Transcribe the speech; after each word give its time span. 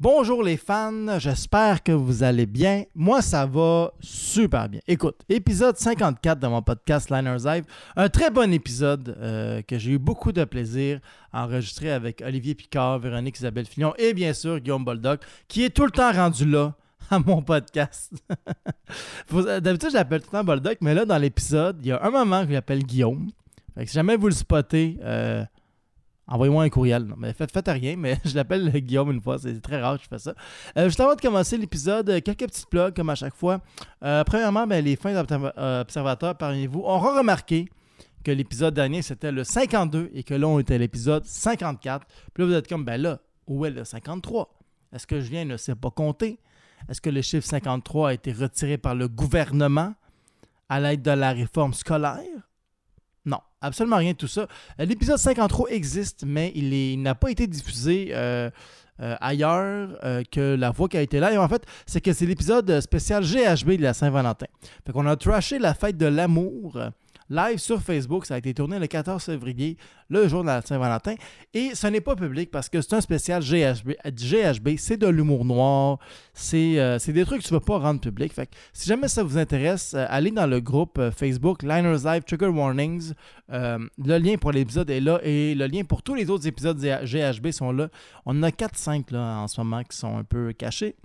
Bonjour 0.00 0.42
les 0.42 0.56
fans, 0.56 1.20
j'espère 1.20 1.84
que 1.84 1.92
vous 1.92 2.24
allez 2.24 2.46
bien. 2.46 2.82
Moi, 2.96 3.22
ça 3.22 3.46
va 3.46 3.92
super 4.00 4.68
bien. 4.68 4.80
Écoute, 4.88 5.20
épisode 5.28 5.76
54 5.76 6.40
de 6.40 6.48
mon 6.48 6.62
podcast 6.62 7.10
Liners 7.10 7.44
Live, 7.44 7.64
un 7.94 8.08
très 8.08 8.28
bon 8.28 8.52
épisode 8.52 9.16
euh, 9.20 9.62
que 9.62 9.78
j'ai 9.78 9.92
eu 9.92 9.98
beaucoup 9.98 10.32
de 10.32 10.42
plaisir 10.42 10.98
à 11.32 11.44
enregistrer 11.44 11.92
avec 11.92 12.24
Olivier 12.26 12.56
Picard, 12.56 12.98
Véronique 12.98 13.38
Isabelle 13.38 13.66
Fillon 13.66 13.94
et 13.96 14.14
bien 14.14 14.32
sûr 14.32 14.58
Guillaume 14.58 14.84
Boldoc, 14.84 15.20
qui 15.46 15.62
est 15.62 15.70
tout 15.70 15.84
le 15.84 15.92
temps 15.92 16.10
rendu 16.10 16.44
là 16.44 16.74
à 17.10 17.20
mon 17.20 17.40
podcast. 17.40 18.12
D'habitude, 19.30 19.90
je 19.90 19.94
l'appelle 19.94 20.22
tout 20.22 20.30
le 20.32 20.38
temps 20.38 20.44
Boldoc, 20.44 20.78
mais 20.80 20.94
là, 20.94 21.04
dans 21.04 21.18
l'épisode, 21.18 21.78
il 21.82 21.86
y 21.86 21.92
a 21.92 22.02
un 22.04 22.10
moment 22.10 22.42
que 22.42 22.48
je 22.48 22.54
l'appelle 22.54 22.82
Guillaume. 22.82 23.30
Si 23.78 23.92
jamais 23.92 24.16
vous 24.16 24.26
le 24.26 24.34
spottez, 24.34 24.98
euh, 25.04 25.44
Envoyez-moi 26.26 26.64
un 26.64 26.68
courriel. 26.70 27.06
Mais 27.18 27.32
faites, 27.32 27.52
faites 27.52 27.68
rien, 27.68 27.96
mais 27.96 28.18
je 28.24 28.34
l'appelle 28.34 28.70
Guillaume 28.80 29.10
une 29.10 29.20
fois. 29.20 29.38
C'est 29.38 29.60
très 29.60 29.80
rare 29.80 29.98
que 29.98 30.04
je 30.04 30.08
fais 30.08 30.18
ça. 30.18 30.34
Euh, 30.76 30.86
juste 30.86 31.00
avant 31.00 31.14
de 31.14 31.20
commencer 31.20 31.56
l'épisode, 31.58 32.08
euh, 32.08 32.20
quelques 32.20 32.46
petites 32.46 32.68
plugs 32.68 32.94
comme 32.94 33.10
à 33.10 33.14
chaque 33.14 33.34
fois. 33.34 33.60
Euh, 34.02 34.24
premièrement, 34.24 34.66
ben, 34.66 34.84
les 34.84 34.96
fins 34.96 35.14
observateurs 35.16 36.36
parmi 36.36 36.66
vous 36.66 36.80
auront 36.80 37.16
remarqué 37.16 37.68
que 38.24 38.30
l'épisode 38.30 38.72
dernier 38.72 39.02
c'était 39.02 39.30
le 39.30 39.44
52 39.44 40.10
et 40.14 40.22
que 40.22 40.32
là 40.32 40.48
on 40.48 40.58
était 40.58 40.76
à 40.76 40.78
l'épisode 40.78 41.24
54. 41.26 42.06
Puis 42.32 42.42
là 42.42 42.48
vous 42.48 42.54
êtes 42.54 42.68
comme, 42.68 42.84
ben 42.84 43.00
là, 43.00 43.20
où 43.46 43.66
est 43.66 43.70
le 43.70 43.84
53 43.84 44.48
Est-ce 44.94 45.06
que 45.06 45.20
je 45.20 45.28
viens 45.28 45.44
ne 45.44 45.58
sais 45.58 45.74
pas 45.74 45.90
compter? 45.90 46.38
Est-ce 46.88 47.02
que 47.02 47.10
le 47.10 47.20
chiffre 47.20 47.46
53 47.46 48.08
a 48.08 48.14
été 48.14 48.32
retiré 48.32 48.78
par 48.78 48.94
le 48.94 49.08
gouvernement 49.08 49.94
à 50.70 50.80
l'aide 50.80 51.02
de 51.02 51.10
la 51.10 51.32
réforme 51.32 51.74
scolaire? 51.74 52.48
Absolument 53.64 53.96
rien 53.96 54.12
de 54.12 54.16
tout 54.16 54.28
ça. 54.28 54.46
Euh, 54.80 54.84
l'épisode 54.84 55.18
53 55.18 55.70
existe, 55.70 56.24
mais 56.26 56.52
il 56.54 57.00
n'a 57.02 57.14
pas 57.14 57.30
été 57.30 57.46
diffusé 57.46 58.10
euh, 58.12 58.50
euh, 59.00 59.16
ailleurs 59.20 59.98
que 60.30 60.54
la 60.54 60.70
voix 60.70 60.88
qui 60.88 60.96
a 60.96 61.02
été 61.02 61.18
là. 61.18 61.32
Et 61.32 61.38
en 61.38 61.48
fait, 61.48 61.64
c'est 61.86 62.00
que 62.00 62.12
c'est 62.12 62.26
l'épisode 62.26 62.80
spécial 62.80 63.24
GHB 63.24 63.72
de 63.72 63.82
la 63.82 63.94
Saint-Valentin. 63.94 64.46
Fait 64.86 64.92
qu'on 64.92 65.06
a 65.06 65.16
trashé 65.16 65.58
la 65.58 65.74
fête 65.74 65.96
de 65.96 66.06
l'amour 66.06 66.78
live 67.30 67.58
sur 67.58 67.80
Facebook. 67.80 68.26
Ça 68.26 68.34
a 68.34 68.38
été 68.38 68.54
tourné 68.54 68.78
le 68.78 68.86
14 68.86 69.22
février, 69.24 69.76
le 70.08 70.28
jour 70.28 70.42
de 70.42 70.48
la 70.48 70.62
Saint-Valentin. 70.62 71.14
Et 71.52 71.74
ce 71.74 71.86
n'est 71.86 72.00
pas 72.00 72.16
public 72.16 72.50
parce 72.50 72.68
que 72.68 72.80
c'est 72.80 72.94
un 72.94 73.00
spécial 73.00 73.42
GHB. 73.42 74.76
C'est 74.78 74.96
de 74.96 75.06
l'humour 75.06 75.44
noir. 75.44 75.98
C'est 76.32 76.98
des 77.08 77.24
trucs 77.24 77.42
que 77.42 77.46
tu 77.46 77.54
ne 77.54 77.58
veux 77.58 77.64
pas 77.64 77.78
rendre 77.78 78.00
public. 78.00 78.32
Fait 78.32 78.48
si 78.72 78.88
jamais 78.88 79.08
ça 79.08 79.22
vous 79.22 79.38
intéresse, 79.38 79.94
allez 79.94 80.30
dans 80.30 80.46
le 80.46 80.60
groupe 80.60 81.00
Facebook 81.16 81.62
Liners 81.62 82.04
Live 82.04 82.22
Trigger 82.24 82.48
Warnings. 82.48 83.12
le 83.48 84.18
lien 84.18 84.36
pour 84.36 84.52
l'épisode 84.52 84.90
est 84.90 85.00
là 85.00 85.20
et 85.22 85.54
le 85.54 85.66
lien 85.66 85.84
pour 85.84 86.02
tous 86.02 86.14
les 86.14 86.30
autres 86.30 86.46
épisodes 86.46 86.78
GHB 86.78 87.50
sont 87.50 87.72
là. 87.72 87.88
On 88.26 88.38
en 88.38 88.42
a 88.42 88.50
4-5 88.50 89.14
en 89.16 89.48
ce 89.48 89.60
moment 89.60 89.82
qui 89.82 89.96
sont 89.96 90.16
un 90.18 90.24
peu 90.24 90.52
cachés. 90.52 90.96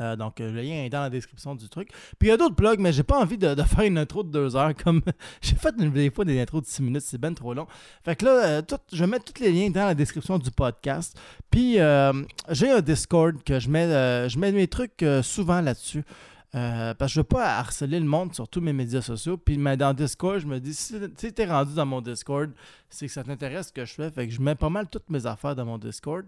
Euh, 0.00 0.16
donc, 0.16 0.40
euh, 0.40 0.50
le 0.50 0.62
lien 0.62 0.84
est 0.84 0.90
dans 0.90 1.00
la 1.00 1.10
description 1.10 1.54
du 1.54 1.68
truc. 1.68 1.90
Puis, 2.18 2.28
il 2.28 2.30
y 2.30 2.32
a 2.32 2.36
d'autres 2.36 2.54
blogs, 2.54 2.80
mais 2.80 2.92
j'ai 2.92 3.02
pas 3.02 3.18
envie 3.18 3.38
de, 3.38 3.54
faire 3.54 3.84
une 3.84 3.98
intro 3.98 4.22
de 4.22 4.30
deux 4.30 4.56
heures. 4.56 4.74
Comme 4.74 5.02
j'ai 5.42 5.56
fait 5.56 5.76
des 5.76 6.10
fois 6.10 6.24
des 6.24 6.40
intros 6.40 6.62
de 6.62 6.66
six 6.66 6.82
minutes, 6.82 7.02
c'est 7.04 7.20
bien 7.20 7.32
trop 7.34 7.54
long. 7.54 7.66
Fait 8.04 8.16
que 8.16 8.24
là, 8.24 8.44
euh, 8.44 8.62
je 8.92 9.04
mettre 9.04 9.32
tous 9.32 9.42
les 9.42 9.52
liens 9.52 9.70
dans 9.70 9.86
la 9.86 9.94
description 9.94 10.38
du 10.38 10.50
podcast. 10.50 11.18
Puis, 11.50 11.74
j'ai 11.74 12.70
un 12.70 12.80
Discord 12.80 13.42
que 13.42 13.58
je 13.58 13.68
mets, 13.68 14.28
je 14.28 14.38
mets 14.38 14.52
mes 14.52 14.68
trucs 14.68 15.04
souvent 15.22 15.60
là-dessus. 15.60 16.04
parce 16.52 16.96
que 16.98 17.08
je 17.08 17.20
veux 17.20 17.24
pas 17.24 17.58
harceler 17.58 17.98
le 17.98 18.06
monde 18.06 18.34
sur 18.34 18.48
tous 18.48 18.60
mes 18.60 18.72
médias 18.72 19.02
sociaux. 19.02 19.36
Puis 19.36 19.58
mais 19.58 19.76
dans 19.76 19.92
Discord, 19.92 20.38
je 20.38 20.46
me 20.46 20.60
dis, 20.60 20.74
si, 20.74 20.94
si 21.16 21.32
tu 21.32 21.42
es 21.42 21.46
rendu 21.46 21.74
dans 21.74 21.86
mon 21.86 22.00
Discord, 22.00 22.50
c'est 22.88 23.06
que 23.06 23.12
ça 23.12 23.24
t'intéresse 23.24 23.68
ce 23.68 23.72
que 23.72 23.84
je 23.84 23.94
fais. 23.94 24.10
Fait 24.10 24.28
que 24.28 24.32
je 24.32 24.40
mets 24.40 24.54
pas 24.54 24.70
mal 24.70 24.88
toutes 24.88 25.10
mes 25.10 25.26
affaires 25.26 25.56
dans 25.56 25.64
mon 25.64 25.78
Discord. 25.78 26.24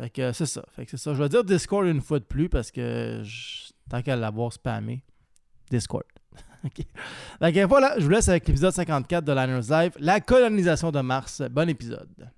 Fait 0.00 0.10
que 0.10 0.32
c'est 0.32 0.46
ça. 0.46 0.62
Fait 0.76 0.84
que 0.84 0.92
c'est 0.92 0.96
ça. 0.96 1.12
Je 1.12 1.20
vais 1.20 1.28
dire 1.28 1.42
Discord 1.42 1.84
une 1.84 2.00
fois 2.00 2.20
de 2.20 2.24
plus 2.24 2.48
parce 2.48 2.70
que 2.70 3.22
tant 3.90 4.00
qu'à 4.00 4.14
l'avoir 4.14 4.52
spammé, 4.52 5.02
Discord. 5.70 6.04
OK. 6.64 6.84
Que 7.40 7.66
voilà, 7.66 7.94
je 7.98 8.04
vous 8.04 8.10
laisse 8.10 8.28
avec 8.28 8.46
l'épisode 8.46 8.72
54 8.72 9.24
de 9.24 9.32
Liners 9.32 9.68
Live, 9.68 9.92
la 9.98 10.20
colonisation 10.20 10.92
de 10.92 11.00
Mars. 11.00 11.42
Bon 11.50 11.68
épisode. 11.68 12.30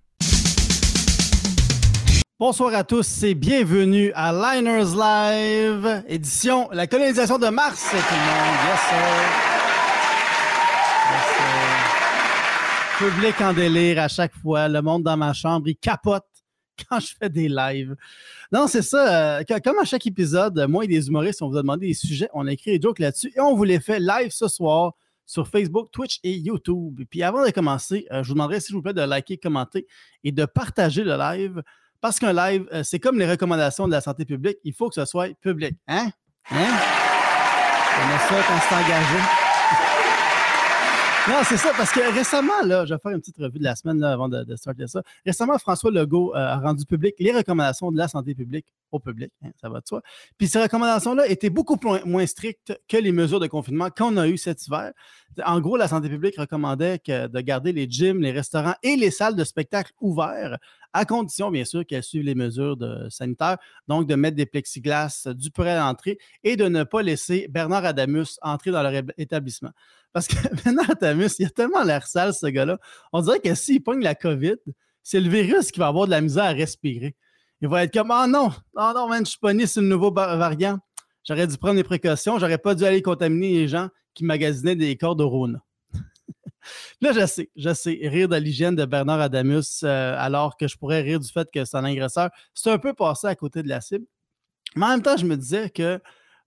Bonsoir 2.38 2.74
à 2.74 2.82
tous 2.82 3.24
et 3.24 3.34
bienvenue 3.34 4.10
à 4.14 4.32
Liners 4.32 4.96
Live, 4.96 6.04
édition 6.08 6.70
La 6.72 6.86
colonisation 6.86 7.36
de 7.36 7.48
Mars, 7.48 7.90
tout 7.90 7.96
le 7.96 8.00
monde. 8.00 8.56
Yes, 8.70 8.80
sir. 8.88 8.96
Yes, 11.12 11.26
sir. 11.36 13.10
Public 13.10 13.40
en 13.42 13.52
délire 13.52 14.00
à 14.00 14.08
chaque 14.08 14.34
fois. 14.36 14.68
Le 14.68 14.80
monde 14.80 15.02
dans 15.02 15.18
ma 15.18 15.34
chambre, 15.34 15.68
il 15.68 15.76
capote 15.76 16.24
quand 16.88 17.00
je 17.00 17.14
fais 17.19 17.28
des 17.28 17.48
lives. 17.48 17.97
Non, 18.53 18.66
c'est 18.66 18.82
ça. 18.82 19.38
Euh, 19.41 19.44
comme 19.62 19.78
à 19.78 19.84
chaque 19.84 20.06
épisode, 20.06 20.66
moi 20.69 20.84
et 20.84 20.88
des 20.88 21.08
humoristes, 21.08 21.42
on 21.42 21.48
vous 21.48 21.56
a 21.56 21.62
demandé 21.62 21.88
des 21.88 21.94
sujets, 21.94 22.28
on 22.32 22.47
a 22.47 22.53
écrit 22.53 22.78
des 22.78 22.82
jokes 22.82 22.98
là-dessus 22.98 23.32
et 23.36 23.41
on 23.41 23.54
vous 23.54 23.64
les 23.64 23.81
fait 23.81 24.00
live 24.00 24.31
ce 24.31 24.48
soir 24.48 24.94
sur 25.26 25.47
Facebook, 25.47 25.91
Twitch 25.92 26.19
et 26.25 26.36
YouTube. 26.36 27.00
Puis 27.09 27.22
avant 27.22 27.44
de 27.44 27.50
commencer, 27.50 28.06
euh, 28.10 28.22
je 28.22 28.28
vous 28.28 28.34
demanderai 28.34 28.60
s'il 28.60 28.75
vous 28.75 28.82
plaît 28.82 28.94
de 28.94 29.03
liker, 29.03 29.38
commenter 29.38 29.86
et 30.25 30.32
de 30.32 30.44
partager 30.44 31.04
le 31.04 31.16
live. 31.16 31.62
Parce 32.00 32.19
qu'un 32.19 32.32
live, 32.32 32.66
euh, 32.72 32.82
c'est 32.82 32.98
comme 32.98 33.19
les 33.19 33.30
recommandations 33.30 33.86
de 33.86 33.92
la 33.92 34.00
santé 34.00 34.25
publique, 34.25 34.59
il 34.64 34.75
faut 34.75 34.88
que 34.88 34.94
ce 34.94 35.04
soit 35.04 35.28
public. 35.41 35.76
Hein? 35.86 36.10
Hein? 36.50 36.69
On 37.98 38.14
a 38.14 38.19
ça 38.19 38.42
quand 38.48 38.60
c'est 38.69 38.75
engagé. 38.75 39.49
Non, 41.30 41.44
c'est 41.44 41.58
ça, 41.58 41.70
parce 41.76 41.92
que 41.92 42.12
récemment, 42.12 42.60
là, 42.64 42.84
je 42.84 42.92
vais 42.92 42.98
faire 43.00 43.12
une 43.12 43.20
petite 43.20 43.38
revue 43.38 43.60
de 43.60 43.64
la 43.64 43.76
semaine 43.76 44.02
avant 44.02 44.28
de, 44.28 44.42
de 44.42 44.56
starter 44.56 44.88
ça. 44.88 45.00
Récemment, 45.24 45.56
François 45.58 45.92
Legault 45.92 46.34
euh, 46.34 46.38
a 46.38 46.58
rendu 46.58 46.84
public 46.84 47.14
les 47.20 47.30
recommandations 47.30 47.92
de 47.92 47.98
la 47.98 48.08
santé 48.08 48.34
publique 48.34 48.66
au 48.91 48.98
public. 48.98 49.30
Hein, 49.44 49.50
ça 49.60 49.68
va 49.68 49.80
de 49.80 49.86
soi. 49.86 50.02
Puis 50.38 50.48
ces 50.48 50.60
recommandations-là 50.60 51.28
étaient 51.28 51.48
beaucoup 51.48 51.78
moins 52.04 52.26
strictes 52.26 52.76
que 52.88 52.96
les 52.96 53.12
mesures 53.12 53.38
de 53.38 53.46
confinement 53.46 53.91
qu'on 53.91 54.16
a 54.16 54.26
eues 54.26 54.38
cet 54.38 54.66
hiver. 54.66 54.91
En 55.44 55.60
gros, 55.60 55.76
la 55.76 55.86
santé 55.86 56.08
publique 56.08 56.36
recommandait 56.36 56.98
de 57.06 57.41
garder 57.41 57.72
les 57.72 57.88
gyms, 57.88 58.20
les 58.20 58.32
restaurants 58.32 58.74
et 58.82 58.97
les 58.97 59.12
salles 59.12 59.36
de 59.36 59.44
spectacle 59.44 59.92
ouverts, 60.00 60.58
à 60.92 61.04
condition, 61.04 61.52
bien 61.52 61.64
sûr, 61.64 61.86
qu'elles 61.86 62.02
suivent 62.02 62.24
les 62.24 62.34
mesures 62.34 62.76
de, 62.76 63.08
sanitaires, 63.08 63.58
donc 63.86 64.08
de 64.08 64.16
mettre 64.16 64.36
des 64.36 64.47
plexiglas 64.47 65.28
du 65.28 65.52
près 65.52 65.70
à 65.70 65.86
l'entrée 65.86 66.18
et 66.42 66.56
de 66.56 66.66
ne 66.66 66.82
pas 66.82 67.02
laisser 67.02 67.47
Bernard 67.48 67.84
Adamus 67.84 68.41
entrer 68.42 68.72
dans 68.72 68.82
leur 68.82 69.04
établissement. 69.16 69.70
Parce 70.12 70.26
que 70.26 70.34
Bernard 70.65 70.91
Adamus, 70.91 71.38
il 71.38 71.47
a 71.47 71.50
tellement 71.50 71.82
l'air 71.82 72.06
sale, 72.06 72.34
ce 72.34 72.47
gars-là. 72.47 72.78
On 73.12 73.21
dirait 73.21 73.41
que 73.41 73.54
s'il 73.54 73.82
pogne 73.82 74.03
la 74.03 74.15
COVID, 74.15 74.56
c'est 75.03 75.21
le 75.21 75.28
virus 75.28 75.71
qui 75.71 75.78
va 75.78 75.88
avoir 75.88 76.06
de 76.06 76.10
la 76.10 76.21
misère 76.21 76.44
à 76.44 76.53
respirer. 76.53 77.16
Il 77.60 77.69
va 77.69 77.84
être 77.84 77.93
comme, 77.93 78.10
oh 78.10 78.26
non, 78.26 78.50
oh 78.75 78.93
non, 78.94 79.09
man, 79.09 79.25
je 79.25 79.31
suis 79.31 79.38
pogné 79.38 79.66
sur 79.66 79.82
le 79.82 79.88
nouveau 79.88 80.10
variant. 80.12 80.78
J'aurais 81.25 81.47
dû 81.47 81.56
prendre 81.59 81.76
des 81.76 81.84
précautions. 81.84 82.38
J'aurais 82.38 82.59
pas 82.59 82.75
dû 82.75 82.84
aller 82.84 83.03
contaminer 83.03 83.53
les 83.53 83.69
gens 83.69 83.88
qui 84.15 84.25
magasinaient 84.25 84.76
des 84.76 84.97
corps 84.97 85.16
de. 85.16 85.25
Là, 87.00 87.12
je 87.12 87.27
sais, 87.27 87.50
je 87.56 87.75
sais, 87.75 87.98
rire 88.03 88.28
de 88.28 88.37
l'hygiène 88.37 88.77
de 88.77 88.84
Bernard 88.84 89.21
Adamus, 89.21 89.82
euh, 89.82 90.15
alors 90.19 90.56
que 90.56 90.69
je 90.69 90.77
pourrais 90.77 91.03
rire 91.03 91.21
du 91.21 91.31
fait 91.31 91.48
que 91.53 91.77
un 91.77 91.84
agresseur. 91.84 92.31
C'est 92.54 92.71
un 92.71 92.78
peu 92.78 92.94
passé 92.94 93.27
à 93.27 93.34
côté 93.34 93.62
de 93.62 93.69
la 93.69 93.81
cible. 93.81 94.06
Mais 94.77 94.87
en 94.87 94.88
même 94.91 95.03
temps, 95.03 95.16
je 95.16 95.27
me 95.27 95.37
disais 95.37 95.69
que 95.71 96.00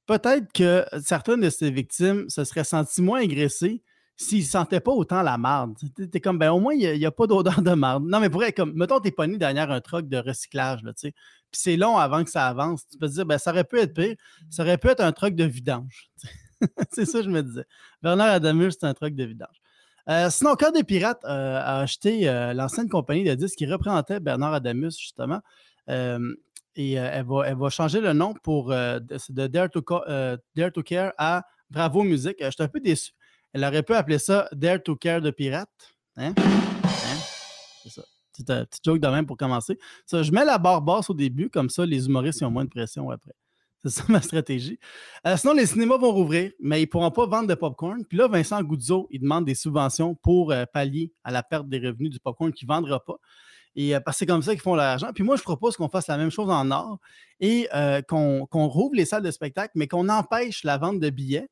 peut-être 0.05 0.51
que 0.53 0.85
certaines 1.01 1.41
de 1.41 1.49
ces 1.49 1.71
victimes 1.71 2.29
se 2.29 2.43
seraient 2.43 2.63
senties 2.63 3.01
moins 3.01 3.21
agressées 3.21 3.81
s'ils 4.15 4.39
ne 4.39 4.47
sentaient 4.47 4.79
pas 4.79 4.91
autant 4.91 5.23
la 5.23 5.37
marde. 5.37 5.75
T'es 6.11 6.19
comme, 6.19 6.37
ben 6.37 6.51
au 6.51 6.59
moins, 6.59 6.73
il 6.73 6.97
n'y 6.97 7.05
a, 7.05 7.11
pas 7.11 7.27
d'odeur 7.27 7.61
de 7.61 7.71
marde. 7.73 8.05
Non, 8.05 8.19
mais 8.19 8.29
pour 8.29 8.43
être 8.43 8.55
comme, 8.55 8.73
mettons, 8.73 8.99
t'es 8.99 9.11
pogné 9.11 9.37
derrière 9.37 9.71
un 9.71 9.81
truc 9.81 10.07
de 10.07 10.17
recyclage, 10.17 10.83
là, 10.83 10.93
tu 10.93 11.07
sais. 11.07 11.11
Puis 11.51 11.61
c'est 11.61 11.77
long 11.77 11.97
avant 11.97 12.23
que 12.23 12.29
ça 12.29 12.47
avance. 12.47 12.87
Tu 12.91 12.97
peux 12.97 13.07
te 13.07 13.13
dire, 13.13 13.25
ben 13.25 13.37
ça 13.37 13.51
aurait 13.51 13.63
pu 13.63 13.79
être 13.79 13.93
pire. 13.93 14.15
Ça 14.49 14.63
aurait 14.63 14.77
pu 14.77 14.87
être 14.87 15.01
un 15.01 15.11
truc 15.11 15.35
de 15.35 15.43
vidange. 15.43 16.09
c'est 16.91 17.05
ça 17.05 17.19
que 17.19 17.25
je 17.25 17.29
me 17.29 17.43
disais. 17.43 17.65
Bernard 18.01 18.29
Adamus, 18.29 18.71
c'est 18.71 18.87
un 18.87 18.93
truc 18.93 19.15
de 19.15 19.23
vidange. 19.23 19.61
Euh, 20.09 20.29
sinon, 20.29 20.55
Cœur 20.55 20.71
des 20.71 20.83
Pirates 20.83 21.23
euh, 21.25 21.57
a 21.57 21.79
acheté 21.81 22.27
euh, 22.27 22.53
l'ancienne 22.53 22.89
compagnie 22.89 23.23
de 23.23 23.35
disques 23.35 23.57
qui 23.57 23.65
représentait 23.65 24.19
Bernard 24.19 24.55
Adamus, 24.55 24.97
justement. 24.99 25.41
Et 26.75 26.93
elle 26.93 27.25
va, 27.25 27.47
elle, 27.47 27.57
va, 27.57 27.69
changer 27.69 28.01
le 28.01 28.13
nom 28.13 28.33
pour 28.43 28.69
de 28.69 29.47
Dare 29.47 29.69
to, 29.69 29.81
Care 30.83 31.13
à 31.17 31.43
Bravo 31.69 32.03
Musique. 32.03 32.37
Je 32.39 32.49
suis 32.49 32.63
un 32.63 32.67
peu 32.67 32.79
déçu. 32.79 33.11
Elle 33.53 33.63
aurait 33.63 33.83
pu 33.83 33.93
appeler 33.93 34.19
ça 34.19 34.47
Dare 34.51 34.81
to 34.81 34.95
Care 34.95 35.21
de 35.21 35.31
Pirate. 35.31 35.69
Hein? 36.17 36.33
hein? 36.37 37.19
C'est 37.83 37.89
ça. 37.89 38.03
Petite, 38.33 38.79
joke 38.83 38.99
de 38.99 39.07
même 39.07 39.25
pour 39.25 39.37
commencer. 39.37 39.77
Je 40.11 40.31
mets 40.31 40.45
la 40.45 40.57
barre 40.57 40.81
basse 40.81 41.09
au 41.09 41.13
début, 41.13 41.49
comme 41.49 41.69
ça, 41.69 41.85
les 41.85 42.07
humoristes 42.07 42.41
ont 42.41 42.49
moins 42.49 42.65
de 42.65 42.69
pression 42.69 43.11
après. 43.11 43.33
C'est 43.83 43.91
ça 43.91 44.03
ma 44.09 44.21
stratégie. 44.21 44.79
Euh, 45.27 45.37
sinon, 45.37 45.53
les 45.53 45.65
cinémas 45.65 45.97
vont 45.97 46.11
rouvrir, 46.11 46.51
mais 46.59 46.79
ils 46.79 46.85
ne 46.85 46.89
pourront 46.89 47.11
pas 47.11 47.25
vendre 47.25 47.47
de 47.47 47.55
popcorn. 47.55 48.05
Puis 48.05 48.17
là, 48.17 48.27
Vincent 48.27 48.61
Goudzo, 48.63 49.07
il 49.11 49.21
demande 49.21 49.45
des 49.45 49.55
subventions 49.55 50.15
pour 50.15 50.51
euh, 50.51 50.65
pallier 50.71 51.11
à 51.23 51.31
la 51.31 51.43
perte 51.43 51.67
des 51.67 51.79
revenus 51.79 52.09
du 52.09 52.19
popcorn 52.19 52.53
qu'il 52.53 52.67
ne 52.67 52.73
vendra 52.73 53.03
pas. 53.03 53.17
Et 53.75 53.93
parce 54.05 54.15
que 54.15 54.19
c'est 54.19 54.25
comme 54.25 54.43
ça 54.43 54.51
qu'ils 54.51 54.61
font 54.61 54.75
leur 54.75 54.85
argent. 54.85 55.11
Puis 55.13 55.23
moi, 55.23 55.35
je 55.35 55.41
propose 55.41 55.75
qu'on 55.77 55.89
fasse 55.89 56.07
la 56.07 56.17
même 56.17 56.29
chose 56.29 56.49
en 56.49 56.69
or 56.71 56.99
et 57.39 57.67
qu'on 58.07 58.47
rouvre 58.51 58.95
les 58.95 59.05
salles 59.05 59.23
de 59.23 59.31
spectacle, 59.31 59.71
mais 59.75 59.87
qu'on 59.87 60.09
empêche 60.09 60.63
la 60.63 60.77
vente 60.77 60.99
de 60.99 61.09
billets. 61.09 61.49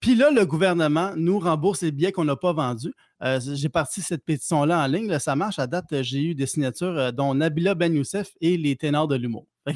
Puis 0.00 0.16
là, 0.16 0.32
le 0.32 0.44
gouvernement 0.44 1.12
nous 1.14 1.38
rembourse 1.38 1.82
les 1.82 1.92
billets 1.92 2.10
qu'on 2.10 2.24
n'a 2.24 2.34
pas 2.34 2.52
vendus. 2.52 2.92
J'ai 3.38 3.68
parti 3.68 4.02
cette 4.02 4.24
pétition-là 4.24 4.82
en 4.82 4.86
ligne. 4.88 5.16
ça 5.20 5.36
marche. 5.36 5.60
À 5.60 5.68
date, 5.68 6.02
j'ai 6.02 6.22
eu 6.22 6.34
des 6.34 6.46
signatures 6.46 7.12
dont 7.12 7.34
Nabila 7.34 7.76
Ben 7.76 7.94
Youssef 7.94 8.32
et 8.40 8.56
les 8.56 8.74
ténors 8.74 9.06
de 9.06 9.14
l'humour. 9.14 9.46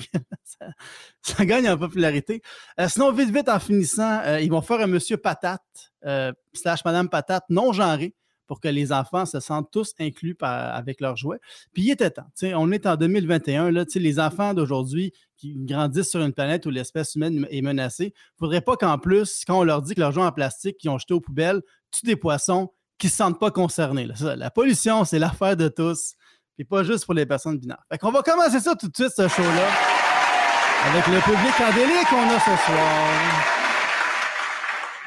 ça, 1.22 1.44
gagne 1.44 1.68
en 1.68 1.78
popularité. 1.78 2.42
Sinon, 2.88 3.12
vite, 3.12 3.30
vite, 3.30 3.48
en 3.48 3.60
finissant, 3.60 4.20
ils 4.38 4.50
vont 4.50 4.62
faire 4.62 4.80
un 4.80 4.88
monsieur 4.88 5.16
patate 5.16 5.62
slash 6.52 6.84
madame 6.84 7.08
patate 7.08 7.44
non 7.48 7.72
genré 7.72 8.16
pour 8.46 8.60
que 8.60 8.68
les 8.68 8.92
enfants 8.92 9.26
se 9.26 9.40
sentent 9.40 9.70
tous 9.70 9.92
inclus 9.98 10.36
avec 10.40 11.00
leurs 11.00 11.16
jouets. 11.16 11.38
Puis 11.72 11.84
il 11.84 11.90
était 11.90 12.10
temps. 12.10 12.26
on 12.42 12.72
est 12.72 12.86
en 12.86 12.96
2021. 12.96 13.70
Là, 13.70 13.84
les 13.94 14.20
enfants 14.20 14.54
d'aujourd'hui 14.54 15.12
qui 15.36 15.54
grandissent 15.56 16.10
sur 16.10 16.20
une 16.22 16.32
planète 16.32 16.66
où 16.66 16.70
l'espèce 16.70 17.14
humaine 17.14 17.46
est 17.50 17.62
menacée, 17.62 18.04
il 18.04 18.08
ne 18.08 18.38
faudrait 18.38 18.60
pas 18.60 18.76
qu'en 18.76 18.98
plus, 18.98 19.44
quand 19.46 19.60
on 19.60 19.64
leur 19.64 19.82
dit 19.82 19.94
que 19.94 20.00
leurs 20.00 20.12
jouets 20.12 20.24
en 20.24 20.32
plastique 20.32 20.78
qu'ils 20.78 20.90
ont 20.90 20.98
jetés 20.98 21.14
aux 21.14 21.20
poubelles 21.20 21.60
tuent 21.90 22.06
des 22.06 22.16
poissons 22.16 22.72
qui 22.98 23.08
ne 23.08 23.10
se 23.10 23.16
sentent 23.16 23.38
pas 23.38 23.50
concernés. 23.50 24.08
La 24.20 24.50
pollution, 24.50 25.04
c'est 25.04 25.18
l'affaire 25.18 25.56
de 25.56 25.68
tous, 25.68 26.14
puis 26.54 26.64
pas 26.64 26.82
juste 26.82 27.04
pour 27.04 27.14
les 27.14 27.26
personnes 27.26 27.58
binaires. 27.58 27.84
Fait 27.90 27.98
qu'on 27.98 28.10
va 28.10 28.22
commencer 28.22 28.60
ça 28.60 28.74
tout 28.74 28.88
de 28.88 28.96
suite, 28.96 29.12
ce 29.14 29.28
show-là, 29.28 29.68
avec 30.90 31.06
le 31.06 31.20
public 31.20 31.60
endélique 31.60 32.08
qu'on 32.08 32.34
a 32.34 32.40
ce 32.40 32.64
soir. 32.64 33.65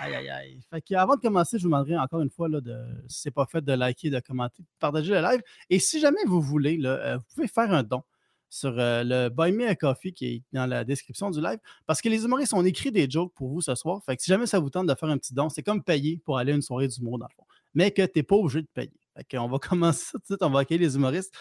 Aïe, 0.02 0.16
aïe, 0.16 0.30
aïe. 0.30 0.60
Fait 0.70 0.96
avant 0.96 1.16
de 1.16 1.22
commencer, 1.22 1.58
je 1.58 1.64
vous 1.64 1.70
demanderai 1.70 1.98
encore 1.98 2.22
une 2.22 2.30
fois, 2.30 2.48
de, 2.50 2.76
si 3.08 3.22
ce 3.22 3.28
n'est 3.28 3.34
pas 3.34 3.46
fait, 3.46 3.62
de 3.62 3.74
liker, 3.74 4.10
de 4.10 4.20
commenter, 4.20 4.64
de 4.64 4.68
partager 4.80 5.14
le 5.14 5.22
live. 5.22 5.42
Et 5.70 5.80
si 5.80 6.00
jamais 6.00 6.24
vous 6.26 6.42
voulez, 6.42 6.80
euh, 6.84 7.18
vous 7.18 7.24
pouvez 7.36 7.48
faire 7.48 7.72
un 7.74 7.84
don 7.84 8.04
sur 8.50 8.74
euh, 8.80 9.04
le 9.04 9.30
Buy 9.30 9.52
Me 9.52 9.68
a 9.68 9.76
Coffee 9.76 10.14
qui 10.14 10.26
est 10.26 10.44
dans 10.54 10.66
la 10.66 10.84
description 10.84 11.30
du 11.30 11.42
live. 11.42 11.60
Parce 11.86 12.02
que 12.02 12.10
les 12.10 12.24
humoristes 12.24 12.54
ont 12.54 12.64
écrit 12.64 12.92
des 12.92 13.10
jokes 13.10 13.34
pour 13.34 13.50
vous 13.50 13.62
ce 13.62 13.76
soir. 13.76 14.02
Fait 14.06 14.16
que 14.16 14.24
si 14.24 14.30
jamais 14.30 14.48
ça 14.48 14.60
vous 14.60 14.70
tente 14.70 14.88
de 14.88 14.96
faire 14.96 15.10
un 15.10 15.18
petit 15.18 15.34
don, 15.34 15.50
c'est 15.50 15.64
comme 15.64 15.84
payer 15.84 16.20
pour 16.24 16.38
aller 16.38 16.54
à 16.54 16.56
une 16.56 16.62
soirée 16.62 16.88
d'humour 16.88 17.20
dans 17.20 17.28
le 17.28 17.36
fond. 17.36 17.46
Mais 17.74 17.92
que 17.92 18.02
tu 18.04 18.12
n'es 18.16 18.24
pas 18.24 18.36
obligé 18.36 18.62
de 18.62 18.68
payer. 18.74 18.92
Fait 19.16 19.38
on 19.38 19.48
va 19.48 19.60
commencer 19.70 20.12
tout 20.14 20.20
de 20.20 20.26
suite, 20.26 20.44
on 20.44 20.50
va 20.50 20.62
accueillir 20.62 20.88
les 20.88 20.96
humoristes. 20.96 21.34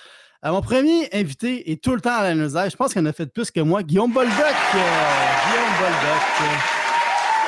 Euh, 0.45 0.51
mon 0.51 0.61
premier 0.61 1.09
invité 1.13 1.71
est 1.71 1.83
tout 1.83 1.95
le 1.95 2.01
temps 2.01 2.17
à 2.17 2.35
la 2.35 2.69
Je 2.69 2.77
pense 2.77 2.93
qu'il 2.93 3.03
en 3.03 3.07
a 3.07 3.13
fait 3.13 3.27
plus 3.27 3.51
que 3.51 3.61
moi. 3.61 3.83
Guillaume 3.83 4.13
Boldoc. 4.13 4.35
Guillaume 4.35 5.75
Boldoc. 5.81 6.88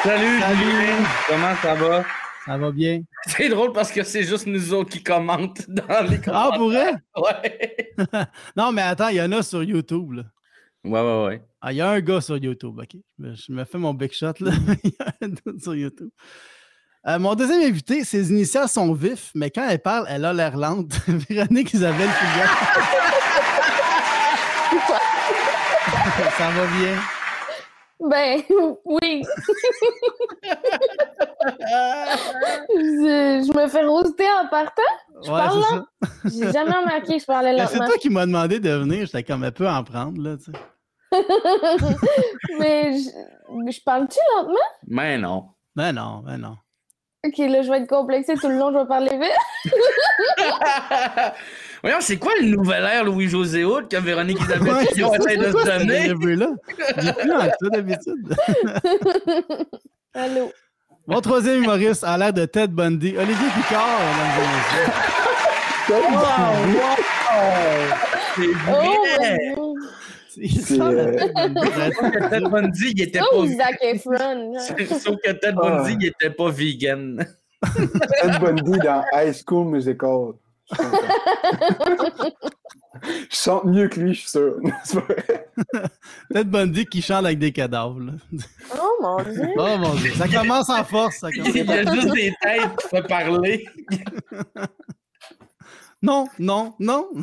Salut, 0.02 0.40
Salut. 0.40 1.04
Comment 1.28 1.54
ça 1.60 1.74
va? 1.74 2.04
Ça 2.46 2.56
va 2.56 2.70
bien. 2.72 3.02
C'est 3.26 3.50
drôle 3.50 3.72
parce 3.72 3.92
que 3.92 4.02
c'est 4.02 4.22
juste 4.22 4.46
nous 4.46 4.72
autres 4.72 4.88
qui 4.88 5.02
commentent 5.02 5.68
dans 5.68 6.08
les 6.08 6.18
commentaires. 6.18 6.34
Ah, 6.34 6.50
pour 6.56 6.70
vrai? 6.70 6.94
Ouais. 7.16 7.94
non, 8.56 8.72
mais 8.72 8.80
attends, 8.80 9.08
il 9.08 9.16
y 9.16 9.20
en 9.20 9.30
a 9.32 9.42
sur 9.42 9.62
YouTube. 9.62 10.12
Là. 10.12 10.22
Ouais, 10.84 11.00
ouais, 11.02 11.24
ouais. 11.26 11.42
Ah, 11.60 11.72
il 11.72 11.76
y 11.76 11.80
a 11.82 11.90
un 11.90 12.00
gars 12.00 12.22
sur 12.22 12.38
YouTube, 12.38 12.78
OK. 12.78 12.96
Je 13.18 13.52
me 13.52 13.64
fais 13.64 13.76
mon 13.76 13.92
big 13.92 14.10
shot, 14.12 14.32
là. 14.40 14.52
il 14.84 14.90
y 14.90 14.96
a 15.00 15.12
un 15.20 15.28
doute 15.28 15.62
sur 15.62 15.74
YouTube. 15.74 16.08
Euh, 17.06 17.18
mon 17.18 17.34
deuxième 17.34 17.60
invité, 17.60 18.02
ses 18.02 18.30
initiales 18.30 18.68
sont 18.68 18.94
vifs, 18.94 19.32
mais 19.34 19.50
quand 19.50 19.68
elle 19.68 19.80
parle, 19.80 20.06
elle 20.08 20.24
a 20.24 20.32
l'air 20.32 20.56
lente. 20.56 20.92
Véronique 21.28 21.74
Isabelle 21.74 22.08
Fouillard. 22.08 22.58
ça 26.38 26.50
va 26.50 26.66
bien? 26.78 27.19
Ben 28.00 28.40
oui. 28.84 29.22
je, 32.70 33.58
me 33.58 33.68
fais 33.68 33.84
roster 33.84 34.26
en 34.42 34.48
partant. 34.48 34.82
Je 35.22 35.28
parle 35.28 35.60
là. 35.60 35.84
J'ai 36.24 36.52
jamais 36.52 36.72
remarqué 36.72 37.14
que 37.14 37.20
je 37.20 37.26
parlais 37.26 37.52
lentement. 37.52 37.68
C'est 37.68 37.86
toi 37.86 37.98
qui 37.98 38.08
m'as 38.08 38.26
demandé 38.26 38.58
de 38.58 38.70
venir. 38.70 39.06
J'étais 39.06 39.22
comme 39.22 39.44
un 39.44 39.50
peu 39.50 39.68
en 39.68 39.84
prendre, 39.84 40.20
là, 40.22 40.36
tu 40.36 40.44
sais. 40.44 40.58
mais 42.58 42.96
je, 42.98 43.10
je 43.70 43.82
parle-tu 43.84 44.18
lentement? 44.36 44.54
Mais 44.86 45.18
non. 45.18 45.48
Ben 45.76 45.92
non, 45.92 46.22
ben 46.24 46.38
non. 46.38 46.56
Ok, 47.26 47.36
là, 47.36 47.60
je 47.60 47.70
vais 47.70 47.78
être 47.78 47.86
complexé 47.86 48.34
tout 48.34 48.48
le 48.48 48.56
long, 48.56 48.72
je 48.72 48.78
vais 48.78 48.86
parler 48.86 49.10
vite. 49.18 49.74
Voyons, 51.82 51.98
c'est 52.00 52.16
quoi 52.16 52.32
le 52.40 52.46
nouvel 52.48 52.82
air 52.84 53.04
Louis-José 53.04 53.62
Hood 53.62 53.88
que 53.88 53.96
Véronique 53.98 54.40
Isabelle 54.40 54.72
ouais, 54.72 54.86
Fillon 54.86 55.12
essaie 55.14 55.36
de 55.36 55.50
se 55.50 55.64
donner? 55.64 56.36
là. 56.36 56.46
J'ai 56.96 57.12
plus 57.12 57.32
en 57.32 57.40
ça 57.40 57.68
d'habitude. 57.70 58.34
Allô? 60.14 60.50
Mon 61.06 61.20
troisième 61.20 61.62
humoriste 61.62 62.04
a 62.04 62.16
l'air 62.16 62.32
de 62.32 62.46
Ted 62.46 62.68
Bundy. 62.68 63.14
Olivier 63.18 63.48
Picard, 63.54 64.00
mesdames 64.16 64.32
et 64.38 64.48
messieurs. 64.56 64.92
Wow! 65.90 65.98
wow. 66.72 67.00
C'est 68.36 68.52
vrai! 68.52 69.54
Oh, 69.58 69.74
c'est 70.30 70.80
euh... 70.80 71.16
Ted 72.30 72.48
Bundy, 72.48 72.92
il 72.94 73.02
était 73.02 73.20
oh, 73.32 73.42
pas. 73.42 73.48
Zac 73.48 73.78
Efron. 73.82 74.54
Sauf 74.98 75.16
que 75.24 75.32
Ted 75.32 75.52
Bundy, 75.54 75.96
il 76.00 76.06
était 76.06 76.30
pas 76.30 76.50
vegan. 76.50 77.26
Ted 77.74 78.38
Bundy 78.40 78.78
dans 78.78 79.04
High 79.12 79.34
School 79.34 79.66
Musical. 79.66 80.34
Je 83.02 83.36
sens 83.36 83.64
mieux 83.64 83.88
que 83.88 84.00
lui, 84.00 84.14
je 84.14 84.20
suis 84.20 84.30
sûr. 84.30 84.56
Ted 86.32 86.44
Bundy 86.44 86.86
qui 86.86 87.02
chante 87.02 87.24
avec 87.24 87.38
des 87.38 87.50
cadavres. 87.50 88.00
Oh 88.74 88.96
mon 89.00 89.22
dieu! 89.22 89.48
Oh 89.56 89.76
mon 89.78 89.94
dieu! 89.94 90.12
Ça 90.14 90.28
commence 90.28 90.68
en 90.68 90.84
force. 90.84 91.16
Ça 91.18 91.30
commence 91.32 91.54
Il 91.54 91.66
y 91.66 91.72
a 91.72 91.92
juste 91.92 92.12
des 92.12 92.32
têtes 92.40 92.76
qui 92.80 92.88
font 92.88 93.02
parler. 93.02 93.66
Non, 96.02 96.26
non, 96.38 96.74
non. 96.78 97.10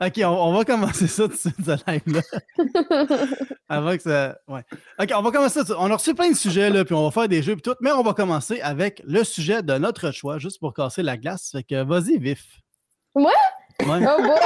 OK, 0.00 0.20
on, 0.24 0.52
va 0.54 0.64
commencer 0.64 1.06
ça 1.06 1.24
tout 1.24 1.34
de 1.34 1.36
suite, 1.36 1.56
ce 1.64 1.90
live-là. 1.90 2.22
Avant 3.68 3.94
que 3.96 4.02
ça. 4.02 4.38
Ouais. 4.48 4.64
OK, 4.98 5.10
on 5.14 5.22
va 5.22 5.30
commencer 5.30 5.64
ça. 5.64 5.74
On 5.78 5.90
a 5.90 5.96
reçu 5.96 6.14
plein 6.14 6.30
de 6.30 6.36
sujets, 6.36 6.70
là, 6.70 6.86
puis 6.86 6.94
on 6.94 7.04
va 7.04 7.10
faire 7.10 7.28
des 7.28 7.42
jeux, 7.42 7.54
puis 7.54 7.62
tout. 7.62 7.74
Mais 7.80 7.92
on 7.92 8.02
va 8.02 8.14
commencer 8.14 8.62
avec 8.62 9.02
le 9.04 9.24
sujet 9.24 9.62
de 9.62 9.76
notre 9.76 10.10
choix, 10.10 10.38
juste 10.38 10.58
pour 10.58 10.72
casser 10.72 11.02
la 11.02 11.18
glace. 11.18 11.50
Fait 11.52 11.64
que 11.64 11.82
vas-y, 11.82 12.16
vif. 12.18 12.60
Ouais? 13.14 13.26
Ouais. 13.84 14.06
Oh 14.08 14.22
boy! 14.22 14.38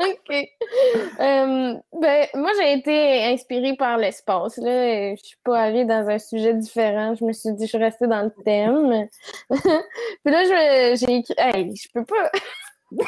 OK. 0.00 0.48
Euh, 1.20 1.74
ben, 2.00 2.26
moi, 2.34 2.50
j'ai 2.58 2.72
été 2.74 3.24
inspirée 3.24 3.74
par 3.76 3.98
l'espace. 3.98 4.56
Là. 4.58 5.14
Je 5.14 5.22
suis 5.22 5.36
pas 5.44 5.58
allée 5.60 5.84
dans 5.84 6.08
un 6.08 6.18
sujet 6.18 6.54
différent. 6.54 7.14
Je 7.14 7.24
me 7.24 7.32
suis 7.32 7.52
dit, 7.52 7.64
je 7.64 7.68
suis 7.68 7.78
restée 7.78 8.06
dans 8.06 8.22
le 8.22 8.32
thème. 8.44 9.08
Puis 9.50 10.32
là, 10.32 10.94
j'ai 10.94 11.16
écrit. 11.16 11.34
Hey, 11.36 11.74
je 11.74 11.88
peux 11.92 12.04
pas. 12.04 12.30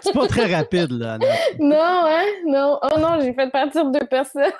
C'est 0.00 0.12
pas 0.12 0.26
très 0.26 0.54
rapide, 0.54 0.92
là. 0.92 1.18
Non, 1.58 1.76
hein? 2.06 2.24
Non. 2.46 2.78
Oh 2.82 2.98
non, 2.98 3.20
j'ai 3.20 3.32
fait 3.32 3.50
partir 3.50 3.86
deux 3.86 4.06
personnes. 4.06 4.52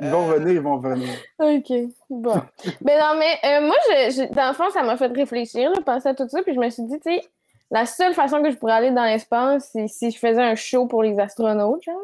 Ils 0.00 0.08
vont 0.08 0.26
venir, 0.26 0.48
ils 0.48 0.60
vont 0.60 0.78
venir. 0.78 1.08
OK. 1.38 1.72
Bon. 2.10 2.40
mais 2.82 2.98
non, 2.98 3.14
mais 3.18 3.38
euh, 3.44 3.60
moi, 3.66 3.76
je, 3.88 4.32
dans 4.32 4.48
le 4.48 4.54
fond, 4.54 4.70
ça 4.70 4.82
m'a 4.82 4.96
fait 4.96 5.12
réfléchir, 5.12 5.70
là, 5.70 5.80
penser 5.84 6.08
à 6.08 6.14
tout 6.14 6.28
ça, 6.28 6.42
puis 6.42 6.54
je 6.54 6.60
me 6.60 6.70
suis 6.70 6.84
dit, 6.84 6.98
tu 7.00 7.10
sais, 7.10 7.22
la 7.70 7.86
seule 7.86 8.14
façon 8.14 8.42
que 8.42 8.50
je 8.50 8.56
pourrais 8.56 8.74
aller 8.74 8.90
dans 8.90 9.04
l'espace, 9.04 9.70
c'est 9.72 9.88
si 9.88 10.10
je 10.10 10.18
faisais 10.18 10.42
un 10.42 10.54
show 10.54 10.86
pour 10.86 11.02
les 11.02 11.18
astronautes, 11.18 11.82
genre. 11.82 11.96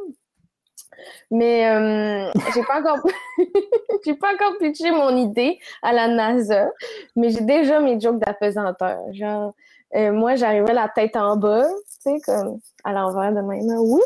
Mais 1.30 1.68
euh, 1.68 2.30
j'ai 2.54 2.62
pas 2.62 2.80
encore 2.80 2.98
j'ai 4.04 4.14
pas 4.14 4.32
encore 4.32 4.56
pitché 4.58 4.90
mon 4.90 5.16
idée 5.16 5.58
à 5.82 5.92
la 5.92 6.08
NASA, 6.08 6.70
mais 7.16 7.30
j'ai 7.30 7.40
déjà 7.40 7.80
mes 7.80 7.98
jokes 7.98 8.18
d'apesanteur. 8.18 9.00
Genre, 9.12 9.54
euh, 9.94 10.12
moi, 10.12 10.34
j'arrivais 10.34 10.72
la 10.72 10.88
tête 10.88 11.16
en 11.16 11.36
bas, 11.36 11.66
tu 12.02 12.10
sais, 12.10 12.16
comme 12.24 12.58
à 12.82 12.92
l'envers 12.92 13.32
de 13.32 13.40
même. 13.40 13.68
Wouh! 13.78 14.00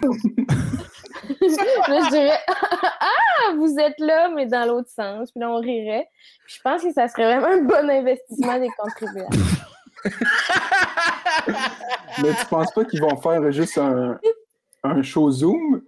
là, 1.88 2.00
je 2.04 2.10
dirais 2.10 2.38
Ah, 3.00 3.52
vous 3.56 3.76
êtes 3.78 3.98
là, 3.98 4.28
mais 4.28 4.46
dans 4.46 4.66
l'autre 4.66 4.88
sens. 4.88 5.32
Puis 5.32 5.40
là, 5.40 5.50
on 5.50 5.60
rirait. 5.60 6.08
je 6.46 6.60
pense 6.62 6.82
que 6.82 6.92
ça 6.92 7.08
serait 7.08 7.38
vraiment 7.38 7.54
un 7.54 7.62
bon 7.62 7.90
investissement 7.90 8.58
des 8.58 8.70
contribuables. 8.78 9.36
mais 12.22 12.34
tu 12.34 12.46
penses 12.48 12.72
pas 12.72 12.84
qu'ils 12.84 13.00
vont 13.00 13.16
faire 13.16 13.50
juste 13.50 13.78
un, 13.78 14.20
un 14.84 15.02
show 15.02 15.28
Zoom? 15.30 15.82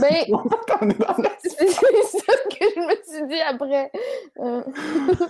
Ben, 0.00 0.24
c'est 1.42 1.68
ça 1.68 2.32
que 2.50 2.64
je 2.74 2.80
me 2.80 2.94
suis 3.04 3.26
dit 3.28 3.40
après. 3.40 3.90
Euh, 4.40 4.62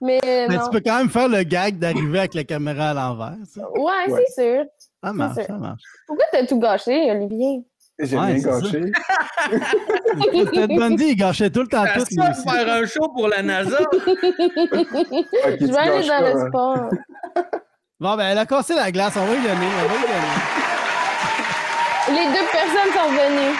mais, 0.00 0.20
Mais 0.22 0.58
tu 0.58 0.70
peux 0.70 0.80
quand 0.80 0.98
même 0.98 1.10
faire 1.10 1.28
le 1.28 1.42
gag 1.42 1.78
d'arriver 1.78 2.20
avec 2.20 2.34
la 2.34 2.44
caméra 2.44 2.90
à 2.90 2.94
l'envers. 2.94 3.36
Ouais, 3.56 4.12
ouais. 4.12 4.24
c'est 4.26 4.42
sûr. 4.42 4.64
Ça 5.02 5.12
marche, 5.12 5.46
ça 5.46 5.56
marche. 5.56 5.82
Pourquoi 6.06 6.24
t'as 6.32 6.46
tout 6.46 6.58
gâché, 6.58 7.10
Olivier? 7.10 7.64
J'ai 8.00 8.16
ouais, 8.16 8.26
rien 8.26 8.38
gâché. 8.38 8.92
Ted 10.52 10.76
Bundy, 10.76 11.08
il 11.10 11.16
gâchait 11.16 11.50
tout 11.50 11.62
le 11.62 11.66
temps 11.66 11.84
tout. 11.94 12.04
Ça, 12.14 12.32
faire 12.32 12.72
un 12.72 12.86
show 12.86 13.08
pour 13.08 13.28
la 13.28 13.42
NASA. 13.42 13.78
je 13.92 15.66
vais 15.66 15.76
aller 15.76 16.06
dans 16.06 16.20
le 16.20 16.36
hein. 16.36 16.46
sport. 16.48 16.88
Bon, 17.98 18.16
ben, 18.16 18.28
elle 18.28 18.38
a 18.38 18.46
cassé 18.46 18.74
la 18.74 18.92
glace. 18.92 19.16
On 19.16 19.26
va 19.26 19.34
y 19.34 19.42
donner. 19.42 19.50
On 19.50 19.88
va 19.88 19.94
y 19.96 20.02
donner. 20.02 20.77
Les 22.08 22.26
deux 22.32 22.46
personnes 22.52 22.92
sont 22.94 23.10
venues. 23.12 23.56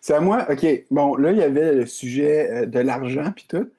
C'est 0.00 0.14
à 0.14 0.20
moi? 0.20 0.46
OK. 0.50 0.66
Bon, 0.90 1.16
là, 1.16 1.32
il 1.32 1.38
y 1.38 1.42
avait 1.42 1.72
le 1.72 1.86
sujet 1.86 2.50
euh, 2.50 2.66
de 2.66 2.80
l'argent, 2.80 3.32
puis 3.34 3.46
tout. 3.48 3.70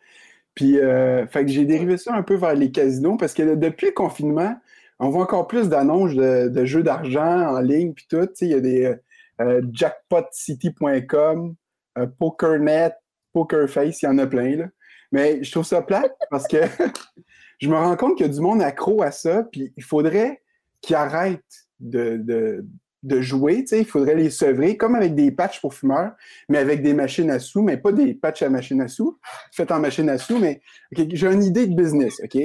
Puis, 0.56 0.80
euh, 0.80 1.26
fait 1.28 1.46
que 1.46 1.52
j'ai 1.52 1.66
dérivé 1.66 1.98
ça 1.98 2.14
un 2.14 2.24
peu 2.24 2.36
vers 2.36 2.56
les 2.56 2.72
casinos 2.72 3.18
parce 3.18 3.34
que 3.34 3.56
depuis 3.56 3.88
le 3.88 3.94
confinement, 3.94 4.56
on 5.00 5.10
voit 5.10 5.24
encore 5.24 5.48
plus 5.48 5.70
d'annonces 5.70 6.14
de, 6.16 6.50
de 6.50 6.66
jeux 6.66 6.84
d'argent 6.84 7.56
en 7.56 7.60
ligne, 7.62 7.94
puis 7.94 8.08
tout. 8.10 8.26
Tu 8.26 8.32
sais, 8.36 8.46
Il 8.48 8.52
y 8.52 8.56
a 8.56 8.60
des 8.60 8.96
euh, 9.42 9.62
jackpotcity.com, 9.72 11.56
euh, 11.98 12.08
PokerNet, 12.20 12.94
PokerFace, 13.32 14.02
il 14.02 14.06
y 14.06 14.08
en 14.08 14.18
a 14.18 14.28
plein. 14.28 14.58
Là. 14.58 14.66
Mais 15.12 15.42
je 15.44 15.52
trouve 15.52 15.66
ça 15.66 15.82
plate 15.82 16.14
parce 16.30 16.48
que 16.48 16.58
je 17.60 17.70
me 17.70 17.76
rends 17.76 17.96
compte 17.96 18.18
qu'il 18.18 18.26
y 18.26 18.30
a 18.30 18.34
du 18.34 18.42
monde 18.42 18.62
accro 18.62 19.02
à 19.02 19.12
ça, 19.12 19.44
puis 19.44 19.74
il 19.78 19.84
faudrait 19.84 20.42
qu'ils 20.82 20.98
arrêtent 20.98 21.69
de, 21.80 22.18
de, 22.18 22.66
de 23.04 23.22
jouer. 23.22 23.62
tu 23.62 23.68
sais. 23.68 23.80
Il 23.80 23.86
faudrait 23.86 24.16
les 24.16 24.30
sevrer, 24.30 24.78
comme 24.78 24.96
avec 24.96 25.16
des 25.16 25.32
patchs 25.32 25.62
pour 25.62 25.74
fumeurs, 25.74 26.14
mais 26.50 26.58
avec 26.58 26.82
des 26.82 26.94
machines 26.94 27.30
à 27.30 27.40
sous, 27.40 27.62
mais 27.62 27.78
pas 27.78 27.92
des 27.92 28.14
patchs 28.14 28.42
à 28.44 28.50
machine 28.50 28.82
à 28.82 28.88
sous, 28.88 29.18
faites 29.54 29.72
en 29.72 29.80
machine 29.80 30.10
à 30.10 30.18
sous, 30.18 30.38
mais 30.40 30.62
j'ai 30.92 31.28
une 31.28 31.44
idée 31.44 31.68
de 31.68 31.76
business, 31.76 32.22
OK? 32.24 32.38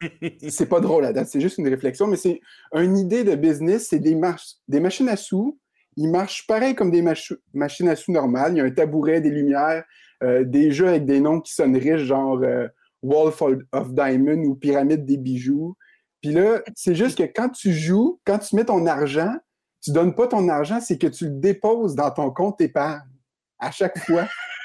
c'est 0.48 0.68
pas 0.68 0.80
drôle 0.80 1.04
à 1.04 1.12
date, 1.12 1.28
c'est 1.28 1.40
juste 1.40 1.58
une 1.58 1.68
réflexion, 1.68 2.06
mais 2.06 2.16
c'est 2.16 2.40
une 2.74 2.96
idée 2.96 3.24
de 3.24 3.34
business, 3.34 3.88
c'est 3.88 3.98
des, 3.98 4.14
marches, 4.14 4.54
des 4.68 4.80
machines 4.80 5.08
à 5.08 5.16
sous. 5.16 5.58
Ils 5.96 6.08
marchent 6.08 6.46
pareil 6.46 6.74
comme 6.74 6.90
des 6.90 7.02
mach- 7.02 7.36
machines 7.52 7.88
à 7.88 7.96
sous 7.96 8.12
normales. 8.12 8.52
Il 8.54 8.58
y 8.58 8.60
a 8.60 8.64
un 8.64 8.70
tabouret, 8.70 9.20
des 9.20 9.30
lumières, 9.30 9.84
euh, 10.22 10.44
des 10.44 10.70
jeux 10.72 10.88
avec 10.88 11.04
des 11.04 11.20
noms 11.20 11.40
qui 11.40 11.52
sonnent 11.52 11.76
riches, 11.76 12.02
genre 12.04 12.40
euh, 12.42 12.68
Wolf 13.02 13.42
of 13.72 13.92
Diamond 13.92 14.44
ou 14.44 14.54
Pyramide 14.54 15.04
des 15.04 15.16
bijoux. 15.16 15.76
Puis 16.22 16.32
là, 16.32 16.60
c'est 16.74 16.94
juste 16.94 17.16
que 17.18 17.22
quand 17.24 17.48
tu 17.48 17.72
joues, 17.72 18.20
quand 18.26 18.38
tu 18.38 18.54
mets 18.56 18.64
ton 18.64 18.86
argent, 18.86 19.34
tu 19.82 19.92
donnes 19.92 20.14
pas 20.14 20.26
ton 20.26 20.48
argent, 20.48 20.80
c'est 20.80 20.98
que 20.98 21.06
tu 21.06 21.24
le 21.24 21.30
déposes 21.30 21.94
dans 21.94 22.10
ton 22.10 22.30
compte 22.30 22.60
épargne 22.60 23.00
à 23.58 23.70
chaque 23.70 23.98
fois. 24.00 24.26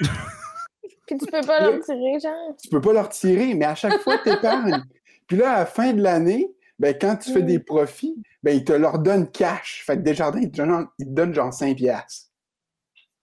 Puis 1.06 1.16
tu 1.18 1.26
peux 1.26 1.40
pas 1.40 1.60
le 1.60 1.76
retirer, 1.76 2.18
genre. 2.20 2.56
tu 2.60 2.68
peux 2.68 2.80
pas 2.80 2.92
le 2.92 3.00
retirer, 3.00 3.54
mais 3.54 3.64
à 3.64 3.74
chaque 3.76 4.00
fois, 4.00 4.18
tu 4.18 4.28
épargnes. 4.30 4.82
Puis 5.28 5.36
là, 5.36 5.52
à 5.52 5.58
la 5.60 5.66
fin 5.66 5.92
de 5.92 6.02
l'année, 6.02 6.52
ben, 6.78 6.94
quand 7.00 7.16
tu 7.16 7.32
fais 7.32 7.42
Mm. 7.42 7.46
des 7.46 7.58
profits, 7.60 8.22
ben, 8.42 8.56
ils 8.56 8.64
te 8.64 8.72
leur 8.72 8.98
donnent 8.98 9.30
cash. 9.30 9.82
Fait 9.86 9.96
que 9.96 10.02
Desjardins, 10.02 10.40
ils 10.40 10.50
te 10.50 10.56
donnent, 10.58 10.88
ils 10.98 11.06
te 11.06 11.10
donnent 11.10 11.32
genre 11.34 11.52
5 11.52 11.76
piastres. 11.76 12.26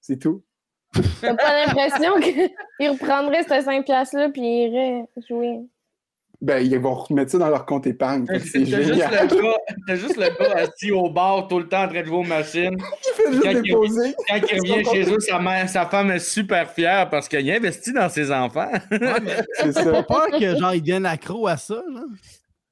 C'est 0.02 0.18
tout. 0.18 0.44
T'as 1.22 1.36
pas 1.36 1.66
l'impression 1.66 2.20
qu'ils 2.20 2.50
reprendraient 2.90 3.44
ces 3.44 3.62
5 3.62 3.84
piastres-là 3.86 4.30
puis 4.30 4.42
ils 4.42 4.70
iraient 4.70 5.06
jouer. 5.28 5.60
Ben, 6.46 6.60
ils 6.60 6.78
vont 6.78 6.94
remettre 6.96 7.32
ça 7.32 7.38
dans 7.38 7.48
leur 7.48 7.66
compte 7.66 7.88
épargne. 7.88 8.26
C'est 8.28 8.66
juste, 8.66 8.84
génial. 8.84 9.30
le 9.30 9.42
gars- 9.42 9.58
t'as 9.88 9.96
juste 9.96 10.18
le 10.18 10.28
gars 10.38 10.56
assis 10.58 10.92
au 10.92 11.10
bar 11.10 11.48
tout 11.48 11.58
le 11.58 11.70
temps 11.70 11.84
en 11.84 11.88
train 11.88 12.02
de 12.02 12.06
jouer 12.06 12.18
aux 12.18 12.24
machines. 12.24 12.78
Il 13.08 13.14
fait 13.16 13.32
juste 13.32 13.44
Quand 13.44 13.52
il- 13.52 13.62
déposer. 13.62 14.16
Quand 14.28 14.36
il 14.52 14.60
revient 14.74 14.86
chez 14.92 15.14
eux, 15.14 15.20
sa, 15.22 15.40
mère, 15.40 15.70
sa 15.70 15.86
femme 15.86 16.12
est 16.12 16.20
super 16.20 16.70
fière 16.70 17.10
parce 17.10 17.30
qu'il 17.30 17.50
a 17.50 17.56
investi 17.56 17.94
dans 17.94 18.10
ses 18.10 18.30
enfants. 18.30 18.70
Ouais, 18.92 19.20
mais 19.24 19.38
C'est 19.62 19.72
ça. 19.72 19.86
pas 19.90 20.04
peur 20.04 20.28
que 20.38 20.58
genre 20.58 20.74
ils 20.74 20.82
deviennent 20.82 21.06
accro 21.06 21.48
à 21.48 21.56
ça, 21.56 21.76
là? 21.76 22.02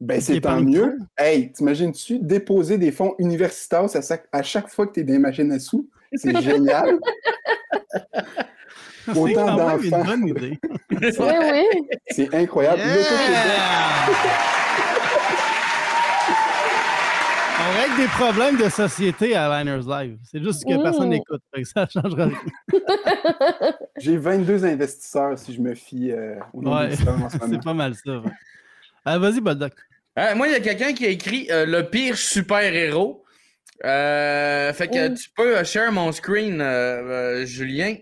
Ben, 0.02 0.20
c'est 0.20 0.42
tant 0.42 0.60
mieux. 0.60 0.98
Hey, 1.18 1.54
t'imagines-tu 1.54 2.20
déposer 2.20 2.78
des 2.78 2.92
fonds 2.92 3.16
universitaires 3.20 3.86
à 4.34 4.44
chaque, 4.44 4.68
fois 4.68 4.86
que 4.88 4.94
tu 4.96 5.00
es 5.00 5.04
dans 5.04 5.14
les 5.14 5.20
machines 5.20 5.50
à 5.52 5.60
sous? 5.60 5.88
C'est 6.14 6.36
génial. 6.42 7.00
C'est 9.06 9.18
Autant 9.18 9.56
d'enfants. 9.56 10.04
bonne 10.06 10.28
idée. 10.28 10.60
Oui, 11.02 11.08
oui. 11.20 11.66
C'est 12.10 12.34
incroyable. 12.36 12.82
On 17.64 17.80
règle 17.80 17.98
des 17.98 18.08
problèmes 18.08 18.58
de 18.58 18.70
société 18.70 19.36
à 19.36 19.48
Liners 19.64 19.86
Live. 19.88 20.18
C'est 20.24 20.44
juste 20.44 20.66
que 20.66 20.74
Mmh. 20.74 20.84
personne 20.84 21.10
n'écoute. 21.10 21.42
fait 21.54 21.62
que 21.62 21.68
Ça 21.68 21.88
changera 21.88 22.26
rien. 22.26 22.38
J'ai 23.98 24.18
22 24.18 24.66
investisseurs 24.66 25.38
si 25.38 25.54
je 25.54 25.62
me 25.62 25.76
fie 25.76 26.12
euh, 26.12 26.36
au 26.54 26.62
nombre 26.62 26.78
Ouais. 26.78 26.84
d'investisseurs 26.90 27.24
en 27.24 27.30
ce 27.30 27.38
moment. 27.40 27.54
C'est 27.54 27.64
pas 27.64 27.74
mal 27.74 27.94
ça. 27.96 28.12
ouais. 28.18 28.32
Euh, 29.08 29.18
Vas-y, 29.20 29.42
Boldoc. 29.42 29.74
Euh, 30.20 30.36
moi, 30.36 30.48
il 30.48 30.54
y 30.54 30.56
a 30.56 30.60
quelqu'un 30.60 30.94
qui 30.94 31.06
a 31.06 31.10
écrit 31.10 31.48
euh, 31.52 31.66
le 31.66 31.84
pire 31.90 32.18
super-héros. 32.18 33.24
Euh, 33.86 34.74
fait 34.74 34.88
que 34.88 35.10
Mm. 35.10 35.14
tu 35.16 35.30
peux 35.36 35.58
euh, 35.58 35.64
share 35.64 35.92
mon 35.92 36.12
screen, 36.12 36.62
euh, 36.62 36.66
euh, 37.42 37.46
Julien. 37.46 37.96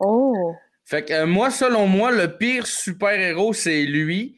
Oh. 0.00 0.54
Fait 0.84 1.04
que 1.04 1.12
euh, 1.12 1.26
moi, 1.26 1.50
selon 1.50 1.86
moi, 1.86 2.10
le 2.12 2.36
pire 2.36 2.66
super-héros, 2.66 3.52
c'est 3.52 3.82
lui. 3.84 4.36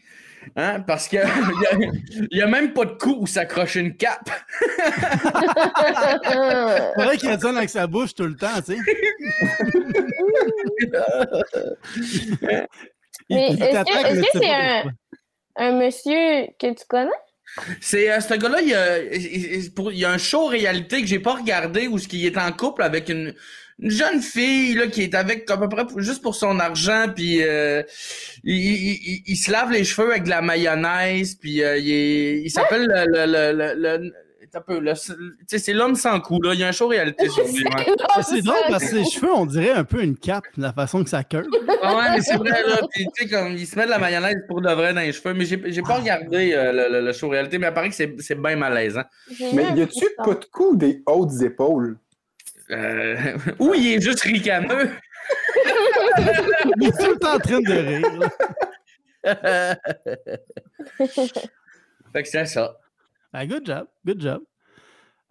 Hein, 0.54 0.78
parce 0.80 1.08
que 1.08 1.16
il 2.30 2.38
y 2.38 2.40
a, 2.40 2.46
même 2.46 2.72
pas 2.72 2.84
de 2.84 2.92
coup 2.92 3.16
où 3.18 3.26
s'accrocher 3.26 3.80
une 3.80 3.96
cape. 3.96 4.30
C'est 6.22 7.02
vrai 7.04 7.16
qu'il 7.16 7.30
résonne 7.30 7.56
avec 7.56 7.68
sa 7.68 7.88
bouche 7.88 8.14
tout 8.14 8.26
le 8.26 8.36
temps, 8.36 8.62
tu 8.64 8.76
sais. 8.76 8.78
Il- 13.28 13.36
Mais 13.36 13.48
il 13.50 13.62
est-ce 13.62 14.20
que 14.20 14.26
c'est 14.38 14.50
un, 14.52 14.84
un 15.56 15.72
monsieur 15.72 16.46
que 16.60 16.72
tu 16.74 16.84
connais? 16.88 17.10
C'est 17.80 18.10
euh, 18.12 18.20
ce 18.20 18.34
gars-là, 18.34 18.60
il, 18.60 18.68
y 18.68 18.74
a- 18.74 18.98
il- 19.02 19.64
il- 19.66 19.72
il 19.94 20.04
a 20.04 20.12
un 20.12 20.18
show 20.18 20.46
réalité 20.46 21.00
que 21.00 21.06
j'ai 21.08 21.18
pas 21.18 21.34
regardé 21.34 21.88
où 21.88 21.98
ce 21.98 22.06
qui 22.06 22.24
est 22.26 22.36
en 22.38 22.52
couple 22.52 22.82
avec 22.82 23.08
une, 23.08 23.34
une 23.78 23.90
jeune 23.90 24.20
fille 24.22 24.74
là 24.74 24.86
qui 24.86 25.02
est 25.02 25.14
avec 25.14 25.50
à 25.50 25.56
peu 25.58 25.68
près 25.68 25.86
pour- 25.86 26.00
juste 26.00 26.22
pour 26.22 26.34
son 26.34 26.58
argent 26.60 27.06
puis 27.14 27.42
euh, 27.42 27.82
il, 28.42 28.54
il- 28.56 28.90
il- 29.06 29.22
il 29.26 29.36
se 29.36 29.50
lave 29.50 29.70
les 29.70 29.84
cheveux 29.84 30.10
avec 30.10 30.24
de 30.24 30.30
la 30.30 30.40
mayonnaise 30.42 31.34
puis 31.34 31.62
euh, 31.62 31.76
il, 31.78 32.50
s'appelle 32.50 32.86
le, 32.86 33.26
le, 33.26 33.74
le, 33.74 33.98
le- 34.00 34.12
c'est 35.46 35.72
l'homme 35.74 35.96
sans 35.96 36.18
cou 36.20 36.40
là. 36.40 36.54
Il 36.54 36.60
y 36.60 36.64
a 36.64 36.68
un 36.68 36.72
show 36.72 36.88
réalité 36.88 37.28
sur 37.30 37.44
lui. 37.46 37.64
Ah, 38.08 38.22
C'est 38.22 38.40
drôle 38.40 38.56
parce 38.68 38.84
que 38.84 39.02
ses 39.04 39.10
cheveux, 39.10 39.32
on 39.34 39.44
dirait 39.44 39.72
un 39.72 39.84
peu 39.84 40.02
une 40.02 40.16
cape, 40.16 40.44
la 40.56 40.72
façon 40.72 41.04
que 41.04 41.10
ça 41.10 41.24
curve. 41.24 41.44
Ah 41.82 41.94
ouais, 41.96 42.10
mais 42.16 42.22
c'est 42.22 42.36
vrai, 42.36 42.62
là. 42.66 42.80
Puis, 42.90 43.06
tu 43.14 43.24
sais, 43.24 43.28
comme, 43.28 43.52
il 43.52 43.66
se 43.66 43.76
met 43.76 43.84
de 43.84 43.90
la 43.90 43.98
mayonnaise 43.98 44.36
pour 44.48 44.62
de 44.62 44.70
vrai 44.70 44.94
dans 44.94 45.00
les 45.02 45.12
cheveux. 45.12 45.34
Mais 45.34 45.44
j'ai, 45.44 45.58
pas 45.82 45.96
regardé 45.96 46.52
euh, 46.54 46.72
le, 46.72 46.92
le- 47.00 47.04
le 47.06 47.12
show 47.12 47.28
réalité, 47.28 47.58
mais 47.58 47.68
il 47.68 47.74
paraît 47.74 47.90
que 47.90 47.94
c'est, 47.94 48.14
c'est 48.20 48.40
bien 48.40 48.56
malaisant. 48.56 49.04
Mais 49.52 49.64
y 49.76 49.82
a-tu 49.82 50.06
pas 50.24 50.34
de 50.34 50.44
coup 50.46 50.70
ou 50.72 50.76
des 50.76 51.02
hautes 51.06 51.42
épaules? 51.42 51.98
Euh... 52.70 53.36
Ou 53.58 53.74
il 53.74 53.94
est 53.94 54.00
juste 54.00 54.20
ricaneux? 54.22 54.90
Il 56.78 56.86
est 56.88 56.92
tout 56.92 57.10
le 57.10 57.18
temps 57.18 57.34
en 57.34 57.38
train 57.38 57.60
de 57.60 57.72
rire. 57.72 58.30
fait 62.12 62.22
que 62.22 62.28
c'est 62.28 62.44
ça. 62.46 62.76
Ah, 63.32 63.44
good 63.46 63.66
job, 63.66 63.86
good 64.04 64.20
job. 64.20 64.42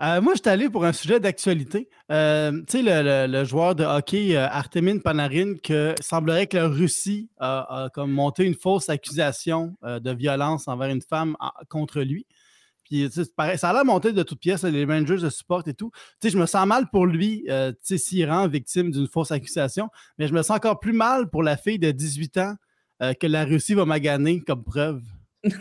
Euh, 0.01 0.19
moi, 0.19 0.33
je 0.35 0.41
suis 0.41 0.49
allé 0.49 0.69
pour 0.69 0.83
un 0.83 0.91
sujet 0.91 1.21
d'actualité. 1.21 1.89
Euh, 2.11 2.51
tu 2.67 2.79
sais, 2.79 2.83
le, 2.83 3.01
le- 3.27 3.31
le 3.31 3.45
joueur 3.45 3.75
de 3.75 3.85
hockey 3.85 4.35
euh, 4.35 4.45
Artemin 4.49 4.97
Panarin, 4.99 5.53
que 5.63 5.95
semblerait 6.01 6.47
que 6.47 6.57
la 6.57 6.67
Russie 6.67 7.29
a, 7.39 7.85
a 7.85 7.89
comme 7.89 8.11
monté 8.11 8.43
une 8.43 8.55
fausse 8.55 8.89
accusation 8.89 9.77
de 9.83 10.11
violence 10.13 10.67
envers 10.67 10.89
une 10.89 11.01
femme 11.01 11.37
contre 11.69 12.01
lui. 12.01 12.25
Puis, 12.85 13.09
pareil, 13.35 13.57
ça 13.57 13.69
a 13.69 13.73
l'air 13.73 13.83
monté 13.83 14.13
de 14.13 14.23
toutes 14.23 14.39
pièces, 14.39 14.63
les 14.63 14.85
Rangers 14.85 15.17
le 15.17 15.29
supportent 15.29 15.67
et 15.67 15.73
tout. 15.73 15.91
Tu 16.21 16.27
sais, 16.27 16.29
je 16.29 16.37
me 16.37 16.45
sens 16.45 16.65
mal 16.67 16.87
pour 16.91 17.05
lui, 17.05 17.45
euh, 17.49 17.71
tu 17.71 17.77
sais, 17.81 17.97
s'il 17.97 18.29
rend 18.29 18.47
victime 18.47 18.91
d'une 18.91 19.07
fausse 19.07 19.31
accusation, 19.31 19.89
mais 20.17 20.27
je 20.27 20.33
me 20.33 20.43
sens 20.43 20.57
encore 20.57 20.79
plus 20.79 20.93
mal 20.93 21.29
pour 21.29 21.43
la 21.43 21.57
fille 21.57 21.79
de 21.79 21.91
18 21.91 22.37
ans 22.37 22.55
euh, 23.01 23.13
que 23.13 23.27
la 23.27 23.43
Russie 23.43 23.73
va 23.73 23.85
maganer 23.85 24.41
comme 24.41 24.63
preuve. 24.63 25.01
Oh! 25.43 25.51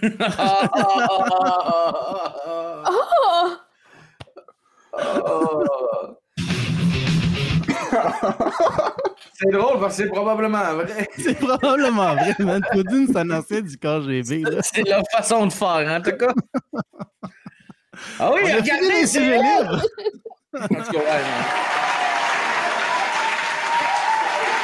c'est 9.34 9.50
drôle 9.50 9.80
parce 9.80 9.96
que 9.96 10.04
c'est 10.04 10.08
probablement 10.10 10.74
vrai. 10.74 11.08
C'est 11.18 11.34
probablement 11.38 12.14
vrai, 12.14 12.34
man. 12.38 12.62
Poudine, 12.70 13.08
ancien 13.32 13.62
du 13.62 13.76
KGB. 13.76 14.44
C'est 14.62 14.88
leur 14.88 15.02
façon 15.10 15.46
de 15.46 15.52
faire, 15.52 15.90
en 15.90 16.00
tout 16.00 16.16
cas. 16.16 16.32
Ah 18.18 18.30
oui, 18.32 18.40
On 18.44 18.56
regardez, 18.56 18.88
les 18.88 19.06
sujets 19.06 19.38
libres. 19.38 19.82
En 20.54 20.68
tout 20.68 20.74
cas, 20.74 20.98
ouais, 20.98 21.22
non. 21.22 21.44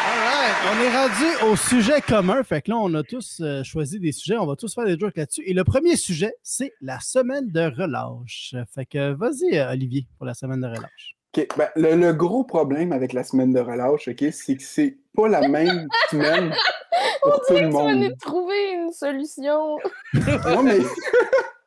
Alright, 0.07 0.57
On 0.71 0.81
est 0.81 0.97
rendu 0.97 1.53
au 1.53 1.57
sujet 1.57 2.01
commun. 2.01 2.43
Fait 2.45 2.63
que 2.63 2.71
là, 2.71 2.77
on 2.79 2.95
a 2.95 3.03
tous 3.03 3.41
euh, 3.41 3.65
choisi 3.65 3.99
des 3.99 4.13
sujets. 4.13 4.37
On 4.37 4.47
va 4.47 4.57
tous 4.57 4.73
faire 4.75 4.85
des 4.85 4.99
jokes 4.99 5.17
là-dessus. 5.17 5.43
Et 5.47 5.53
le 5.53 5.65
premier 5.65 5.97
sujet, 5.97 6.35
c'est 6.43 6.73
la 6.81 7.01
semaine 7.01 7.51
de 7.51 7.63
relâche. 7.63 8.55
Fait 8.73 8.87
que 8.87 9.13
vas-y, 9.13 9.59
euh, 9.59 9.73
Olivier, 9.73 10.07
pour 10.17 10.27
la 10.27 10.35
semaine 10.35 10.61
de 10.61 10.69
relâche. 10.69 11.17
OK. 11.37 11.47
Ben, 11.57 11.69
le, 11.77 11.95
le 11.97 12.13
gros 12.13 12.45
problème 12.45 12.93
avec 12.93 13.13
la 13.13 13.23
semaine 13.25 13.53
de 13.53 13.61
relâche, 13.61 14.09
OK, 14.09 14.25
c'est 14.33 14.57
que 14.57 14.63
c'est 14.63 14.97
pas 15.17 15.29
la 15.29 15.47
même 15.49 15.89
semaine 16.11 16.53
pour 17.23 17.41
tout 17.47 17.55
le 17.55 17.59
Tu 17.61 17.65
vas 17.65 17.71
monde. 17.71 17.97
nous 18.01 18.17
trouver 18.17 18.73
une 18.73 18.93
solution. 18.93 19.79
Non, 20.15 20.63
mais 20.63 20.79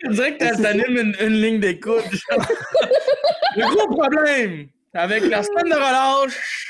On 0.06 0.12
dirait 0.12 0.38
que 0.38 0.62
t'animes 0.62 0.98
une, 0.98 1.16
une 1.22 1.42
ligne 1.42 1.60
d'écoute. 1.60 2.04
Le 3.56 3.76
gros 3.76 3.96
problème 3.96 4.68
avec 4.94 5.24
la 5.24 5.44
semaine 5.44 5.70
de 5.70 5.76
relâche. 5.76 6.68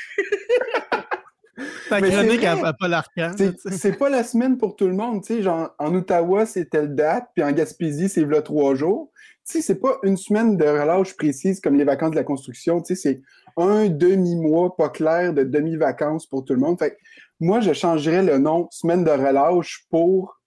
Ta 1.88 2.00
chronique 2.00 2.44
à, 2.44 2.72
Paul 2.72 2.94
Arcand. 2.94 3.32
c'est 3.36 3.92
tu 3.92 3.98
pas 3.98 4.08
la 4.08 4.24
semaine 4.24 4.56
pour 4.58 4.76
tout 4.76 4.86
le 4.86 4.92
monde. 4.94 5.22
Tu 5.22 5.34
sais, 5.36 5.42
genre, 5.42 5.74
en 5.78 5.94
Ottawa, 5.94 6.46
c'est 6.46 6.68
telle 6.70 6.94
date, 6.94 7.28
puis 7.34 7.44
en 7.44 7.52
Gaspésie, 7.52 8.08
c'est 8.08 8.24
là 8.24 8.42
trois 8.42 8.74
jours. 8.74 9.10
Sais, 9.44 9.60
c'est 9.60 9.74
pas 9.74 9.98
une 10.02 10.16
semaine 10.16 10.56
de 10.56 10.64
relâche 10.64 11.14
précise 11.16 11.60
comme 11.60 11.76
les 11.76 11.84
vacances 11.84 12.12
de 12.12 12.16
la 12.16 12.24
construction. 12.24 12.80
Tu 12.80 12.96
sais, 12.96 13.02
c'est 13.02 13.22
un 13.58 13.88
demi-mois 13.88 14.74
pas 14.74 14.88
clair 14.88 15.34
de 15.34 15.44
demi-vacances 15.44 16.26
pour 16.26 16.44
tout 16.44 16.54
le 16.54 16.60
monde. 16.60 16.78
Fait 16.78 16.96
moi, 17.40 17.60
je 17.60 17.74
changerais 17.74 18.22
le 18.22 18.38
nom 18.38 18.68
semaine 18.70 19.04
de 19.04 19.10
relâche 19.10 19.86
pour 19.90 20.40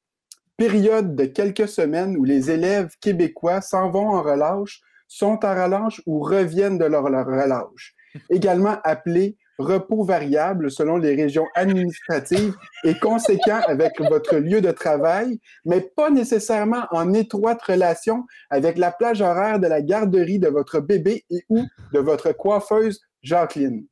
Période 0.58 1.16
de 1.16 1.25
quelques 1.25 1.68
semaines 1.68 2.18
où 2.18 2.24
les 2.24 2.50
élèves 2.50 2.96
québécois 3.00 3.62
s'en 3.62 3.92
vont 3.92 4.10
en 4.10 4.24
relâche, 4.24 4.82
sont 5.08 5.39
en 5.44 5.63
relâche 5.63 6.01
ou 6.08 6.20
reviennent 6.20 6.80
de 6.80 6.86
leur, 6.86 7.08
leur 7.10 7.27
relâche. 7.27 7.96
Également 8.32 8.77
appelé 8.84 9.38
repos 9.58 10.04
variable 10.04 10.72
selon 10.72 10.98
les 10.98 11.16
régions 11.16 11.48
administratives 11.56 12.56
et 12.84 12.96
conséquent 12.96 13.60
avec 13.68 14.00
votre 14.00 14.38
lieu 14.38 14.62
de 14.62 14.72
travail, 14.72 15.40
mais 15.66 15.82
pas 15.82 16.10
nécessairement 16.10 16.86
en 16.92 17.14
étroite 17.14 17.62
relation 17.62 18.26
avec 18.50 18.78
la 18.78 18.92
plage 18.92 19.22
horaire 19.22 19.60
de 19.60 19.68
la 19.68 19.82
garderie 19.82 20.40
de 20.40 20.48
votre 20.48 20.80
bébé 20.80 21.26
et 21.30 21.44
ou 21.50 21.66
de 21.94 22.00
votre 22.00 22.32
coiffeuse 22.32 23.02
Jacqueline. 23.24 23.86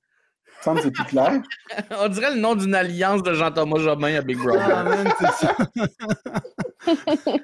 Ça 0.61 0.73
me 0.73 0.79
semble 0.79 0.93
plus 0.93 1.03
clair? 1.05 1.41
On 1.99 2.07
dirait 2.07 2.33
le 2.33 2.39
nom 2.39 2.55
d'une 2.55 2.73
alliance 2.73 3.21
de 3.21 3.33
Jean-Thomas 3.33 3.79
Jobin 3.79 4.15
à 4.15 4.21
Big 4.21 4.37
Brother. 4.37 4.67
Ah, 4.67 4.83
man, 4.83 5.07
c'est 5.19 5.45
ça. 5.45 5.55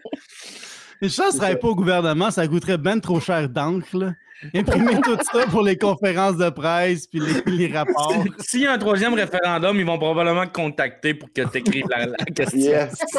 Et 1.03 1.09
ça, 1.09 1.27
ne 1.27 1.31
serait 1.31 1.55
pas 1.57 1.67
au 1.67 1.75
gouvernement, 1.75 2.29
ça 2.29 2.47
coûterait 2.47 2.77
ben 2.77 2.99
trop 2.99 3.19
cher 3.19 3.49
d'encre. 3.49 4.13
Imprimer 4.55 4.99
tout 5.01 5.17
ça 5.31 5.45
pour 5.47 5.61
les 5.61 5.77
conférences 5.77 6.37
de 6.37 6.49
presse 6.49 7.05
puis 7.07 7.19
les, 7.19 7.67
les 7.67 7.73
rapports. 7.77 8.23
S'il 8.39 8.61
y 8.61 8.67
a 8.67 8.71
un 8.73 8.77
troisième 8.77 9.13
référendum, 9.13 9.77
ils 9.77 9.85
vont 9.85 9.97
probablement 9.99 10.47
te 10.47 10.51
contacter 10.53 11.13
pour 11.13 11.31
que 11.31 11.41
tu 11.43 11.57
écrives 11.59 11.85
la, 11.89 12.07
la 12.07 12.15
question. 12.17 12.59
Yes. 12.59 12.95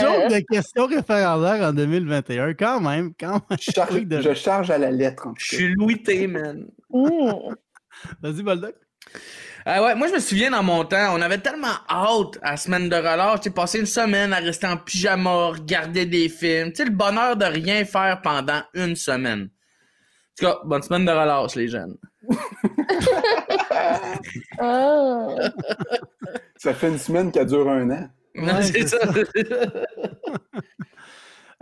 Jour 0.00 0.28
de 0.28 0.40
questions 0.52 0.86
référendaires 0.86 1.68
en 1.68 1.72
2021, 1.72 2.54
quand 2.54 2.80
même, 2.80 3.12
quand 3.18 3.32
même. 3.48 3.58
Je 3.60 3.70
charge, 3.70 3.94
Oui, 3.94 4.04
de- 4.06 4.20
je 4.20 4.34
charge 4.34 4.70
à 4.70 4.78
la 4.78 4.90
lettre, 4.90 5.28
en 5.28 5.34
Je 5.38 5.54
suis 5.54 5.74
Louis 5.74 6.02
T, 6.02 6.26
man. 6.26 6.66
Vas-y, 8.22 8.42
Boldoc. 8.42 8.74
Ah 9.66 9.82
ouais, 9.84 9.94
moi 9.94 10.08
je 10.08 10.14
me 10.14 10.20
souviens 10.20 10.50
dans 10.50 10.62
mon 10.62 10.84
temps, 10.84 11.14
on 11.14 11.20
avait 11.20 11.36
tellement 11.38 11.66
hâte 11.88 12.38
à 12.42 12.52
la 12.52 12.56
semaine 12.56 12.88
de 12.88 12.96
relâche, 12.96 13.40
tu 13.42 13.50
passer 13.50 13.78
une 13.78 13.84
semaine 13.86 14.32
à 14.32 14.36
rester 14.38 14.66
en 14.66 14.78
pyjama, 14.78 15.48
regarder 15.48 16.06
des 16.06 16.30
films, 16.30 16.70
tu 16.70 16.76
sais, 16.76 16.84
le 16.86 16.90
bonheur 16.90 17.36
de 17.36 17.44
rien 17.44 17.84
faire 17.84 18.22
pendant 18.22 18.62
une 18.72 18.96
semaine. 18.96 19.50
En 20.42 20.46
tout 20.46 20.52
cas, 20.52 20.60
bonne 20.64 20.82
semaine 20.82 21.04
de 21.04 21.10
relâche, 21.10 21.54
les 21.54 21.68
jeunes. 21.68 21.96
Ah. 24.62 25.28
Ça 26.56 26.74
fait 26.74 26.88
une 26.88 26.98
semaine 26.98 27.32
qu'elle 27.32 27.46
dure 27.46 27.68
un 27.68 27.90
an. 27.90 28.08
Ouais, 28.36 28.62
c'est 28.62 28.86
c'est 28.86 28.88
ça. 28.88 28.98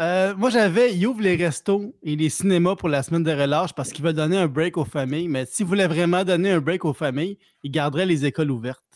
Euh, 0.01 0.33
moi, 0.37 0.49
j'avais, 0.51 0.95
ils 0.95 1.05
ouvrent 1.07 1.23
les 1.23 1.35
restos 1.35 1.93
et 2.05 2.15
les 2.15 2.29
cinémas 2.29 2.77
pour 2.77 2.89
la 2.89 3.03
semaine 3.03 3.25
de 3.25 3.33
relâche 3.33 3.73
parce 3.73 3.91
qu'ils 3.93 4.05
veulent 4.05 4.15
donner 4.15 4.39
un 4.39 4.47
break 4.47 4.77
aux 4.77 4.85
familles. 4.85 5.27
Mais 5.27 5.45
s'ils 5.45 5.67
voulaient 5.67 5.89
vraiment 5.89 6.23
donner 6.23 6.53
un 6.53 6.61
break 6.61 6.85
aux 6.85 6.93
familles, 6.93 7.37
ils 7.65 7.73
garderaient 7.73 8.07
les 8.07 8.25
écoles 8.25 8.53
ouvertes. 8.53 8.88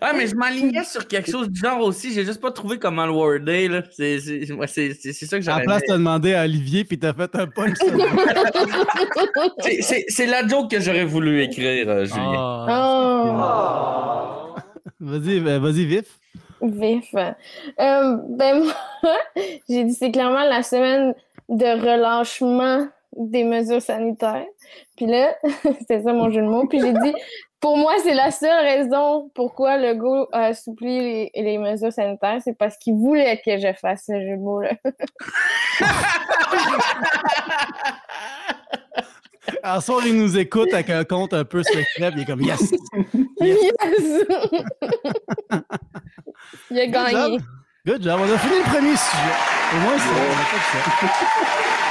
Ah, 0.00 0.12
mais 0.16 0.26
je 0.26 0.34
m'alignais 0.34 0.84
sur 0.84 1.06
quelque 1.06 1.30
chose 1.30 1.48
du 1.48 1.60
genre 1.60 1.80
aussi, 1.80 2.12
j'ai 2.12 2.24
juste 2.24 2.40
pas 2.40 2.50
trouvé 2.50 2.78
comment 2.78 3.06
le 3.06 3.12
worder, 3.12 3.68
là. 3.68 3.82
C'est 3.96 4.18
c'est- 4.20 4.52
ouais, 4.52 4.66
c'est- 4.66 4.94
c'est- 5.00 5.12
c'est 5.12 5.26
ça 5.26 5.38
que 5.38 5.44
À 5.44 5.46
la 5.46 5.52
j'aurais 5.54 5.64
place, 5.64 5.82
t'as 5.86 5.94
demandé 5.94 6.34
à 6.34 6.42
Olivier 6.44 6.84
puis 6.84 6.98
t'as 6.98 7.12
fait 7.12 7.34
un 7.34 7.46
punch. 7.46 7.76
C'est- 9.60 9.82
C'est 9.82 10.04
c'est 10.08 10.26
la 10.26 10.46
joke 10.46 10.70
que 10.70 10.80
j'aurais 10.80 11.04
voulu 11.04 11.42
écrire, 11.42 11.88
euh, 11.88 12.04
Julien. 12.04 12.66
Ah. 12.68 14.54
Oh. 14.54 14.54
Vas-y, 15.00 15.38
euh, 15.46 15.58
vas-y, 15.58 15.84
vif. 15.84 16.18
Vif. 16.62 17.14
Euh, 17.14 18.16
ben 18.30 18.62
moi, 19.02 19.12
j'ai 19.68 19.84
dit 19.84 19.94
c'est 19.94 20.10
clairement 20.10 20.44
la 20.44 20.62
semaine 20.62 21.14
de 21.48 21.64
relâchement 21.66 22.88
des 23.16 23.44
mesures 23.44 23.82
sanitaires. 23.82 24.46
Puis 24.96 25.06
là, 25.06 25.34
c'était 25.80 26.02
ça 26.02 26.12
mon 26.12 26.30
jeu 26.30 26.42
de 26.42 26.46
mots. 26.46 26.66
Puis 26.68 26.80
j'ai 26.80 26.92
dit, 26.92 27.14
pour 27.60 27.76
moi, 27.76 27.94
c'est 28.02 28.14
la 28.14 28.30
seule 28.30 28.64
raison 28.64 29.30
pourquoi 29.34 29.76
le 29.78 29.94
go 29.94 30.26
a 30.32 30.46
assoupli 30.46 31.00
les, 31.00 31.30
les 31.34 31.58
mesures 31.58 31.92
sanitaires, 31.92 32.40
c'est 32.44 32.56
parce 32.56 32.76
qu'il 32.78 32.94
voulait 32.94 33.40
que 33.44 33.58
je 33.58 33.72
fasse 33.74 34.04
ce 34.06 34.12
jeu 34.12 34.36
de 34.36 34.42
mots-là. 34.42 34.72
En 39.62 39.80
soir, 39.80 40.02
il 40.06 40.16
nous 40.16 40.36
écoute 40.38 40.72
avec 40.72 40.90
un 40.90 41.04
compte 41.04 41.32
un 41.32 41.44
peu 41.44 41.62
secret, 41.62 42.10
puis 42.10 42.20
il 42.20 42.20
est 42.22 42.24
comme 42.24 42.40
yes. 42.40 42.72
Yes! 43.40 44.24
Il 46.70 46.80
a 46.80 46.86
Good 46.86 46.92
gagné. 46.92 47.12
job. 47.12 47.40
Good 47.86 48.02
job. 48.02 48.20
On 48.20 48.32
a 48.34 48.38
fini 48.38 48.56
le 48.58 48.64
premier 48.64 48.96
sujet. 48.96 49.36
Au 49.72 49.80
moins, 49.80 49.98
c'est 49.98 51.85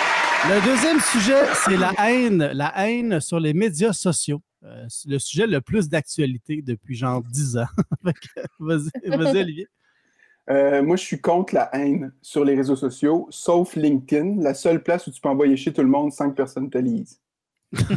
Le 0.48 0.64
deuxième 0.64 1.00
sujet, 1.00 1.44
c'est 1.66 1.76
la 1.76 1.92
haine. 2.08 2.52
La 2.54 2.72
haine 2.78 3.20
sur 3.20 3.40
les 3.40 3.54
médias 3.54 3.94
sociaux. 3.94 4.42
Euh, 4.64 4.86
le 5.08 5.18
sujet 5.18 5.48
le 5.48 5.60
plus 5.60 5.90
d'actualité 5.90 6.62
depuis 6.62 6.96
genre 6.96 7.24
10 7.24 7.58
ans. 7.58 7.66
Vas-y, 8.60 8.90
vas-y, 9.10 9.38
Olivier. 9.40 9.68
Euh, 10.52 10.84
moi, 10.84 10.98
je 10.98 11.04
suis 11.04 11.20
contre 11.20 11.56
la 11.56 11.70
haine 11.74 12.14
sur 12.22 12.46
les 12.46 12.56
réseaux 12.56 12.76
sociaux, 12.76 13.28
sauf 13.32 13.76
LinkedIn, 13.76 14.44
la 14.44 14.54
seule 14.54 14.84
place 14.84 15.08
où 15.08 15.12
tu 15.12 15.20
peux 15.20 15.30
envoyer 15.30 15.58
chez 15.58 15.74
tout 15.74 15.82
le 15.82 15.88
monde 15.88 16.12
sans 16.12 16.30
que 16.30 16.36
personne 16.36 16.70
te 16.70 16.78
lise. 16.78 17.20
Très 17.74 17.96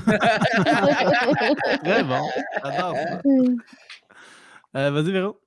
bon. 2.02 2.26
J'adore 2.64 2.96
ça. 2.96 3.20
Euh, 4.76 4.90
vas-y, 4.90 5.12
Véro. 5.12 5.38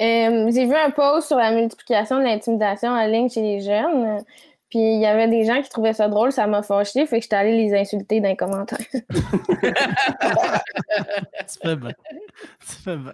Euh, 0.00 0.50
j'ai 0.52 0.66
vu 0.66 0.74
un 0.74 0.90
post 0.90 1.28
sur 1.28 1.38
la 1.38 1.50
multiplication 1.52 2.18
de 2.18 2.24
l'intimidation 2.24 2.90
en 2.90 3.06
ligne 3.06 3.28
chez 3.28 3.42
les 3.42 3.60
jeunes. 3.60 4.22
Puis 4.70 4.80
il 4.80 5.00
y 5.00 5.06
avait 5.06 5.28
des 5.28 5.44
gens 5.44 5.62
qui 5.62 5.70
trouvaient 5.70 5.94
ça 5.94 6.08
drôle, 6.08 6.30
ça 6.30 6.46
m'a 6.46 6.62
fâché, 6.62 7.06
fait 7.06 7.18
que 7.18 7.22
j'étais 7.22 7.36
allée 7.36 7.56
les 7.56 7.74
insulter 7.74 8.20
dans 8.20 8.28
les 8.28 8.36
commentaires. 8.36 8.78
Tu 11.48 11.58
fais 11.62 11.76
bien. 11.76 11.92
Tu 12.60 12.74
fais 12.84 12.96
bien. 12.96 13.12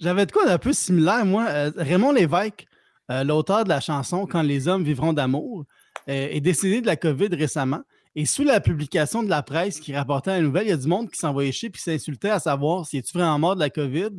J'avais 0.00 0.26
de 0.26 0.32
quoi 0.32 0.46
d'un 0.46 0.58
peu 0.58 0.72
similaire, 0.72 1.24
moi. 1.24 1.46
Euh, 1.48 1.70
Raymond 1.76 2.12
Lévesque, 2.12 2.66
euh, 3.10 3.24
l'auteur 3.24 3.64
de 3.64 3.68
la 3.68 3.80
chanson 3.80 4.26
Quand 4.26 4.42
les 4.42 4.68
hommes 4.68 4.84
vivront 4.84 5.12
d'amour, 5.12 5.64
euh, 6.08 6.28
est 6.30 6.40
décédé 6.40 6.80
de 6.80 6.86
la 6.86 6.96
COVID 6.96 7.28
récemment. 7.34 7.82
Et 8.14 8.26
sous 8.26 8.44
la 8.44 8.60
publication 8.60 9.22
de 9.22 9.30
la 9.30 9.42
presse 9.42 9.80
qui 9.80 9.94
rapportait 9.94 10.32
la 10.32 10.40
nouvelle, 10.40 10.66
il 10.66 10.70
y 10.70 10.72
a 10.72 10.76
du 10.76 10.86
monde 10.86 11.10
qui 11.10 11.18
s'envoyait 11.18 11.52
chier 11.52 11.70
puis 11.70 11.80
s'insultait 11.80 12.30
à 12.30 12.38
savoir 12.38 12.86
s'il 12.86 12.98
est 12.98 13.12
vraiment 13.12 13.38
mort 13.38 13.54
de 13.54 13.60
la 13.60 13.70
COVID 13.70 14.10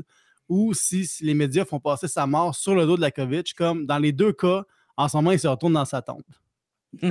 ou 0.50 0.74
si, 0.74 1.06
si 1.06 1.24
les 1.26 1.34
médias 1.34 1.66
font 1.66 1.80
passer 1.80 2.08
sa 2.08 2.26
mort 2.26 2.56
sur 2.56 2.76
le 2.76 2.86
dos 2.86 2.96
de 2.96 3.02
la 3.02 3.12
COVID. 3.12 3.40
Je 3.40 3.48
suis 3.48 3.56
Comme 3.56 3.86
dans 3.86 4.00
les 4.00 4.12
deux 4.12 4.34
cas, 4.34 4.64
en 4.98 5.08
ce 5.08 5.18
moment, 5.18 5.32
il 5.32 5.40
se 5.40 5.48
retourne 5.48 5.74
dans 5.74 5.86
sa 5.86 6.02
tombe. 6.02 6.24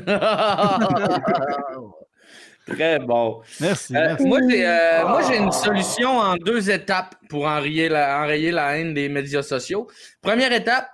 Très 2.67 3.01
bon. 3.01 3.43
Merci. 3.61 3.97
Euh, 3.97 4.01
merci. 4.01 4.25
moi, 4.25 4.39
j'ai 4.49 4.67
euh, 4.67 5.09
moi, 5.09 5.23
j'ai 5.29 5.37
une 5.39 5.51
solution 5.51 6.11
en 6.19 6.37
deux 6.37 6.71
étapes 6.71 7.17
pour 7.29 7.47
enrayer 7.47 7.89
la, 7.89 8.23
enrayer 8.23 8.53
la 8.53 8.79
haine 8.79 8.95
des 8.95 9.09
médias 9.09 9.43
sociaux. 9.43 9.89
Première 10.21 10.53
étape, 10.53 10.89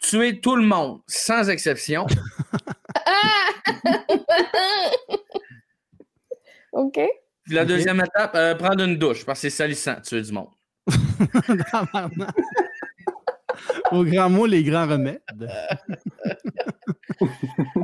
tuer 0.00 0.40
tout 0.40 0.56
le 0.56 0.64
monde, 0.64 1.00
sans 1.06 1.48
exception. 1.48 2.06
OK? 6.72 7.00
Puis 7.44 7.54
la 7.54 7.64
deuxième 7.64 8.00
étape, 8.00 8.34
euh, 8.34 8.54
prendre 8.54 8.84
une 8.84 8.98
douche, 8.98 9.24
parce 9.24 9.38
que 9.40 9.48
c'est 9.48 9.56
salissant, 9.56 9.96
tuer 10.02 10.20
du 10.22 10.32
monde. 10.32 10.50
Au 13.92 14.04
grand 14.04 14.30
mot, 14.30 14.46
les 14.46 14.62
grands 14.62 14.86
remèdes. 14.86 15.20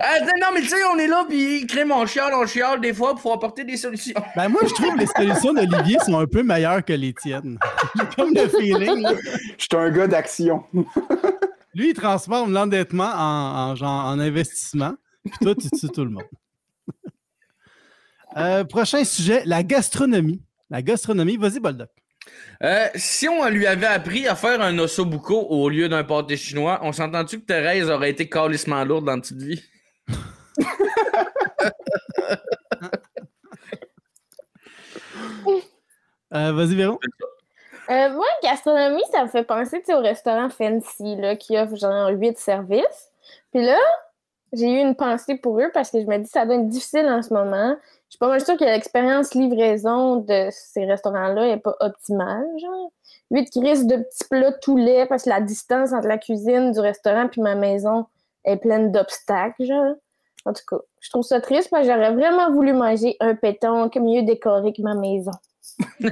Ah, 0.03 0.19
non, 0.41 0.49
mais 0.55 0.63
tu 0.63 0.69
sais, 0.69 0.77
on 0.93 0.99
est 0.99 1.07
là, 1.07 1.25
puis 1.29 1.67
crée 1.67 1.85
mon 1.85 2.05
chial, 2.07 2.33
on 2.35 2.47
chiale 2.47 2.81
des 2.81 2.93
fois 2.93 3.15
pour 3.15 3.33
apporter 3.33 3.65
des 3.65 3.77
solutions. 3.77 4.21
Ben 4.35 4.49
moi, 4.49 4.61
je 4.67 4.75
trouve 4.75 4.95
que 4.95 5.01
les 5.01 5.07
solutions 5.07 5.53
d'Olivier 5.53 5.99
sont 6.05 6.19
un 6.19 6.27
peu 6.27 6.43
meilleures 6.43 6.85
que 6.85 6.93
les 6.93 7.13
tiennes. 7.15 7.59
J'ai 7.97 8.07
comme 8.17 8.35
le 8.35 8.49
feeling. 8.49 9.03
là. 9.03 9.13
Je 9.57 9.65
suis 9.65 9.69
un 9.77 9.91
gars 9.91 10.07
d'action. 10.09 10.65
Lui, 11.75 11.91
il 11.91 11.95
transforme 11.95 12.53
l'endettement 12.53 13.11
en, 13.15 13.71
en, 13.71 13.75
genre, 13.77 14.07
en 14.07 14.19
investissement. 14.19 14.95
Puis 15.25 15.39
toi, 15.41 15.55
tu 15.55 15.71
tues 15.71 15.89
tout 15.89 16.05
le 16.05 16.11
monde. 16.11 16.25
Euh, 18.37 18.65
prochain 18.65 19.05
sujet, 19.05 19.43
la 19.45 19.63
gastronomie. 19.63 20.43
La 20.71 20.83
gastronomie. 20.83 21.37
Vas-y, 21.37 21.61
Boldoc. 21.61 21.91
Euh, 22.63 22.89
si 22.95 23.27
on 23.29 23.49
lui 23.49 23.67
avait 23.67 23.87
appris 23.87 24.29
à 24.29 24.35
faire 24.35 24.61
un 24.61 24.79
ossobuco 24.79 25.47
au 25.49 25.71
lieu 25.71 25.89
d'un 25.89 26.05
pâté 26.05 26.37
chinois, 26.37 26.79
on 26.83 26.93
s'entend-tu 26.93 27.41
que 27.41 27.47
Thérèse 27.47 27.89
aurait 27.89 28.11
été 28.11 28.29
calissement 28.29 28.85
lourde 28.85 29.07
dans 29.07 29.19
petite 29.19 29.43
vie? 29.43 29.63
Euh, 36.33 36.53
Vas-y, 36.53 36.77
Véro. 36.77 37.01
Euh, 37.91 38.11
moi, 38.11 38.27
gastronomie, 38.45 39.03
ça 39.11 39.25
me 39.25 39.29
fait 39.29 39.43
penser 39.43 39.83
au 39.89 39.99
restaurant 39.99 40.49
fancy 40.49 41.17
là, 41.17 41.35
qui 41.35 41.59
offre 41.59 41.75
genre 41.75 42.09
8 42.11 42.39
services. 42.39 43.11
Puis 43.53 43.65
là, 43.65 43.79
j'ai 44.53 44.67
eu 44.67 44.79
une 44.79 44.95
pensée 44.95 45.37
pour 45.37 45.59
eux 45.61 45.71
parce 45.75 45.91
que 45.91 46.01
je 46.01 46.07
me 46.07 46.19
dis 46.19 46.29
ça 46.29 46.47
doit 46.47 46.55
être 46.55 46.69
difficile 46.69 47.07
en 47.07 47.23
ce 47.23 47.35
moment 47.35 47.77
je 48.11 48.15
suis 48.15 48.19
pas 48.19 48.27
mal 48.27 48.45
sûre 48.45 48.57
que 48.57 48.65
l'expérience 48.65 49.35
livraison 49.35 50.17
de 50.17 50.49
ces 50.51 50.85
restaurants-là 50.85 51.47
n'est 51.47 51.59
pas 51.61 51.77
optimale, 51.79 52.45
genre. 52.61 52.91
crises 53.53 53.87
de 53.87 53.99
petits 53.99 54.25
plats 54.29 54.53
tout 54.61 54.77
lait 54.77 55.07
parce 55.07 55.23
que 55.23 55.29
la 55.29 55.41
distance 55.41 55.93
entre 55.93 56.09
la 56.09 56.19
cuisine 56.19 56.73
du 56.73 56.81
restaurant 56.81 57.29
puis 57.29 57.41
ma 57.41 57.55
maison 57.55 58.07
est 58.45 58.57
pleine 58.57 58.91
d'obstacles. 58.91 59.97
En 60.45 60.53
tout 60.53 60.63
cas, 60.69 60.83
je 61.01 61.11
trouve 61.11 61.23
ça 61.23 61.41
triste 61.41 61.71
parce 61.71 61.87
que 61.87 61.93
j'aurais 61.93 62.13
vraiment 62.13 62.51
voulu 62.51 62.73
manger 62.73 63.17
un 63.21 63.37
péton 63.37 63.89
mieux 64.01 64.25
décoré 64.25 64.73
que 64.73 64.83
ma 64.83 64.97
maison. 64.97 65.31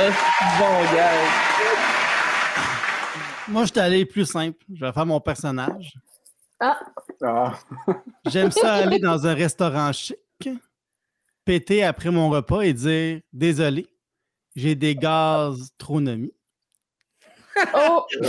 Ah, 0.00 0.10
bon 0.60 0.94
gars. 0.94 2.07
Moi, 3.48 3.64
je 3.64 3.70
suis 3.70 3.80
allé 3.80 4.04
plus 4.04 4.26
simple. 4.26 4.58
Je 4.74 4.84
vais 4.84 4.92
faire 4.92 5.06
mon 5.06 5.20
personnage. 5.20 5.92
Ah, 6.60 6.78
Ah, 7.22 7.54
J'aime 8.26 8.50
ça 8.50 8.74
aller 8.82 8.98
dans 8.98 9.26
un 9.26 9.34
restaurant 9.34 9.92
chic, 9.92 10.16
péter 11.44 11.84
après 11.84 12.10
mon 12.10 12.28
repas 12.30 12.62
et 12.62 12.72
dire 12.72 13.20
Désolé, 13.32 13.86
j'ai 14.56 14.74
des 14.74 14.94
gastronomies. 14.96 16.32
oh, 17.74 18.06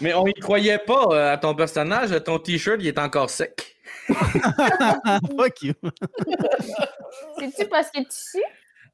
Mais 0.00 0.14
on 0.14 0.26
y 0.26 0.34
croyait 0.34 0.78
pas 0.78 1.06
euh, 1.12 1.32
à 1.32 1.38
ton 1.38 1.54
personnage. 1.54 2.10
Ton 2.24 2.38
t-shirt, 2.38 2.76
il 2.80 2.88
est 2.88 2.98
encore 2.98 3.30
sec. 3.30 3.76
Fuck 4.08 5.62
you. 5.62 5.74
c'est-tu 7.38 7.66
parce 7.68 7.88
que 7.90 8.00
tu 8.00 8.06
sais? 8.10 8.42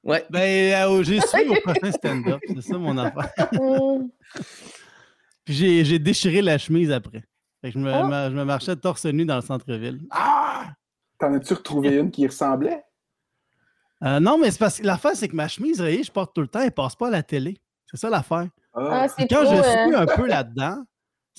Ouais. 0.04 0.24
Ben, 0.30 0.72
euh, 0.90 1.02
j'ai 1.02 1.20
su 1.20 1.48
au 1.48 1.54
prochain 1.60 1.92
stand-up. 1.92 2.40
C'est 2.46 2.62
ça 2.62 2.78
mon 2.78 2.96
affaire. 2.98 3.30
Puis 5.44 5.54
j'ai, 5.54 5.84
j'ai 5.84 5.98
déchiré 5.98 6.42
la 6.42 6.58
chemise 6.58 6.90
après. 6.90 7.24
Fait 7.60 7.72
que 7.72 7.78
je, 7.78 7.78
me, 7.78 7.92
Oh. 7.92 8.06
ma- 8.06 8.30
je 8.30 8.34
me 8.36 8.44
marchais 8.44 8.76
torse 8.76 9.04
nu 9.06 9.24
dans 9.24 9.36
le 9.36 9.42
centre-ville. 9.42 10.00
Ah! 10.10 10.72
T'en 11.18 11.34
as-tu 11.34 11.54
retrouvé 11.54 11.96
une 11.96 12.10
qui 12.10 12.26
ressemblait? 12.26 12.82
Euh, 14.04 14.20
non, 14.20 14.38
mais 14.38 14.50
c'est 14.52 14.58
parce 14.60 14.78
que 14.78 14.86
l'affaire, 14.86 15.16
c'est 15.16 15.26
que 15.28 15.34
ma 15.34 15.48
chemise 15.48 15.80
rayée, 15.80 16.04
je 16.04 16.12
porte 16.12 16.32
tout 16.34 16.40
le 16.42 16.46
temps, 16.46 16.60
elle 16.60 16.70
passe 16.70 16.94
pas 16.94 17.08
à 17.08 17.10
la 17.10 17.22
télé. 17.24 17.58
C'est 17.86 17.96
ça 17.96 18.08
l'affaire. 18.08 18.46
Ah, 18.74 18.88
Ah, 19.02 19.08
c'est 19.08 19.26
Quand 19.26 19.42
trop... 19.44 19.56
je 19.56 19.62
suis 19.62 19.94
euh, 19.94 19.98
un 20.00 20.06
peu 20.06 20.26
là-dedans, 20.28 20.84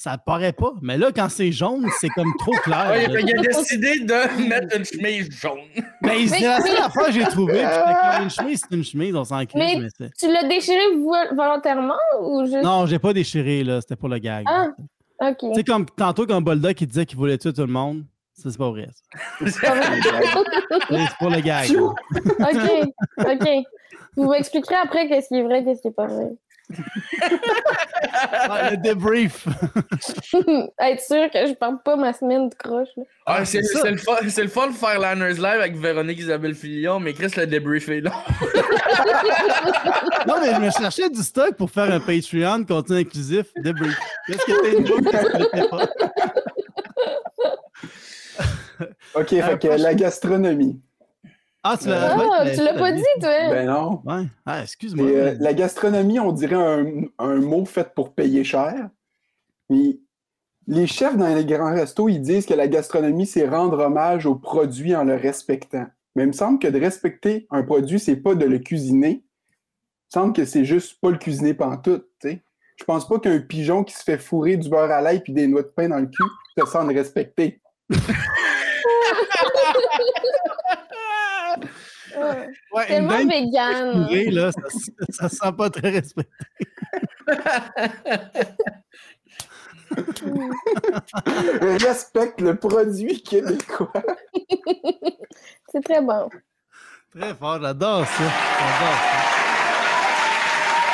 ça 0.01 0.17
paraît 0.17 0.53
pas. 0.53 0.71
Mais 0.81 0.97
là, 0.97 1.11
quand 1.13 1.27
c'est 1.27 1.51
jaune, 1.51 1.85
c'est 1.99 2.07
comme 2.09 2.31
trop 2.39 2.53
clair. 2.63 2.87
Ouais, 2.91 3.05
il 3.21 3.37
a 3.37 3.41
décidé 3.41 3.99
de 3.99 4.47
mettre 4.47 4.77
une 4.77 4.85
chemise 4.85 5.29
jaune. 5.31 5.59
Ben, 6.01 6.25
c'est 6.27 6.39
la 6.39 6.61
seule 6.61 6.71
mais- 6.73 6.79
affaire 6.79 7.05
que 7.07 7.11
j'ai 7.11 7.23
trouvée. 7.25 7.61
une 8.21 8.29
chemise, 8.29 8.61
c'est 8.67 8.75
une 8.75 8.83
chemise, 8.85 9.13
on 9.15 9.25
s'en 9.25 9.45
crie. 9.45 9.59
Mais- 9.59 9.75
Mais 9.79 9.87
c'est- 9.97 10.11
Tu 10.17 10.31
l'as 10.31 10.47
déchiré 10.47 10.79
vo- 10.95 11.35
volontairement 11.35 11.93
ou 12.21 12.45
juste... 12.45 12.63
Non, 12.63 12.85
j'ai 12.85 12.99
pas 12.99 13.11
déchiré, 13.11 13.63
là. 13.65 13.81
C'était 13.81 13.97
pour 13.97 14.07
le 14.07 14.17
gag. 14.19 14.45
Ah, 14.47 14.67
ok. 15.21 15.37
Tu 15.39 15.53
sais, 15.55 15.63
comme 15.65 15.85
tantôt, 15.85 16.25
comme 16.25 16.43
Bolda 16.45 16.73
qui 16.73 16.87
disait 16.87 17.05
qu'il 17.05 17.17
voulait 17.17 17.37
tuer 17.37 17.51
tout 17.51 17.61
le 17.61 17.67
monde. 17.67 18.05
Ça, 18.33 18.49
c'est 18.49 18.57
pas 18.57 18.69
vrai. 18.69 18.87
C'est 19.45 19.59
pas 19.61 19.75
vrai. 19.75 19.99
C'est 20.89 21.17
pour 21.19 21.29
le 21.29 21.41
gag. 21.41 21.69
Ok, 22.39 22.89
ok. 23.17 23.49
Vous 24.15 24.29
m'expliquerez 24.29 24.75
après 24.81 25.07
qu'est-ce 25.09 25.27
qui 25.27 25.35
est 25.35 25.43
vrai, 25.43 25.63
qu'est-ce 25.65 25.81
qui 25.81 25.89
est 25.89 25.91
pas 25.91 26.07
vrai. 26.07 26.29
Ah, 28.31 28.71
le 28.71 28.77
débrief. 28.77 29.47
Être 30.79 31.01
sûr 31.01 31.29
que 31.31 31.47
je 31.47 31.53
parle 31.53 31.81
pas 31.83 31.95
ma 31.95 32.13
semaine 32.13 32.49
de 32.49 32.55
croche. 32.55 32.89
là. 32.97 33.03
Ah, 33.25 33.45
c'est 33.45 33.61
le, 33.61 33.97
fun- 33.97 34.17
c'est 34.29 34.43
le 34.43 34.47
fun 34.49 34.67
de 34.67 34.73
faire 34.73 34.99
Liners 34.99 35.33
Live 35.35 35.45
avec 35.45 35.75
Véronique 35.77 36.19
Isabelle 36.19 36.55
Fillon, 36.55 36.99
mais 36.99 37.13
Chris 37.13 37.31
le 37.37 37.47
débrief 37.47 37.89
est 37.89 38.01
là. 38.01 38.11
Non, 40.27 40.35
mais 40.41 40.53
je 40.55 40.59
me 40.61 40.69
cherchais 40.71 41.09
du 41.09 41.21
stock 41.23 41.55
pour 41.55 41.69
faire 41.71 41.91
un 41.91 41.99
Patreon 41.99 42.63
contenu 42.65 42.97
inclusif. 42.99 43.47
Débrief. 43.57 43.97
Qu'est-ce 44.27 44.45
que 44.45 44.51
t'as 44.61 44.77
une 45.61 45.69
pas? 45.69 45.87
OK, 49.15 49.33
Euh, 49.33 49.41
fait 49.43 49.59
que 49.59 49.67
la 49.81 49.93
gastronomie. 49.93 50.81
Ah, 51.63 51.77
tu 51.77 51.89
l'as 51.89 52.13
Ah, 52.13 52.43
ouais, 52.43 52.55
tu 52.55 52.63
l'as 52.63 52.73
pas 52.73 52.91
dit, 52.91 53.03
toi? 53.19 53.49
Ben 53.49 53.67
non. 53.67 54.01
Ouais. 54.05 54.23
Ah, 54.45 54.61
excuse-moi. 54.61 55.07
Euh, 55.07 55.35
la 55.39 55.53
gastronomie, 55.53 56.19
on 56.19 56.31
dirait 56.31 56.55
un, 56.55 57.03
un 57.19 57.35
mot 57.35 57.65
fait 57.65 57.93
pour 57.93 58.13
payer 58.13 58.43
cher. 58.43 58.89
Mais 59.69 59.99
les 60.67 60.87
chefs 60.87 61.17
dans 61.17 61.33
les 61.33 61.45
grands 61.45 61.73
restos, 61.73 62.07
ils 62.09 62.21
disent 62.21 62.45
que 62.45 62.53
la 62.53 62.67
gastronomie, 62.67 63.25
c'est 63.25 63.47
rendre 63.47 63.79
hommage 63.79 64.25
au 64.25 64.35
produit 64.35 64.95
en 64.95 65.03
le 65.03 65.15
respectant. 65.15 65.87
Mais 66.15 66.23
il 66.23 66.27
me 66.27 66.33
semble 66.33 66.59
que 66.59 66.67
de 66.67 66.79
respecter 66.79 67.47
un 67.51 67.63
produit, 67.63 67.99
c'est 67.99 68.15
pas 68.15 68.35
de 68.35 68.45
le 68.45 68.59
cuisiner. 68.59 69.09
Il 70.11 70.17
me 70.17 70.21
semble 70.21 70.33
que 70.33 70.45
c'est 70.45 70.65
juste 70.65 70.99
pas 71.01 71.11
le 71.11 71.17
cuisiner 71.17 71.53
pantoute, 71.53 72.07
tu 72.21 72.29
sais. 72.29 72.41
Je 72.77 72.85
pense 72.85 73.07
pas 73.07 73.19
qu'un 73.19 73.39
pigeon 73.39 73.83
qui 73.83 73.93
se 73.93 74.03
fait 74.03 74.17
fourrer 74.17 74.55
du 74.55 74.69
beurre 74.69 74.89
à 74.91 75.01
l'ail 75.01 75.21
puis 75.21 75.33
des 75.33 75.47
noix 75.47 75.63
de 75.63 75.67
pain 75.67 75.89
dans 75.89 75.99
le 75.99 76.07
cul 76.07 76.23
se 76.57 76.65
sent 76.65 76.93
respecté. 76.93 77.61
Ouais. 82.71 82.71
Tellement 82.87 83.25
vegan. 83.25 84.03
fourrée, 84.03 84.31
là, 84.31 84.51
ça, 84.51 84.61
ça 85.09 85.29
sent 85.29 85.51
pas 85.57 85.69
très 85.69 85.89
respecté. 85.89 86.31
Respecte 91.81 92.41
le 92.41 92.55
produit 92.55 93.21
québécois. 93.21 93.91
C'est 95.71 95.83
très 95.83 96.01
bon. 96.01 96.29
Très 97.15 97.33
fort, 97.35 97.59
j'adore 97.61 98.05
ça. 98.05 98.23
J'adore 98.59 99.01
ça. 99.01 99.19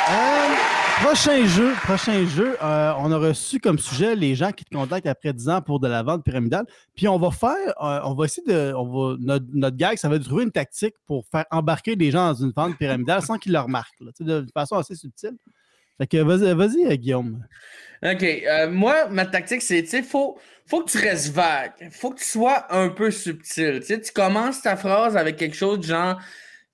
Euh, 0.08 0.75
prochain 1.00 1.46
jeu, 1.46 1.72
prochain 1.84 2.26
jeu, 2.26 2.56
euh, 2.62 2.92
on 2.98 3.12
a 3.12 3.18
reçu 3.18 3.60
comme 3.60 3.78
sujet 3.78 4.16
les 4.16 4.34
gens 4.34 4.52
qui 4.52 4.64
te 4.64 4.74
contactent 4.74 5.06
après 5.06 5.32
10 5.32 5.48
ans 5.48 5.62
pour 5.62 5.80
de 5.80 5.88
la 5.88 6.02
vente 6.02 6.24
pyramidale. 6.24 6.64
Puis 6.94 7.06
on 7.08 7.18
va 7.18 7.30
faire, 7.30 7.74
euh, 7.82 8.00
on 8.04 8.14
va 8.14 8.24
essayer 8.24 8.46
de, 8.46 8.72
notre, 9.18 9.76
gag, 9.76 9.98
ça 9.98 10.08
va 10.08 10.16
être 10.16 10.24
trouver 10.24 10.44
une 10.44 10.52
tactique 10.52 10.94
pour 11.06 11.26
faire 11.26 11.44
embarquer 11.50 11.94
les 11.94 12.10
gens 12.10 12.32
dans 12.32 12.34
une 12.34 12.52
vente 12.52 12.76
pyramidale 12.78 13.22
sans 13.22 13.38
qu'ils 13.38 13.52
le 13.52 13.60
remarquent, 13.60 14.02
de 14.20 14.46
façon 14.54 14.76
assez 14.76 14.94
subtile. 14.94 15.36
Fait 15.98 16.06
que 16.06 16.18
vas-y, 16.18 16.86
euh, 16.86 16.96
Guillaume. 16.96 17.44
OK. 18.02 18.24
moi, 18.70 19.08
ma 19.08 19.26
tactique, 19.26 19.62
c'est, 19.62 19.82
tu 19.82 19.88
sais, 19.88 20.02
faut, 20.02 20.38
faut 20.66 20.82
que 20.82 20.90
tu 20.90 20.98
restes 20.98 21.32
vague. 21.32 21.72
Faut 21.90 22.10
que 22.10 22.18
tu 22.18 22.26
sois 22.26 22.66
un 22.74 22.88
peu 22.90 23.10
subtil. 23.10 23.80
Tu 23.80 24.12
commences 24.14 24.62
ta 24.62 24.76
phrase 24.76 25.16
avec 25.16 25.36
quelque 25.36 25.56
chose 25.56 25.78
de 25.78 25.84
genre 25.84 26.20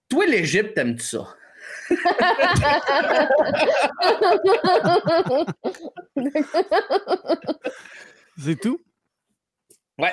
Toi, 0.09 0.27
l'Égypte, 0.27 0.75
t'aimes-tu 0.75 1.05
ça? 1.05 1.29
C'est 8.39 8.59
tout? 8.61 8.81
Ouais. 9.99 10.13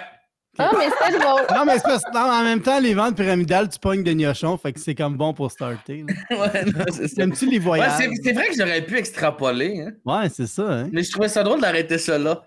Ah, 0.58 0.72
mais 0.78 0.90
c'est 0.90 1.18
drôle. 1.18 1.42
Non, 1.56 1.64
mais 1.66 1.76
c'est 1.78 1.84
parce 1.84 2.04
que 2.04 2.18
en 2.18 2.44
même 2.44 2.62
temps, 2.62 2.80
les 2.82 2.94
ventes 2.94 3.16
pyramidales, 3.16 3.70
tu 3.70 3.80
pognes 3.80 4.04
de 4.04 4.12
gnochons, 4.12 4.58
fait 4.58 4.74
que 4.74 4.80
c'est 4.80 4.96
comme 4.96 5.16
bon 5.16 5.34
pour 5.34 5.50
starter. 5.52 6.04
là. 6.06 6.38
ouais, 6.38 6.66
non, 6.66 6.84
c'est 6.92 7.08
ça. 7.08 7.16
T'aimes-tu 7.16 7.46
les 7.46 7.58
Ouais, 7.60 7.64
voyages? 7.64 7.94
c'est, 7.98 8.10
c'est 8.24 8.34
vrai 8.34 8.48
que 8.50 8.56
j'aurais 8.58 8.82
pu 8.84 8.98
extrapoler, 8.98 9.82
hein, 9.82 9.92
Ouais, 10.04 10.28
c'est 10.30 10.48
ça, 10.48 10.64
hein? 10.64 10.90
mais 10.92 11.04
je 11.04 11.12
trouvais 11.12 11.30
ça 11.30 11.44
drôle 11.44 11.62
d'arrêter 11.62 11.98
ça 11.98 12.18
là. 12.18 12.44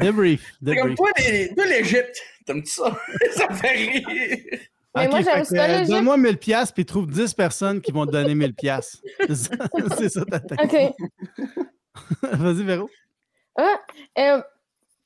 Débrief. 0.00 0.54
C'est 0.66 0.76
comme 0.76 0.94
toi, 0.96 1.10
les- 1.18 1.54
toi, 1.54 1.66
l'Égypte, 1.66 2.20
t'aimes-tu 2.46 2.70
ça? 2.72 2.96
ça 3.36 3.48
fait 3.54 3.68
rire. 3.68 4.58
Mais 4.94 5.08
moi, 5.08 5.20
j'aime 5.22 5.44
ça, 5.44 5.64
euh. 5.64 5.86
Donne-moi 5.86 6.16
1000 6.16 6.38
pièces 6.38 6.70
puis 6.70 6.84
trouve 6.84 7.06
10 7.06 7.34
personnes 7.34 7.80
qui 7.80 7.92
vont 7.92 8.06
te 8.06 8.12
donner 8.12 8.34
1000 8.34 8.54
pièces. 8.54 9.00
C'est 9.28 10.08
ça, 10.08 10.24
ta 10.24 10.40
tactique. 10.40 10.94
OK. 11.38 11.48
Vas-y, 12.22 12.64
Véro. 12.64 12.90
Ah, 13.56 13.80
euh, 14.18 14.42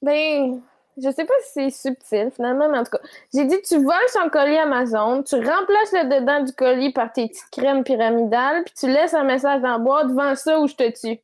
ben, 0.03 0.61
je 0.97 1.11
sais 1.11 1.25
pas 1.25 1.35
si 1.43 1.51
c'est 1.55 1.71
subtil 1.71 2.31
finalement, 2.35 2.69
mais 2.69 2.79
en 2.79 2.85
tout 2.85 2.93
cas, 2.93 3.01
j'ai 3.35 3.45
dit 3.45 3.57
tu 3.67 3.77
voles 3.77 3.97
son 4.09 4.29
colis 4.31 4.57
Amazon, 4.57 5.25
tu 5.25 5.35
remplaces 5.35 5.93
le 5.93 6.21
dedans 6.21 6.43
du 6.43 6.53
colis 6.53 6.93
par 6.93 7.13
tes 7.13 7.29
petites 7.29 7.51
crèmes 7.51 7.83
pyramidales, 7.83 8.63
puis 8.65 8.75
tu 8.79 8.87
laisses 8.87 9.15
un 9.15 9.25
message 9.25 9.63
dans 9.63 9.73
la 9.73 9.79
boîte 9.79 10.09
devant 10.09 10.35
ça 10.37 10.61
ou 10.61 10.69
je 10.69 10.75
te 10.75 10.91
tue. 10.91 11.21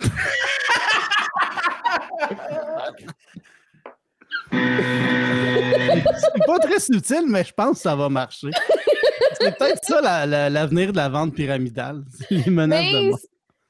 C'est 4.52 6.46
pas 6.46 6.58
très 6.60 6.78
subtil, 6.80 7.24
mais 7.28 7.44
je 7.44 7.52
pense 7.52 7.76
que 7.76 7.82
ça 7.82 7.96
va 7.96 8.08
marcher. 8.08 8.48
C'est 9.40 9.56
peut-être 9.58 9.84
ça 9.84 10.00
la- 10.00 10.26
la- 10.26 10.50
l'avenir 10.50 10.92
de 10.92 10.96
la 10.96 11.08
vente 11.08 11.34
pyramidale. 11.34 12.02
Les 12.30 12.50
menaces 12.50 12.84
de 12.84 13.08
mort. 13.10 13.18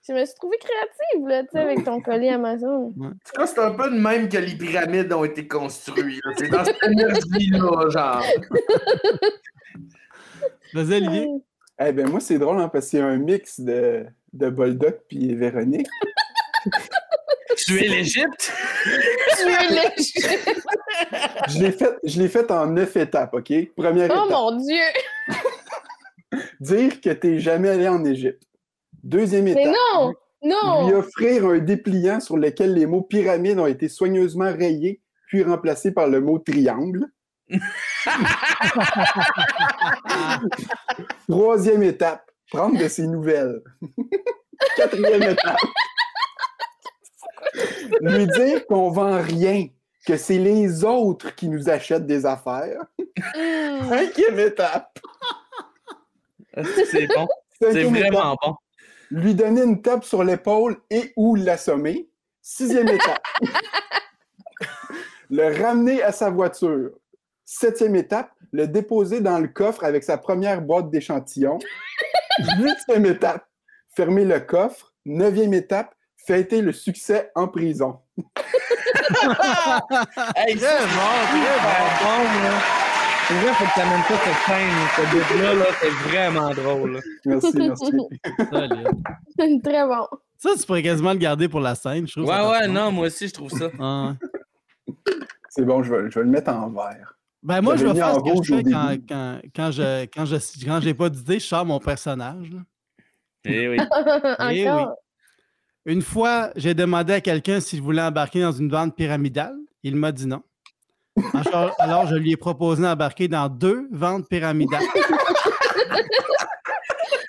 je 0.07 0.13
me 0.13 0.25
suis 0.25 0.35
trouvée 0.35 0.59
créative, 0.59 1.27
là, 1.29 1.43
tu 1.43 1.49
sais, 1.53 1.59
avec 1.61 1.85
ton 1.85 2.01
colis 2.01 2.29
Amazon. 2.29 2.93
En 3.01 3.11
tout 3.11 3.33
cas, 3.37 3.47
c'est 3.47 3.59
un 3.61 3.73
peu 3.73 3.91
de 3.91 3.97
même 3.99 4.29
que 4.29 4.39
les 4.39 4.55
pyramides 4.57 5.13
ont 5.13 5.25
été 5.25 5.47
construites. 5.49 6.21
C'est 6.39 6.49
dans 6.49 6.65
cette 6.65 6.83
énergie-là, 6.83 7.89
genre. 7.91 8.23
Vas-y, 10.75 10.95
Olivier. 10.97 11.29
Eh 11.79 11.93
ben 11.93 12.09
moi, 12.09 12.21
c'est 12.21 12.39
drôle 12.39 12.59
hein, 12.61 12.69
parce 12.69 12.87
que 12.87 12.91
c'est 12.93 13.01
un 13.01 13.17
mix 13.19 13.61
de, 13.61 14.07
de 14.33 14.49
Boldoc 14.49 15.01
puis 15.09 15.35
Véronique. 15.35 15.87
Tu 17.57 17.85
es 17.85 17.89
l'Égypte? 17.89 18.53
Tu 18.85 19.49
es 19.49 19.71
léger. 19.71 20.41
Je 21.49 21.59
l'ai 21.59 21.73
fait, 21.73 21.95
je 22.05 22.21
l'ai 22.21 22.29
fait 22.29 22.51
en 22.51 22.67
neuf 22.67 22.97
étapes, 22.97 23.35
OK? 23.35 23.53
Première 23.77 24.11
Oh 24.11 24.15
étape, 24.27 24.31
mon 24.31 24.57
Dieu! 24.57 24.85
dire 26.61 27.01
que 27.01 27.11
t'es 27.11 27.39
jamais 27.39 27.71
allé 27.71 27.89
en 27.89 28.05
Égypte. 28.05 28.43
Deuxième 29.03 29.45
Mais 29.45 29.53
étape, 29.53 29.75
non! 29.95 30.13
lui 30.43 30.51
Non! 30.51 30.95
offrir 30.97 31.47
un 31.47 31.59
dépliant 31.59 32.21
sur 32.21 32.37
lequel 32.37 32.75
les 32.75 32.87
mots 32.87 33.03
pyramide 33.03 33.59
ont 33.59 33.67
été 33.67 33.89
soigneusement 33.89 34.53
rayés 34.53 35.01
puis 35.29 35.43
remplacés 35.43 35.93
par 35.93 36.09
le 36.09 36.21
mot 36.21 36.39
triangle. 36.39 37.07
Troisième 41.29 41.83
étape, 41.83 42.31
prendre 42.51 42.79
de 42.79 42.89
ses 42.89 43.07
nouvelles. 43.07 43.61
Quatrième 44.77 45.23
étape, 45.23 45.59
lui 48.01 48.27
dire 48.27 48.67
qu'on 48.67 48.91
vend 48.91 49.21
rien, 49.21 49.67
que 50.07 50.17
c'est 50.17 50.39
les 50.39 50.85
autres 50.85 51.35
qui 51.35 51.49
nous 51.49 51.69
achètent 51.69 52.07
des 52.07 52.27
affaires. 52.27 52.81
Hmm. 53.09 53.89
Cinquième 53.89 54.39
étape, 54.41 54.99
C'est 56.87 57.07
bon? 57.09 57.27
C'est 57.61 57.83
étape, 57.83 57.93
vraiment 57.93 58.37
bon. 58.43 58.55
lui 59.11 59.35
donner 59.35 59.63
une 59.63 59.83
tape 59.83 60.05
sur 60.05 60.23
l'épaule 60.23 60.77
et 60.91 61.13
ou 61.17 61.35
l'assommer. 61.35 62.09
Sixième 62.43 62.89
étape. 62.89 63.23
le 65.31 65.63
ramener 65.63 66.03
à 66.03 66.13
sa 66.13 66.31
voiture. 66.31 66.91
Septième 67.45 67.97
étape, 67.97 68.31
le 68.53 68.67
déposer 68.69 69.21
dans 69.21 69.39
le 69.39 69.49
coffre 69.49 69.85
avec 69.85 70.05
sa 70.05 70.19
première 70.19 70.63
boîte 70.63 70.91
d'échantillons. 70.91 71.59
Huitième 72.59 73.07
étape, 73.07 73.47
fermer 73.95 74.25
le 74.25 74.41
coffre. 74.41 74.93
Neuvième 75.05 75.55
étape, 75.55 75.95
fêter 76.27 76.61
le 76.63 76.73
succès 76.73 77.31
en 77.35 77.49
prison. 77.49 77.99
Hey, 80.37 80.55
là. 80.57 80.81
C'est 83.29 83.35
vrai, 83.35 83.53
faut 83.55 83.65
que 83.65 83.75
t'amènes 83.75 84.03
pas 84.03 84.19
cette 84.25 84.41
scène. 84.47 84.79
Ce 84.97 85.03
bout-là, 85.35 85.55
là, 85.55 85.65
c'est 85.81 85.91
vraiment 86.09 86.51
drôle. 86.51 86.93
là. 86.95 87.01
Merci, 87.25 87.53
merci. 87.57 87.91
Très 89.65 89.87
bon. 89.87 90.07
Ça, 90.37 90.51
tu 90.59 90.67
pourrais 90.67 90.83
quasiment 90.83 91.13
le 91.13 91.19
garder 91.19 91.49
pour 91.49 91.61
la 91.61 91.75
scène, 91.75 92.07
je 92.07 92.13
trouve. 92.13 92.25
Ouais, 92.25 92.35
ça 92.35 92.51
ouais, 92.51 92.69
non, 92.69 92.91
moi 92.93 93.07
aussi, 93.07 93.29
je 93.29 93.35
trouve 93.35 93.51
ça. 93.51 93.67
Ouais. 93.67 94.13
C'est 95.51 95.65
bon, 95.65 95.83
je 95.83 95.95
vais, 95.95 96.11
je 96.11 96.19
vais 96.19 96.25
le 96.25 96.31
mettre 96.31 96.51
en 96.51 96.69
vert. 96.71 97.15
Ben 97.43 97.61
moi, 97.61 97.77
je 97.77 97.87
vais 97.87 97.95
faire 97.95 98.15
ce 98.15 98.21
que 98.21 98.43
je 98.43 98.55
fais 98.57 98.63
quand, 98.65 98.97
quand, 99.09 99.41
quand 99.55 99.71
je 99.71 100.05
quand 100.07 100.25
je 100.25 100.37
quand 100.65 100.81
j'ai 100.81 100.95
pas 100.95 101.09
d'idée, 101.09 101.39
je 101.39 101.47
sors 101.47 101.65
mon 101.65 101.79
personnage. 101.79 102.51
là. 102.51 102.61
Eh 103.45 103.69
oui. 103.69 103.77
Eh 104.51 104.69
Encore. 104.69 104.97
Une 105.87 106.03
fois, 106.03 106.51
j'ai 106.57 106.75
demandé 106.75 107.13
à 107.15 107.21
quelqu'un 107.21 107.61
s'il 107.61 107.81
voulait 107.81 108.03
embarquer 108.03 108.41
dans 108.43 108.53
une 108.53 108.69
vente 108.71 108.95
pyramidale. 108.97 109.57
Il 109.85 109.95
m'a 109.97 110.11
dit 110.13 110.27
non. 110.27 110.43
Alors, 111.33 111.75
alors, 111.79 112.07
je 112.09 112.17
lui 112.17 112.33
ai 112.33 112.37
proposé 112.37 112.83
d'embarquer 112.83 113.29
dans 113.29 113.49
deux 113.49 113.89
ventes 113.93 114.29
pyramidales. 114.29 114.83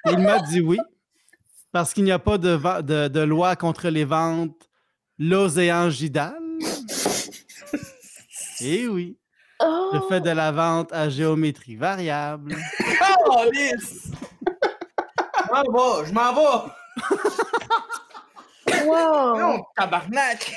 Il 0.10 0.20
m'a 0.20 0.40
dit 0.40 0.62
oui, 0.62 0.78
parce 1.74 1.94
qu'il 1.94 2.04
n'y 2.06 2.12
a 2.14 2.20
pas 2.20 2.38
de, 2.38 2.56
de- 2.82 3.08
de 3.10 3.20
loi 3.20 3.56
contre 3.58 3.90
les 3.90 4.06
ventes 4.06 4.68
loséangidales. 5.20 6.34
Eh 8.62 8.88
oui, 8.88 9.18
Oh, 9.60 9.90
je 9.94 10.00
fais 10.08 10.22
de 10.22 10.30
la 10.30 10.52
vente 10.52 10.94
à 10.94 11.10
géométrie 11.10 11.76
variable. 11.76 12.56
Oh, 13.30 13.44
lisse! 13.52 14.12
Je 14.46 15.52
m'en 15.52 15.64
vais, 15.64 16.06
je 16.08 16.14
m'en 16.14 16.34
vais! 16.34 16.72
Wow. 18.86 19.38
Non, 19.40 19.64
tabarnak! 19.76 20.52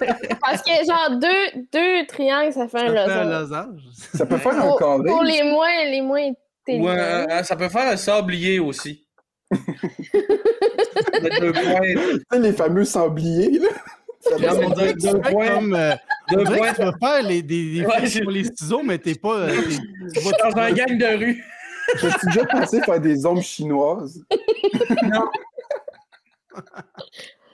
Parce 0.40 0.62
que 0.62 0.70
genre 0.86 1.10
deux, 1.20 1.62
deux 1.72 2.06
triangles, 2.06 2.52
ça 2.52 2.68
fait 2.68 2.78
un 2.78 2.94
Ça 2.94 3.04
fait 3.06 3.12
un 3.12 3.24
losange. 3.24 3.50
losange. 3.50 3.80
Ça 4.14 4.26
peut 4.26 4.38
faire 4.38 4.52
un 4.64 4.76
carré. 4.78 5.04
pour 5.06 5.22
les 5.22 5.42
moins, 5.42 5.84
les 5.86 6.00
moins 6.00 6.28
Ou 6.68 6.88
un- 6.88 6.92
intelligents. 6.94 7.26
un- 7.30 7.42
ça 7.42 7.56
peut 7.56 7.68
faire 7.68 7.88
un 7.92 7.96
sablier 7.96 8.58
aussi. 8.60 9.06
De 9.50 11.40
deux 11.40 12.38
les 12.38 12.52
fameux 12.52 12.84
sangliers, 12.84 13.58
là. 13.58 13.68
Ça 14.20 14.30
Non, 14.36 14.58
mais 14.58 14.74
deux 14.74 14.94
Tu 14.94 15.08
fais 15.08 15.32
points. 15.32 15.48
comme, 15.48 15.74
euh, 15.74 15.94
tu 16.28 16.36
peux 16.36 16.44
faire 16.44 17.22
les, 17.22 17.40
des, 17.42 17.74
des 17.80 17.86
Ouais, 17.86 18.00
les 18.00 18.44
ciseaux, 18.56 18.82
mais 18.82 18.98
t'es 18.98 19.14
pas. 19.14 19.36
euh, 19.36 19.48
t'es- 19.48 20.10
tu 20.14 20.20
vois 20.20 20.32
dans 20.50 20.56
un 20.60 20.72
gang 20.72 20.98
de 20.98 21.16
rue. 21.18 21.44
T'as-tu 22.00 22.26
déjà 22.26 22.44
pensé 22.44 22.82
faire 22.82 23.00
des 23.00 23.24
ombres 23.24 23.42
chinoises? 23.42 24.22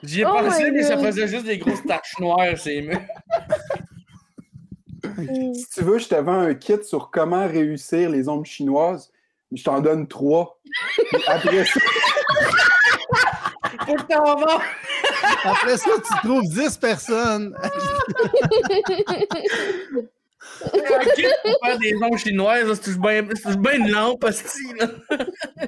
J'y 0.05 0.21
ai 0.21 0.25
Oh 0.27 0.33
pensé, 0.38 0.71
mais 0.71 0.83
ça 0.83 0.99
faisait 0.99 1.29
juste 1.29 1.47
des 1.47 1.59
grosses 1.59 1.85
taches 1.85 2.19
noires, 2.19 2.57
c'est 2.57 2.83
mieux. 2.83 2.99
Mm. 5.17 5.55
Si 5.55 5.69
tu 5.69 5.83
veux, 5.83 5.99
je 5.99 6.09
te 6.09 6.14
vends 6.14 6.40
un 6.40 6.55
kit 6.55 6.83
sur 6.83 7.11
comment 7.11 7.47
réussir 7.47 8.11
les 8.11 8.29
ombres 8.29 8.47
chinoises. 8.47 9.12
Je 9.53 9.62
t'en 9.62 9.81
donne 9.81 10.09
trois. 10.09 10.59
Après 11.29 11.64
ça, 11.64 11.81
t'en! 14.09 14.37
Après 15.45 15.77
ça, 15.77 15.90
tu 15.97 16.27
trouves 16.27 16.49
10 16.49 16.79
personnes. 16.79 17.55
Un 20.73 20.99
kit 21.14 21.27
pour 21.43 21.59
faire 21.64 21.79
des 21.79 21.95
ongles 22.03 22.19
chinoises, 22.19 22.81
c'est 22.83 22.99
bien 22.99 23.73
une 23.75 23.90
lampe, 23.90 24.25
hostie, 24.25 24.73
là? 24.79 24.88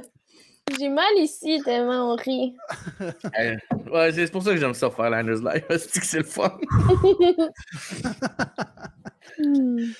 J'ai 0.78 0.88
mal 0.88 1.04
ici 1.18 1.60
tellement 1.64 2.12
on 2.12 2.16
rit. 2.16 2.54
Euh, 3.40 3.56
Ouais, 3.92 4.12
c'est 4.12 4.30
pour 4.32 4.42
ça 4.42 4.50
que 4.52 4.56
j'aime 4.56 4.74
ça 4.74 4.90
faire 4.90 5.10
Liners 5.10 5.40
Live, 5.40 5.64
hostie, 5.70 6.00
que 6.00 6.06
c'est 6.06 6.18
le 6.18 6.24
fun. 6.24 6.58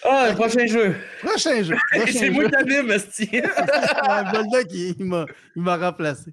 Ah, 0.03 0.29
le 0.31 0.35
prochain 0.35 0.67
jeu. 0.67 0.95
Prochain 1.23 1.63
jeu. 1.63 1.77
c'est 2.11 2.31
moi 2.31 2.45
qui 2.47 2.51
t'anime, 2.53 2.89
hostie. 2.91 3.29
Ah, 3.45 4.33
il, 4.71 4.95
il 4.99 5.05
m'a- 5.05 5.27
il 5.55 5.63
m'a 5.63 5.77
remplacé. 5.77 6.33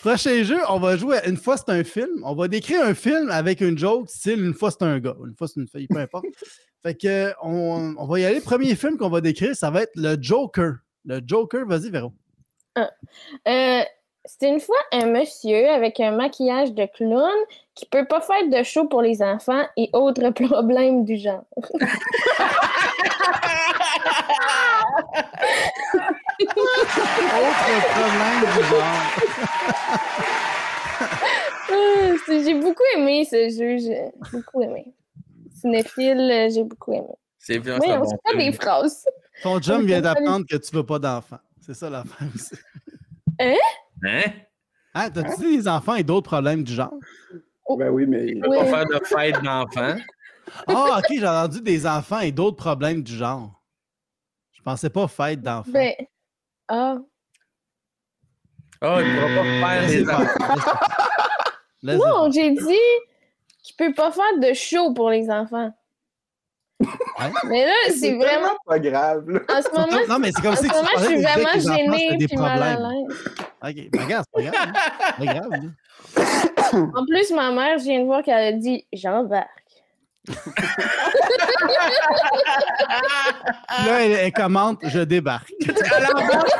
Prochain 0.00 0.42
jeu, 0.42 0.58
on 0.68 0.78
va 0.78 0.96
jouer 0.98 1.16
à 1.18 1.28
une 1.28 1.36
fois 1.38 1.56
c'est 1.56 1.70
un 1.70 1.82
film. 1.82 2.22
On 2.24 2.34
va 2.34 2.48
décrire 2.48 2.84
un 2.84 2.92
film 2.94 3.30
avec 3.30 3.62
une 3.62 3.78
joke, 3.78 4.08
style 4.10 4.44
une 4.44 4.52
fois 4.54 4.70
c'est 4.70 4.82
un 4.82 4.98
gars, 4.98 5.16
une 5.26 5.34
fois 5.34 5.48
c'est 5.48 5.60
une 5.60 5.68
fille, 5.68 5.86
peu 5.86 5.96
importe. 5.98 6.26
Fait 6.82 6.94
que 6.94 7.32
on, 7.42 7.94
on 7.96 8.06
va 8.06 8.20
y 8.20 8.24
aller. 8.26 8.40
Premier 8.40 8.74
film 8.74 8.98
qu'on 8.98 9.08
va 9.10 9.20
décrire, 9.22 9.56
ça 9.56 9.70
va 9.70 9.82
être 9.82 9.92
le 9.96 10.16
Joker. 10.20 10.74
Le 11.06 11.20
Joker, 11.26 11.64
vas-y, 11.66 11.90
Véro. 11.90 12.12
Euh, 12.78 13.82
C'était 14.24 14.48
une 14.48 14.60
fois 14.60 14.76
un 14.92 15.06
monsieur 15.06 15.68
avec 15.70 15.98
un 15.98 16.12
maquillage 16.12 16.72
de 16.72 16.86
clown 16.86 17.28
qui 17.74 17.86
peut 17.86 18.06
pas 18.06 18.20
faire 18.20 18.46
de 18.48 18.62
show 18.62 18.86
pour 18.86 19.02
les 19.02 19.20
enfants 19.22 19.64
et 19.76 19.90
autres 19.92 20.30
problèmes 20.46 21.04
du 21.04 21.16
genre. 21.16 21.42
Autre 26.40 27.78
problème 27.92 28.40
du 28.54 28.62
genre. 28.68 29.00
Ah, 31.70 32.14
c'est- 32.26 32.44
j'ai 32.44 32.54
beaucoup 32.54 32.82
aimé 32.96 33.24
ce 33.24 33.48
jeu, 33.48 33.78
j'ai 33.78 34.10
beaucoup 34.32 34.62
aimé. 34.62 34.92
Cinéphile, 35.60 36.20
euh, 36.30 36.48
j'ai 36.52 36.64
beaucoup 36.64 36.92
aimé. 36.92 37.06
C'est 37.38 37.58
bien, 37.58 37.78
Oui, 37.80 37.86
on 37.90 38.04
se 38.04 38.14
fait 38.28 38.36
des 38.38 38.52
phrases. 38.52 39.04
Ton 39.42 39.58
chum 39.60 39.84
vient 39.86 40.00
d'apprendre 40.02 40.44
que 40.48 40.56
tu 40.56 40.74
veux 40.74 40.84
pas 40.86 40.98
d'enfants. 40.98 41.38
C'est 41.64 41.74
ça 41.74 41.88
l'affaire 41.88 42.26
aussi. 42.34 42.54
Hein? 44.04 44.32
Ah, 44.94 45.08
t'as-tu 45.10 45.36
dit 45.42 45.56
des 45.58 45.68
enfants 45.68 45.94
et 45.94 46.02
d'autres 46.02 46.28
problèmes 46.28 46.62
du 46.64 46.74
genre? 46.74 46.92
ben 47.78 47.88
oui, 47.90 48.04
mais 48.06 48.28
Je 48.36 48.40
peux 48.40 48.48
Oui. 48.48 48.58
pas 48.58 48.66
faire 48.66 48.86
de 48.86 49.00
fête 49.04 49.42
d'enfants. 49.42 49.96
Ah, 50.66 50.98
ok, 50.98 51.06
j'ai 51.08 51.26
entendu 51.26 51.60
des 51.62 51.86
enfants 51.86 52.18
et 52.20 52.32
d'autres 52.32 52.56
problèmes 52.56 53.02
du 53.02 53.16
genre. 53.16 53.62
Je 54.52 54.60
pensais 54.62 54.90
pas 54.90 55.06
fête 55.08 55.40
d'enfants. 55.40 55.70
Ben, 55.72 55.94
ah, 56.68 56.96
Oh, 58.84 58.98
il 59.00 59.14
pourra 59.14 59.28
pas 59.28 59.44
faire 59.44 59.86
des 59.86 60.10
enfants. 60.10 60.56
non, 61.84 62.30
j'ai 62.32 62.50
dit 62.50 62.88
qu'il 63.62 63.76
peut 63.76 63.94
pas 63.94 64.10
faire 64.10 64.38
de 64.40 64.52
show 64.52 64.92
pour 64.92 65.10
les 65.10 65.30
enfants. 65.30 65.72
Ouais. 66.82 67.32
Mais 67.48 67.64
là, 67.66 67.72
c'est 67.98 68.14
vraiment. 68.14 68.54
pas 68.66 68.78
grave. 68.78 69.28
là. 69.30 69.40
En 69.48 69.62
ce 69.62 69.70
moment, 69.72 70.02
Non, 70.08 70.18
mais 70.18 70.30
c'est 70.34 70.42
comme 70.42 70.52
en 70.52 70.56
si 70.56 70.62
ce 70.66 70.68
tu 70.68 70.74
moment, 70.74 70.88
je 70.98 71.04
suis 71.04 71.22
vraiment 71.22 71.76
gênée 71.76 72.26
puis 72.26 72.36
mal 72.36 72.62
à 72.62 72.76
l'aise. 72.76 73.16
Ok, 73.64 73.90
ben 73.92 74.02
regarde, 74.04 74.24
c'est 74.34 74.44
pas 74.44 74.50
grave. 74.50 74.68
hein. 74.68 74.72
C'est 75.18 75.26
pas 75.26 75.34
grave. 75.34 75.50
là. 75.50 76.88
En 76.96 77.04
plus, 77.06 77.30
ma 77.32 77.50
mère, 77.52 77.78
je 77.78 77.84
viens 77.84 78.00
de 78.00 78.04
voir 78.06 78.22
qu'elle 78.22 78.34
a 78.38 78.52
dit 78.52 78.86
j'embarque. 78.92 79.48
Là, 83.86 84.04
elle, 84.04 84.12
elle 84.12 84.32
commente 84.32 84.78
Je 84.84 85.00
débarque. 85.00 85.52
Elle 85.64 86.06
embarque, 86.06 86.58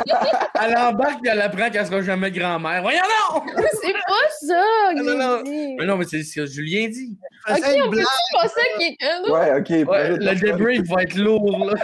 elle 0.54 0.76
embarque 0.78 1.26
et 1.26 1.28
elle 1.28 1.40
apprend 1.40 1.70
qu'elle 1.70 1.86
sera 1.86 2.02
jamais 2.02 2.30
grand-mère. 2.30 2.82
Voyons 2.82 3.00
non! 3.32 3.42
C'est 3.82 3.92
pas 3.92 4.28
ça 4.46 4.64
Non, 4.94 5.16
non, 5.16 5.42
dit. 5.42 5.74
Mais 5.78 5.86
non, 5.86 5.96
mais 5.96 6.04
c'est 6.04 6.22
ce 6.22 6.36
que 6.36 6.46
Julien 6.46 6.88
dit. 6.88 7.16
Ok, 7.48 7.58
on 7.84 7.90
peut 7.90 8.04
passer 8.34 8.60
à 8.60 8.78
quelqu'un 8.78 9.22
d'autre? 9.22 9.32
Ouais, 9.32 9.58
ok. 9.58 9.88
Ouais, 9.88 10.08
le 10.16 10.34
débrief 10.36 10.82
va 10.88 11.02
être 11.02 11.16
lourd, 11.16 11.66
là. 11.66 11.74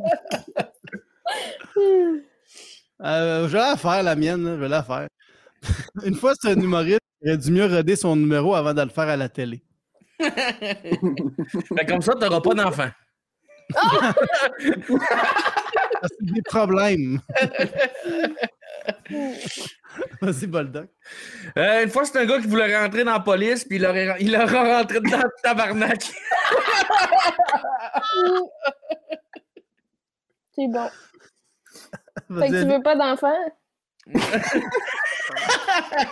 Euh, 3.02 3.46
je 3.46 3.52
vais 3.52 3.58
la 3.58 3.76
faire, 3.76 4.02
la 4.02 4.16
mienne. 4.16 4.42
là, 4.44 4.54
Je 4.56 4.60
vais 4.60 4.68
la 4.68 4.82
faire. 4.82 5.06
Une 6.04 6.14
fois, 6.14 6.34
c'est 6.40 6.50
un 6.50 6.60
humoriste 6.60 7.00
qui 7.20 7.28
aurait 7.28 7.38
dû 7.38 7.50
mieux 7.50 7.66
roder 7.66 7.96
son 7.96 8.16
numéro 8.16 8.54
avant 8.54 8.74
de 8.74 8.82
le 8.82 8.88
faire 8.88 9.08
à 9.08 9.16
la 9.16 9.28
télé. 9.28 9.62
Comme 11.88 12.02
ça, 12.02 12.14
t'auras 12.14 12.40
pas 12.40 12.54
d'enfant. 12.54 12.88
Que 13.68 14.82
c'est 16.02 16.32
des 16.32 16.42
problèmes. 16.42 17.20
Vas-y, 20.20 20.46
Bulldog. 20.46 20.88
Euh, 21.56 21.82
une 21.84 21.90
fois, 21.90 22.04
c'est 22.04 22.18
un 22.18 22.26
gars 22.26 22.38
qui 22.38 22.46
voulait 22.46 22.76
rentrer 22.76 23.02
dans 23.04 23.12
la 23.12 23.20
police, 23.20 23.64
puis 23.64 23.76
il 23.76 23.86
aurait, 23.86 24.16
il 24.20 24.36
aurait 24.36 24.76
rentré 24.76 25.00
dans 25.00 25.18
le 25.18 25.30
tabarnak. 25.42 26.02
C'est 30.54 30.68
bon. 30.68 30.88
Fait 32.38 32.48
que 32.48 32.62
tu 32.62 32.68
veux 32.68 32.82
pas 32.82 32.96
d'enfant? 32.96 33.36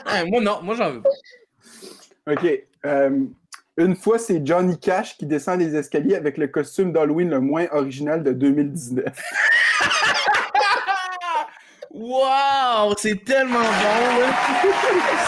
Euh, 0.07 0.27
moi, 0.27 0.41
non. 0.41 0.63
Moi, 0.63 0.75
j'en 0.77 0.91
veux 0.93 1.03
pas. 1.03 2.33
OK. 2.33 2.47
euh, 2.87 3.21
une 3.77 3.97
fois, 3.97 4.19
c'est 4.19 4.45
Johnny 4.47 4.79
Cash 4.79 5.17
qui 5.17 5.27
descend 5.27 5.59
les 5.61 5.75
escaliers 5.75 6.15
avec 6.17 6.39
le 6.39 6.47
costume 6.49 6.93
d'Halloween 6.93 7.29
le 7.31 7.41
moins 7.41 7.67
original 7.73 8.23
de 8.23 8.33
2019. 8.33 9.05
Wow! 11.97 12.93
C'est 12.99 13.25
tellement 13.25 13.61
bon, 13.61 14.19
là! 14.19 14.35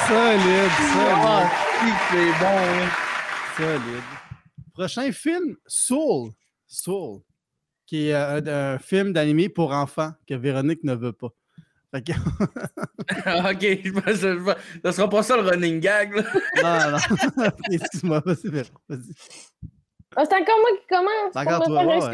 Solide, 0.09 0.71
Ah, 0.99 1.49
solide, 1.79 1.95
c'est 2.11 2.33
bon, 2.41 2.59
hein. 2.59 2.91
solide. 3.57 4.03
Prochain 4.75 5.13
film, 5.13 5.57
Soul. 5.67 6.33
Soul. 6.67 7.21
Qui 7.87 8.09
est 8.09 8.15
euh, 8.15 8.41
un, 8.41 8.75
un 8.75 8.79
film 8.81 9.13
d'animé 9.13 9.49
pour 9.49 9.73
enfants 9.73 10.13
que 10.29 10.35
Véronique 10.35 10.83
ne 10.83 10.95
veut 10.95 11.13
pas. 11.13 11.29
Que- 12.01 12.13
ok, 13.53 13.81
je 13.85 13.91
pense 13.93 14.05
que 14.05 14.17
je 14.17 14.43
pense- 14.45 14.55
ça 14.85 14.93
sera 14.93 15.09
pas 15.09 15.23
ça 15.23 15.37
le 15.37 15.43
running 15.49 15.81
gag, 15.81 16.15
là. 16.15 16.23
non, 16.91 16.99
non. 17.37 17.51
Excuse-moi, 17.71 18.21
vas-y, 18.25 18.49
vas-y. 18.49 19.13
Ah, 20.17 20.25
c'est 20.29 20.35
encore 20.37 20.59
moi 20.61 20.71
qui 20.81 20.87
commence. 20.89 21.33
C'est 21.33 21.39
encore 21.41 21.67
toi. 21.67 22.11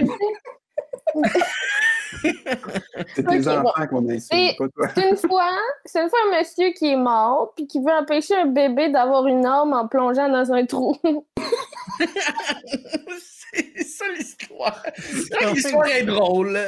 C'est 3.15 3.23
tes 3.27 3.49
enfants 3.49 3.87
qu'on 3.89 4.09
insulte, 4.11 4.59
pas 4.59 4.69
toi. 4.69 4.89
C'est 4.95 5.09
une 5.11 5.17
fois, 5.17 5.51
c'est 5.85 6.03
une 6.03 6.11
fois 6.11 6.19
un 6.31 6.39
monsieur 6.39 6.71
qui 6.73 6.91
est 6.93 6.97
mort 6.97 7.53
puis 7.57 7.67
qui 7.67 7.79
veut 7.81 7.93
empêcher 7.93 8.35
un 8.37 8.47
bébé 8.47 8.89
d'avoir 8.91 9.27
une 9.27 9.45
arme 9.47 9.73
en 9.73 9.87
plongeant 9.89 10.29
dans 10.29 10.53
un 10.53 10.65
trou. 10.67 10.97
c'est 13.49 13.85
ça 13.85 14.05
l'histoire. 14.17 14.83
L'histoire 15.55 15.87
est 15.87 16.03
drôle. 16.05 16.59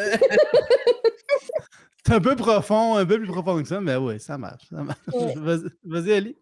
C'est 2.07 2.15
un 2.15 2.21
peu 2.21 2.37
profond, 2.37 2.97
un 2.97 3.07
peu 3.07 3.19
plus 3.19 3.27
profond 3.29 3.61
que 3.63 3.69
ça, 3.69 3.81
mais 3.81 3.97
oui, 3.97 4.21
ça 4.21 4.37
marche. 4.37 4.65
Ça 4.69 4.83
marche. 4.83 4.99
Ouais. 5.13 5.35
Vas-y, 5.37 5.71
Vas-y, 5.85 6.13
Ali. 6.13 6.37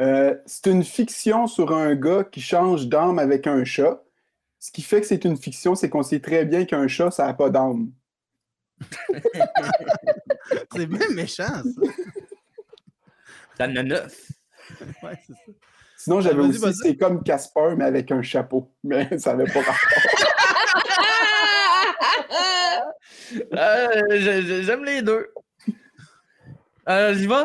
Euh, 0.00 0.34
c'est 0.46 0.70
une 0.70 0.84
fiction 0.84 1.46
sur 1.46 1.76
un 1.76 1.94
gars 1.94 2.24
qui 2.24 2.40
change 2.40 2.86
d'âme 2.86 3.18
avec 3.18 3.46
un 3.46 3.64
chat. 3.64 4.02
Ce 4.58 4.70
qui 4.70 4.82
fait 4.82 5.00
que 5.00 5.06
c'est 5.06 5.24
une 5.24 5.36
fiction, 5.36 5.74
c'est 5.74 5.88
qu'on 5.88 6.02
sait 6.02 6.20
très 6.20 6.44
bien 6.44 6.64
qu'un 6.64 6.88
chat, 6.88 7.10
ça 7.10 7.26
n'a 7.26 7.34
pas 7.34 7.50
d'âme. 7.50 7.90
C'est 10.72 10.86
bien 10.86 11.08
méchant, 11.10 11.44
ça. 11.46 11.62
T'en 13.58 13.74
as 13.74 13.82
neuf. 13.82 14.30
Ouais, 15.02 15.18
c'est 15.26 15.32
ça. 15.32 15.52
Sinon, 15.96 16.20
j'avais 16.20 16.36
vas-y, 16.36 16.64
aussi. 16.64 16.78
C'est 16.82 16.96
comme 16.96 17.24
Casper, 17.24 17.74
mais 17.76 17.84
avec 17.84 18.12
un 18.12 18.22
chapeau. 18.22 18.72
Mais 18.84 19.18
ça 19.18 19.34
n'avait 19.34 19.52
pas 19.52 19.60
rapport. 19.60 19.74
Euh, 23.54 24.62
J'aime 24.62 24.84
les 24.84 25.02
deux. 25.02 25.28
J'y 26.86 27.26
vais. 27.26 27.44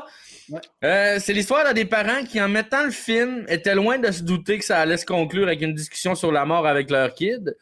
Ouais. 0.49 0.59
Euh, 0.83 1.19
c'est 1.19 1.33
l'histoire 1.33 1.67
de 1.69 1.73
des 1.73 1.85
parents 1.85 2.23
qui, 2.23 2.41
en 2.41 2.49
mettant 2.49 2.83
le 2.83 2.91
film, 2.91 3.45
étaient 3.47 3.75
loin 3.75 3.97
de 3.97 4.11
se 4.11 4.23
douter 4.23 4.59
que 4.59 4.65
ça 4.65 4.79
allait 4.79 4.97
se 4.97 5.05
conclure 5.05 5.47
avec 5.47 5.61
une 5.61 5.73
discussion 5.73 6.15
sur 6.15 6.31
la 6.31 6.45
mort 6.45 6.67
avec 6.67 6.89
leur 6.89 7.13
kid. 7.13 7.55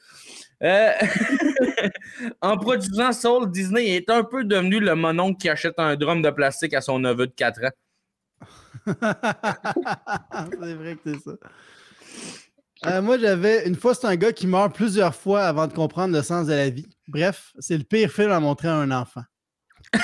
Euh, 0.63 0.91
en 2.41 2.57
produisant 2.57 3.11
Soul, 3.11 3.51
Disney 3.51 3.95
est 3.95 4.09
un 4.09 4.23
peu 4.23 4.43
devenu 4.43 4.79
le 4.79 4.95
mononcle 4.95 5.37
qui 5.37 5.49
achète 5.49 5.75
un 5.77 5.95
drum 5.95 6.21
de 6.21 6.29
plastique 6.29 6.73
à 6.73 6.81
son 6.81 6.99
neveu 6.99 7.27
de 7.27 7.33
4 7.33 7.65
ans. 7.65 7.69
c'est 8.85 10.73
vrai 10.73 10.95
que 10.95 11.01
c'est 11.05 11.19
ça. 11.19 11.31
Euh, 12.85 13.01
moi, 13.01 13.17
j'avais. 13.17 13.67
Une 13.67 13.75
fois, 13.75 13.93
c'est 13.93 14.07
un 14.07 14.15
gars 14.15 14.33
qui 14.33 14.47
meurt 14.47 14.73
plusieurs 14.73 15.13
fois 15.13 15.43
avant 15.43 15.67
de 15.67 15.73
comprendre 15.73 16.15
le 16.15 16.23
sens 16.23 16.47
de 16.47 16.53
la 16.53 16.69
vie. 16.69 16.87
Bref, 17.07 17.51
c'est 17.59 17.77
le 17.77 17.83
pire 17.83 18.11
film 18.11 18.31
à 18.31 18.39
montrer 18.39 18.69
à 18.69 18.75
un 18.75 18.91
enfant. 18.91 19.21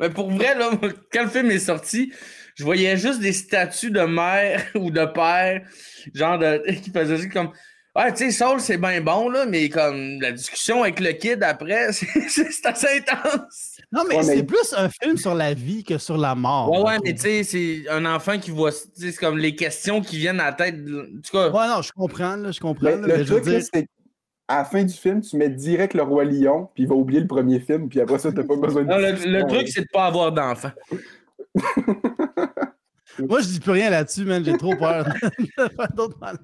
Mais 0.00 0.10
pour 0.10 0.30
vrai, 0.30 0.56
là, 0.58 0.70
quand 1.12 1.24
le 1.24 1.28
film 1.30 1.50
est 1.50 1.58
sorti, 1.58 2.12
je 2.56 2.64
voyais 2.64 2.96
juste 2.96 3.20
des 3.20 3.32
statues 3.32 3.90
de 3.90 4.00
mère 4.00 4.64
ou 4.74 4.90
de 4.90 5.04
père, 5.04 5.62
genre 6.14 6.38
de, 6.38 6.58
qui 6.82 6.90
faisaient 6.90 7.28
comme. 7.28 7.52
Ouais, 7.98 8.12
tu 8.12 8.30
sais, 8.30 8.30
Soul, 8.30 8.60
c'est 8.60 8.78
bien 8.78 9.00
bon, 9.00 9.28
là, 9.28 9.44
mais 9.44 9.68
comme 9.68 10.20
la 10.20 10.30
discussion 10.30 10.82
avec 10.84 11.00
le 11.00 11.10
kid 11.12 11.42
après, 11.42 11.92
c'est 11.92 12.64
assez 12.66 12.98
intense. 12.98 13.80
Non, 13.90 14.02
mais 14.08 14.16
Ouais, 14.16 14.22
c'est 14.22 14.36
mais- 14.36 14.42
plus 14.44 14.72
un 14.76 14.88
film 14.88 15.16
sur 15.16 15.34
la 15.34 15.52
vie 15.52 15.82
que 15.82 15.98
sur 15.98 16.16
la 16.16 16.34
mort. 16.36 16.70
Ouais, 16.70 16.80
ouais, 16.92 16.98
mais 17.04 17.14
tu 17.14 17.22
sais, 17.22 17.42
c'est 17.42 17.88
un 17.90 18.04
enfant 18.06 18.38
qui 18.38 18.52
voit. 18.52 18.70
tu 18.70 18.78
sais, 18.94 19.10
C'est 19.12 19.16
comme 19.18 19.36
les 19.38 19.56
questions 19.56 20.00
qui 20.00 20.16
viennent 20.18 20.38
à 20.40 20.44
la 20.46 20.52
tête. 20.52 20.84
de- 20.84 21.00
En 21.00 21.20
tout 21.20 21.32
cas, 21.32 21.50
Ouais, 21.50 21.66
non, 21.68 21.82
je 21.82 21.90
comprends, 21.92 22.36
là, 22.36 22.52
je 22.52 22.60
comprends. 22.60 22.84
Mais 22.84 22.96
là, 23.08 23.16
le 23.16 23.24
truc, 23.24 23.42
dire. 23.42 23.62
c'est 23.62 23.82
qu'à 23.82 24.58
la 24.58 24.64
fin 24.64 24.84
du 24.84 24.94
film, 24.94 25.20
tu 25.20 25.36
mets 25.36 25.48
direct 25.48 25.94
le 25.94 26.02
Roi 26.04 26.24
Lion, 26.24 26.68
puis 26.74 26.84
il 26.84 26.88
va 26.88 26.94
oublier 26.94 27.20
le 27.20 27.26
premier 27.26 27.58
film, 27.58 27.88
puis 27.88 28.00
après 28.00 28.18
ça, 28.20 28.30
t'as 28.30 28.44
pas 28.44 28.56
besoin 28.56 28.82
de 28.84 28.88
non, 28.88 28.98
le, 28.98 29.46
truc, 29.48 29.66
c'est 29.68 29.80
de 29.82 29.88
pas 29.92 30.06
avoir 30.06 30.30
d'enfant. 30.30 30.70
Moi, 33.18 33.40
je 33.40 33.46
dis 33.48 33.58
plus 33.60 33.72
rien 33.72 33.90
là-dessus, 33.90 34.24
man. 34.24 34.44
J'ai 34.44 34.56
trop 34.56 34.76
peur 34.76 35.08
d'autres 35.96 36.18
malaises. 36.20 36.38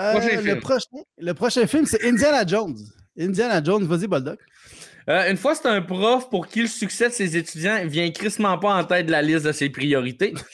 Euh, 0.00 0.12
Prochain 0.12 0.36
le, 0.36 0.42
film. 0.42 0.60
prochain, 0.60 0.98
le 1.18 1.34
prochain 1.34 1.66
film, 1.66 1.84
c'est 1.84 2.02
Indiana 2.04 2.46
Jones. 2.46 2.76
Indiana 3.18 3.62
Jones, 3.62 3.84
vas-y, 3.84 4.06
Boldoc. 4.06 4.38
Euh, 5.08 5.30
une 5.30 5.36
fois, 5.36 5.54
c'est 5.54 5.66
un 5.66 5.82
prof 5.82 6.30
pour 6.30 6.46
qui 6.46 6.62
le 6.62 6.68
succès 6.68 7.08
de 7.08 7.12
ses 7.12 7.36
étudiants 7.36 7.84
vient 7.84 8.10
crissement 8.10 8.56
pas 8.58 8.74
en 8.74 8.84
tête 8.84 9.06
de 9.06 9.10
la 9.10 9.20
liste 9.20 9.44
de 9.44 9.52
ses 9.52 9.70
priorités. 9.70 10.34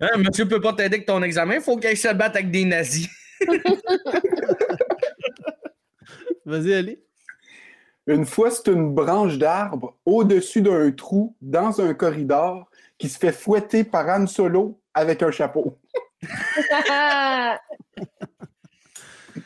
Hein, 0.00 0.16
monsieur 0.16 0.48
peut 0.48 0.58
pas 0.58 0.72
t'aider 0.72 0.96
avec 0.96 1.04
ton 1.04 1.22
examen, 1.22 1.56
il 1.56 1.60
faut 1.60 1.76
qu'il 1.76 1.94
se 1.98 2.08
batte 2.14 2.34
avec 2.34 2.50
des 2.50 2.64
nazis. 2.64 3.10
Vas-y, 6.46 6.72
Ali. 6.72 6.98
Une 8.06 8.24
fois, 8.24 8.50
c'est 8.50 8.68
une 8.68 8.94
branche 8.94 9.36
d'arbre 9.36 9.98
au-dessus 10.06 10.62
d'un 10.62 10.90
trou 10.92 11.36
dans 11.42 11.78
un 11.78 11.92
corridor 11.92 12.70
qui 12.96 13.10
se 13.10 13.18
fait 13.18 13.32
fouetter 13.32 13.84
par 13.84 14.08
Han 14.08 14.26
Solo 14.26 14.80
avec 14.94 15.22
un 15.22 15.30
chapeau. 15.30 15.78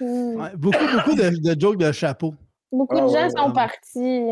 Ouais, 0.00 0.57
beaucoup, 0.57 0.87
beaucoup 0.92 1.14
de, 1.14 1.55
de 1.55 1.61
jokes 1.61 1.78
de 1.78 1.92
chapeau. 1.92 2.35
Beaucoup 2.70 2.96
Ah 2.98 3.02
de 3.02 3.09
gens 3.09 3.22
ouais, 3.24 3.31
sont 3.31 3.48
ouais. 3.48 3.55
partis 3.55 4.22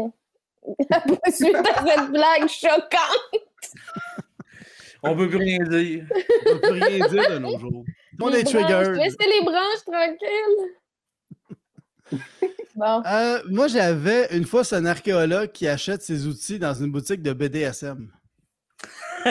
après 0.90 1.30
suite 1.32 1.56
à 1.56 1.86
cette 1.86 2.10
blague 2.10 2.48
choquante. 2.48 3.76
On 5.02 5.16
peut 5.16 5.28
plus 5.28 5.38
rien 5.38 5.58
dire. 5.64 6.06
On 6.46 6.58
peut 6.58 6.60
plus 6.60 6.82
rien 6.82 7.08
dire 7.08 7.30
de 7.30 7.38
nos 7.38 7.58
jours. 7.58 7.84
On 8.20 8.28
Les 8.28 8.40
est 8.40 8.44
triggered. 8.44 8.96
Laissez 8.96 9.16
les 9.26 9.44
branches 9.44 9.84
tranquilles. 9.86 10.76
Bon. 12.76 13.02
Euh, 13.04 13.40
moi, 13.50 13.66
j'avais 13.68 14.34
une 14.34 14.44
fois, 14.46 14.64
c'est 14.64 14.76
un 14.76 14.86
archéologue 14.86 15.50
qui 15.52 15.68
achète 15.68 16.02
ses 16.02 16.26
outils 16.26 16.58
dans 16.58 16.72
une 16.72 16.90
boutique 16.90 17.20
de 17.20 17.32
BDSM. 17.32 18.10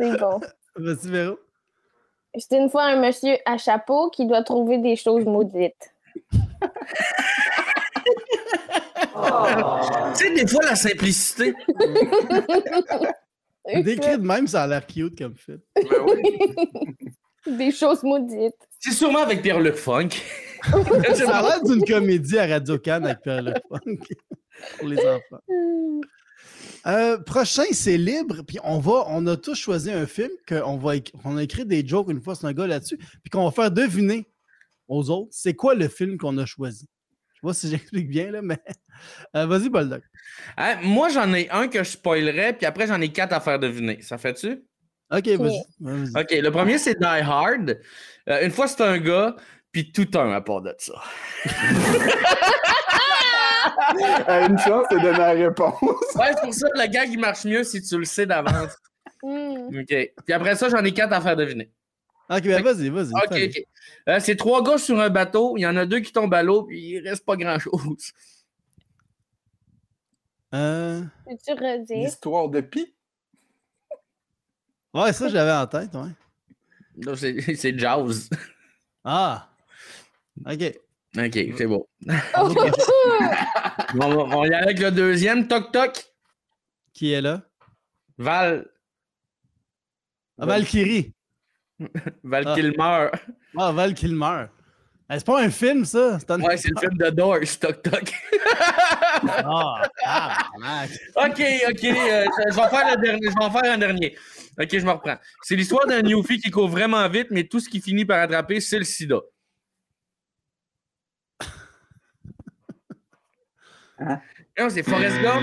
C'est 0.00 0.18
bon. 0.18 0.40
Vas-y, 0.74 1.10
Véro. 1.10 1.38
C'était 2.36 2.58
une 2.58 2.70
fois 2.70 2.84
un 2.84 2.96
monsieur 2.96 3.36
à 3.44 3.58
chapeau 3.58 4.10
qui 4.10 4.26
doit 4.26 4.42
trouver 4.42 4.78
des 4.78 4.96
choses 4.96 5.24
maudites. 5.24 5.94
Tu 10.16 10.26
sais, 10.26 10.34
des 10.34 10.46
fois, 10.46 10.64
la 10.64 10.76
simplicité. 10.76 11.54
Décrit 13.84 14.18
de 14.18 14.26
même, 14.26 14.46
ça 14.46 14.62
a 14.62 14.66
l'air 14.66 14.86
cute 14.86 15.18
comme 15.18 15.34
film. 15.36 15.60
Des 17.46 17.70
choses 17.70 18.02
maudites. 18.02 18.56
C'est 18.78 18.92
sûrement 18.92 19.20
avec 19.20 19.42
Pierre-Luc 19.42 19.74
Funk. 19.74 20.08
Ça 21.14 21.38
a 21.38 21.42
l'air 21.42 21.62
d'une 21.62 21.84
comédie 21.84 22.38
à 22.38 22.46
Radio 22.46 22.78
Cannes 22.78 23.06
avec 23.06 23.20
Pierre 23.20 23.42
Le 23.42 23.54
Funk 23.68 23.98
pour 24.78 24.88
les 24.88 24.98
enfants. 24.98 25.40
Euh, 26.86 27.18
prochain, 27.18 27.64
c'est 27.72 27.98
libre. 27.98 28.42
Puis 28.46 28.58
on 28.64 28.78
va, 28.78 29.04
on 29.08 29.26
a 29.26 29.36
tous 29.36 29.54
choisi 29.54 29.90
un 29.90 30.06
film 30.06 30.30
qu'on 30.48 30.76
va, 30.76 30.94
on 31.24 31.36
a 31.36 31.42
écrit 31.42 31.66
des 31.66 31.86
jokes 31.86 32.10
une 32.10 32.22
fois, 32.22 32.34
c'est 32.34 32.46
un 32.46 32.52
gars 32.52 32.66
là-dessus, 32.66 32.96
puis 32.96 33.30
qu'on 33.30 33.44
va 33.44 33.50
faire 33.50 33.70
deviner 33.70 34.26
aux 34.88 35.10
autres. 35.10 35.30
C'est 35.32 35.54
quoi 35.54 35.74
le 35.74 35.88
film 35.88 36.18
qu'on 36.18 36.36
a 36.38 36.46
choisi 36.46 36.88
Je 37.28 37.34
sais 37.34 37.40
pas 37.42 37.54
si 37.54 37.68
j'explique 37.68 38.08
bien 38.08 38.30
là, 38.30 38.42
mais 38.42 38.58
Euh, 39.36 39.46
vas-y, 39.46 39.68
Boldoc. 39.68 40.02
Hein, 40.56 40.76
moi, 40.82 41.08
j'en 41.08 41.32
ai 41.34 41.48
un 41.50 41.68
que 41.68 41.82
je 41.84 41.90
spoilerais, 41.90 42.52
puis 42.54 42.66
après, 42.66 42.86
j'en 42.86 43.00
ai 43.00 43.10
quatre 43.10 43.32
à 43.32 43.40
faire 43.40 43.58
deviner. 43.58 44.02
Ça 44.02 44.18
fait-tu? 44.18 44.62
Ok, 45.10 45.26
vas-y. 45.26 45.62
vas-y. 45.80 46.22
OK, 46.22 46.30
le 46.30 46.50
premier, 46.50 46.78
c'est 46.78 46.98
Die 46.98 47.04
Hard. 47.04 47.80
Euh, 48.28 48.44
une 48.44 48.50
fois, 48.50 48.68
c'est 48.68 48.82
un 48.82 48.98
gars, 48.98 49.36
puis 49.72 49.92
tout 49.92 50.08
un 50.14 50.32
à 50.32 50.40
part 50.40 50.62
de 50.62 50.74
ça. 50.78 50.94
Euh, 54.28 54.48
une 54.48 54.58
chance 54.58 54.86
de 54.90 54.98
donner 54.98 55.18
la 55.18 55.30
réponse. 55.30 55.80
Ouais, 56.14 56.32
c'est 56.34 56.40
pour 56.42 56.54
ça 56.54 56.70
que 56.70 56.78
le 56.78 56.86
gag, 56.86 57.10
il 57.10 57.18
marche 57.18 57.44
mieux 57.44 57.64
si 57.64 57.82
tu 57.82 57.98
le 57.98 58.04
sais 58.04 58.26
d'avance. 58.26 58.76
Hmm. 59.22 59.78
OK. 59.80 59.86
Puis 59.86 60.32
après 60.32 60.56
ça, 60.56 60.68
j'en 60.68 60.84
ai 60.84 60.92
quatre 60.92 61.12
à 61.12 61.20
faire 61.20 61.36
deviner. 61.36 61.70
Ok, 62.30 62.42
ben 62.42 62.62
vas-y, 62.62 62.88
vas-y. 62.88 63.12
OK. 63.12 63.32
OK. 63.32 63.64
Euh, 64.08 64.20
c'est 64.20 64.36
trois 64.36 64.62
gars 64.62 64.78
sur 64.78 65.00
un 65.00 65.10
bateau. 65.10 65.56
Il 65.56 65.62
y 65.62 65.66
en 65.66 65.76
a 65.76 65.84
deux 65.84 66.00
qui 66.00 66.12
tombent 66.12 66.32
à 66.34 66.42
l'eau, 66.42 66.62
puis 66.62 66.80
il 66.80 67.00
reste 67.00 67.24
pas 67.24 67.36
grand-chose. 67.36 68.12
Euh, 70.54 71.02
Peux-tu 71.26 71.52
redire? 71.52 72.04
L'histoire 72.04 72.48
de 72.48 72.60
Pi. 72.60 72.94
Ouais, 74.94 75.12
ça, 75.12 75.28
j'avais 75.28 75.52
en 75.52 75.66
tête, 75.66 75.90
ouais. 75.94 77.16
C'est 77.16 77.54
c'est 77.54 77.78
jazz. 77.78 78.28
Ah! 79.04 79.48
Ok. 80.46 80.78
OK, 81.16 81.38
c'est 81.56 81.66
bon. 81.66 81.86
Oh! 82.38 82.54
On 83.94 83.98
va, 83.98 84.36
on 84.36 84.44
y 84.44 84.48
aller 84.48 84.54
avec 84.56 84.78
le 84.78 84.90
deuxième. 84.90 85.48
Toc, 85.48 85.72
toc. 85.72 86.04
Qui 86.92 87.12
est 87.12 87.20
là? 87.20 87.42
Val. 88.18 88.66
Ah, 90.38 90.46
Valkyrie. 90.46 91.12
Val 92.22 92.44
Ah. 92.46 92.54
Kilmer. 92.54 93.08
Ah, 93.58 93.72
Val 93.72 93.94
Kilmer. 93.94 94.46
Eh, 95.12 95.18
c'est 95.18 95.26
pas 95.26 95.40
un 95.42 95.50
film, 95.50 95.84
ça. 95.84 96.18
C'est 96.20 96.30
un... 96.30 96.40
Ouais, 96.40 96.56
c'est 96.56 96.68
le 96.68 96.78
film 96.78 96.96
de 96.96 97.10
Doors, 97.10 97.38
Toc 97.60 97.82
Toc. 97.82 98.12
Ah. 99.22 99.82
OK, 101.16 101.42
OK. 101.68 101.84
euh, 101.84 102.26
je, 102.26 102.52
je 102.52 102.56
vais 102.56 102.68
faire 102.68 102.90
le 102.96 103.02
dernier, 103.02 103.26
je 103.28 103.34
vais 103.38 103.44
en 103.44 103.50
faire 103.50 103.72
un 103.72 103.78
dernier. 103.78 104.16
OK, 104.58 104.68
je 104.70 104.84
me 104.84 104.90
reprends. 104.92 105.16
C'est 105.42 105.56
l'histoire 105.56 105.86
d'un 105.86 106.02
Newfie 106.02 106.38
qui 106.38 106.50
court 106.50 106.68
vraiment 106.68 107.08
vite, 107.08 107.28
mais 107.30 107.44
tout 107.44 107.58
ce 107.60 107.68
qui 107.68 107.80
finit 107.80 108.04
par 108.04 108.20
attraper, 108.20 108.60
c'est 108.60 108.78
le 108.78 108.84
sida. 108.84 109.20
Hein? 114.06 114.18
Non, 114.58 114.68
c'est 114.70 114.82
Forrest 114.82 115.20
Gump. 115.20 115.42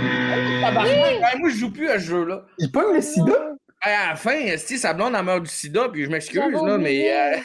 Tabarnak, 0.62 0.92
hey, 0.92 1.40
moi, 1.40 1.50
je 1.50 1.56
joue 1.58 1.72
plus 1.72 1.90
à 1.90 2.00
ce 2.00 2.06
jeu-là. 2.06 2.44
Il 2.58 2.72
pogne 2.72 2.96
le 2.96 3.02
sida? 3.02 3.56
À 3.82 4.10
la 4.10 4.16
fin, 4.16 4.58
si 4.58 4.78
sa 4.80 4.94
blonde 4.94 5.14
a 5.16 5.22
meurt 5.22 5.44
du 5.44 5.50
sida, 5.50 5.90
puis 5.90 6.06
je 6.06 6.10
m'excuse, 6.10 6.42
là, 6.52 6.78
mais. 6.80 7.12
euh, 7.16 7.38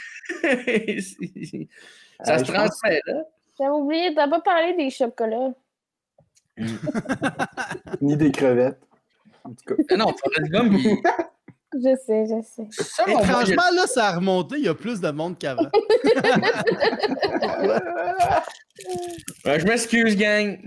ça 2.25 2.35
Euh, 2.35 2.39
se 2.39 2.45
transmet, 2.45 3.01
là. 3.07 3.15
J'avais 3.59 3.71
oublié, 3.71 4.15
t'as 4.15 4.29
pas 4.29 4.41
parlé 4.41 4.75
des 4.75 4.89
chocolats. 4.91 5.53
Ni 8.01 8.17
des 8.17 8.33
crevettes. 8.33 8.81
En 9.45 9.51
tout 9.51 9.75
cas. 9.87 9.97
Non, 9.97 10.07
Forrest 10.07 10.51
Gump, 10.51 10.73
il... 10.79 10.97
Je 11.75 11.97
sais, 12.07 12.25
je 12.27 12.43
sais. 12.43 12.67
selon 12.71 13.09
moi, 13.09 13.09
il 13.09 13.13
y 13.13 13.17
a- 13.17 13.23
Étrangement, 13.31 13.71
là, 13.75 13.87
ça 13.87 14.09
a 14.09 14.17
remonté. 14.17 14.57
Il 14.59 14.65
y 14.65 14.69
a 14.69 14.75
plus 14.75 15.01
de 15.01 15.11
monde 15.11 15.39
qu'avant. 15.39 15.69
Ouais, 19.45 19.59
je 19.61 19.67
m'excuse, 19.67 20.17
gang. 20.17 20.59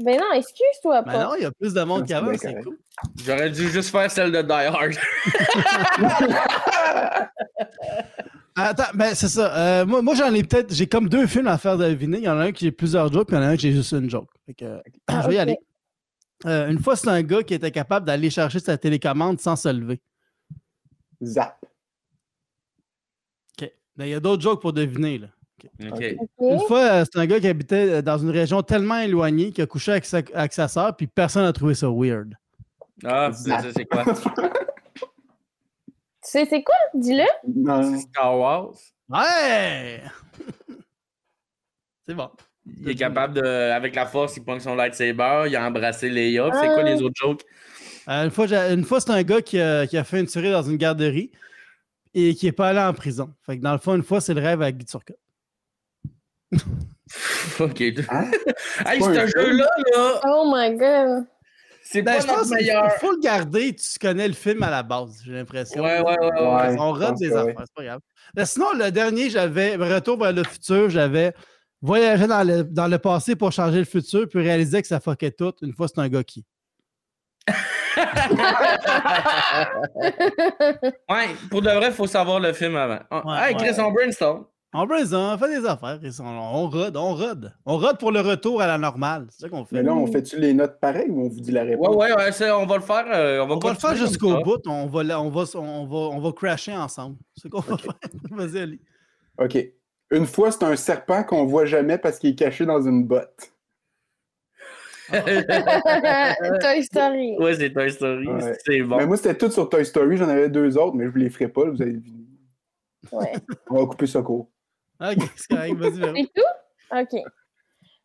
Ben 0.00 0.18
non, 0.18 0.32
excuse-toi 0.34 1.02
Mais 1.06 1.12
pas. 1.12 1.24
non, 1.24 1.34
il 1.36 1.42
y 1.42 1.46
a 1.46 1.52
plus 1.52 1.72
de 1.72 1.82
monde 1.82 2.06
qu'avant. 2.06 2.32
C'est 2.36 2.60
cool. 2.62 2.76
J'aurais 3.24 3.50
dû 3.50 3.68
juste 3.68 3.90
faire 3.90 4.10
celle 4.10 4.32
de 4.32 4.42
Die 4.42 4.52
Hard. 4.52 4.94
Attends, 8.56 8.84
ben 8.94 9.14
c'est 9.14 9.28
ça. 9.28 9.56
Euh, 9.56 9.86
moi, 9.86 10.00
moi 10.00 10.14
j'en 10.14 10.32
ai 10.32 10.42
peut-être. 10.44 10.72
J'ai 10.72 10.86
comme 10.86 11.08
deux 11.08 11.26
films 11.26 11.48
à 11.48 11.58
faire 11.58 11.76
deviner. 11.76 12.18
Il 12.18 12.24
y 12.24 12.28
en 12.28 12.38
a 12.38 12.44
un 12.44 12.52
qui 12.52 12.66
j'ai 12.66 12.72
plusieurs 12.72 13.12
jokes, 13.12 13.26
puis 13.28 13.36
il 13.36 13.40
y 13.40 13.44
en 13.44 13.46
a 13.46 13.50
un 13.50 13.56
qui 13.56 13.62
j'ai 13.62 13.72
juste 13.72 13.92
une 13.92 14.08
joke. 14.08 14.30
Fait 14.46 14.54
que, 14.54 14.80
Ah, 15.08 15.20
je 15.22 15.28
vais 15.28 15.34
y 15.34 15.38
ok. 15.38 15.42
aller. 15.42 15.58
Euh, 16.46 16.68
une 16.70 16.78
fois, 16.78 16.94
c'est 16.94 17.08
un 17.08 17.22
gars 17.22 17.42
qui 17.42 17.54
était 17.54 17.70
capable 17.70 18.06
d'aller 18.06 18.30
chercher 18.30 18.60
sa 18.60 18.76
télécommande 18.78 19.40
sans 19.40 19.56
se 19.56 19.68
lever. 19.68 20.00
Zap. 21.22 21.58
OK. 23.60 23.70
Ben, 23.96 24.04
il 24.04 24.10
y 24.10 24.14
a 24.14 24.20
d'autres 24.20 24.42
jokes 24.42 24.60
pour 24.60 24.72
deviner. 24.72 25.18
Là. 25.18 25.28
Une 25.78 26.60
fois, 26.66 26.80
euh, 26.80 27.04
c'est 27.04 27.18
un 27.18 27.26
gars 27.26 27.40
qui 27.40 27.48
habitait 27.48 27.90
euh, 27.90 28.02
dans 28.02 28.18
une 28.18 28.30
région 28.30 28.62
tellement 28.62 28.98
éloignée 28.98 29.52
qu'il 29.52 29.64
a 29.64 29.66
couché 29.66 29.92
avec 29.92 30.04
sa, 30.04 30.18
avec 30.34 30.52
sa 30.52 30.68
soeur, 30.68 30.96
puis 30.96 31.06
personne 31.06 31.44
n'a 31.44 31.52
trouvé 31.52 31.74
ça 31.74 31.88
weird. 31.90 32.34
Ah, 33.04 33.30
c'est 33.32 33.50
ça, 33.50 33.72
c'est 33.74 33.84
quoi? 33.84 34.04
Tu 36.24 36.30
sais, 36.30 36.46
c'est 36.46 36.62
quoi? 36.62 36.74
Dis-le. 36.94 37.26
Non. 37.54 37.82
C'est 37.82 37.98
Star 37.98 38.38
Wars. 38.38 38.72
Ouais! 39.10 40.00
c'est 42.08 42.14
bon. 42.14 42.30
Il 42.80 42.88
est 42.88 42.94
capable 42.94 43.34
de. 43.34 43.44
Avec 43.44 43.94
la 43.94 44.06
force, 44.06 44.34
il 44.38 44.42
pogne 44.42 44.60
son 44.60 44.74
lightsaber, 44.74 45.44
il 45.48 45.54
a 45.54 45.66
embrassé 45.66 46.08
Leia. 46.08 46.48
puis 46.48 46.58
C'est 46.62 46.68
quoi 46.68 46.82
les 46.82 47.02
autres 47.02 47.14
jokes? 47.14 47.42
Euh, 48.08 48.24
une 48.24 48.30
fois, 48.30 48.46
une 48.46 48.84
fois 48.84 49.00
c'est 49.00 49.10
un 49.10 49.22
gars 49.22 49.42
qui 49.42 49.60
a, 49.60 49.86
qui 49.86 49.98
a 49.98 50.04
fait 50.04 50.20
une 50.20 50.26
tuerie 50.26 50.50
dans 50.50 50.62
une 50.62 50.76
garderie 50.76 51.30
et 52.14 52.34
qui 52.34 52.46
n'est 52.46 52.52
pas 52.52 52.68
allé 52.68 52.80
en 52.80 52.94
prison. 52.94 53.34
Fait 53.44 53.58
que 53.58 53.62
dans 53.62 53.72
le 53.72 53.78
fond, 53.78 53.94
une 53.94 54.02
fois, 54.02 54.20
c'est 54.20 54.34
le 54.34 54.40
rêve 54.40 54.62
avec 54.62 54.78
Guy 54.78 54.86
Turcotte. 54.86 55.18
OK. 57.60 57.80
hey, 57.80 57.94
Hein? 58.10 58.30
pas 58.84 58.94
ce 59.00 59.04
un 59.18 59.26
jeu-là, 59.26 59.68
là, 59.94 60.20
Oh 60.26 60.50
my 60.54 60.76
god. 60.76 61.24
c'est 61.82 62.02
Ben, 62.02 62.18
pas 62.24 62.36
notre 62.38 62.54
meilleur. 62.54 62.90
faut 62.92 63.12
le 63.12 63.20
garder. 63.20 63.74
Tu 63.76 63.98
connais 64.00 64.26
le 64.28 64.34
film 64.34 64.62
à 64.62 64.70
la 64.70 64.82
base, 64.82 65.20
j'ai 65.24 65.32
l'impression. 65.32 65.82
Ouais, 65.82 66.00
ouais, 66.00 66.18
ouais, 66.18 66.32
ouais. 66.32 66.54
Ouais. 66.70 66.76
On 66.78 66.92
rate 66.92 67.16
des 67.18 67.32
affaires, 67.34 67.54
c'est 67.58 67.74
pas 67.74 67.84
grave. 67.84 68.00
Mais 68.36 68.46
sinon, 68.46 68.66
le 68.76 68.90
dernier, 68.90 69.30
j'avais 69.30 69.76
Retour 69.76 70.18
vers 70.18 70.32
le 70.32 70.42
futur, 70.44 70.88
j'avais 70.90 71.32
voyagé 71.82 72.26
dans 72.26 72.42
le, 72.46 72.64
dans 72.64 72.88
le 72.88 72.98
passé 72.98 73.36
pour 73.36 73.52
changer 73.52 73.78
le 73.78 73.84
futur, 73.84 74.26
puis 74.28 74.40
réaliser 74.40 74.80
que 74.80 74.88
ça 74.88 74.98
fuckait 75.00 75.30
tout. 75.32 75.52
Une 75.62 75.72
fois, 75.74 75.86
c'est 75.88 76.00
un 76.00 76.08
gars 76.08 76.24
qui. 76.24 76.44
Ouais, 81.08 81.28
pour 81.50 81.62
de 81.62 81.70
vrai, 81.70 81.86
il 81.88 81.92
faut 81.92 82.06
savoir 82.06 82.40
le 82.40 82.52
film 82.52 82.76
avant. 82.76 83.00
Ouais, 83.10 83.50
hey, 83.50 83.56
Chris, 83.56 83.70
ouais. 83.70 83.80
on 83.80 83.90
brainstorm. 83.92 84.46
On 84.76 84.86
brainstorm, 84.86 85.34
on 85.34 85.38
fait 85.38 85.60
des 85.60 85.66
affaires. 85.66 86.00
et 86.02 86.08
On, 86.20 86.24
on 86.26 86.68
rode, 86.68 86.96
on 86.96 87.14
rode. 87.14 87.52
On 87.64 87.78
rode 87.78 87.98
pour 87.98 88.10
le 88.10 88.20
retour 88.20 88.60
à 88.60 88.66
la 88.66 88.76
normale. 88.76 89.26
C'est 89.30 89.42
ça 89.42 89.48
qu'on 89.48 89.64
fait. 89.64 89.76
Mais 89.76 89.82
là, 89.84 89.94
on 89.94 90.06
fait-tu 90.06 90.38
les 90.38 90.52
notes 90.52 90.80
pareilles 90.80 91.08
ou 91.10 91.26
on 91.26 91.28
vous 91.28 91.40
dit 91.40 91.52
la 91.52 91.62
Ouais, 91.62 91.70
réponse? 91.70 91.94
ouais, 91.96 92.12
ouais, 92.14 92.32
c'est- 92.32 92.50
on 92.50 92.66
va 92.66 92.74
le 92.76 92.82
faire. 92.82 93.04
euh, 93.12 93.40
on 93.42 93.46
va, 93.46 93.54
On 93.54 93.58
va 93.60 93.70
le 93.70 93.76
faire 93.78 93.94
jusqu'au 93.94 94.42
bout. 94.42 94.58
On 94.66 94.86
va, 94.86 95.20
on, 95.20 95.30
va, 95.30 95.44
on, 95.54 95.86
va, 95.86 95.96
on 95.96 96.18
va 96.20 96.32
crasher 96.32 96.72
ensemble. 96.76 97.16
C'est 97.36 97.42
ce 97.44 97.48
qu'on 97.48 97.60
va 97.60 97.76
faire. 97.78 97.94
Vas-y, 98.32 98.58
Ali. 98.60 98.80
OK. 99.38 99.58
Une 100.10 100.26
fois, 100.26 100.50
c'est 100.50 100.64
un 100.64 100.76
serpent 100.76 101.22
qu'on 101.24 101.44
voit 101.46 101.66
jamais 101.66 101.96
parce 101.96 102.18
qu'il 102.18 102.30
est 102.30 102.34
caché 102.38 102.66
dans 102.66 102.82
une 102.82 103.04
botte. 103.06 103.52
Toy 105.10 106.82
Story. 106.82 107.36
ouais, 107.38 107.54
c'est 107.54 107.72
Toy 107.72 107.90
Story. 107.92 108.26
Ouais. 108.26 108.56
C'est 108.64 108.80
bon. 108.82 108.96
Mais 108.96 109.06
moi, 109.06 109.16
c'était 109.16 109.36
tout 109.36 109.50
sur 109.50 109.68
Toy 109.68 109.84
Story. 109.84 110.16
J'en 110.16 110.28
avais 110.28 110.48
deux 110.48 110.76
autres, 110.78 110.94
mais 110.96 111.04
je 111.04 111.10
vous 111.10 111.18
les 111.18 111.30
ferai 111.30 111.48
pas. 111.48 111.64
Vous 111.70 111.80
allez 111.82 111.92
deviner. 111.94 112.24
Ouais. 113.12 113.32
On 113.70 113.80
va 113.80 113.86
couper 113.86 114.06
ça 114.06 114.22
court. 114.22 114.48
Ok, 115.00 115.18
c'est 115.36 115.48
correct. 115.48 115.74
Vas-y, 115.74 116.00
Véro. 116.00 116.14
C'est 116.16 116.32
tout? 116.34 116.96
OK. 116.96 117.14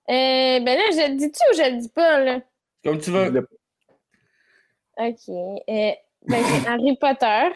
Euh, 0.10 0.60
ben 0.60 0.66
là, 0.66 0.84
je 0.92 1.12
le 1.12 1.16
dis-tu 1.18 1.40
ou 1.52 1.56
je 1.56 1.72
le 1.72 1.78
dis 1.82 1.90
pas, 1.90 2.20
là? 2.20 2.42
Comme 2.84 3.00
tu 3.00 3.12
veux. 3.12 3.28
OK. 4.98 5.30
Euh, 5.30 5.92
ben, 6.28 6.44
c'est 6.44 6.68
Harry 6.68 6.98
Potter. 6.98 7.50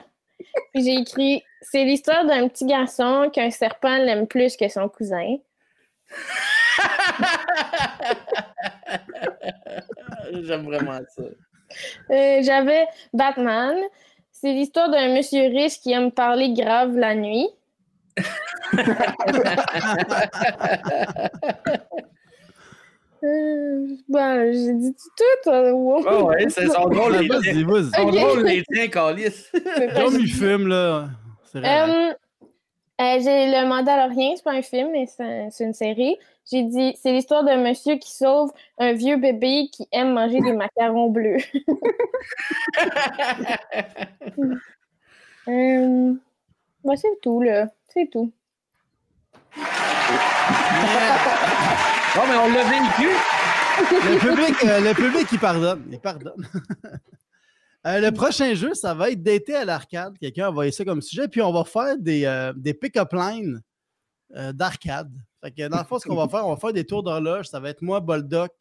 Puis 0.73 0.83
j'ai 0.83 0.95
écrit 0.95 1.43
C'est 1.61 1.83
l'histoire 1.83 2.25
d'un 2.25 2.47
petit 2.47 2.65
garçon 2.65 3.29
qu'un 3.31 3.49
serpent 3.49 3.97
l'aime 3.97 4.27
plus 4.27 4.57
que 4.57 4.67
son 4.67 4.89
cousin. 4.89 5.37
J'aime 10.43 10.65
vraiment 10.65 10.99
ça. 11.15 11.23
Euh, 12.11 12.41
J'avais 12.43 12.85
Batman. 13.13 13.75
C'est 14.31 14.51
l'histoire 14.51 14.89
d'un 14.89 15.15
monsieur 15.15 15.47
riche 15.47 15.79
qui 15.79 15.91
aime 15.91 16.11
parler 16.11 16.53
grave 16.53 16.97
la 16.97 17.15
nuit. 17.15 17.47
Euh, 23.23 23.87
ben, 24.09 24.51
j'ai 24.51 24.73
dit 24.73 24.93
tout. 25.15 25.49
euh, 25.49 25.71
wow. 25.71 26.03
Oh, 26.05 26.23
ouais, 26.25 26.49
c'est 26.49 26.67
son 26.67 26.89
drôle, 26.89 27.13
les 27.15 27.29
tiens. 27.29 27.39
Vas-y, 27.39 27.63
vas-y. 27.63 27.91
Son 27.91 28.09
drôle, 28.11 28.43
les 28.43 28.63
tiens, 28.69 28.87
Calis. 28.89 29.47
Comme 29.95 30.19
il 30.19 30.27
fume, 30.33 30.67
là. 30.67 31.07
C'est 31.45 31.59
vrai. 31.59 31.89
Euh, 33.01 33.19
j'ai 33.21 33.47
le 33.47 33.65
Mandalorien, 33.67 34.33
c'est 34.35 34.43
pas 34.43 34.51
un 34.51 34.61
film, 34.61 34.89
mais 34.91 35.05
c'est 35.07 35.23
un- 35.23 35.49
c'est 35.49 35.63
une 35.63 35.73
série. 35.73 36.17
J'ai 36.51 36.63
dit, 36.63 36.95
c'est 37.01 37.13
l'histoire 37.13 37.43
d'un 37.45 37.57
monsieur 37.57 37.95
qui 37.95 38.11
sauve 38.11 38.51
un 38.77 38.91
vieux 38.93 39.15
bébé 39.17 39.69
qui 39.71 39.87
aime 39.93 40.11
manger 40.13 40.41
des 40.41 40.51
macarons 40.53 41.09
bleus. 41.09 41.37
bah, 46.83 46.93
c'est 46.97 47.21
tout, 47.21 47.41
là. 47.41 47.69
C'est 47.93 48.09
tout. 48.09 48.33
Bon, 52.15 52.21
mais 52.27 52.35
on 52.35 52.51
l'a 52.51 52.63
vaincu. 52.63 53.09
Le 53.91 54.19
public, 54.19 54.55
euh, 54.63 54.79
le 54.79 54.93
public, 54.93 55.27
il 55.31 55.39
pardonne. 55.39 55.83
Il 55.91 55.99
pardonne. 55.99 56.47
Euh, 57.85 57.99
le 57.99 58.11
prochain 58.13 58.53
jeu, 58.53 58.73
ça 58.75 58.93
va 58.93 59.09
être 59.09 59.21
d'été 59.21 59.53
à 59.55 59.65
l'arcade. 59.65 60.17
Quelqu'un 60.17 60.45
a 60.45 60.49
envoyé 60.51 60.71
ça 60.71 60.85
comme 60.85 61.01
sujet. 61.01 61.27
Puis 61.27 61.41
on 61.41 61.51
va 61.51 61.65
faire 61.65 61.97
des, 61.97 62.23
euh, 62.23 62.53
des 62.55 62.73
pick-up 62.73 63.11
lines 63.11 63.61
euh, 64.37 64.53
d'arcade. 64.53 65.11
Fait 65.43 65.51
que 65.51 65.67
dans 65.67 65.79
le 65.79 65.83
fond, 65.83 65.99
ce 65.99 66.07
qu'on 66.07 66.15
va 66.15 66.29
faire, 66.29 66.47
on 66.47 66.53
va 66.53 66.55
faire 66.55 66.71
des 66.71 66.85
tours 66.85 67.03
d'horloge. 67.03 67.47
Ça 67.47 67.59
va 67.59 67.71
être 67.71 67.81
moi, 67.81 67.99
Boldoc, 67.99 68.53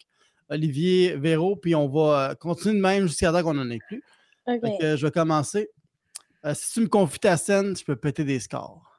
Olivier, 0.51 1.15
Véro. 1.15 1.55
Puis 1.55 1.77
on 1.77 1.89
va 1.89 2.35
continuer 2.35 2.75
de 2.75 2.81
même 2.81 3.07
jusqu'à 3.07 3.31
temps 3.31 3.45
qu'on 3.45 3.55
n'en 3.55 3.71
ait 3.71 3.79
plus. 3.87 4.03
OK. 4.47 4.61
Fait 4.61 4.79
que, 4.79 4.85
euh, 4.85 4.97
je 4.97 5.07
vais 5.07 5.13
commencer. 5.13 5.71
Euh, 6.45 6.55
si 6.55 6.73
tu 6.73 6.81
me 6.81 6.89
confies 6.89 7.21
ta 7.21 7.37
scène, 7.37 7.77
je 7.77 7.85
peux 7.85 7.97
péter 7.97 8.25
des 8.25 8.41
scores. 8.41 8.92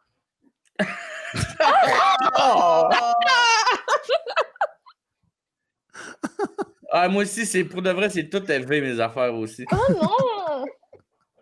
Ah, 6.95 7.09
moi 7.09 7.24
aussi, 7.24 7.45
c'est 7.45 7.63
pour 7.63 7.82
de 7.82 7.89
vrai, 7.89 8.09
c'est 8.09 8.30
tout 8.30 8.51
élevé, 8.51 8.80
mes 8.82 8.99
affaires 8.99 9.34
aussi. 9.34 9.65
Oh 9.71 9.76
non! 9.91 10.65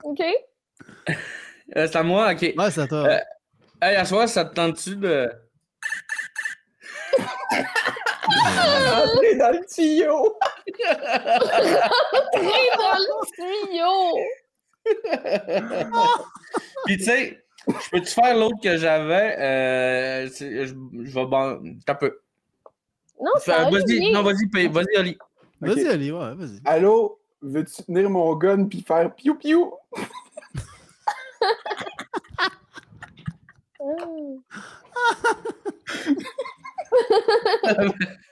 OK. 0.04 0.22
Euh, 1.78 1.88
c'est 1.90 1.96
à 1.96 2.04
moi, 2.04 2.34
ok. 2.34 2.42
Ouais, 2.58 2.70
c'est 2.70 2.82
à 2.82 2.88
toi. 2.88 3.08
Euh, 3.08 3.18
Hey, 3.82 3.96
à 3.96 4.06
soir, 4.06 4.30
ça 4.30 4.46
te 4.46 4.54
tente-tu 4.54 4.96
de. 4.98 5.32
Entrez 7.50 9.36
dans 9.40 9.52
le 9.52 9.66
tuyau! 9.66 10.38
Très 10.74 10.96
dans 12.78 12.98
le 13.00 13.26
tuyau! 13.34 14.20
Puis, 16.86 16.98
tu 16.98 17.04
sais, 17.06 17.44
je 17.68 17.90
peux-tu 17.92 18.12
faire 18.12 18.36
l'autre 18.38 18.58
que 18.62 18.78
j'avais? 18.78 19.36
Euh, 19.40 20.28
je, 20.28 20.66
je 20.66 21.14
vais. 21.14 21.26
ban- 21.26 21.60
T'as 21.86 21.96
peu. 21.96 22.20
Non, 23.20 23.32
c'est 23.40 23.52
pas 23.52 23.70
Vas-y, 23.70 24.12
non, 24.12 24.24
vas-y, 24.24 24.48
paye- 24.48 24.68
vas-y, 24.68 24.96
Ali. 24.98 25.18
Vas-y. 25.60 25.88
Ali, 25.88 26.12
ouais, 26.12 26.34
vas-y. 26.36 26.60
Allô? 26.66 27.20
Veux-tu 27.44 27.84
tenir 27.84 28.10
mon 28.10 28.36
gun 28.36 28.66
puis 28.66 28.82
faire 28.82 29.14
piou 29.16 29.36
piou? 29.36 29.74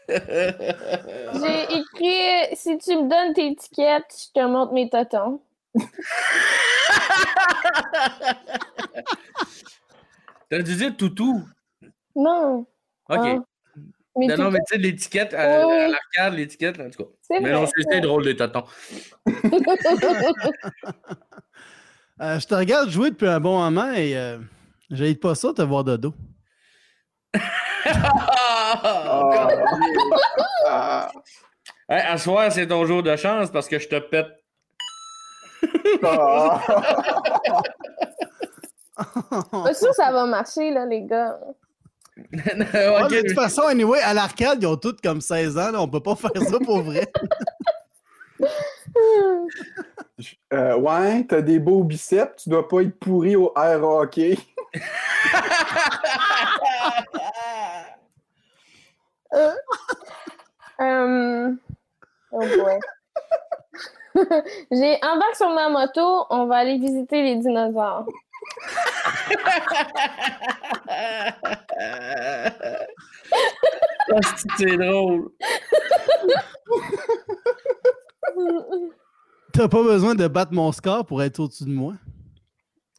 J'ai 0.10 1.78
écrit 1.78 2.56
si 2.56 2.78
tu 2.80 2.96
me 2.96 3.10
donnes 3.10 3.34
tes 3.34 3.48
étiquettes, 3.48 4.12
je 4.12 4.32
te 4.40 4.46
montre 4.46 4.74
mes 4.74 4.90
totons. 4.90 5.40
T'as 10.50 10.62
dû 10.64 10.76
dire 10.76 10.98
toutou. 10.98 11.44
Non. 12.16 12.66
OK. 13.10 13.20
Ah. 13.20 13.38
Mais 14.18 14.36
non, 14.36 14.52
mais 14.52 14.60
tu 14.68 14.76
sais, 14.76 14.78
l'étiquette, 14.78 15.34
à, 15.34 15.66
Oui, 15.68 15.74
à 15.74 15.88
l'arcade, 15.88 16.34
l'étiquette, 16.34 16.80
en 16.80 16.90
tout 16.90 17.04
cas. 17.04 17.10
Mais 17.30 17.40
vrai. 17.42 17.52
non, 17.52 17.66
c'est 17.68 17.84
c'est 17.90 18.02
drôle, 18.02 18.26
les 18.26 18.36
tatons. 18.36 18.66
Euh, 22.22 22.38
je 22.38 22.46
te 22.46 22.54
regarde 22.54 22.90
jouer 22.90 23.12
depuis 23.12 23.30
un 23.30 23.40
bon 23.40 23.58
moment 23.58 23.94
et 23.94 24.18
euh, 24.18 24.40
j'aide 24.92 25.22
pas 25.22 25.36
ça 25.36 25.54
te 25.54 25.62
voir 25.62 25.86
de 25.86 25.96
dos. 25.96 26.14
Ah, 27.86 28.82
ah, 30.68 31.12
Hey, 31.88 32.02
à 32.02 32.18
soir, 32.18 32.52
c'est 32.52 32.68
ton 32.68 32.86
jour 32.86 33.02
de 33.02 33.16
chance 33.16 33.50
parce 33.52 33.70
que 33.70 33.80
je 33.80 33.88
te 33.88 33.98
pète. 34.00 34.28
Pas 36.02 36.62
sûr 39.74 39.90
que 39.90 39.96
ça 39.96 40.12
va 40.12 40.26
marcher, 40.26 40.72
là, 40.72 40.86
les 40.86 41.04
gars. 41.04 41.40
Ok, 42.34 43.12
mais 43.12 43.24
de 43.24 43.28
toute 43.28 43.36
façon, 43.36 43.62
anyway, 43.62 44.02
à 44.02 44.14
l'arcade, 44.14 44.62
ils 44.62 44.68
ont 44.68 44.76
tous 44.76 44.98
comme 45.02 45.22
16 45.22 45.58
ans. 45.58 45.72
là, 45.72 45.82
on 45.82 45.88
peut 45.88 46.02
pas 46.02 46.16
faire 46.16 46.32
ça 46.50 46.60
pour 46.60 46.82
vrai. 46.82 47.08
Euh, 50.52 50.76
ouais, 50.76 51.24
t'as 51.26 51.42
des 51.42 51.60
beaux 51.60 51.84
biceps, 51.84 52.44
tu 52.44 52.50
dois 52.50 52.68
pas 52.68 52.82
être 52.82 53.00
pourri 53.00 53.38
au 53.38 53.54
air 53.56 53.82
hockey. 53.84 54.38
Euh, 59.32 59.52
euh, 60.82 61.52
Oh 62.32 62.40
boy. 62.40 62.80
J'ai 64.72 64.96
embarque 65.04 65.36
sur 65.36 65.50
ma 65.50 65.70
moto, 65.70 66.26
on 66.30 66.46
va 66.46 66.58
aller 66.58 66.78
visiter 66.78 67.24
les 67.24 67.36
dinosaures. 67.36 68.06
C'est 74.58 74.78
drôle. 74.78 75.30
T'as 79.54 79.68
pas 79.68 79.84
besoin 79.84 80.16
de 80.16 80.28
battre 80.28 80.54
mon 80.54 80.72
score 80.72 81.06
pour 81.06 81.22
être 81.24 81.40
au-dessus 81.40 81.64
de 81.66 81.70
moi? 81.70 81.94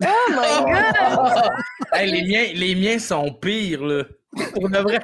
Oh 0.03 0.07
my 0.31 0.65
god! 0.65 1.51
Hey, 1.93 2.11
les, 2.11 2.23
miens, 2.27 2.47
les 2.55 2.75
miens 2.75 2.99
sont 2.99 3.31
pires, 3.35 3.85
là. 3.85 4.05
Pour 4.55 4.71
de 4.71 4.79
vrai. 4.79 4.99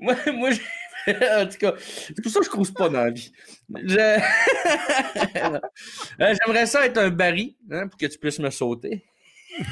Moi, 0.00 0.14
moi 0.32 0.50
j'ai- 0.50 0.62
en 1.42 1.46
tout 1.48 1.58
cas, 1.58 1.74
c'est 1.78 2.20
pour 2.22 2.30
ça 2.32 2.38
que 2.40 2.44
je 2.46 2.50
crouse 2.50 2.70
pas 2.72 2.88
dans 2.88 3.04
la 3.04 3.10
vie. 3.10 3.32
Je- 3.74 3.98
Euh, 6.20 6.34
J'aimerais 6.44 6.66
ça 6.66 6.84
être 6.86 6.98
un 6.98 7.10
baril 7.10 7.54
hein, 7.70 7.86
pour 7.88 7.98
que 7.98 8.06
tu 8.06 8.18
puisses 8.18 8.38
me 8.40 8.50
sauter. 8.50 9.04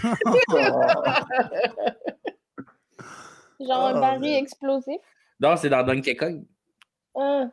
Genre 3.60 3.86
un 3.86 3.96
Oh, 3.96 4.00
baril 4.00 4.34
explosif? 4.34 5.00
Non, 5.40 5.56
c'est 5.56 5.68
dans 5.70 5.82
Donkey 5.82 6.14
Kong. 6.16 6.44
Ah. 7.18 7.46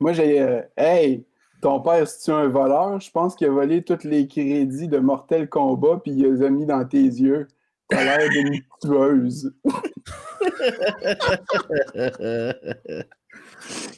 Moi, 0.00 0.12
j'ai. 0.12 0.40
euh, 0.40 0.62
hey, 0.76 1.24
ton 1.60 1.80
père, 1.80 2.06
si 2.08 2.24
tu 2.24 2.30
es 2.30 2.34
un 2.34 2.48
voleur, 2.48 3.00
je 3.00 3.10
pense 3.10 3.34
qu'il 3.36 3.46
a 3.46 3.50
volé 3.50 3.82
tous 3.82 4.04
les 4.04 4.26
crédits 4.26 4.88
de 4.88 4.98
Mortel 4.98 5.48
Kombat 5.48 6.00
puis 6.02 6.12
il 6.12 6.22
les 6.22 6.42
a 6.44 6.50
mis 6.50 6.66
dans 6.66 6.84
tes 6.84 6.98
yeux. 7.02 7.48
T'as 7.92 8.04
l'air 8.04 8.28
d'une 8.30 8.60
tueuse. 8.80 9.52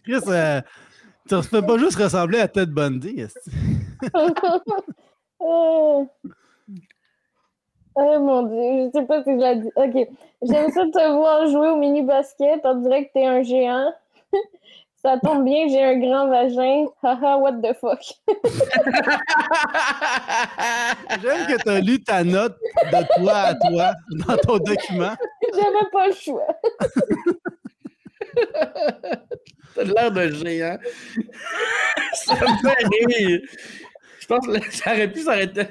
Chris, 0.05 0.21
euh, 0.29 0.61
tu 1.29 1.35
ne 1.35 1.43
fais 1.43 1.63
pas 1.63 1.79
juste 1.79 1.97
ressembler 1.99 2.41
à 2.41 2.49
Ted 2.49 2.73
Bundy. 2.73 3.27
oh. 5.41 6.09
Oh 7.97 8.19
mon 8.19 8.43
dieu, 8.43 8.91
je 8.93 8.99
sais 8.99 9.07
pas 9.07 9.23
si 9.23 9.31
je 9.31 9.37
l'ai 9.37 9.55
dit. 9.61 9.71
Ok. 9.77 10.09
J'aime 10.43 10.69
ça 10.73 10.83
te 10.83 11.13
voir 11.13 11.47
jouer 11.47 11.69
au 11.69 11.77
mini-basket. 11.77 12.61
On 12.65 12.81
dirait 12.81 13.07
que 13.07 13.13
t'es 13.13 13.25
un 13.25 13.43
géant. 13.43 13.93
Ça 15.05 15.19
tombe 15.23 15.45
bien, 15.45 15.69
j'ai 15.69 15.83
un 15.83 15.99
grand 15.99 16.29
vagin. 16.29 16.87
Haha, 17.03 17.37
what 17.37 17.61
the 17.61 17.75
fuck? 17.79 18.01
J'aime 21.21 21.47
que 21.47 21.63
tu 21.63 21.69
as 21.69 21.81
lu 21.81 22.03
ta 22.03 22.25
note 22.25 22.57
de 22.91 23.23
toi 23.23 23.35
à 23.35 23.55
toi 23.55 23.93
dans 24.27 24.39
ton 24.39 24.57
document. 24.57 25.15
J'avais 25.53 25.91
pas 25.93 26.07
le 26.07 26.15
choix. 26.15 26.47
T'as 29.75 29.85
l'air 29.85 30.11
d'un 30.11 30.31
géant. 30.31 30.79
ça 32.15 32.35
me 32.37 32.67
fait 32.67 32.87
rire. 33.19 33.43
Je 34.21 34.27
pense 34.27 34.47
que 34.47 34.73
ça 34.73 34.93
aurait 34.93 35.13
pu 35.13 35.21
s'arrêter. 35.21 35.67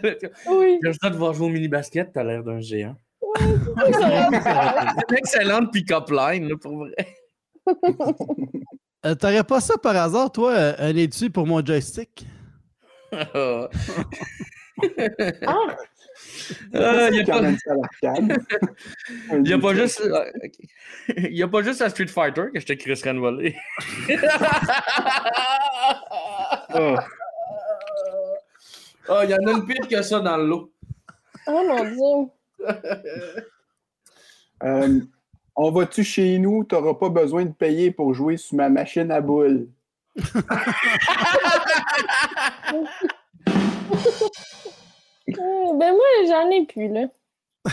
Oui. 0.47 0.77
J'aime 0.84 0.93
ça 1.01 1.09
de 1.09 1.15
voir 1.15 1.34
jouer 1.34 1.47
au 1.47 1.49
mini-basket, 1.49 2.13
t'as 2.13 2.23
l'air 2.23 2.43
d'un 2.43 2.59
géant. 2.59 2.95
vrai. 3.19 3.41
C'est 3.91 5.09
une 5.09 5.17
excellente 5.17 5.73
pick-up 5.73 6.11
line, 6.11 6.49
là, 6.49 6.55
pour 6.61 6.77
vrai. 6.77 6.93
Euh, 9.06 9.16
T'aurais 9.16 9.43
pas 9.43 9.60
ça 9.60 9.78
par 9.78 9.95
hasard, 9.95 10.32
toi, 10.32 10.51
euh, 10.54 10.74
un 10.80 10.95
étui 10.95 11.30
pour 11.30 11.45
mon 11.47 11.64
joystick? 11.66 12.26
Ah, 13.16 13.68
Ah, 15.45 15.78
Ah, 16.74 17.10
il. 17.12 17.26
Il 19.32 19.41
n'y 19.43 19.54
a 19.54 19.58
pas 19.60 19.74
juste. 19.76 20.01
ah. 20.12 20.26
Il 21.18 21.36
y 21.38 21.43
a 21.43 21.47
pas 21.47 21.62
juste 21.62 21.82
à 21.82 21.89
Street 21.89 22.08
Fighter 22.08 22.45
que 22.54 22.60
je 22.60 22.66
te 22.66 22.74
crisserais 22.74 23.12
une 23.12 23.20
volée. 23.20 23.56
Ah. 26.76 27.06
Oh, 29.10 29.20
il 29.24 29.30
y 29.30 29.34
en 29.34 29.47
a 29.47 29.51
une 29.51 29.66
pire 29.66 29.88
que 29.88 30.01
ça 30.01 30.20
dans 30.22 30.38
le 30.38 30.47
lot. 30.47 30.72
oh 31.47 31.64
mon 31.68 31.84
dieu. 31.84 32.32
Euh, 34.64 34.99
on 35.56 35.72
va-tu 35.72 36.04
chez 36.04 36.38
nous? 36.39 36.64
T'auras 36.64 36.93
pas 36.95 37.10
besoin 37.10 37.45
de 37.45 37.51
payer 37.54 37.91
pour 37.91 38.14
jouer 38.14 38.38
sur 38.38 38.56
ma 38.58 38.70
machine 38.70 39.12
à 39.12 39.22
boules. 39.22 39.68
Ben 45.28 45.91
moi, 45.93 46.06
j'en 46.28 46.49
ai 46.51 46.66
plus, 46.66 46.88
là. 46.89 47.08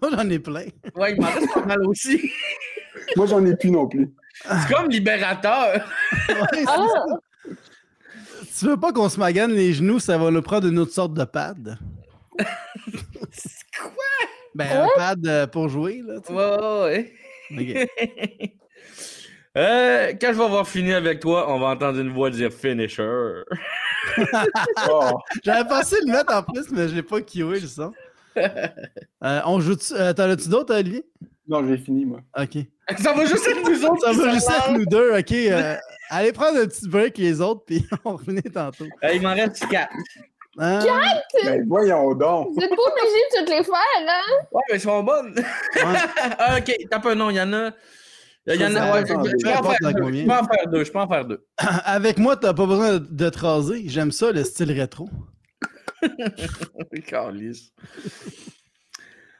Moi, 0.00 0.10
j'en 0.12 0.28
ai 0.30 0.38
plein. 0.38 0.66
Ouais, 0.94 1.12
il 1.14 1.20
m'en 1.20 1.26
reste 1.28 1.52
pas 1.52 1.64
mal 1.64 1.84
aussi. 1.86 2.30
Moi, 3.16 3.26
j'en 3.26 3.44
ai 3.44 3.56
plus 3.56 3.70
non 3.70 3.88
plus. 3.88 4.12
C'est 4.44 4.72
comme 4.72 4.88
libérateur. 4.88 5.74
Ouais, 6.28 6.64
Ah, 6.66 6.86
ça. 6.94 7.54
Tu 8.58 8.66
veux 8.66 8.76
pas 8.78 8.92
qu'on 8.92 9.08
se 9.08 9.18
magane 9.18 9.52
les 9.52 9.72
genoux, 9.72 9.98
ça 9.98 10.18
va 10.18 10.30
nous 10.30 10.42
prendre 10.42 10.68
une 10.68 10.78
autre 10.78 10.92
sorte 10.92 11.14
de 11.14 11.24
pad? 11.24 11.78
Ben, 14.54 14.82
un 14.82 14.88
pad 14.96 15.26
euh, 15.26 15.46
pour 15.46 15.68
jouer, 15.68 16.02
là. 16.06 16.20
tu. 16.24 16.32
Ouais, 16.32 17.12
ouais. 17.50 18.56
Euh, 19.54 20.14
quand 20.18 20.28
je 20.32 20.38
vais 20.38 20.44
avoir 20.44 20.66
fini 20.66 20.94
avec 20.94 21.20
toi, 21.20 21.52
on 21.52 21.58
va 21.60 21.66
entendre 21.66 21.98
une 22.00 22.10
voix 22.10 22.30
dire 22.30 22.50
finisher. 22.50 23.42
Oh, 24.90 25.10
J'avais 25.44 25.68
pensé 25.68 25.96
le 26.06 26.10
mettre 26.10 26.34
en 26.34 26.42
plus, 26.42 26.70
mais 26.70 26.88
je 26.88 26.94
l'ai 26.94 27.02
pas 27.02 27.20
kiwé, 27.20 27.60
le 27.60 27.66
son. 27.66 27.92
Euh, 29.22 29.40
on 29.44 29.60
joue 29.60 29.76
euh, 29.92 30.12
T'en 30.14 30.30
as-tu 30.30 30.48
d'autres, 30.48 30.74
Olivier? 30.74 31.04
non, 31.46 31.68
j'ai 31.68 31.76
fini, 31.76 32.06
moi. 32.06 32.20
Ok. 32.36 32.56
Ça 32.98 33.12
va 33.12 33.26
juste 33.26 33.46
être 33.46 33.62
nous 33.68 33.84
autres. 33.84 34.00
Ça 34.00 34.12
va 34.12 34.32
juste 34.32 34.48
être 34.50 34.72
nous 34.72 34.86
deux, 34.86 35.12
ok. 35.18 35.32
euh, 35.32 35.76
allez 36.08 36.32
prendre 36.32 36.58
un 36.58 36.66
petit 36.66 36.88
break 36.88 37.18
les 37.18 37.40
autres, 37.42 37.62
puis 37.66 37.86
on 38.06 38.16
revient 38.16 38.40
tantôt. 38.42 38.86
Euh, 39.04 39.12
il 39.12 39.20
m'en 39.20 39.34
reste 39.34 39.68
quatre. 39.68 39.92
Hein? 40.58 40.80
Ben, 41.44 41.64
voyons 41.66 42.14
donc. 42.14 42.48
vous 42.54 42.62
êtes 42.62 42.68
pas 42.70 42.76
obligé 42.76 43.22
de 43.32 43.38
toutes 43.38 43.48
les 43.48 43.64
faire, 43.64 44.06
hein? 44.06 44.44
Ouais, 44.52 44.60
mais 44.68 44.74
elles 44.74 44.80
sont 44.80 45.02
bonnes. 45.02 45.34
Ah, 46.38 46.58
ok, 46.58 46.74
tape 46.90 47.06
un 47.06 47.14
nom, 47.14 47.30
il 47.30 47.36
y 47.36 47.40
en 47.40 47.52
a. 47.52 47.70
Il 48.46 48.60
y 48.60 48.64
en 48.66 48.74
a. 48.76 48.92
Ouais, 48.92 49.00
je, 49.06 49.12
je 49.12 49.14
peu 49.14 49.30
peux 49.38 49.48
en 49.50 49.62
faire 50.44 50.66
deux. 50.70 50.84
Je 50.84 50.92
peux 50.92 50.98
en 50.98 51.08
faire 51.08 51.24
deux. 51.24 51.46
Avec 51.84 52.18
moi, 52.18 52.36
t'as 52.36 52.52
pas 52.52 52.66
besoin 52.66 52.94
de, 52.94 52.98
de 52.98 53.28
te 53.30 53.38
raser. 53.38 53.84
J'aime 53.86 54.12
ça, 54.12 54.30
le 54.32 54.44
style 54.44 54.72
rétro. 54.72 55.08
Calisse. 57.06 57.72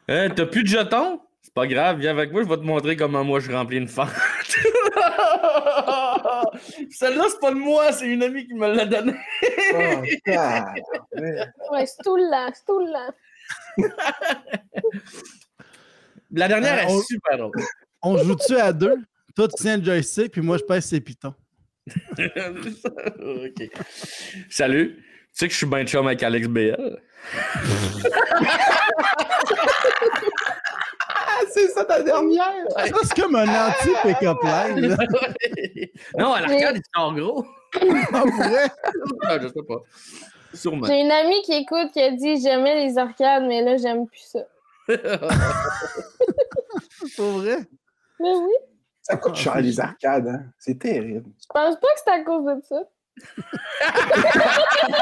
Hein, 0.08 0.30
T'as 0.30 0.46
plus 0.46 0.62
de 0.62 0.68
jetons? 0.68 1.20
C'est 1.42 1.52
pas 1.54 1.66
grave, 1.66 1.98
viens 1.98 2.12
avec 2.12 2.32
moi, 2.32 2.42
je 2.44 2.48
vais 2.48 2.56
te 2.56 2.62
montrer 2.62 2.96
comment 2.96 3.24
moi 3.24 3.40
je 3.40 3.50
remplis 3.52 3.76
une 3.78 3.88
fente. 3.88 4.08
Celle-là, 6.90 7.24
c'est 7.30 7.40
pas 7.40 7.50
de 7.50 7.56
moi, 7.56 7.92
c'est 7.92 8.06
une 8.06 8.22
amie 8.22 8.46
qui 8.46 8.54
me 8.54 8.72
l'a 8.74 8.86
donnée. 8.86 9.14
Oh. 9.74 10.02
Ouais, 11.72 11.86
c'est 11.86 12.02
tout 12.04 12.16
là, 12.16 12.50
c'est 12.54 12.64
tout 12.66 12.80
là. 12.80 13.10
La 16.32 16.48
dernière 16.48 16.74
Euh, 16.74 16.82
est 16.82 16.86
on- 16.92 17.00
super 17.02 17.38
drôle. 17.38 17.52
On 18.02 18.16
joue-tu 18.18 18.56
à 18.56 18.72
deux? 18.72 18.96
Toi, 19.36 19.48
tu 19.48 19.54
tiens 19.62 19.76
le 19.78 19.84
joystick, 19.84 20.32
puis 20.32 20.40
moi, 20.40 20.56
je 20.58 20.64
pèse 20.64 20.84
ses 20.86 21.00
pitons. 21.00 21.34
ok. 22.18 23.70
Salut. 24.50 24.96
Tu 24.96 25.02
sais 25.32 25.46
que 25.48 25.52
je 25.52 25.58
suis 25.58 25.66
bien 25.66 25.84
chum 25.86 26.06
avec 26.06 26.22
Alex 26.22 26.46
BL? 26.48 26.98
C'est 31.52 31.68
ça 31.68 31.84
ta 31.84 32.02
dernière! 32.02 32.66
C'est 33.02 33.20
comme 33.20 33.36
un 33.36 33.46
anti-pick-up 33.68 34.38
line. 34.42 34.86
là. 34.88 34.96
non, 36.18 36.32
à 36.32 36.40
l'arcade, 36.40 36.76
il 36.76 36.82
sort 36.94 37.14
gros. 37.14 37.46
Ah, 38.12 38.22
vrai? 38.24 38.70
Ah, 39.22 39.38
je 39.40 39.48
sais 39.48 39.62
pas. 39.66 39.80
Sûrement. 40.54 40.86
J'ai 40.86 41.00
une 41.00 41.10
amie 41.10 41.40
qui 41.42 41.52
écoute 41.54 41.90
qui 41.92 42.02
a 42.02 42.10
dit 42.10 42.40
J'aimais 42.40 42.86
les 42.86 42.98
arcades, 42.98 43.44
mais 43.44 43.62
là, 43.62 43.76
j'aime 43.78 44.06
plus 44.06 44.20
ça. 44.20 44.40
Pour 47.16 47.30
vrai? 47.38 47.58
Mais 48.20 48.34
oui, 48.34 48.52
Ça 49.02 49.16
coûte 49.16 49.34
cher, 49.36 49.60
les 49.60 49.80
arcades, 49.80 50.28
hein? 50.28 50.42
C'est 50.58 50.78
terrible. 50.78 51.24
je 51.40 51.46
pense 51.52 51.74
pas 51.76 51.88
que 51.88 52.00
c'est 52.04 52.12
à 52.12 52.20
cause 52.22 52.44
de 52.44 52.60
ça. 52.68 52.82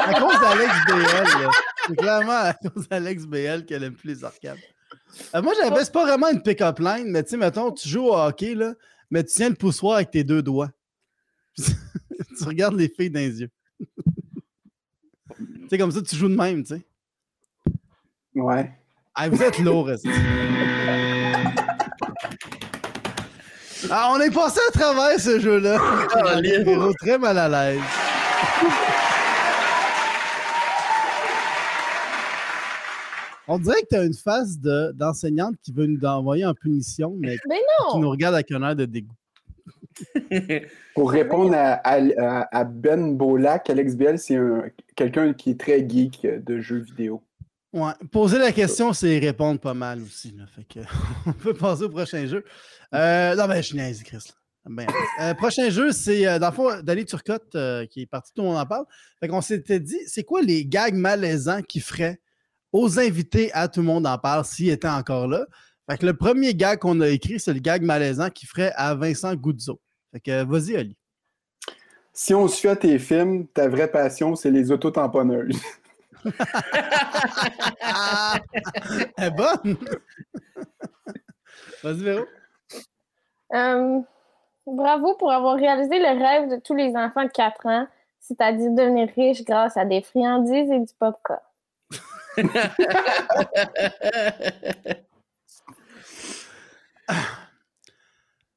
À 0.05 0.13
cause 0.19 0.39
d'Alex 0.39 0.73
BL, 0.87 1.41
là. 1.43 1.49
C'est 1.87 1.95
clairement 1.97 2.31
à 2.31 2.53
cause 2.53 2.87
d'Alex 2.89 3.25
BL 3.25 3.65
qu'elle 3.65 3.83
aime 3.83 3.95
plus 3.95 4.07
les 4.09 4.23
arcades. 4.23 4.57
Euh, 5.35 5.41
moi, 5.41 5.53
j'avais, 5.61 5.83
c'est 5.83 5.91
pas 5.91 6.05
vraiment 6.05 6.29
une 6.29 6.41
pick-up 6.41 6.79
line, 6.79 7.07
mais 7.09 7.23
tu 7.23 7.31
sais, 7.31 7.37
mettons, 7.37 7.71
tu 7.71 7.87
joues 7.87 8.07
au 8.07 8.15
hockey, 8.15 8.55
là, 8.55 8.73
mais 9.09 9.23
tu 9.23 9.33
tiens 9.33 9.49
le 9.49 9.55
poussoir 9.55 9.95
avec 9.95 10.11
tes 10.11 10.23
deux 10.23 10.41
doigts. 10.41 10.71
tu 11.57 12.43
regardes 12.45 12.75
les 12.75 12.89
filles 12.89 13.09
dans 13.09 13.19
les 13.19 13.41
yeux. 13.41 13.49
tu 13.77 15.67
sais, 15.69 15.77
comme 15.77 15.91
ça, 15.91 16.01
tu 16.01 16.15
joues 16.15 16.29
de 16.29 16.35
même, 16.35 16.63
tu 16.63 16.75
sais. 16.75 16.85
Ouais. 18.35 18.71
Ah, 19.13 19.27
vous 19.27 19.41
êtes 19.41 19.59
lourd. 19.59 19.89
Ah, 23.89 24.11
on 24.13 24.21
est 24.21 24.31
passé 24.31 24.59
à 24.69 24.71
travers 24.71 25.19
ce 25.19 25.39
jeu-là. 25.39 25.77
Ah, 26.15 26.39
très 26.99 27.17
mal 27.17 27.37
à 27.37 27.49
l'aise. 27.49 27.81
On 33.47 33.57
dirait 33.59 33.81
que 33.81 33.87
tu 33.89 33.95
as 33.95 34.03
une 34.03 34.13
face 34.13 34.59
de- 34.59 34.91
d'enseignante 34.93 35.55
qui 35.63 35.71
veut 35.71 35.85
nous 35.87 36.03
envoyer 36.05 36.45
en 36.45 36.53
punition, 36.53 37.15
mais 37.19 37.37
Mais 37.49 37.59
qui 37.91 37.97
nous 37.99 38.09
regarde 38.09 38.35
avec 38.35 38.51
un 38.51 38.61
air 38.63 38.75
de 38.75 38.85
dégoût. 38.85 39.15
Pour 40.95 41.11
répondre 41.11 41.53
à, 41.55 41.73
à- 41.83 42.57
à 42.59 42.63
Ben 42.63 43.15
Bolac, 43.15 43.69
Alex 43.69 43.95
Biel, 43.95 44.19
c'est 44.19 44.35
un- 44.37 44.63
quelqu'un 44.95 45.33
qui 45.33 45.51
est 45.51 45.59
très 45.59 45.87
geek 45.87 46.25
de 46.45 46.59
jeux 46.59 46.79
vidéo. 46.79 47.21
Ouais. 47.73 47.91
Poser 48.11 48.37
la 48.37 48.51
question, 48.51 48.93
c'est 48.93 49.17
répondre 49.19 49.59
pas 49.59 49.73
mal 49.73 50.01
aussi. 50.01 50.33
Là. 50.37 50.45
Fait 50.47 50.63
que, 50.65 50.79
on 51.25 51.33
peut 51.33 51.53
passer 51.53 51.83
au 51.83 51.89
prochain 51.89 52.25
jeu. 52.25 52.43
Euh, 52.93 53.35
non, 53.35 53.47
ben, 53.47 53.61
je 53.61 53.67
suis 53.93 54.03
Chris. 54.03 54.23
Ben, 54.69 54.85
euh, 55.21 55.33
prochain 55.33 55.69
jeu, 55.71 55.91
c'est 55.91 56.27
euh, 56.27 56.37
dans 56.37 56.49
le 56.49 56.53
fond 56.53 56.69
Dali 56.83 57.03
Turcotte 57.05 57.55
euh, 57.55 57.85
qui 57.87 58.01
est 58.01 58.05
parti, 58.05 58.31
tout 58.33 58.43
le 58.43 58.49
monde 58.49 58.57
en 58.57 58.65
parle. 58.65 58.85
Fait 59.19 59.27
qu'on 59.27 59.41
s'était 59.41 59.79
dit, 59.79 59.97
c'est 60.05 60.23
quoi 60.23 60.41
les 60.43 60.65
gags 60.65 60.93
malaisants 60.93 61.61
qu'il 61.63 61.81
ferait 61.81 62.20
aux 62.71 62.99
invités 62.99 63.51
à 63.53 63.67
Tout 63.67 63.81
le 63.81 63.87
monde 63.87 64.07
en 64.07 64.17
parle 64.17 64.45
s'il 64.45 64.69
était 64.69 64.87
encore 64.87 65.27
là? 65.27 65.45
Fait 65.89 65.97
que 65.97 66.05
le 66.05 66.15
premier 66.15 66.53
gag 66.53 66.79
qu'on 66.79 67.01
a 67.01 67.09
écrit, 67.09 67.39
c'est 67.39 67.53
le 67.53 67.59
gag 67.59 67.81
malaisant 67.81 68.29
qu'il 68.29 68.47
ferait 68.47 68.71
à 68.75 68.95
Vincent 68.95 69.35
Goudzo. 69.35 69.79
Fait 70.13 70.19
que 70.19 70.43
vas-y, 70.43 70.75
Ali. 70.75 70.97
Si 72.13 72.33
on 72.33 72.47
se 72.47 72.59
fie 72.59 72.67
à 72.67 72.75
tes 72.75 72.99
films, 72.99 73.47
ta 73.47 73.67
vraie 73.67 73.89
passion, 73.89 74.35
c'est 74.35 74.51
les 74.51 74.71
autotamponneuses. 74.71 75.59
Elle 79.17 79.25
est 79.25 79.31
bonne! 79.31 79.75
vas-y, 81.83 82.03
Véro. 82.03 82.25
Euh, 83.53 83.99
bravo 84.65 85.15
pour 85.15 85.31
avoir 85.31 85.55
réalisé 85.55 85.99
le 85.99 86.19
rêve 86.19 86.49
de 86.49 86.57
tous 86.57 86.75
les 86.75 86.95
enfants 86.95 87.23
de 87.23 87.31
4 87.31 87.65
ans, 87.65 87.87
c'est-à-dire 88.19 88.71
devenir 88.71 89.09
riche 89.15 89.43
grâce 89.43 89.77
à 89.77 89.85
des 89.85 90.01
friandises 90.01 90.69
et 90.69 90.79
du 90.79 90.93
popcorn. 90.99 91.39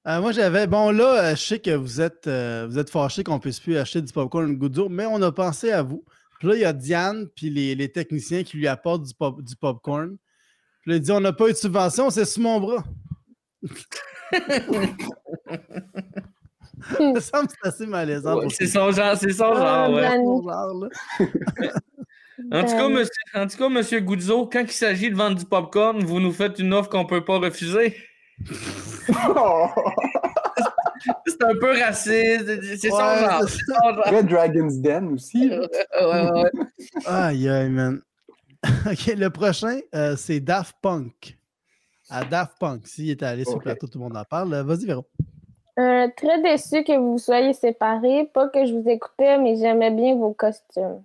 Euh, 0.06 0.20
moi, 0.20 0.32
j'avais. 0.32 0.66
Bon, 0.66 0.90
là, 0.90 1.24
euh, 1.24 1.30
je 1.30 1.42
sais 1.42 1.58
que 1.58 1.70
vous 1.70 2.02
êtes, 2.02 2.26
euh, 2.26 2.66
vous 2.68 2.78
êtes 2.78 2.90
fâchés 2.90 3.24
qu'on 3.24 3.36
ne 3.36 3.38
puisse 3.38 3.58
plus 3.58 3.78
acheter 3.78 4.02
du 4.02 4.12
popcorn 4.12 4.54
Goudzo, 4.54 4.90
mais 4.90 5.06
on 5.06 5.22
a 5.22 5.32
pensé 5.32 5.72
à 5.72 5.82
vous. 5.82 6.04
Puis 6.38 6.48
là, 6.48 6.54
il 6.56 6.60
y 6.60 6.64
a 6.66 6.74
Diane, 6.74 7.26
puis 7.34 7.48
les, 7.48 7.74
les 7.74 7.90
techniciens 7.90 8.42
qui 8.42 8.58
lui 8.58 8.68
apportent 8.68 9.04
du, 9.04 9.14
pop, 9.14 9.40
du 9.40 9.56
popcorn. 9.56 10.18
Puis 10.82 10.90
là, 10.90 10.98
il 10.98 11.00
dit 11.00 11.10
On 11.10 11.20
n'a 11.20 11.32
pas 11.32 11.48
eu 11.48 11.52
de 11.52 11.56
subvention, 11.56 12.10
c'est 12.10 12.26
sous 12.26 12.42
mon 12.42 12.60
bras. 12.60 12.84
Ça 16.98 17.00
me 17.00 17.20
semble 17.20 17.48
assez 17.62 17.86
malaisant. 17.86 18.36
Ouais, 18.36 18.48
c'est 18.50 18.66
son 18.66 18.90
genre, 18.90 19.16
c'est 19.16 19.32
son 19.32 19.54
genre, 19.54 19.90
ouais. 19.90 20.16
Son 20.16 20.42
genre, 20.42 20.74
là. 20.74 20.88
En 22.52 22.62
tout, 22.62 22.66
cas, 22.66 22.78
Danny. 22.78 22.94
monsieur, 22.94 23.22
en 23.34 23.46
tout 23.46 23.56
cas, 23.56 23.68
monsieur 23.68 24.00
Goudzo, 24.00 24.46
quand 24.46 24.62
il 24.62 24.72
s'agit 24.72 25.10
de 25.10 25.16
vendre 25.16 25.36
du 25.36 25.44
popcorn, 25.44 26.02
vous 26.04 26.20
nous 26.20 26.32
faites 26.32 26.58
une 26.58 26.72
offre 26.74 26.88
qu'on 26.90 27.06
peut 27.06 27.24
pas 27.24 27.38
refuser. 27.38 27.96
C'est 31.26 31.42
un 31.42 31.54
peu 31.60 31.78
raciste. 31.78 32.46
C'est 32.78 32.88
son 32.88 32.96
Ouais, 32.96 33.18
genre. 33.20 33.42
c'est 33.42 33.48
C'est 33.48 33.74
son 33.74 33.94
genre. 33.94 34.04
Red 34.06 34.26
Dragon's 34.26 34.78
Den 34.80 35.12
aussi. 35.12 35.48
Ouais, 35.50 35.68
ouais, 36.00 36.30
ouais. 36.30 36.50
Aïe, 37.06 37.48
aïe, 37.48 37.68
man. 37.68 38.00
OK, 38.86 39.06
le 39.16 39.28
prochain, 39.28 39.78
euh, 39.94 40.16
c'est 40.16 40.40
Daft 40.40 40.76
Punk. 40.80 41.36
À 42.08 42.24
Daft 42.24 42.58
Punk. 42.58 42.86
S'il 42.86 43.10
était 43.10 43.26
allé 43.26 43.44
sur 43.44 43.56
le 43.56 43.60
plateau, 43.60 43.86
tout 43.86 43.98
le 43.98 44.04
monde 44.04 44.16
en 44.16 44.24
parle. 44.24 44.54
Euh, 44.54 44.62
Vas-y, 44.62 44.86
Véro. 44.86 45.04
Euh, 45.78 46.08
très 46.16 46.40
déçu 46.40 46.84
que 46.84 46.96
vous 46.96 47.18
soyez 47.18 47.52
séparés. 47.52 48.30
Pas 48.32 48.48
que 48.48 48.64
je 48.64 48.72
vous 48.72 48.88
écoutais, 48.88 49.38
mais 49.38 49.56
j'aimais 49.56 49.90
bien 49.90 50.14
vos 50.14 50.32
costumes. 50.32 51.02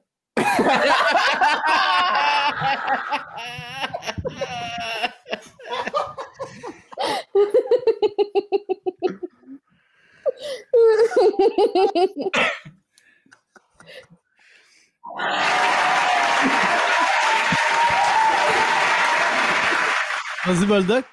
Vas-y, 20.46 20.66
Boldoc. 20.66 21.06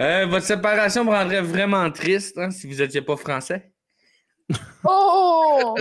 Euh, 0.00 0.26
votre 0.26 0.46
séparation 0.46 1.04
me 1.04 1.10
rendrait 1.10 1.42
vraiment 1.42 1.90
triste 1.90 2.38
hein, 2.38 2.50
si 2.50 2.66
vous 2.68 2.76
n'étiez 2.76 3.02
pas 3.02 3.16
français. 3.16 3.71
Oh! 4.84 5.74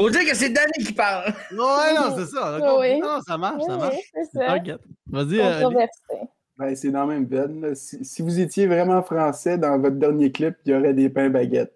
Faut 0.00 0.10
dire 0.10 0.24
que 0.24 0.34
c'est 0.34 0.50
Danny 0.50 0.84
qui 0.84 0.92
parle. 0.92 1.26
Ouais, 1.52 1.94
non, 1.94 2.16
c'est 2.16 2.26
ça. 2.26 2.78
Oui. 2.78 2.98
Non, 2.98 3.20
ça 3.26 3.38
marche, 3.38 3.62
ça 3.66 3.74
Oui, 3.74 3.78
marche. 3.78 3.96
c'est 4.14 4.38
ça. 4.38 4.56
Vas-y, 5.06 5.40
euh. 5.40 5.70
Ben, 6.58 6.76
c'est 6.76 6.90
dans 6.90 7.06
la 7.06 7.14
même 7.14 7.26
veine. 7.26 7.74
Si, 7.74 8.04
si 8.04 8.22
vous 8.22 8.38
étiez 8.38 8.66
vraiment 8.66 9.02
français, 9.02 9.56
dans 9.56 9.78
votre 9.78 9.96
dernier 9.96 10.30
clip, 10.30 10.56
il 10.66 10.72
y 10.72 10.74
aurait 10.74 10.92
des 10.94 11.08
pains 11.08 11.30
baguettes. 11.30 11.74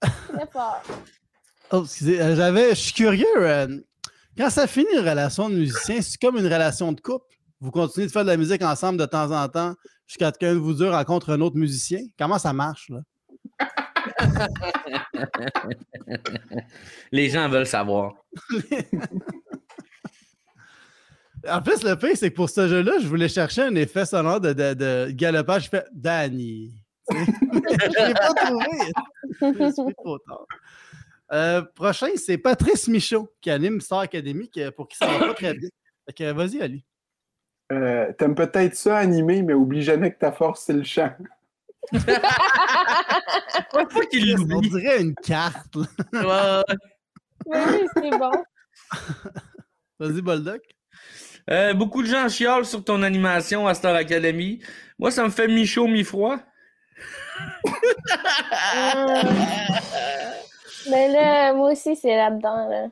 Très 0.00 0.46
fort. 0.52 0.82
Oh, 1.72 1.82
excusez, 1.84 2.20
euh, 2.20 2.36
j'avais. 2.36 2.70
Je 2.70 2.74
suis 2.80 2.92
curieux. 2.92 3.26
euh, 3.36 3.78
quand 4.36 4.50
ça 4.50 4.66
finit 4.66 4.86
une 4.94 5.06
relation 5.08 5.48
de 5.48 5.56
musicien, 5.56 6.00
c'est 6.00 6.20
comme 6.20 6.36
une 6.36 6.44
relation 6.46 6.92
de 6.92 7.00
couple. 7.00 7.24
Vous 7.60 7.70
continuez 7.70 8.06
de 8.06 8.12
faire 8.12 8.24
de 8.24 8.30
la 8.30 8.36
musique 8.36 8.62
ensemble 8.62 8.98
de 8.98 9.06
temps 9.06 9.30
en 9.30 9.48
temps 9.48 9.74
jusqu'à 10.06 10.32
ce 10.32 10.38
qu'un 10.38 10.54
de 10.54 10.58
vous 10.58 10.74
deux 10.74 10.90
rencontre 10.90 11.30
un 11.30 11.40
autre 11.40 11.56
musicien? 11.56 12.00
Comment 12.18 12.38
ça 12.38 12.52
marche, 12.52 12.90
là? 12.90 13.00
Les 17.12 17.30
gens 17.30 17.48
veulent 17.48 17.66
savoir. 17.66 18.14
En 21.48 21.62
plus, 21.62 21.82
le 21.84 21.94
pire, 21.96 22.16
c'est 22.16 22.30
que 22.30 22.36
pour 22.36 22.50
ce 22.50 22.66
jeu-là, 22.68 22.94
je 23.00 23.06
voulais 23.06 23.28
chercher 23.28 23.62
un 23.62 23.74
effet 23.76 24.04
sonore 24.04 24.40
de, 24.40 24.52
de, 24.52 24.74
de 24.74 25.10
galopage. 25.12 25.64
Je 25.64 25.68
fais 25.68 25.84
Danny. 25.92 26.74
Je 27.10 28.06
l'ai 28.06 28.14
pas 28.14 28.34
trouvé. 28.34 28.66
Je 29.40 29.72
suis 29.72 29.94
trop 29.94 30.18
tard. 30.18 30.46
Euh, 31.32 31.62
prochain, 31.62 32.08
c'est 32.16 32.38
Patrice 32.38 32.88
Michaud 32.88 33.30
qui 33.40 33.50
anime 33.50 33.80
Star 33.80 34.00
Academy, 34.00 34.50
pour 34.76 34.88
qui 34.88 34.96
ça 34.96 35.06
va 35.06 35.18
pas 35.28 35.34
très 35.34 35.54
bien. 35.54 35.68
Fait 36.06 36.12
que 36.12 36.32
vas-y, 36.32 36.60
Ali. 36.60 36.84
Euh, 37.72 38.12
T'aimes 38.14 38.34
peut-être 38.34 38.74
ça 38.74 38.96
animé, 38.96 39.42
mais 39.42 39.52
oublie 39.54 39.82
jamais 39.82 40.12
que 40.12 40.18
ta 40.18 40.32
force, 40.32 40.62
c'est 40.64 40.72
le 40.72 40.84
chant. 40.84 41.10
Pas 43.72 43.84
qu'il 44.10 44.36
On 44.52 44.60
dirait 44.60 45.00
une 45.00 45.14
carte. 45.14 45.76
là. 46.12 46.62
Ouais. 46.66 46.76
Mais 47.46 47.64
oui, 47.66 47.86
c'est 47.94 48.10
bon. 48.18 48.30
Vas-y, 49.98 50.22
Boldoc. 50.22 50.62
Euh, 51.50 51.72
beaucoup 51.74 52.02
de 52.02 52.08
gens 52.08 52.28
chiolent 52.28 52.64
sur 52.66 52.84
ton 52.84 53.02
animation 53.02 53.66
à 53.66 53.74
Star 53.74 53.94
Academy. 53.94 54.60
Moi, 54.98 55.10
ça 55.10 55.24
me 55.24 55.30
fait 55.30 55.48
mi-chaud, 55.48 55.86
mi-froid. 55.88 56.36
Euh, 57.66 59.22
Mais 60.90 61.08
là, 61.12 61.52
moi 61.54 61.72
aussi, 61.72 61.96
c'est 61.96 62.16
là-dedans. 62.16 62.68
Là. 62.68 62.86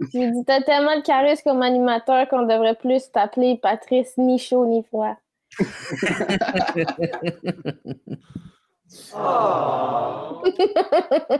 Tu 0.00 0.30
dis, 0.30 0.44
t'as 0.46 0.62
tellement 0.62 0.96
de 0.96 1.02
charisme 1.02 1.42
comme 1.44 1.62
animateur 1.62 2.28
qu'on 2.28 2.42
devrait 2.42 2.74
plus 2.74 3.10
t'appeler 3.10 3.58
Patrice 3.62 4.12
ni 4.18 4.38
chaud 4.38 4.66
ni 4.66 4.82
froid. 4.84 5.16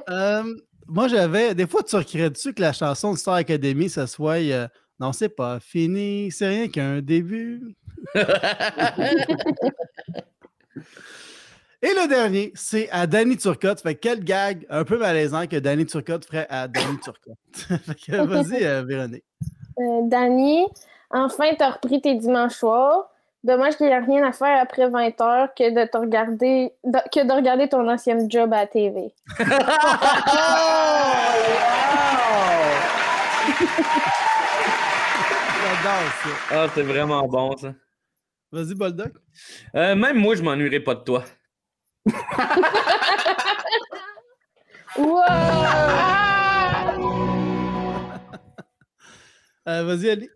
Euh, 0.08 0.42
moi, 0.88 1.08
j'avais. 1.08 1.54
Des 1.54 1.66
fois, 1.66 1.82
tu 1.82 1.96
recrées 1.96 2.30
dessus 2.30 2.52
que 2.52 2.60
la 2.60 2.72
chanson 2.72 3.12
de 3.12 3.18
Star 3.18 3.34
Academy, 3.34 3.88
ça 3.88 4.06
soit 4.06 4.36
euh, 4.36 4.68
Non, 5.00 5.12
c'est 5.12 5.28
pas 5.28 5.58
fini, 5.60 6.30
c'est 6.30 6.48
rien 6.48 6.68
qu'un 6.68 7.00
début? 7.00 7.76
Et 11.82 11.88
le 11.94 12.08
dernier, 12.08 12.52
c'est 12.54 12.88
à 12.90 13.06
Danny 13.06 13.36
Turcotte. 13.36 13.80
Fait 13.82 13.94
que 13.94 14.00
quel 14.00 14.24
gag 14.24 14.66
un 14.70 14.84
peu 14.84 14.98
malaisant 14.98 15.46
que 15.46 15.56
Danny 15.56 15.84
Turcotte 15.86 16.24
ferait 16.24 16.46
à 16.48 16.68
Danny 16.68 16.98
Turcotte. 17.02 17.36
fait 17.54 17.94
que 18.12 18.16
vas-y, 18.26 18.64
euh, 18.64 18.82
Véronique. 18.82 19.24
Euh, 19.78 20.00
Danny, 20.04 20.66
enfin, 21.10 21.50
t'as 21.58 21.70
repris 21.72 22.00
tes 22.00 22.14
dimanches 22.14 22.54
soirs. 22.54 23.10
Dommage 23.44 23.76
qu'il 23.76 23.86
n'y 23.86 23.92
a 23.92 24.00
rien 24.00 24.24
à 24.26 24.32
faire 24.32 24.60
après 24.60 24.88
20 24.88 25.20
heures 25.20 25.48
que 25.54 25.70
de 25.70 25.86
te 25.88 25.96
regarder 25.96 26.72
de- 26.82 26.98
que 27.12 27.24
de 27.24 27.32
regarder 27.32 27.68
ton 27.68 27.88
ancien 27.88 28.18
job 28.28 28.52
à 28.52 28.62
la 28.62 28.66
TV. 28.66 29.12
J'adore 35.62 36.12
ça. 36.22 36.28
Ah, 36.50 36.66
c'est 36.74 36.82
vraiment 36.82 37.26
bon, 37.26 37.56
ça. 37.56 37.74
Vas-y, 38.52 38.74
Boldoc. 38.74 39.12
Euh, 39.74 39.94
même 39.94 40.18
moi, 40.18 40.34
je 40.34 40.42
m'ennuierais 40.42 40.80
pas 40.80 40.94
de 40.94 41.00
toi. 41.00 41.24
Wow! 44.96 45.16
Euh, 49.68 49.82
Vas-y, 49.84 50.10
Ali. 50.10 50.30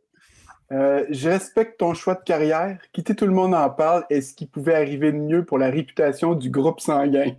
Euh, 0.73 1.05
je 1.11 1.29
respecte 1.29 1.79
ton 1.79 1.95
choix 1.95 2.15
de 2.15 2.23
carrière. 2.23 2.79
Quitter 2.93 3.15
tout 3.15 3.27
le 3.27 3.33
monde 3.33 3.55
en 3.55 3.71
parle 3.71 4.05
est 4.11 4.21
ce 4.21 4.35
qui 4.35 4.47
pouvait 4.47 4.75
arriver 4.75 5.13
de 5.13 5.17
mieux 5.19 5.45
pour 5.45 5.59
la 5.59 5.71
réputation 5.71 6.35
du 6.35 6.51
groupe 6.51 6.81
sanguin. 6.81 7.33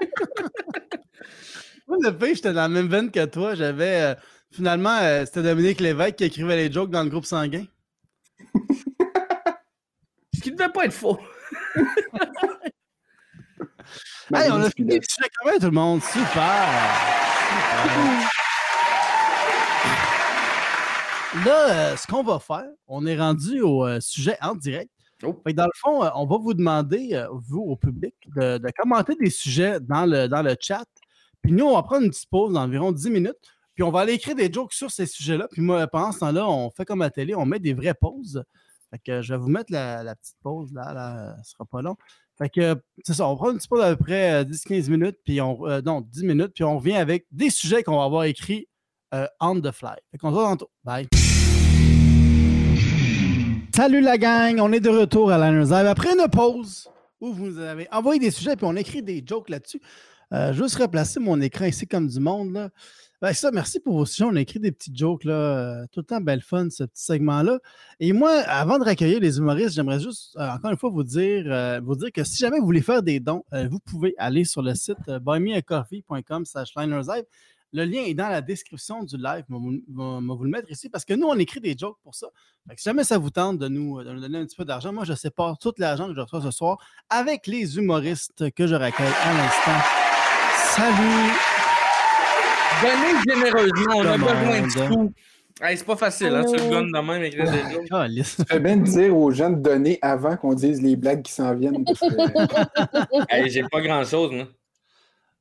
Moi, 1.88 1.98
le 2.00 2.10
pire, 2.16 2.34
j'étais 2.34 2.52
dans 2.52 2.62
la 2.62 2.68
même 2.68 2.88
veine 2.88 3.10
que 3.10 3.24
toi. 3.26 3.54
J'avais. 3.54 4.00
euh, 4.02 4.14
finalement, 4.50 4.98
euh, 5.02 5.24
c'était 5.24 5.42
Dominique 5.42 5.80
Lévesque 5.80 6.16
qui 6.16 6.24
écrivait 6.24 6.56
les 6.56 6.72
jokes 6.72 6.90
dans 6.90 7.02
le 7.04 7.10
groupe 7.10 7.24
sanguin. 7.26 7.64
Ce 10.34 10.40
qui 10.40 10.50
ne 10.52 10.56
devait 10.56 10.70
pas 10.72 10.84
être 10.86 10.92
faux. 10.92 11.18
Hey, 14.34 14.50
on 14.50 14.60
a 14.60 14.70
fini 14.70 14.96
le 14.96 15.02
sujet 15.08 15.28
quand 15.38 15.50
même, 15.50 15.58
tout 15.58 15.66
le 15.66 15.72
monde. 15.72 16.02
Super! 16.02 16.68
Super. 17.82 18.30
Là, 21.44 21.70
euh, 21.92 21.96
ce 21.96 22.06
qu'on 22.06 22.22
va 22.22 22.38
faire, 22.38 22.66
on 22.88 23.04
est 23.04 23.18
rendu 23.18 23.60
au 23.60 23.84
euh, 23.84 24.00
sujet 24.00 24.38
en 24.40 24.54
direct. 24.54 24.90
Oh. 25.22 25.38
Fait 25.44 25.52
que 25.52 25.56
dans 25.56 25.66
le 25.66 25.72
fond, 25.74 26.02
euh, 26.02 26.08
on 26.14 26.24
va 26.26 26.38
vous 26.38 26.54
demander, 26.54 27.26
vous, 27.46 27.60
au 27.60 27.76
public, 27.76 28.14
de, 28.36 28.58
de 28.58 28.68
commenter 28.76 29.14
des 29.16 29.28
sujets 29.28 29.78
dans 29.80 30.06
le, 30.06 30.28
dans 30.28 30.42
le 30.42 30.56
chat. 30.58 30.86
Puis 31.42 31.52
nous, 31.52 31.66
on 31.66 31.74
va 31.74 31.82
prendre 31.82 32.04
une 32.04 32.10
petite 32.10 32.30
pause 32.30 32.54
d'environ 32.54 32.90
10 32.90 33.10
minutes. 33.10 33.36
Puis 33.74 33.82
on 33.82 33.90
va 33.90 34.00
aller 34.00 34.14
écrire 34.14 34.34
des 34.34 34.50
jokes 34.50 34.72
sur 34.72 34.90
ces 34.90 35.04
sujets-là. 35.04 35.46
Puis 35.50 35.60
moi, 35.60 35.86
pendant 35.86 36.10
ce 36.10 36.20
temps-là, 36.20 36.48
on 36.48 36.70
fait 36.70 36.86
comme 36.86 37.02
à 37.02 37.06
la 37.06 37.10
télé, 37.10 37.34
on 37.34 37.44
met 37.44 37.58
des 37.58 37.74
vraies 37.74 37.94
pauses. 37.94 38.42
Fait 38.90 38.98
que 38.98 39.20
je 39.20 39.34
vais 39.34 39.38
vous 39.38 39.48
mettre 39.48 39.72
la, 39.72 40.02
la 40.02 40.14
petite 40.14 40.36
pause 40.42 40.72
là, 40.72 40.94
là, 40.94 41.36
ce 41.42 41.50
sera 41.50 41.66
pas 41.66 41.82
long. 41.82 41.96
Fait 42.38 42.50
que 42.50 42.76
c'est 43.02 43.14
ça, 43.14 43.26
on 43.26 43.36
prend 43.36 43.50
une 43.50 43.56
petite 43.56 43.70
pause 43.70 43.80
d'à 43.80 43.96
peu 43.96 44.04
près 44.04 44.42
euh, 44.42 44.44
10-15 44.44 44.90
minutes, 44.90 45.16
puis 45.24 45.40
on. 45.40 45.66
euh, 45.66 45.80
non, 45.80 46.02
10 46.02 46.24
minutes, 46.24 46.52
puis 46.54 46.64
on 46.64 46.78
revient 46.78 46.96
avec 46.96 47.26
des 47.30 47.48
sujets 47.48 47.82
qu'on 47.82 47.96
va 47.96 48.04
avoir 48.04 48.24
écrits 48.24 48.68
euh, 49.14 49.26
on 49.40 49.60
the 49.60 49.70
fly. 49.70 49.94
Fait 50.10 50.18
qu'on 50.18 50.28
se 50.28 50.34
voit 50.34 50.44
tantôt. 50.44 50.70
Bye. 50.84 51.06
Salut 53.74 54.00
la 54.00 54.18
gang, 54.18 54.58
on 54.60 54.72
est 54.72 54.80
de 54.80 54.88
retour 54.88 55.30
à 55.30 55.38
Liners 55.38 55.70
Live 55.70 55.86
après 55.86 56.10
une 56.12 56.28
pause 56.30 56.88
où 57.20 57.32
vous 57.32 57.46
nous 57.46 57.58
avez 57.58 57.86
envoyé 57.92 58.18
des 58.20 58.30
sujets 58.30 58.56
puis 58.56 58.66
on 58.66 58.76
écrit 58.76 59.02
des 59.02 59.22
jokes 59.24 59.48
là-dessus. 59.48 59.80
Euh, 60.32 60.52
juste 60.52 60.76
replacer 60.76 61.20
mon 61.20 61.40
écran 61.40 61.66
ici 61.66 61.86
comme 61.86 62.08
du 62.08 62.18
monde. 62.18 62.52
Là. 62.52 62.70
Ben, 63.22 63.32
ça, 63.32 63.50
merci 63.50 63.80
pour 63.80 63.96
vos 63.96 64.04
sujets. 64.04 64.24
On 64.24 64.36
écrit 64.36 64.60
des 64.60 64.72
petits 64.72 64.94
jokes 64.94 65.24
là. 65.24 65.32
euh, 65.32 65.86
tout 65.90 66.00
le 66.00 66.04
temps 66.04 66.20
belle 66.20 66.42
fun, 66.42 66.68
ce 66.68 66.84
petit 66.84 67.02
segment-là. 67.02 67.58
Et 67.98 68.12
moi, 68.12 68.30
avant 68.46 68.78
de 68.78 68.84
recueillir 68.84 69.20
les 69.20 69.38
humoristes, 69.38 69.74
j'aimerais 69.74 70.00
juste 70.00 70.36
euh, 70.36 70.50
encore 70.50 70.70
une 70.70 70.76
fois 70.76 70.90
vous 70.90 71.02
dire, 71.02 71.44
euh, 71.46 71.80
vous 71.82 71.96
dire 71.96 72.12
que 72.12 72.24
si 72.24 72.36
jamais 72.36 72.58
vous 72.58 72.66
voulez 72.66 72.82
faire 72.82 73.02
des 73.02 73.18
dons, 73.18 73.44
vous 73.70 73.78
pouvez 73.78 74.14
aller 74.18 74.44
sur 74.44 74.60
le 74.60 74.74
site 74.74 74.98
buymeacoffee.com 75.08 76.44
slash. 76.44 76.74
Le 77.72 77.84
lien 77.84 78.02
est 78.02 78.14
dans 78.14 78.28
la 78.28 78.42
description 78.42 79.02
du 79.02 79.16
live. 79.16 79.44
Je 79.48 79.54
vais 79.54 79.60
vous, 79.60 80.44
le 80.44 80.50
mettre 80.50 80.70
ici 80.70 80.88
parce 80.88 81.04
que 81.04 81.14
nous, 81.14 81.26
on 81.26 81.38
écrit 81.38 81.60
des 81.60 81.76
jokes 81.76 81.98
pour 82.02 82.14
ça. 82.14 82.28
Si 82.76 82.84
jamais 82.84 83.04
ça 83.04 83.18
vous 83.18 83.30
tente 83.30 83.58
de 83.58 83.68
nous, 83.68 84.02
donner 84.02 84.38
un 84.38 84.46
petit 84.46 84.56
peu 84.56 84.64
d'argent, 84.64 84.92
moi, 84.92 85.04
je 85.04 85.14
sépare 85.14 85.58
tout 85.58 85.72
l'argent 85.78 86.06
que 86.06 86.14
je 86.14 86.20
reçois 86.20 86.42
ce 86.42 86.50
soir 86.50 86.78
avec 87.08 87.46
les 87.46 87.78
humoristes 87.78 88.50
que 88.52 88.66
je 88.66 88.74
recueille 88.74 89.06
à 89.24 89.34
l'instant. 89.34 89.80
Salut! 90.74 91.65
Donnez 92.82 93.34
généreusement, 93.40 93.96
on 93.96 94.06
a 94.06 94.16
besoin 94.16 94.90
on, 94.90 95.04
de. 95.04 95.10
Hey, 95.62 95.78
c'est 95.78 95.86
pas 95.86 95.96
facile, 95.96 96.28
hein, 96.34 96.46
sur 96.46 96.56
le 96.56 96.70
gun 96.70 96.82
de 96.82 97.06
même, 97.06 97.22
des 97.22 97.30
jokes. 97.72 97.88
Calice. 97.88 98.36
Tu 98.36 98.44
fais 98.46 98.60
bien 98.60 98.76
de 98.76 98.84
dire 98.84 99.16
aux 99.16 99.30
gens 99.30 99.48
de 99.50 99.56
donner 99.56 99.98
avant 100.02 100.36
qu'on 100.36 100.52
dise 100.52 100.82
les 100.82 100.96
blagues 100.96 101.22
qui 101.22 101.32
s'en 101.32 101.54
viennent. 101.54 101.82
parce 101.84 102.00
que- 102.00 103.26
Hey, 103.34 103.48
j'ai 103.48 103.62
pas 103.62 103.80
grand 103.80 104.04
chose, 104.04 104.32
moi. 104.32 104.46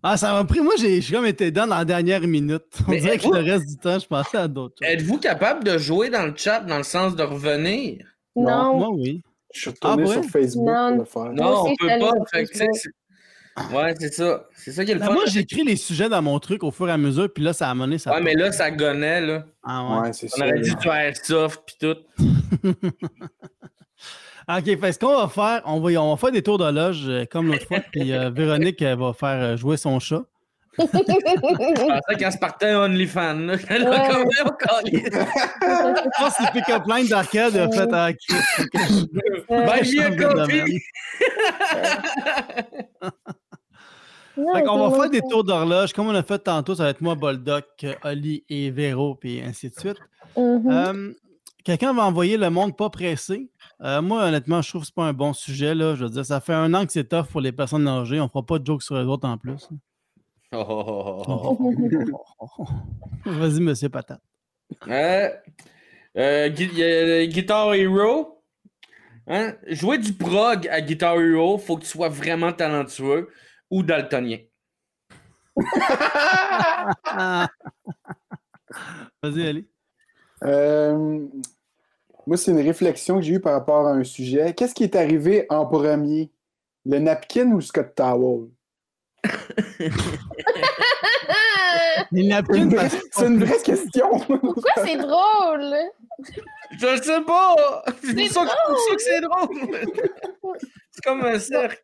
Ah, 0.02 0.16
ça 0.18 0.32
m'a 0.34 0.46
pris. 0.46 0.62
Moi, 0.62 0.76
j'ai 0.78 1.02
j'ai 1.02 1.16
comme 1.16 1.26
été 1.26 1.52
dans 1.52 1.66
la 1.66 1.84
dernière 1.84 2.22
minute. 2.22 2.64
On 2.88 2.92
Mais 2.92 3.00
dirait 3.02 3.18
que 3.18 3.28
le 3.28 3.40
reste 3.40 3.66
du 3.68 3.76
temps, 3.76 3.98
je 4.00 4.06
pensais 4.08 4.38
à 4.38 4.48
d'autres 4.48 4.76
choses. 4.82 4.94
Êtes-vous 4.94 5.18
capable 5.18 5.64
de 5.64 5.78
jouer 5.80 6.10
dans 6.10 6.28
le 6.28 6.34
chat 6.36 6.60
dans 6.62 6.78
le 6.78 6.84
sens 6.84 7.16
de 7.16 7.24
revenir? 7.24 8.06
Non. 8.36 8.78
Moi, 8.78 8.90
oui. 8.92 9.22
Je 9.54 9.62
suis 9.62 9.70
retourné 9.72 10.04
Ah, 10.04 10.08
ouais? 10.08 10.14
sur 10.14 10.24
Facebook 10.26 10.68
Non. 10.68 10.90
pour 10.90 10.98
le 11.00 11.06
faire. 11.06 11.34
Non, 11.34 11.56
on 11.58 11.64
aussi, 11.64 11.76
peut 11.80 11.88
pas. 11.88 12.12
Fait 12.32 12.68
ouais, 13.74 13.95
c'est 13.99 14.14
ça. 14.14 14.45
C'est 14.56 14.72
ça 14.72 14.84
qui 14.86 14.91
est 14.91 14.95
le 14.95 14.99
Ben, 14.99 15.08
fun. 15.08 15.14
moi, 15.14 15.24
j'écris 15.28 15.64
les 15.64 15.76
sujets 15.76 16.10
dans 16.10 16.22
mon 16.22 16.38
truc 16.39 16.64
au 16.64 16.72
fur 16.72 16.88
et 16.89 16.91
à 16.91 16.97
mesure, 16.97 17.32
puis 17.34 17.43
là, 17.43 17.53
ça 17.53 17.70
a 17.70 17.76
mené 17.76 17.97
ça. 17.97 18.12
Ouais, 18.14 18.22
mais 18.22 18.34
là, 18.34 18.51
ça 18.51 18.70
gonnait, 18.72 19.22
là. 19.22 19.45
Ah, 19.64 19.84
ouais. 19.84 19.99
Ouais, 20.08 20.14
c'est 20.14 20.28
On 20.34 20.38
ça. 20.38 20.45
aurait 20.45 20.60
dû 20.60 20.72
faire 20.82 21.14
soft 21.24 21.62
pis 21.66 21.78
tout. 21.80 21.95
OK, 24.47 24.80
fait 24.80 24.91
ce 24.91 24.99
qu'on 24.99 25.18
va 25.22 25.28
faire, 25.28 25.62
on 25.66 25.80
va, 25.80 25.89
on 26.01 26.12
va 26.12 26.18
faire 26.18 26.32
des 26.32 26.43
tours 26.43 26.60
d'horloge 26.60 27.06
euh, 27.08 27.26
comme 27.26 27.47
l'autre 27.47 27.66
fois, 27.68 27.80
puis 27.91 28.14
euh, 28.14 28.30
Véronique 28.30 28.80
elle 28.82 28.99
va 28.99 29.12
faire 29.14 29.41
euh, 29.41 29.58
jouer 29.58 29.76
son 29.76 29.99
chat. 29.99 30.22
Je 30.78 30.84
pensais 30.86 32.16
qu'elle 32.20 32.32
se 32.34 32.38
partait 32.38 32.76
OnlyFans, 32.76 33.34
là. 33.47 33.56
Elle 33.70 33.88
a 33.88 34.08
quand 34.10 34.18
même. 34.20 34.28
Je 34.93 35.12
pense 36.20 36.36
que 36.38 36.43
c'est 36.43 36.51
Pick 36.51 36.70
Up 36.70 36.84
Line 36.86 37.08
d'arcade 37.08 37.56
a 37.56 37.72
fait 37.72 37.89
ah, 37.93 38.12
Chris, 38.14 39.08
Euh, 39.51 39.66
Buy 39.66 40.82
qu'on 44.36 44.90
va 44.90 44.96
faire 45.02 45.10
des 45.10 45.22
tours 45.22 45.44
d'horloge. 45.44 45.94
Comme 45.94 46.08
on 46.08 46.16
a 46.16 46.24
fait 46.24 46.40
tantôt, 46.40 46.76
ça 46.76 46.84
va 46.84 46.90
être 46.90 47.02
moi, 47.02 47.16
Boldoc, 47.16 47.86
Oli 48.04 48.44
et 48.50 48.70
Véro, 48.72 49.16
puis 49.16 49.42
ainsi 49.42 49.70
de 49.70 49.76
suite. 49.80 49.98
Mhm. 50.38 50.70
Euh, 50.70 51.14
Quelqu'un 51.64 51.94
va 51.94 52.04
envoyer 52.04 52.38
le 52.38 52.52
monde 52.52 52.78
pas 52.78 52.92
pressé. 52.92 53.50
Euh, 53.82 54.00
moi, 54.00 54.26
honnêtement, 54.26 54.62
je 54.62 54.70
trouve 54.70 54.82
que 54.82 54.86
c'est 54.86 54.94
pas 54.94 55.06
un 55.06 55.14
bon 55.14 55.34
sujet. 55.34 55.74
Là. 55.74 55.96
Je 55.96 56.04
veux 56.04 56.12
dire, 56.12 56.24
ça 56.24 56.40
fait 56.40 56.54
un 56.54 56.72
an 56.76 56.86
que 56.86 56.92
c'est 56.92 57.10
tough 57.10 57.26
pour 57.26 57.42
les 57.42 57.52
personnes 57.52 57.88
âgées. 57.88 58.20
On 58.22 58.28
fera 58.28 58.44
pas 58.46 58.60
de 58.60 58.66
jokes 58.68 58.84
sur 58.84 58.96
les 59.00 59.06
autres 59.06 59.28
en 59.28 59.38
plus. 59.40 59.68
Oh, 60.52 60.64
oh, 60.70 61.24
oh, 61.28 61.58
oh. 62.60 62.66
Vas-y, 63.26 63.60
monsieur 63.62 63.90
Patate. 63.90 64.22
Euh, 64.88 65.28
euh, 66.18 66.50
Gui- 66.50 66.72
y 66.76 66.84
a 66.84 67.26
Guitar 67.26 67.74
Hero. 67.74 68.44
Hein? 69.28 69.54
Jouer 69.68 69.98
du 69.98 70.14
prog 70.14 70.68
à 70.68 70.82
Guitar 70.82 71.20
Hero, 71.20 71.58
faut 71.58 71.78
que 71.78 71.82
tu 71.82 71.90
sois 71.90 72.10
vraiment 72.10 72.54
talentueux 72.54 73.30
ou 73.70 73.84
daltonien. 73.84 74.39
Vas-y, 79.24 79.47
allez. 79.47 79.66
Euh, 80.43 81.28
moi, 82.28 82.38
c'est 82.38 82.51
une 82.51 82.61
réflexion 82.61 83.18
que 83.18 83.22
j'ai 83.24 83.36
eue 83.36 83.39
par 83.39 83.53
rapport 83.53 83.88
à 83.88 83.91
un 83.91 84.03
sujet. 84.03 84.53
Qu'est-ce 84.53 84.76
qui 84.76 84.84
est 84.84 84.95
arrivé 84.95 85.45
en 85.49 85.66
premier? 85.66 86.32
Le 86.86 86.99
napkin 86.99 87.47
ou 87.51 87.55
le 87.55 87.61
Scott 87.61 87.95
Towel? 87.95 88.49
Les! 92.11 92.22
C'est 92.22 92.22
une 92.22 92.30
napkins, 92.30 92.89
c'est 93.11 93.28
une 93.28 93.43
vraie 93.43 93.61
question. 93.61 94.20
Pourquoi 94.20 94.72
c'est 94.86 94.97
drôle? 94.97 95.76
Je 96.72 97.01
sais 97.01 97.22
pas! 97.22 97.84
C'est 98.03 98.13
pour 98.13 98.28
c'est 98.28 98.34
ça 98.34 98.45
que 98.95 99.01
c'est 99.01 99.22
drôle! 99.22 99.47
c'est 100.91 101.03
comme 101.03 101.26
un 101.26 101.39
cercle. 101.39 101.82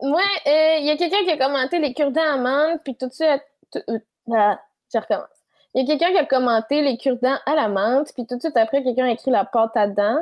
Ouais, 0.00 0.22
euh, 0.46 0.76
il 0.80 0.86
y 0.86 0.90
a 0.90 0.96
quelqu'un 0.96 1.24
qui 1.24 1.30
a 1.30 1.36
commenté 1.38 1.78
les 1.78 1.94
cure-dents 1.94 2.20
amandes, 2.34 2.78
puis 2.84 2.94
tout 2.96 3.08
de 3.08 3.12
suite. 3.12 3.42
tout- 3.72 3.80
euh, 3.88 3.98
ah, 4.34 4.60
je 4.92 4.98
recommence. 4.98 5.28
Il 5.74 5.82
y 5.82 5.84
a 5.92 5.96
quelqu'un 5.96 6.12
qui 6.12 6.18
a 6.18 6.26
commenté 6.26 6.82
les 6.82 6.96
cure-dents 6.98 7.38
à 7.46 7.54
la 7.54 7.68
menthe, 7.68 8.12
puis 8.14 8.26
tout 8.26 8.36
de 8.36 8.40
suite 8.40 8.56
après, 8.56 8.82
quelqu'un 8.82 9.06
a 9.06 9.10
écrit 9.10 9.30
la 9.30 9.44
pâte 9.44 9.76
à 9.76 9.86
dents. 9.88 10.18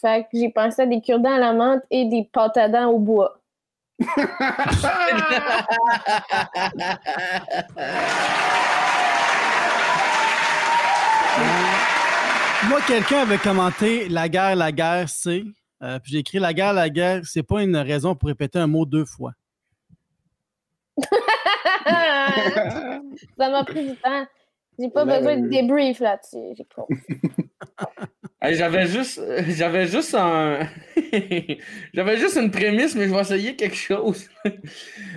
Fait 0.00 0.22
que 0.24 0.28
j'ai 0.38 0.48
pensé 0.50 0.82
à 0.82 0.86
des 0.86 1.00
cure-dents 1.00 1.34
à 1.34 1.38
la 1.38 1.52
menthe 1.52 1.82
et 1.90 2.04
des 2.06 2.24
pâtes 2.32 2.56
à 2.56 2.68
dents 2.68 2.86
au 2.90 2.98
bois. 2.98 3.38
Moi, 12.68 12.80
quelqu'un 12.86 13.20
avait 13.20 13.38
commenté 13.38 14.08
la 14.08 14.28
guerre, 14.28 14.56
la 14.56 14.72
guerre, 14.72 15.08
c'est? 15.08 15.44
Euh, 15.82 15.98
puis 16.00 16.12
j'ai 16.12 16.18
écrit 16.18 16.38
la 16.38 16.52
guerre, 16.52 16.72
la 16.72 16.90
guerre, 16.90 17.22
c'est 17.24 17.42
pas 17.42 17.62
une 17.62 17.76
raison 17.76 18.14
pour 18.14 18.28
répéter 18.28 18.58
un 18.58 18.66
mot 18.66 18.84
deux 18.84 19.04
fois. 19.04 19.32
Ça 23.36 23.50
m'a 23.50 23.64
pris 23.64 23.88
du 23.88 23.96
temps. 23.96 24.26
J'ai 24.78 24.90
pas 24.90 25.04
Ouais, 25.04 25.18
besoin 25.18 25.36
de 25.36 25.42
ouais. 25.42 25.48
débrief 25.48 26.00
là-dessus. 26.00 26.54
J'ai. 26.56 26.66
Hey, 28.40 28.54
j'avais 28.54 28.86
juste, 28.86 29.20
j'avais 29.48 29.88
juste 29.88 30.14
un, 30.14 30.60
j'avais 31.92 32.16
juste 32.18 32.36
une 32.36 32.52
prémisse, 32.52 32.94
mais 32.94 33.08
je 33.08 33.12
vais 33.12 33.20
essayer 33.20 33.56
quelque 33.56 33.74
chose. 33.76 34.28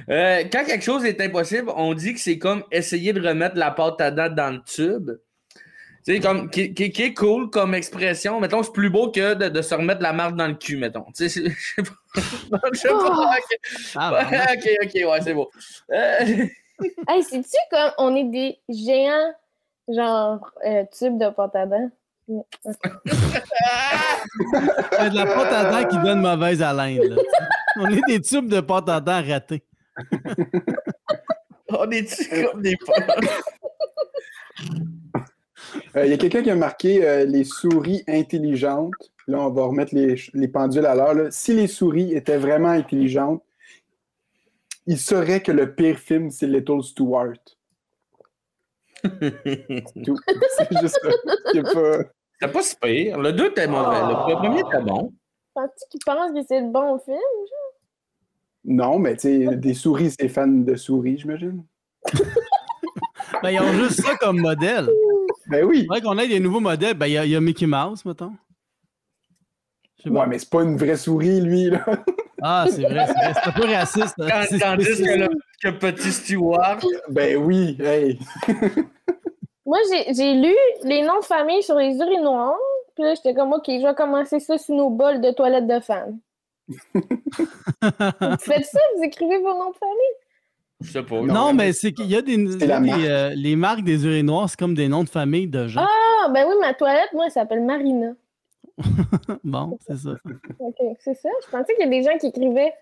Euh, 0.09 0.43
quand 0.51 0.65
quelque 0.65 0.83
chose 0.83 1.05
est 1.05 1.21
impossible, 1.21 1.71
on 1.75 1.93
dit 1.93 2.13
que 2.15 2.19
c'est 2.19 2.39
comme 2.39 2.63
essayer 2.71 3.13
de 3.13 3.21
remettre 3.25 3.55
la 3.55 3.69
pâte 3.69 4.01
à 4.01 4.09
dents 4.09 4.33
dans 4.33 4.55
le 4.55 4.63
tube. 4.63 5.11
Tu 6.05 6.13
sais, 6.15 6.19
comme, 6.19 6.49
qui, 6.49 6.73
qui- 6.73 6.91
qui 6.91 7.03
est 7.03 7.13
cool 7.13 7.49
comme 7.51 7.75
expression. 7.75 8.39
Mettons, 8.39 8.63
c'est 8.63 8.71
plus 8.73 8.89
beau 8.89 9.11
que 9.11 9.35
de, 9.35 9.49
de 9.49 9.61
se 9.61 9.75
remettre 9.75 10.01
la 10.01 10.13
marque 10.13 10.35
dans 10.35 10.47
le 10.47 10.55
cul, 10.55 10.77
mettons. 10.77 11.05
Tu 11.15 11.29
sais, 11.29 11.29
c'est- 11.29 11.49
je 11.49 11.75
sais 11.75 11.83
pas. 11.83 12.59
Je 12.73 12.77
sais 12.79 12.87
pas. 12.87 12.95
Oh! 13.05 13.23
ok. 13.37 13.57
Ah, 13.95 14.09
vraiment? 14.11 14.43
ok, 14.53 14.69
ok, 14.83 14.93
ouais, 15.11 15.21
c'est 15.21 15.33
beau. 15.33 15.51
Euh, 15.91 16.45
Hey, 17.07 17.21
c'est-tu 17.21 17.57
comme 17.69 17.91
on 17.99 18.15
est 18.15 18.23
des 18.23 18.57
géants, 18.67 19.31
genre, 19.87 20.51
euh, 20.65 20.83
tubes 20.97 21.19
de 21.19 21.29
pâte 21.29 21.55
à 21.55 21.67
dents? 21.67 21.91
C'est 24.91 25.09
de 25.11 25.15
la 25.15 25.25
pâte 25.27 25.53
à 25.53 25.69
dents 25.69 25.87
qui 25.87 25.97
donne 25.99 26.21
mauvaise 26.21 26.61
haleine. 26.63 27.03
là. 27.03 27.21
On 27.77 27.87
est 27.87 28.01
des 28.07 28.19
tubes 28.21 28.47
de 28.47 28.61
pâte 28.61 28.89
à 28.89 28.99
dents 28.99 29.21
ratés. 29.23 29.63
on 31.69 31.89
est 31.91 32.41
comme 32.51 32.61
des 32.63 32.75
Euh, 32.79 34.75
Il 35.95 36.09
y 36.09 36.13
a 36.13 36.17
quelqu'un 36.17 36.41
qui 36.43 36.49
a 36.49 36.55
marqué 36.55 37.05
euh, 37.05 37.25
les 37.25 37.43
souris 37.43 38.03
intelligentes. 38.07 38.93
Là, 39.27 39.39
on 39.39 39.49
va 39.49 39.63
remettre 39.65 39.93
les, 39.95 40.15
les 40.33 40.47
pendules 40.47 40.85
à 40.85 40.95
l'heure. 40.95 41.27
Si 41.31 41.53
les 41.53 41.67
souris 41.67 42.13
étaient 42.13 42.37
vraiment 42.37 42.69
intelligentes, 42.69 43.43
ils 44.87 44.97
sauraient 44.97 45.41
que 45.41 45.51
le 45.51 45.73
pire 45.73 45.97
film, 45.99 46.31
c'est 46.31 46.47
Little 46.47 46.81
Stewart. 46.83 47.33
C'est 49.03 49.83
tout. 50.03 50.17
c'est 50.57 50.77
juste 50.81 50.99
ça. 51.01 51.09
Il 51.53 51.59
a 51.59 51.63
pas... 51.63 51.97
C'était 52.39 52.51
pas 52.53 52.61
si 52.63 52.75
pire. 52.77 53.19
Le 53.19 53.31
2 53.33 53.45
était 53.47 53.67
mauvais. 53.67 53.99
Le- 54.01 54.29
Le 54.31 54.35
premier 54.35 54.59
était 54.59 54.81
bon. 54.83 55.13
Penses-tu 55.53 55.89
qu'ils 55.89 55.99
pensent 56.05 56.31
que 56.33 56.43
c'est 56.47 56.61
le 56.61 56.71
bon 56.71 56.97
film? 56.99 57.17
Non, 58.65 58.99
mais 58.99 59.15
tu 59.15 59.47
sais, 59.47 59.55
des 59.55 59.73
souris, 59.73 60.11
c'est 60.19 60.27
fan 60.29 60.63
de 60.65 60.75
souris, 60.75 61.17
j'imagine. 61.19 61.63
Ben, 63.43 63.49
ils 63.49 63.59
ont 63.59 63.71
juste 63.73 64.01
ça 64.01 64.15
comme 64.17 64.39
modèle. 64.39 64.87
Ben 65.51 65.65
oui. 65.65 65.81
C'est 65.81 65.87
vrai 65.87 66.01
qu'on 66.01 66.17
a 66.17 66.25
des 66.25 66.39
nouveaux 66.39 66.59
modèles. 66.59 66.93
Ben, 66.95 67.07
il 67.07 67.13
y, 67.13 67.17
a- 67.17 67.25
il 67.25 67.31
y 67.31 67.35
a 67.35 67.41
Mickey 67.41 67.67
Mouse, 67.67 68.03
mettons. 68.05 68.31
Pas. 70.03 70.09
Ouais, 70.09 70.27
mais 70.27 70.39
c'est 70.39 70.49
pas 70.49 70.63
une 70.63 70.77
vraie 70.77 70.97
souris, 70.97 71.41
lui, 71.41 71.65
là. 71.69 71.85
Ah, 72.41 72.65
c'est 72.67 72.81
vrai, 72.81 73.05
c'est 73.05 73.13
vrai. 73.13 73.33
C'est 73.35 73.49
un 73.49 73.51
peu 73.51 73.65
raciste. 73.65 74.15
hein. 74.19 74.27
Quand, 74.29 74.41
C'est 74.49 74.57
tandis 74.59 74.85
que 74.85 75.19
le 75.19 75.29
que 75.61 75.69
petit 75.69 76.11
Stewart. 76.11 76.79
Ben 77.09 77.37
oui, 77.37 77.77
hey. 77.79 78.17
Moi, 79.65 79.77
j'ai 79.91 80.13
j'ai 80.15 80.33
lu 80.33 80.55
les 80.83 81.03
noms 81.03 81.19
de 81.19 81.25
famille 81.25 81.61
sur 81.61 81.75
les 81.75 81.95
urinoirs. 81.97 82.57
Puis 82.95 83.03
là, 83.03 83.13
j'étais 83.13 83.35
comme, 83.35 83.53
OK, 83.53 83.65
je 83.67 83.85
vais 83.87 83.93
commencer 83.93 84.39
ça 84.39 84.57
sur 84.57 84.73
nos 84.75 84.89
bols 84.89 85.21
de 85.21 85.29
toilettes 85.31 85.67
de 85.67 85.79
femmes. 85.79 86.19
vous 86.93 88.37
faites 88.39 88.65
ça? 88.65 88.79
Vous 88.97 89.03
écrivez 89.03 89.37
vos 89.37 89.53
noms 89.53 89.69
de 89.71 89.75
famille? 89.77 90.15
Je 90.81 90.91
sais 90.91 91.03
pas. 91.03 91.21
Non, 91.21 91.53
mais 91.53 91.73
c'est 91.73 91.91
qu'il 91.93 92.07
y 92.07 92.15
a 92.15 92.21
des. 92.21 92.33
il 92.33 92.59
y 92.59 92.63
a 92.63 92.67
la 92.67 92.79
des, 92.79 92.87
marque. 92.89 93.01
euh, 93.03 93.29
les 93.35 93.55
marques 93.55 93.83
des 93.83 94.05
urinoirs, 94.05 94.49
c'est 94.49 94.57
comme 94.59 94.73
des 94.73 94.87
noms 94.87 95.03
de 95.03 95.09
famille 95.09 95.47
de 95.47 95.67
gens. 95.67 95.85
Ah, 95.87 96.29
ben 96.33 96.45
oui, 96.47 96.55
ma 96.59 96.73
toilette, 96.73 97.09
moi, 97.13 97.25
elle 97.27 97.31
s'appelle 97.31 97.63
Marina. 97.63 98.13
Bon, 99.43 99.77
c'est 99.85 99.97
ça. 99.97 100.15
OK, 100.59 100.75
c'est 100.99 101.13
ça. 101.15 101.29
Je 101.45 101.51
pensais 101.51 101.73
qu'il 101.75 101.85
y 101.85 101.87
a 101.87 101.89
des 101.89 102.03
gens 102.03 102.17
qui 102.17 102.27
écrivaient. 102.27 102.73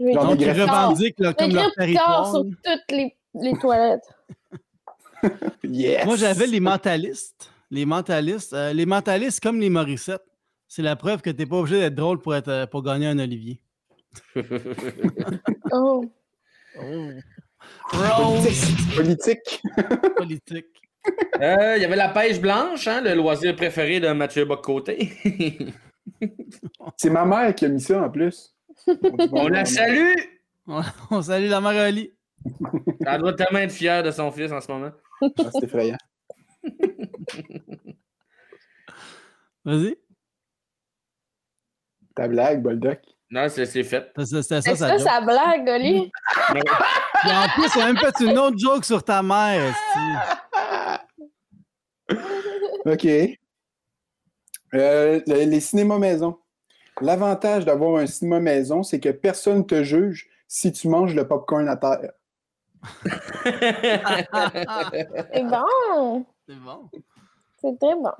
Genre 0.00 0.26
Donc, 0.26 0.40
ils 0.40 0.50
revendiquent 0.50 1.18
là, 1.18 1.34
comme 1.34 1.52
leur 1.52 1.72
territoire. 1.74 2.30
sur 2.30 2.44
toutes 2.44 2.90
les, 2.90 3.14
les 3.34 3.52
toilettes. 3.58 4.08
Yes. 5.64 6.04
Moi, 6.06 6.14
j'avais 6.14 6.46
les 6.46 6.60
mentalistes. 6.60 7.50
Les 7.72 7.84
mentalistes. 7.84 8.52
euh, 8.52 8.72
les 8.72 8.86
mentalistes, 8.86 9.40
comme 9.42 9.58
les 9.60 9.68
Morissettes, 9.68 10.22
c'est 10.68 10.80
la 10.82 10.94
preuve 10.94 11.22
que 11.22 11.30
tu 11.30 11.38
n'es 11.38 11.46
pas 11.46 11.56
obligé 11.56 11.80
d'être 11.80 11.96
drôle 11.96 12.20
pour, 12.20 12.36
être, 12.36 12.46
euh, 12.48 12.66
pour 12.66 12.84
gagner 12.84 13.08
un 13.08 13.18
Olivier. 13.18 13.60
Oh. 15.72 16.04
Politique. 17.90 18.94
Politique. 18.96 19.62
Politique. 20.16 20.66
Euh, 21.40 21.76
Il 21.76 21.82
y 21.82 21.86
avait 21.86 21.96
la 21.96 22.10
pêche 22.10 22.38
blanche, 22.38 22.86
hein, 22.86 23.00
le 23.00 23.14
loisir 23.14 23.56
préféré 23.56 23.98
de 23.98 24.08
Mathieu 24.12 24.44
Bocoté. 24.44 25.10
C'est 26.98 27.08
ma 27.08 27.24
mère 27.24 27.54
qui 27.54 27.64
a 27.64 27.68
mis 27.68 27.80
ça 27.80 28.02
en 28.02 28.10
plus. 28.10 28.54
On 29.32 29.48
la 29.48 29.64
salue! 29.64 30.12
On, 30.66 30.82
on 31.10 31.22
salue 31.22 31.48
la 31.48 31.62
mère 31.62 31.80
Ali. 31.82 32.12
Elle 33.06 33.20
doit 33.20 33.32
tellement 33.32 33.60
être 33.60 33.72
fière 33.72 34.02
de 34.02 34.10
son 34.10 34.30
fils 34.30 34.52
en 34.52 34.60
ce 34.60 34.70
moment. 34.70 34.90
Ah, 35.22 35.26
C'est 35.52 35.64
effrayant. 35.64 35.96
Vas-y. 39.64 39.96
Ta 42.14 42.28
blague, 42.28 42.62
Boldoc. 42.62 43.00
Non, 43.30 43.46
c'est 43.48 43.66
c'est 43.66 43.84
fait. 43.84 44.10
C'est 44.16 44.42
ça, 44.42 44.62
ça, 44.62 44.74
ça. 44.74 44.98
sa 44.98 45.20
blague, 45.20 45.68
Oli. 45.68 46.10
En 46.50 47.48
plus, 47.54 47.68
il 47.76 47.80
a 47.82 47.86
même 47.92 47.98
fait 47.98 48.20
une 48.24 48.38
autre 48.38 48.56
joke 48.58 48.84
sur 48.84 49.02
ta 49.02 49.22
mère. 49.22 49.74
OK. 52.86 53.04
Euh, 54.74 55.20
le- 55.26 55.44
les 55.44 55.60
cinémas 55.60 55.98
maison. 55.98 56.38
L'avantage 57.00 57.64
d'avoir 57.64 58.00
un 58.00 58.06
cinéma 58.06 58.40
maison, 58.40 58.82
c'est 58.82 58.98
que 59.00 59.10
personne 59.10 59.58
ne 59.58 59.62
te 59.62 59.82
juge 59.82 60.28
si 60.46 60.72
tu 60.72 60.88
manges 60.88 61.14
le 61.14 61.28
popcorn 61.28 61.68
à 61.68 61.76
terre. 61.76 62.12
C'est 65.32 65.44
bon. 65.44 66.24
C'est 66.46 66.54
bon. 66.56 66.90
C'est 67.60 67.78
très 67.78 67.94
bon. 67.94 68.12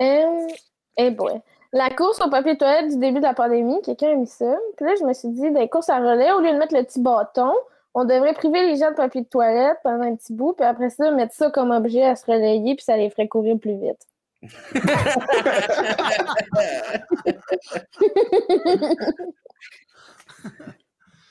Euh, 0.00 0.48
eh 0.96 1.10
boy. 1.10 1.40
La 1.74 1.90
course 1.90 2.20
au 2.20 2.30
papier 2.30 2.56
toilette 2.56 2.88
du 2.88 2.98
début 2.98 3.18
de 3.18 3.24
la 3.24 3.34
pandémie, 3.34 3.82
quelqu'un 3.82 4.12
a 4.12 4.14
mis 4.14 4.28
ça. 4.28 4.56
Puis 4.76 4.86
là, 4.86 4.92
je 4.96 5.04
me 5.04 5.12
suis 5.12 5.28
dit, 5.30 5.50
dans 5.50 5.58
les 5.58 5.68
courses 5.68 5.88
à 5.88 5.98
relais, 5.98 6.30
au 6.30 6.38
lieu 6.40 6.52
de 6.52 6.56
mettre 6.56 6.72
le 6.72 6.84
petit 6.84 7.00
bâton, 7.00 7.52
on 7.94 8.04
devrait 8.04 8.32
priver 8.32 8.64
les 8.64 8.76
gens 8.76 8.92
de 8.92 8.96
papier 8.96 9.22
de 9.22 9.26
toilette 9.26 9.78
pendant 9.82 10.04
un 10.04 10.14
petit 10.14 10.32
bout, 10.32 10.52
puis 10.52 10.64
après 10.64 10.90
ça, 10.90 11.10
mettre 11.10 11.34
ça 11.34 11.50
comme 11.50 11.72
objet 11.72 12.04
à 12.04 12.14
se 12.14 12.26
relayer, 12.26 12.76
puis 12.76 12.84
ça 12.84 12.96
les 12.96 13.10
ferait 13.10 13.26
courir 13.26 13.58
plus 13.58 13.76
vite. 13.76 14.06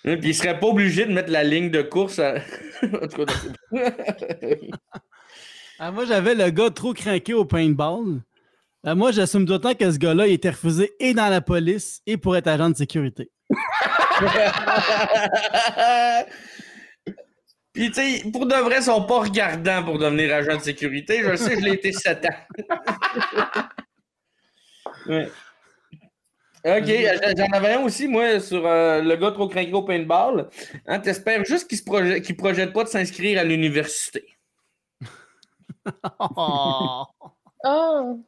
Hein, 0.06 0.18
Puis 0.18 0.32
il 0.32 0.36
serait 0.36 0.60
pas 0.60 0.68
obligé 0.68 1.06
de 1.06 1.14
mettre 1.14 1.32
la 1.32 1.46
ligne 1.46 1.72
de 1.72 1.82
course 1.82 2.20
à... 2.20 2.34
en 2.84 3.08
tout 3.08 3.26
cas, 3.26 3.34
Ah, 5.80 5.92
moi, 5.92 6.04
j'avais 6.04 6.36
le 6.36 6.50
gars 6.50 6.72
trop 6.72 6.94
craqué 6.94 7.34
au 7.34 7.46
paintball. 7.46 8.20
Euh, 8.86 8.96
moi, 8.96 9.12
j'assume 9.12 9.46
d'autant 9.46 9.74
que 9.74 9.90
ce 9.92 9.98
gars-là, 9.98 10.28
il 10.28 10.34
était 10.34 10.50
refusé 10.50 10.92
et 11.00 11.14
dans 11.14 11.30
la 11.30 11.40
police 11.42 12.02
et 12.06 12.18
pour 12.18 12.36
être 12.36 12.48
agent 12.48 12.70
de 12.72 12.76
sécurité. 12.76 13.32
Puis, 17.74 17.90
tu 17.90 17.94
sais, 17.94 18.24
pour 18.32 18.46
de 18.46 18.54
vrai, 18.56 18.78
ils 18.78 18.84
sont 18.84 19.04
pas 19.06 19.22
regardants 19.22 19.84
pour 19.84 19.98
devenir 19.98 20.34
agent 20.36 20.58
de 20.58 20.62
sécurité. 20.62 21.24
Je 21.24 21.36
sais, 21.36 21.56
je 21.56 21.62
l'ai 21.62 21.74
été 21.74 21.92
7 21.92 22.26
ans. 22.26 22.30
Ouais. 25.06 25.30
OK, 26.66 26.86
j'en 27.38 27.52
avais 27.52 27.74
un 27.74 27.82
aussi, 27.82 28.08
moi, 28.08 28.40
sur 28.40 28.66
euh, 28.66 29.02
le 29.02 29.18
gars 29.18 29.32
trop 29.32 29.50
craqué 29.50 29.74
au 29.74 29.82
paintball. 29.82 30.48
Hein, 30.88 31.00
T'espères 31.00 31.44
juste 31.44 31.68
qu'il 31.68 31.78
se 31.78 31.84
projette, 31.84 32.24
qu'il 32.24 32.38
projette 32.38 32.72
pas 32.72 32.86
de 32.86 32.90
s'inscrire 32.90 33.40
à 33.40 33.44
l'université. 33.44 34.26
Oh, 36.38 37.04
Oh! 37.66 38.24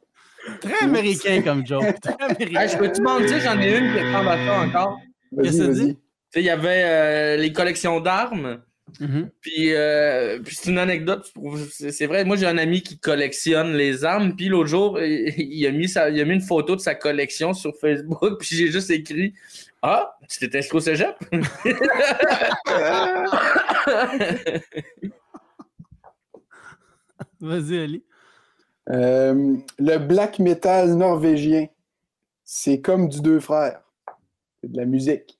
Très 0.60 0.84
américain 0.84 1.42
comme 1.42 1.66
joke. 1.66 2.00
Très 2.00 2.14
américain. 2.20 2.60
Hey, 2.60 2.68
je 2.68 2.76
peux-tu 2.78 3.00
m'en 3.02 3.18
dire, 3.20 3.40
j'en 3.40 3.58
ai 3.60 3.76
une 3.78 3.92
qui 3.92 3.98
à 4.00 4.46
ça 4.46 4.60
encore? 4.60 5.00
Qu'est-ce 5.42 5.58
que 5.58 5.74
ça 5.74 5.84
sais, 5.84 5.96
il 6.36 6.42
y 6.44 6.50
avait 6.50 6.82
euh, 6.84 7.36
les 7.36 7.52
collections 7.52 8.00
d'armes. 8.00 8.62
Mhm. 9.00 9.30
Puis, 9.40 9.74
euh, 9.74 10.38
puis 10.44 10.54
c'est 10.54 10.70
une 10.70 10.78
anecdote, 10.78 11.32
c'est 11.70 12.06
vrai. 12.06 12.24
Moi, 12.24 12.36
j'ai 12.36 12.46
un 12.46 12.56
ami 12.56 12.82
qui 12.82 12.98
collectionne 13.00 13.74
les 13.74 14.04
armes. 14.04 14.36
Puis 14.36 14.46
l'autre 14.48 14.68
jour, 14.68 15.00
il, 15.00 15.34
il 15.38 15.66
a 15.66 15.72
mis 15.72 15.88
sa- 15.88 16.08
il 16.08 16.20
a 16.20 16.24
mis 16.24 16.34
une 16.34 16.40
photo 16.40 16.76
de 16.76 16.80
sa 16.80 16.94
collection 16.94 17.52
sur 17.52 17.72
Facebook. 17.80 18.38
Puis 18.40 18.54
j'ai 18.56 18.70
juste 18.70 18.90
écrit 18.90 19.34
Ah, 19.82 20.14
tu 20.28 20.48
t'es 20.48 20.58
inscrit 20.58 20.76
au 20.76 20.80
cégep? 20.80 21.16
Vas-y, 27.40 27.78
Ali. 27.78 28.04
Euh, 28.90 29.56
le 29.78 29.98
black 29.98 30.38
metal 30.38 30.94
norvégien, 30.94 31.66
c'est 32.44 32.80
comme 32.80 33.08
du 33.08 33.20
deux 33.20 33.40
frères. 33.40 33.82
C'est 34.60 34.70
de 34.70 34.76
la 34.76 34.84
musique. 34.84 35.38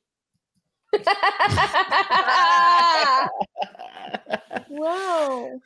wow! 4.70 5.61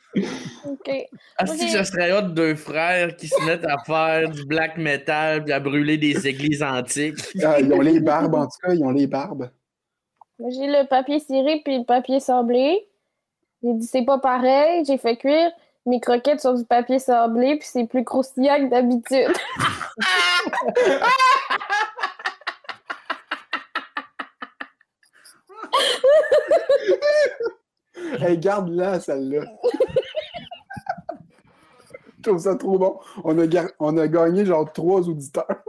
OK. 0.67 0.91
Ah, 1.39 1.47
si 1.47 1.67
que 1.67 1.73
ça 1.73 1.85
serait 1.85 2.13
hot 2.13 2.29
deux 2.29 2.55
frères 2.55 3.17
qui 3.17 3.29
se 3.29 3.45
mettent 3.45 3.67
à 3.67 3.79
faire 3.85 4.29
du 4.29 4.45
black 4.45 4.77
metal 4.77 5.45
puis 5.45 5.53
à 5.53 5.61
brûler 5.61 5.97
des 5.99 6.27
églises 6.27 6.63
antiques. 6.63 7.19
Ah, 7.43 7.61
ils 7.61 7.73
ont 7.73 7.81
les 7.81 8.01
barbes, 8.01 8.35
en 8.35 8.45
tout 8.45 8.59
cas, 8.63 8.75
ils 8.75 8.85
ont 8.85 8.91
les 8.91 9.07
barbes. 9.07 9.51
J'ai 10.39 10.67
le 10.67 10.87
papier 10.87 11.21
ciré 11.21 11.63
puis 11.65 11.79
le 11.79 11.85
papier 11.85 12.21
sablé. 12.21 12.87
J'ai 13.63 13.75
dit 13.75 13.87
c'est 13.87 14.05
pas 14.05 14.19
pareil. 14.19 14.85
J'ai 14.85 14.99
fait 14.99 15.17
cuire 15.17 15.51
mes 15.87 16.01
croquettes 16.01 16.41
sur 16.41 16.55
du 16.55 16.65
papier 16.65 16.99
sablé, 16.99 17.57
puis 17.59 17.69
c'est 17.71 17.87
plus 17.87 18.05
croustillant 18.05 18.57
que 18.57 18.71
d'habitude. 18.71 19.33
hey, 28.21 28.39
garde-la, 28.39 29.01
celle-là. 29.01 29.45
Je 32.19 32.23
trouve 32.23 32.39
ça 32.39 32.55
trop 32.55 32.79
bon. 32.79 32.99
On 33.25 33.39
a, 33.39 33.47
gar- 33.47 33.71
on 33.79 33.97
a 33.97 34.07
gagné 34.07 34.45
genre 34.45 34.71
trois 34.73 35.09
auditeurs. 35.09 35.63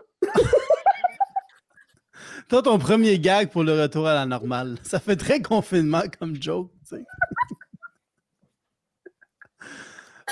Toi, 2.50 2.62
ton 2.62 2.78
premier 2.78 3.18
gag 3.18 3.50
pour 3.50 3.64
le 3.64 3.82
retour 3.82 4.06
à 4.08 4.14
la 4.14 4.26
normale. 4.26 4.78
Ça 4.84 5.00
fait 5.00 5.16
très 5.16 5.42
confinement 5.42 6.02
comme 6.20 6.36
joke, 6.42 6.70
tu 6.90 6.98
sais. 6.98 7.06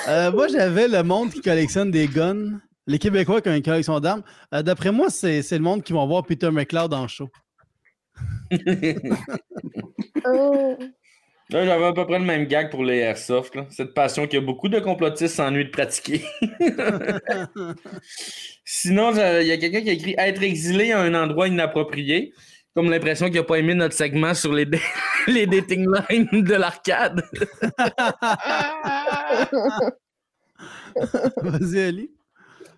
Euh, 0.08 0.32
moi, 0.32 0.48
j'avais 0.48 0.88
le 0.88 1.04
monde 1.04 1.32
qui 1.32 1.42
collectionne 1.42 1.92
des 1.92 2.08
guns. 2.08 2.60
Les 2.88 2.98
Québécois 2.98 3.42
qui 3.42 3.50
ont 3.50 3.56
une 3.56 3.62
collection 3.62 4.00
d'armes. 4.00 4.24
Euh, 4.54 4.64
D'après 4.64 4.92
moi, 4.92 5.10
c'est 5.10 5.42
le 5.52 5.60
monde 5.60 5.84
qui 5.84 5.94
va 5.94 6.06
voir 6.06 6.26
Peter 6.26 6.50
McLeod 6.50 6.94
en 6.94 7.08
show. 7.08 7.30
Oh. 10.26 10.78
Là, 11.52 11.66
j'avais 11.66 11.86
à 11.86 11.94
peu 11.94 12.06
près 12.06 12.20
le 12.20 12.26
même 12.26 12.46
gag 12.46 12.70
pour 12.70 12.84
les 12.84 12.98
airsoft. 12.98 13.56
là. 13.56 13.66
Cette 13.72 13.96
passion 13.96 14.28
que 14.28 14.38
beaucoup 14.38 14.70
de 14.70 14.80
complotistes 14.80 15.36
s'ennuient 15.36 15.66
de 15.66 15.72
pratiquer. 15.72 16.22
Sinon, 18.66 19.14
il 19.16 19.48
y 19.48 19.52
a 19.52 19.58
quelqu'un 19.58 19.82
qui 19.82 19.90
a 19.90 19.94
écrit 19.94 20.14
être 20.16 20.44
exilé 20.44 20.92
à 20.92 21.00
un 21.00 21.16
endroit 21.16 21.48
inapproprié. 21.48 22.34
Comme 22.76 22.90
l'impression 22.90 23.28
qu'il 23.28 23.36
n'a 23.38 23.44
pas 23.44 23.58
aimé 23.58 23.74
notre 23.74 23.96
segment 23.96 24.34
sur 24.34 24.54
les, 24.54 24.66
dé- 24.66 24.80
les 25.28 25.48
dating 25.48 25.88
lines 26.10 26.44
de 26.44 26.54
l'arcade. 26.54 27.24
Vas-y, 31.38 31.80
Ali. 31.80 32.12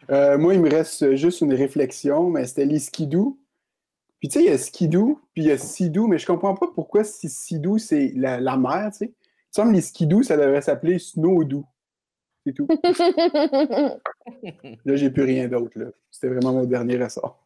Euh, 0.10 0.38
moi, 0.38 0.54
il 0.54 0.62
me 0.62 0.70
reste 0.70 1.16
juste 1.16 1.42
une 1.42 1.54
réflexion, 1.54 2.30
mais 2.30 2.46
c'était 2.46 2.66
les 2.66 2.80
skidoo. 2.80 3.38
Puis 4.20 4.30
tu 4.30 4.40
sais, 4.40 4.46
il 4.46 4.50
y 4.50 4.54
a 4.54 4.58
skidoo, 4.58 5.20
puis 5.34 5.44
il 5.44 5.48
y 5.48 5.52
a 5.52 5.58
sidou, 5.58 6.08
mais 6.08 6.18
je 6.20 6.26
comprends 6.28 6.54
pas 6.56 6.68
pourquoi 6.74 7.04
si 7.04 7.28
sidou, 7.30 7.78
c'est 7.80 8.12
la, 8.16 8.40
la 8.40 8.56
mer, 8.58 8.90
tu 8.92 8.98
sais. 8.98 9.06
Il 9.06 9.10
me 9.10 9.54
semble 9.54 9.72
que 9.72 9.76
les 9.78 9.82
skidoo, 9.82 10.24
ça 10.24 10.38
devrait 10.38 10.62
s'appeler 10.62 11.00
snowdoo. 11.00 11.66
C'est 12.46 12.54
tout. 12.54 12.68
Là, 14.86 14.96
j'ai 14.96 15.10
plus 15.10 15.24
rien 15.24 15.48
d'autre, 15.48 15.78
là. 15.78 15.86
C'était 16.10 16.30
vraiment 16.30 16.54
mon 16.54 16.64
dernier 16.66 17.02
ressort. 17.04 17.40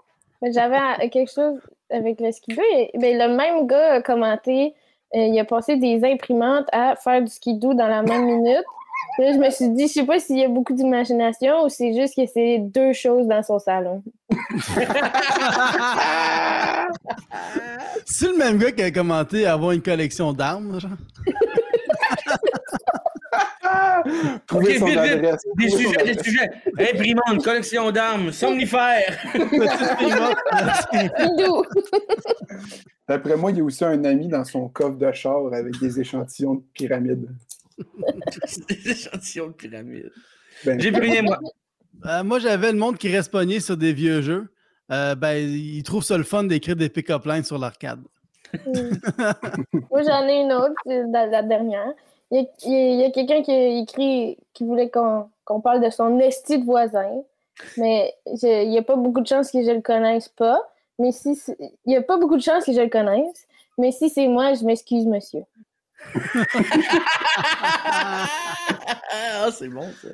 J'avais 0.54 1.10
quelque 1.10 1.32
chose 1.32 1.60
avec 1.90 2.20
le 2.20 2.32
skidoo. 2.32 2.62
ben, 2.96 3.18
le 3.18 3.36
même 3.36 3.68
gars 3.68 3.94
a 3.94 4.02
commenté, 4.02 4.74
euh, 5.16 5.20
il 5.20 5.40
a 5.40 5.46
passé 5.46 5.78
des 5.78 6.04
imprimantes 6.04 6.68
à 6.72 6.96
faire 6.96 7.22
du 7.22 7.32
skidoo 7.32 7.74
dans 7.74 7.88
la 7.88 8.02
même 8.02 8.26
minute. 8.26 8.66
Là, 9.18 9.32
je 9.32 9.38
me 9.38 9.50
suis 9.50 9.70
dit, 9.70 9.88
je 9.88 9.94
sais 9.94 10.06
pas 10.06 10.20
s'il 10.20 10.40
y 10.40 10.44
a 10.44 10.50
beaucoup 10.50 10.74
d'imagination 10.74 11.64
ou 11.64 11.70
c'est 11.70 11.94
juste 11.94 12.16
que 12.16 12.26
c'est 12.26 12.60
deux 12.60 12.92
choses 12.92 13.28
dans 13.28 13.44
son 13.44 13.60
salon. 13.60 14.04
C'est 18.06 18.28
le 18.28 18.38
même 18.38 18.58
gars 18.58 18.72
qui 18.72 18.84
a 18.84 18.92
commenté 18.92 19.46
avoir 19.46 19.72
une 19.72 19.82
collection 19.82 20.32
d'armes, 20.32 20.80
genre. 20.80 20.92
Trouver 24.47 24.74
Ok, 24.74 24.80
son 24.80 24.86
vite, 24.86 24.99
vite. 24.99 25.11
adresse. 25.13 25.41
Des 25.57 25.70
sujets, 25.70 26.03
des 26.13 26.24
sujets. 26.24 26.49
Imprimante, 26.80 27.43
collection 27.43 27.91
d'armes, 27.91 28.32
somnifère. 28.32 29.18
D'après 33.07 33.36
moi, 33.38 33.51
il 33.51 33.57
y 33.57 33.61
a 33.61 33.63
aussi 33.63 33.86
un 33.86 34.03
ami 34.03 34.28
dans 34.28 34.43
son 34.43 34.68
coffre 34.68 34.97
de 34.97 35.11
char 35.11 35.53
avec 35.53 35.80
des 35.80 35.99
échantillons 35.99 36.55
de 36.55 36.63
pyramides. 36.74 37.30
des 38.70 38.89
échantillons 38.91 39.47
de 39.47 39.53
pyramide. 39.53 40.11
Ben, 40.66 40.80
J'ai 40.80 40.91
plus 40.91 41.01
rien, 41.01 41.22
moi. 41.22 41.39
Euh, 42.05 42.24
moi, 42.24 42.39
j'avais 42.39 42.72
le 42.72 42.78
monde 42.78 42.97
qui 42.97 43.09
reste 43.16 43.32
pogné 43.32 43.59
sur 43.59 43.78
des 43.78 43.93
vieux 43.93 44.22
jeux. 44.22 44.47
Euh, 44.91 45.16
ben, 45.16 45.34
ils 45.38 45.84
trouvent 45.84 46.03
ça 46.03 46.18
le 46.18 46.24
fun 46.24 46.43
d'écrire 46.43 46.76
des 46.76 46.89
pick-up 46.89 47.26
lines 47.26 47.43
sur 47.43 47.57
l'arcade. 47.57 48.01
Moi, 48.66 50.01
j'en 50.03 50.28
ai 50.28 50.41
une 50.41 50.53
autre, 50.53 50.74
c'est 50.86 51.03
la, 51.11 51.26
la 51.28 51.43
dernière. 51.43 51.91
Il 52.32 52.47
y 52.99 53.03
a, 53.03 53.11
quelqu'un 53.11 53.41
qui 53.43 53.51
a 53.51 53.80
écrit 53.80 54.38
qui 54.53 54.63
voulait 54.63 54.89
qu'on 54.89 55.30
qu'on 55.45 55.61
parle 55.61 55.82
de 55.82 55.89
son 55.89 56.19
esti 56.19 56.59
de 56.59 56.65
voisin. 56.65 57.21
Mais 57.78 58.13
il 58.26 58.69
n'y 58.69 58.78
a 58.78 58.84
pas 58.84 58.95
beaucoup 58.95 59.21
de 59.21 59.28
chances 59.28 59.51
que 59.51 59.63
je 59.63 59.71
le 59.71 59.82
connaisse 59.82 60.28
pas. 60.30 60.59
Mais 60.99 61.11
si 61.11 61.39
il 61.49 61.69
n'y 61.86 61.95
a 61.95 62.01
pas 62.01 62.17
beaucoup 62.17 62.38
de 62.38 62.41
chances 62.41 62.65
que 62.65 62.73
je 62.73 62.82
le 62.82 62.89
connaisse. 62.89 63.45
Mais 63.78 63.91
si 63.91 64.09
c'est 64.09 64.28
moi, 64.28 64.53
je 64.53 64.63
m'excuse, 64.63 65.05
monsieur. 65.05 65.43
Ah, 69.47 69.49
c'est 69.51 69.69
bon, 69.69 69.88
ça. 70.01 70.07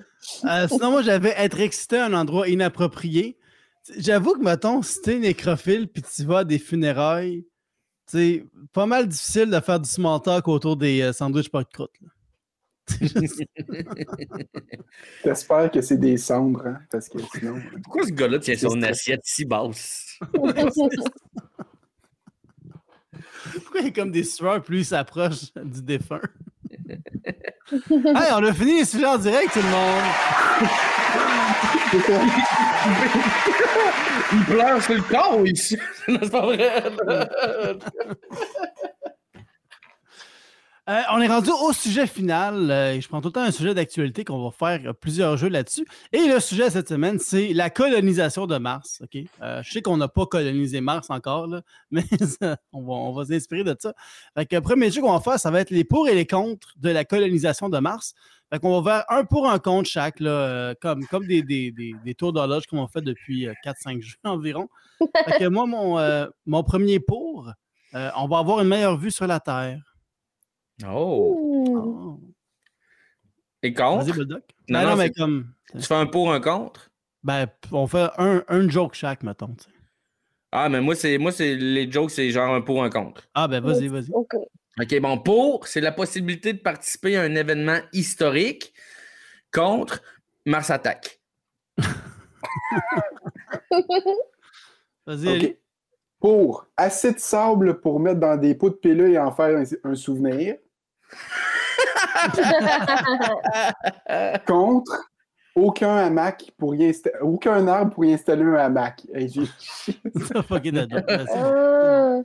Euh, 0.45 0.67
sinon, 0.67 0.91
moi, 0.91 1.01
j'avais 1.01 1.33
être 1.37 1.59
excité 1.59 1.97
à 1.97 2.05
un 2.05 2.13
endroit 2.13 2.47
inapproprié. 2.47 3.37
J'avoue 3.97 4.33
que, 4.33 4.43
mettons, 4.43 4.81
si 4.81 5.01
t'es 5.01 5.17
nécrophile 5.17 5.87
puis 5.87 6.03
tu 6.03 6.23
vas 6.23 6.39
à 6.39 6.43
des 6.43 6.59
funérailles, 6.59 7.45
c'est 8.11 8.43
pas 8.73 8.85
mal 8.85 9.07
difficile 9.07 9.49
de 9.49 9.59
faire 9.61 9.79
du 9.79 9.87
small 9.87 10.21
talk 10.21 10.45
autour 10.49 10.75
des 10.75 11.01
euh, 11.01 11.13
sandwichs 11.13 11.49
pas 11.49 11.63
de 11.63 11.69
croûte. 11.69 11.89
J'espère 15.23 15.71
que 15.71 15.81
c'est 15.81 15.97
des 15.97 16.17
cendres, 16.17 16.67
hein, 16.67 16.81
parce 16.91 17.07
que 17.07 17.19
sinon. 17.33 17.55
Pourquoi 17.83 18.05
ce 18.05 18.11
gars-là 18.11 18.39
tient 18.39 18.57
son 18.57 18.83
assiette 18.83 19.21
si 19.23 19.45
basse? 19.45 20.19
Pourquoi 23.53 23.79
il 23.79 23.85
y 23.85 23.87
a 23.87 23.91
comme 23.91 24.11
des 24.11 24.25
sueurs 24.25 24.61
plus 24.61 24.79
il 24.79 24.85
s'approche 24.85 25.53
du 25.55 25.81
défunt? 25.81 26.19
hey, 27.71 28.31
on 28.33 28.43
a 28.43 28.53
fini 28.53 28.79
les 28.79 28.85
sujets 28.85 29.05
en 29.05 29.17
direct, 29.17 29.53
tout 29.53 29.59
le 29.59 29.69
monde! 29.69 30.03
Il 34.33 34.45
pleure 34.45 34.81
sur 34.81 34.93
le 34.93 35.01
corps 35.01 35.45
ici. 35.45 35.77
C'est 36.05 36.31
pas 36.31 36.41
vrai. 36.41 36.83
Euh, 40.91 40.99
on 41.13 41.21
est 41.21 41.27
rendu 41.27 41.51
au 41.51 41.71
sujet 41.71 42.05
final. 42.05 42.69
Euh, 42.69 42.99
je 42.99 43.07
prends 43.07 43.21
tout 43.21 43.29
le 43.29 43.31
temps 43.31 43.43
un 43.43 43.51
sujet 43.51 43.73
d'actualité 43.73 44.25
qu'on 44.25 44.43
va 44.43 44.51
faire 44.51 44.89
euh, 44.89 44.93
plusieurs 44.93 45.37
jeux 45.37 45.47
là-dessus. 45.47 45.87
Et 46.11 46.27
le 46.27 46.37
sujet 46.41 46.69
cette 46.69 46.89
semaine, 46.89 47.17
c'est 47.17 47.53
la 47.53 47.69
colonisation 47.69 48.45
de 48.45 48.57
Mars. 48.57 49.01
je 49.13 49.23
sais 49.63 49.81
qu'on 49.81 49.95
n'a 49.95 50.09
pas 50.09 50.25
colonisé 50.25 50.81
Mars 50.81 51.09
encore, 51.09 51.47
mais 51.91 52.03
on 52.73 53.13
va, 53.13 53.23
s'inspirer 53.23 53.63
de 53.63 53.73
ça. 53.79 53.93
Le 54.35 54.59
premier 54.59 54.91
jeu 54.91 55.01
qu'on 55.01 55.13
va 55.13 55.21
faire, 55.21 55.39
ça 55.39 55.49
va 55.49 55.61
être 55.61 55.69
les 55.69 55.85
pour 55.85 56.09
et 56.09 56.15
les 56.15 56.27
contre 56.27 56.73
de 56.75 56.89
la 56.89 57.05
colonisation 57.05 57.69
de 57.69 57.79
Mars. 57.79 58.13
Fait 58.51 58.59
qu'on 58.59 58.81
va 58.81 58.91
faire 59.07 59.17
un 59.17 59.23
pour, 59.23 59.49
un 59.49 59.59
contre 59.59 59.87
chaque, 59.89 60.17
comme, 60.17 61.25
des, 61.25 62.15
tours 62.17 62.33
d'horloge 62.33 62.67
qu'on 62.67 62.85
fait 62.89 63.01
depuis 63.01 63.47
euh, 63.47 63.53
4-5 63.63 64.01
jeux 64.01 64.17
environ. 64.25 64.67
Fait 64.99 65.39
que 65.39 65.47
moi, 65.47 65.65
mon, 66.45 66.63
premier 66.63 66.99
pour, 66.99 67.49
on 67.93 68.27
va 68.27 68.39
avoir 68.39 68.59
une 68.59 68.67
meilleure 68.67 68.97
vue 68.97 69.11
sur 69.11 69.25
la 69.25 69.39
Terre. 69.39 69.90
Oh. 70.87 71.67
Oh. 71.69 72.19
Et 73.63 73.73
contre? 73.73 74.05
Vas-y, 74.05 74.13
Bulldog. 74.13 74.41
Non, 74.69 74.81
non, 74.81 74.89
non, 74.89 74.95
mais 74.95 75.11
comme. 75.11 75.53
Tu 75.73 75.81
fais 75.81 75.95
un 75.95 76.05
pour, 76.05 76.31
un 76.33 76.39
contre? 76.39 76.89
Ben, 77.23 77.47
on 77.71 77.87
fait 77.87 78.09
un, 78.17 78.43
un 78.47 78.69
joke 78.69 78.95
chaque, 78.95 79.23
mettons. 79.23 79.53
tu 79.55 79.65
sais. 79.65 79.69
Ah, 80.51 80.67
mais 80.67 80.81
moi, 80.81 80.95
c'est 80.95 81.17
moi, 81.17 81.31
c'est 81.31 81.55
les 81.55 81.89
jokes, 81.89 82.11
c'est 82.11 82.29
genre 82.31 82.53
un 82.53 82.61
pour, 82.61 82.83
un 82.83 82.89
contre. 82.89 83.29
Ah, 83.33 83.47
ben, 83.47 83.61
vas-y, 83.61 83.87
vas-y. 83.87 84.11
OK. 84.11 84.33
OK, 84.79 84.99
bon, 84.99 85.17
pour, 85.19 85.67
c'est 85.67 85.81
la 85.81 85.91
possibilité 85.91 86.53
de 86.53 86.59
participer 86.59 87.17
à 87.17 87.21
un 87.23 87.35
événement 87.35 87.79
historique. 87.93 88.73
Contre, 89.53 90.01
Mars 90.45 90.69
attaque. 90.69 91.21
Vas-y. 95.05 95.57
Pour 96.19 96.67
assez 96.77 97.13
de 97.13 97.19
sable 97.19 97.81
pour 97.81 97.99
mettre 97.99 98.19
dans 98.19 98.37
des 98.37 98.55
pots 98.55 98.69
de 98.69 98.75
pilule 98.75 99.13
et 99.13 99.17
en 99.17 99.31
faire 99.31 99.57
un, 99.57 99.63
un 99.89 99.95
souvenir. 99.95 100.55
Contre 104.47 105.11
aucun 105.55 105.97
hamac 105.97 106.51
pour 106.57 106.75
y 106.75 106.93
aucun 107.21 107.67
arbre 107.67 107.93
pour 107.93 108.05
y 108.05 108.13
installer 108.13 108.43
un 108.43 108.55
hamac. 108.55 109.05
Hey, 109.13 109.29
Ça. 109.29 109.41
Merci. 110.49 111.35
Ah. 111.35 112.21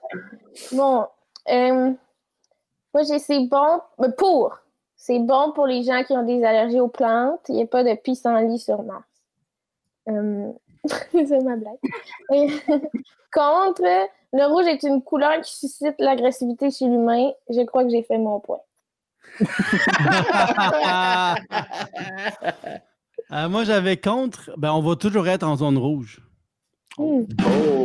Bon, 0.73 1.07
euh, 1.49 1.93
moi 2.95 3.03
j'ai 3.03 3.19
c'est 3.19 3.45
bon 3.47 3.81
mais 3.99 4.13
pour. 4.17 4.57
C'est 4.97 5.19
bon 5.19 5.53
pour 5.53 5.67
les 5.67 5.83
gens 5.83 6.03
qui 6.05 6.15
ont 6.15 6.23
des 6.23 6.43
allergies 6.43 6.81
aux 6.81 6.89
plantes. 6.89 7.43
Il 7.49 7.57
n'y 7.57 7.63
a 7.63 7.67
pas 7.67 7.85
de 7.85 7.95
pissenlit 7.95 8.59
sur 8.59 8.83
Mars. 8.83 9.05
Euh, 10.09 10.51
c'est 11.13 11.43
ma 11.43 11.57
blague. 11.57 11.77
Contre, 13.33 14.09
le 14.33 14.47
rouge 14.47 14.67
est 14.67 14.83
une 14.85 15.03
couleur 15.03 15.41
qui 15.43 15.55
suscite 15.55 15.97
l'agressivité 15.99 16.71
chez 16.71 16.87
l'humain. 16.87 17.31
Je 17.51 17.61
crois 17.63 17.85
que 17.85 17.91
j'ai 17.91 18.03
fait 18.03 18.19
mon 18.19 18.41
point. 18.41 18.61
Euh, 23.33 23.49
moi, 23.49 23.65
j'avais 23.65 23.97
contre. 23.97 24.53
Ben, 24.57 24.71
on 24.73 24.81
va 24.81 24.95
toujours 24.95 25.27
être 25.27 25.43
en 25.43 25.57
zone 25.57 25.79
rouge. 25.79 26.21
Hmm. 26.97 27.25
Oh! 27.45 27.85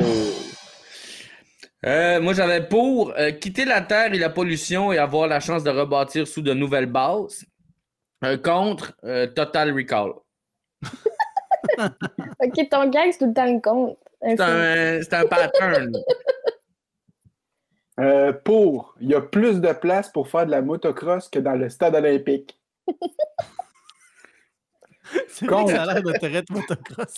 Euh, 1.83 2.21
moi, 2.21 2.33
j'avais 2.33 2.67
pour 2.67 3.11
euh, 3.17 3.31
quitter 3.31 3.65
la 3.65 3.81
Terre 3.81 4.13
et 4.13 4.19
la 4.19 4.29
pollution 4.29 4.91
et 4.91 4.99
avoir 4.99 5.27
la 5.27 5.39
chance 5.39 5.63
de 5.63 5.71
rebâtir 5.71 6.27
sous 6.27 6.43
de 6.43 6.53
nouvelles 6.53 6.85
bases. 6.85 7.43
Euh, 8.23 8.37
contre 8.37 8.93
euh, 9.03 9.27
Total 9.27 9.73
Recall. 9.73 10.11
Ok, 12.43 12.69
ton 12.69 12.89
gag, 12.89 13.11
c'est 13.11 13.19
tout 13.19 13.27
le 13.27 13.33
temps 13.33 13.45
le 13.45 13.59
compte. 13.59 13.97
C'est 14.21 14.41
un, 14.41 15.01
c'est 15.01 15.13
un 15.13 15.25
pattern. 15.25 15.91
Euh, 18.01 18.33
pour, 18.33 18.95
il 18.99 19.09
y 19.09 19.15
a 19.15 19.21
plus 19.21 19.61
de 19.61 19.71
place 19.73 20.09
pour 20.09 20.27
faire 20.27 20.47
de 20.47 20.51
la 20.51 20.63
motocross 20.63 21.29
que 21.29 21.37
dans 21.37 21.53
le 21.53 21.69
stade 21.69 21.93
olympique. 21.95 22.59
C'est 25.27 25.45
vrai 25.45 25.65
que 25.65 25.71
ça 25.71 25.83
a 25.83 25.93
l'air 25.93 26.01
de 26.03 26.11
terrain 26.13 26.39
de 26.39 26.53
motocross. 26.53 27.13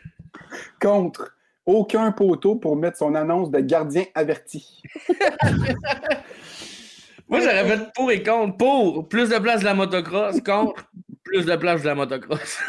Contre, 0.80 1.36
aucun 1.66 2.10
poteau 2.12 2.56
pour 2.56 2.76
mettre 2.76 2.96
son 2.96 3.14
annonce 3.14 3.50
de 3.50 3.60
gardien 3.60 4.04
averti. 4.14 4.82
Moi, 7.28 7.40
j'aurais 7.40 7.68
fait 7.68 7.92
pour 7.94 8.10
et 8.10 8.22
contre. 8.22 8.56
Pour, 8.56 9.06
plus 9.06 9.28
de 9.28 9.38
place 9.38 9.60
de 9.60 9.66
la 9.66 9.74
motocross. 9.74 10.40
Contre, 10.40 10.90
plus 11.28 11.46
de 11.46 11.56
place 11.56 11.82
de 11.82 11.86
la 11.86 11.94
motocross. 11.94 12.58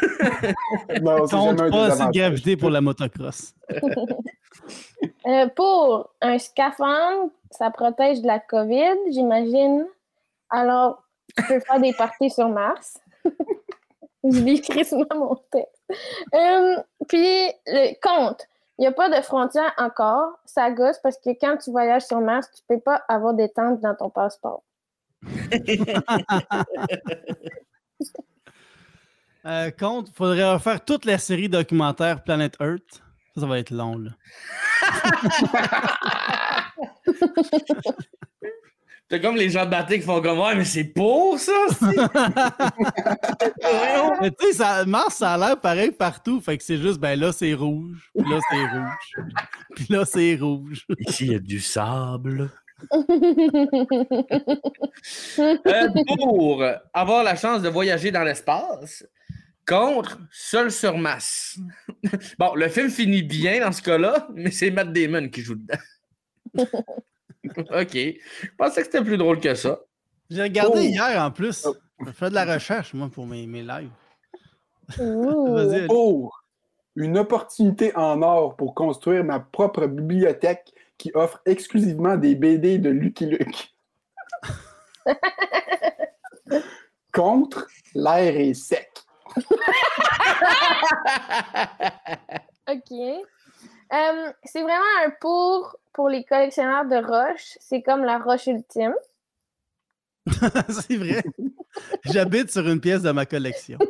Non, 1.02 1.26
Compte 1.26 1.30
pas 1.30 1.44
assez 1.44 1.54
de 1.54 1.70
désavantage. 1.70 2.14
gravité 2.14 2.56
pour 2.56 2.70
la 2.70 2.80
motocross. 2.80 3.54
Euh, 5.26 5.46
pour 5.54 6.10
un 6.20 6.38
scaphandre, 6.38 7.30
ça 7.50 7.70
protège 7.70 8.20
de 8.22 8.26
la 8.26 8.38
COVID, 8.38 9.12
j'imagine. 9.12 9.86
Alors, 10.48 11.02
tu 11.36 11.44
peux 11.44 11.60
faire 11.60 11.80
des 11.80 11.92
parties 11.92 12.30
sur 12.30 12.48
Mars. 12.48 12.98
Je 14.24 14.40
lis 14.40 14.60
crissement 14.60 15.04
mon 15.14 15.36
texte. 15.50 15.82
Euh, 16.34 16.76
puis, 17.08 17.50
le 17.66 17.94
compte. 18.02 18.46
Il 18.78 18.82
n'y 18.82 18.86
a 18.86 18.92
pas 18.92 19.08
de 19.08 19.22
frontière 19.22 19.72
encore. 19.78 20.38
Ça 20.46 20.70
gosse 20.70 20.98
parce 21.02 21.18
que 21.18 21.30
quand 21.38 21.58
tu 21.58 21.70
voyages 21.70 22.06
sur 22.06 22.20
Mars, 22.20 22.48
tu 22.54 22.62
ne 22.68 22.76
peux 22.76 22.82
pas 22.82 23.02
avoir 23.08 23.34
des 23.34 23.50
tentes 23.50 23.80
dans 23.80 23.94
ton 23.94 24.10
passeport. 24.10 24.62
Euh, 29.46 29.70
compte, 29.70 30.08
faudrait 30.14 30.52
refaire 30.52 30.84
toute 30.84 31.04
la 31.04 31.18
série 31.18 31.48
documentaire 31.48 32.22
Planet 32.22 32.56
Earth. 32.60 33.02
Ça, 33.34 33.42
ça 33.42 33.46
va 33.46 33.58
être 33.58 33.70
long, 33.70 33.98
là. 33.98 34.10
C'est 39.12 39.20
comme 39.20 39.34
les 39.34 39.50
gens 39.50 39.64
de 39.64 39.70
batté 39.70 39.98
qui 39.98 40.06
font 40.06 40.22
comme 40.22 40.38
Ouais, 40.38 40.54
mais 40.54 40.64
c'est 40.64 40.84
pour 40.84 41.36
ça! 41.36 41.50
Mais 44.20 44.30
tu 44.30 44.46
sais, 44.46 44.52
ça- 44.52 44.84
Mars, 44.84 45.16
ça 45.16 45.34
a 45.34 45.38
l'air 45.38 45.60
pareil 45.60 45.90
partout. 45.90 46.40
Fait 46.40 46.56
que 46.56 46.62
c'est 46.62 46.76
juste, 46.76 47.00
ben 47.00 47.18
là, 47.18 47.32
c'est 47.32 47.52
rouge. 47.54 48.08
Puis 48.16 48.30
là, 48.30 48.38
c'est 48.48 48.66
rouge. 48.66 49.26
Puis 49.74 49.86
là, 49.90 50.04
c'est 50.04 50.36
rouge. 50.40 50.86
Ici, 51.08 51.26
il 51.26 51.32
y 51.32 51.34
a 51.34 51.40
du 51.40 51.58
sable. 51.58 52.50
Euh, 55.40 55.88
pour 56.18 56.62
avoir 56.94 57.24
la 57.24 57.34
chance 57.34 57.62
de 57.62 57.68
voyager 57.68 58.12
dans 58.12 58.22
l'espace, 58.22 59.04
contre 59.70 60.18
Seul 60.32 60.70
sur 60.70 60.98
masse. 60.98 61.58
Bon, 62.38 62.54
le 62.54 62.68
film 62.68 62.90
finit 62.90 63.22
bien 63.22 63.60
dans 63.60 63.72
ce 63.72 63.82
cas-là, 63.82 64.26
mais 64.34 64.50
c'est 64.50 64.70
Matt 64.70 64.92
Damon 64.92 65.28
qui 65.28 65.42
joue 65.42 65.54
dedans. 65.54 65.78
OK. 67.56 67.94
Je 67.94 68.48
pensais 68.58 68.80
que 68.80 68.86
c'était 68.86 69.04
plus 69.04 69.16
drôle 69.16 69.38
que 69.40 69.54
ça. 69.54 69.80
J'ai 70.28 70.42
regardé 70.42 70.80
Oh. 70.80 70.82
hier 70.82 71.22
en 71.22 71.30
plus. 71.30 71.66
Je 72.04 72.10
fais 72.12 72.30
de 72.30 72.34
la 72.34 72.54
recherche, 72.54 72.94
moi, 72.94 73.08
pour 73.12 73.26
mes, 73.26 73.46
mes 73.46 73.62
lives. 73.62 73.90
Pour, 75.86 76.42
une 76.96 77.16
opportunité 77.16 77.94
en 77.94 78.22
or 78.22 78.56
pour 78.56 78.74
construire 78.74 79.22
ma 79.22 79.38
propre 79.38 79.86
bibliothèque 79.86 80.72
qui 80.98 81.12
offre 81.14 81.40
exclusivement 81.46 82.16
des 82.16 82.34
BD 82.34 82.78
de 82.78 82.90
Lucky 82.90 83.26
Luke. 83.26 83.72
Contre, 87.12 87.68
l'air 87.94 88.36
est 88.36 88.54
sec. 88.54 88.90
OK. 92.70 92.92
Euh, 93.92 94.32
c'est 94.44 94.62
vraiment 94.62 94.84
un 95.04 95.10
pour 95.20 95.76
pour 95.92 96.08
les 96.08 96.24
collectionneurs 96.24 96.86
de 96.86 96.96
roches. 96.96 97.58
C'est 97.60 97.82
comme 97.82 98.04
la 98.04 98.18
roche 98.18 98.46
ultime. 98.46 98.94
c'est 100.68 100.96
vrai. 100.96 101.22
J'habite 102.04 102.50
sur 102.50 102.68
une 102.68 102.80
pièce 102.80 103.02
de 103.02 103.10
ma 103.10 103.26
collection. 103.26 103.78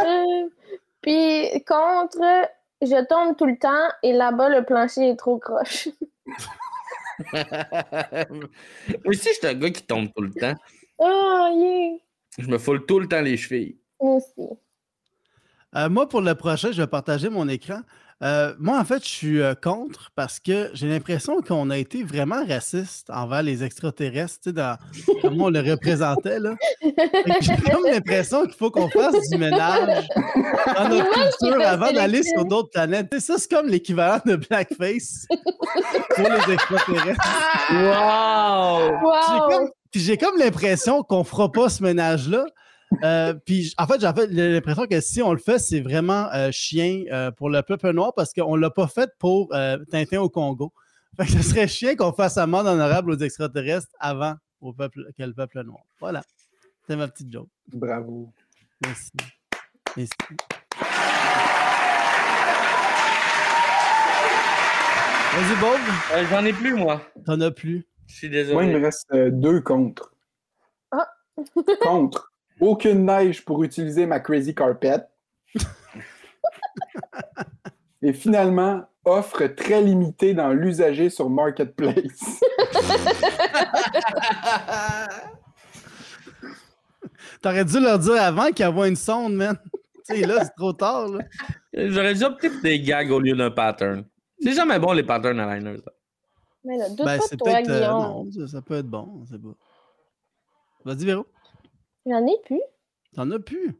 Euh, 0.00 0.48
puis 1.02 1.64
contre, 1.66 2.48
je 2.80 3.04
tombe 3.06 3.36
tout 3.36 3.46
le 3.46 3.58
temps 3.58 3.88
et 4.02 4.12
là-bas, 4.12 4.48
le 4.48 4.64
plancher 4.64 5.10
est 5.10 5.16
trop 5.16 5.38
croche. 5.38 5.88
Moi 7.32 8.48
aussi, 9.06 9.28
je 9.28 9.34
suis 9.34 9.46
un 9.46 9.54
gars 9.54 9.70
qui 9.70 9.82
tombe 9.82 10.08
tout 10.14 10.22
le 10.22 10.32
temps. 10.32 10.54
Oh, 10.98 11.48
yeah! 11.52 11.98
Je 12.38 12.48
me 12.48 12.58
foule 12.58 12.86
tout 12.86 13.00
le 13.00 13.08
temps 13.08 13.20
les 13.20 13.36
chevilles. 13.36 13.79
Moi 14.00 14.16
aussi. 14.16 14.48
Euh, 15.76 15.88
moi, 15.88 16.08
pour 16.08 16.20
le 16.20 16.34
prochain, 16.34 16.72
je 16.72 16.82
vais 16.82 16.88
partager 16.88 17.28
mon 17.28 17.48
écran. 17.48 17.80
Euh, 18.22 18.54
moi, 18.58 18.78
en 18.78 18.84
fait, 18.84 19.02
je 19.04 19.08
suis 19.08 19.40
euh, 19.40 19.54
contre 19.54 20.10
parce 20.16 20.40
que 20.40 20.68
j'ai 20.74 20.88
l'impression 20.88 21.40
qu'on 21.40 21.70
a 21.70 21.78
été 21.78 22.02
vraiment 22.02 22.44
raciste 22.44 23.08
envers 23.08 23.42
les 23.42 23.62
extraterrestres, 23.64 24.40
tu 24.42 24.50
sais, 24.50 24.52
dans 24.52 24.76
comment 25.22 25.44
on 25.44 25.48
le 25.50 25.60
représentait. 25.60 26.38
là. 26.40 26.54
J'ai 26.82 27.56
comme 27.70 27.84
l'impression 27.84 28.44
qu'il 28.46 28.54
faut 28.56 28.70
qu'on 28.70 28.90
fasse 28.90 29.14
du 29.30 29.38
ménage 29.38 30.06
dans 30.76 30.88
notre 30.88 31.10
culture 31.12 31.66
avant 31.66 31.92
d'aller 31.92 32.24
sur 32.24 32.44
d'autres 32.44 32.70
planètes. 32.70 33.18
Ça, 33.20 33.36
c'est 33.38 33.50
comme 33.50 33.68
l'équivalent 33.68 34.20
de 34.26 34.36
blackface 34.36 35.26
pour 36.16 36.28
les 36.28 36.52
extraterrestres. 36.52 37.20
Wow! 37.72 38.98
J'ai 39.28 39.34
Wow! 39.40 39.48
comme- 39.48 39.70
Puis 39.92 40.00
j'ai 40.02 40.16
comme 40.18 40.36
l'impression 40.36 41.02
qu'on 41.04 41.24
fera 41.24 41.50
pas 41.50 41.68
ce 41.68 41.82
ménage-là. 41.82 42.44
Euh, 43.04 43.34
puis 43.34 43.72
en 43.78 43.86
fait, 43.86 44.00
j'avais 44.00 44.26
l'impression 44.26 44.86
que 44.86 45.00
si 45.00 45.22
on 45.22 45.32
le 45.32 45.38
fait, 45.38 45.58
c'est 45.58 45.80
vraiment 45.80 46.28
euh, 46.34 46.50
chien 46.50 47.04
euh, 47.12 47.30
pour 47.30 47.48
le 47.48 47.62
peuple 47.62 47.90
noir 47.92 48.12
parce 48.14 48.32
qu'on 48.32 48.56
l'a 48.56 48.70
pas 48.70 48.88
fait 48.88 49.10
pour 49.18 49.48
euh, 49.54 49.78
Tintin 49.90 50.20
au 50.20 50.28
Congo. 50.28 50.72
Fait 51.16 51.24
que 51.26 51.32
ce 51.32 51.42
serait 51.42 51.68
chien 51.68 51.96
qu'on 51.96 52.12
fasse 52.12 52.38
amende 52.38 52.66
honorable 52.66 53.10
aux 53.12 53.18
extraterrestres 53.18 53.88
avant 53.98 54.34
au 54.60 54.72
peuple, 54.72 55.06
que 55.16 55.22
le 55.22 55.32
peuple 55.34 55.62
noir. 55.62 55.80
Voilà. 55.98 56.22
C'est 56.86 56.96
ma 56.96 57.08
petite 57.08 57.32
joke. 57.32 57.48
Bravo. 57.72 58.32
Merci. 58.84 59.10
Merci. 59.96 60.10
Vas-y, 65.32 65.60
Bob. 65.60 65.78
Euh, 66.12 66.24
J'en 66.30 66.44
ai 66.44 66.52
plus, 66.52 66.74
moi. 66.74 67.00
T'en 67.24 67.40
as 67.40 67.50
plus. 67.50 67.86
Je 68.08 68.14
suis 68.14 68.28
Moi, 68.28 68.38
il 68.38 68.46
désolé. 68.46 68.66
me 68.78 68.84
reste 68.84 69.06
euh, 69.12 69.30
deux 69.30 69.60
contre. 69.60 70.12
Ah. 70.90 71.06
contre. 71.82 72.29
Aucune 72.60 73.06
neige 73.06 73.44
pour 73.44 73.64
utiliser 73.64 74.06
ma 74.06 74.20
Crazy 74.20 74.54
Carpet. 74.54 75.00
Et 78.02 78.12
finalement, 78.12 78.84
offre 79.04 79.46
très 79.46 79.82
limitée 79.82 80.34
dans 80.34 80.52
l'usager 80.52 81.10
sur 81.10 81.28
Marketplace. 81.30 82.40
T'aurais 87.42 87.64
dû 87.64 87.80
leur 87.80 87.98
dire 87.98 88.22
avant 88.22 88.46
qu'il 88.48 88.60
y 88.60 88.68
avait 88.68 88.88
une 88.88 88.96
sonde, 88.96 89.34
man. 89.34 89.56
Tu 90.06 90.16
sais, 90.16 90.26
là, 90.26 90.44
c'est 90.44 90.54
trop 90.56 90.72
tard, 90.72 91.08
là. 91.08 91.24
J'aurais 91.72 92.14
dû 92.14 92.24
opter 92.24 92.50
pour 92.50 92.60
des 92.62 92.80
gags 92.80 93.10
au 93.10 93.20
lieu 93.20 93.36
d'un 93.36 93.50
pattern. 93.50 94.04
C'est 94.42 94.52
jamais 94.52 94.78
bon, 94.78 94.92
les 94.92 95.02
patterns 95.02 95.40
à 95.40 95.56
liners. 95.56 95.80
Mais 96.64 96.76
là, 96.76 96.88
doute 96.90 97.06
Ben, 97.06 97.18
pas 97.18 97.24
c'est 97.26 97.36
de 97.36 97.40
toi, 97.40 97.58
euh, 97.68 97.86
non, 97.86 98.30
ça, 98.30 98.48
ça 98.48 98.62
peut 98.62 98.74
être 98.74 98.88
bon, 98.88 99.22
on 99.22 99.24
sait 99.24 99.38
pas. 99.38 99.54
Vas-y, 100.84 101.06
Véro. 101.06 101.26
J'en 102.06 102.26
ai 102.26 102.36
plus. 102.44 102.60
T'en 103.14 103.30
as 103.30 103.38
plus. 103.38 103.76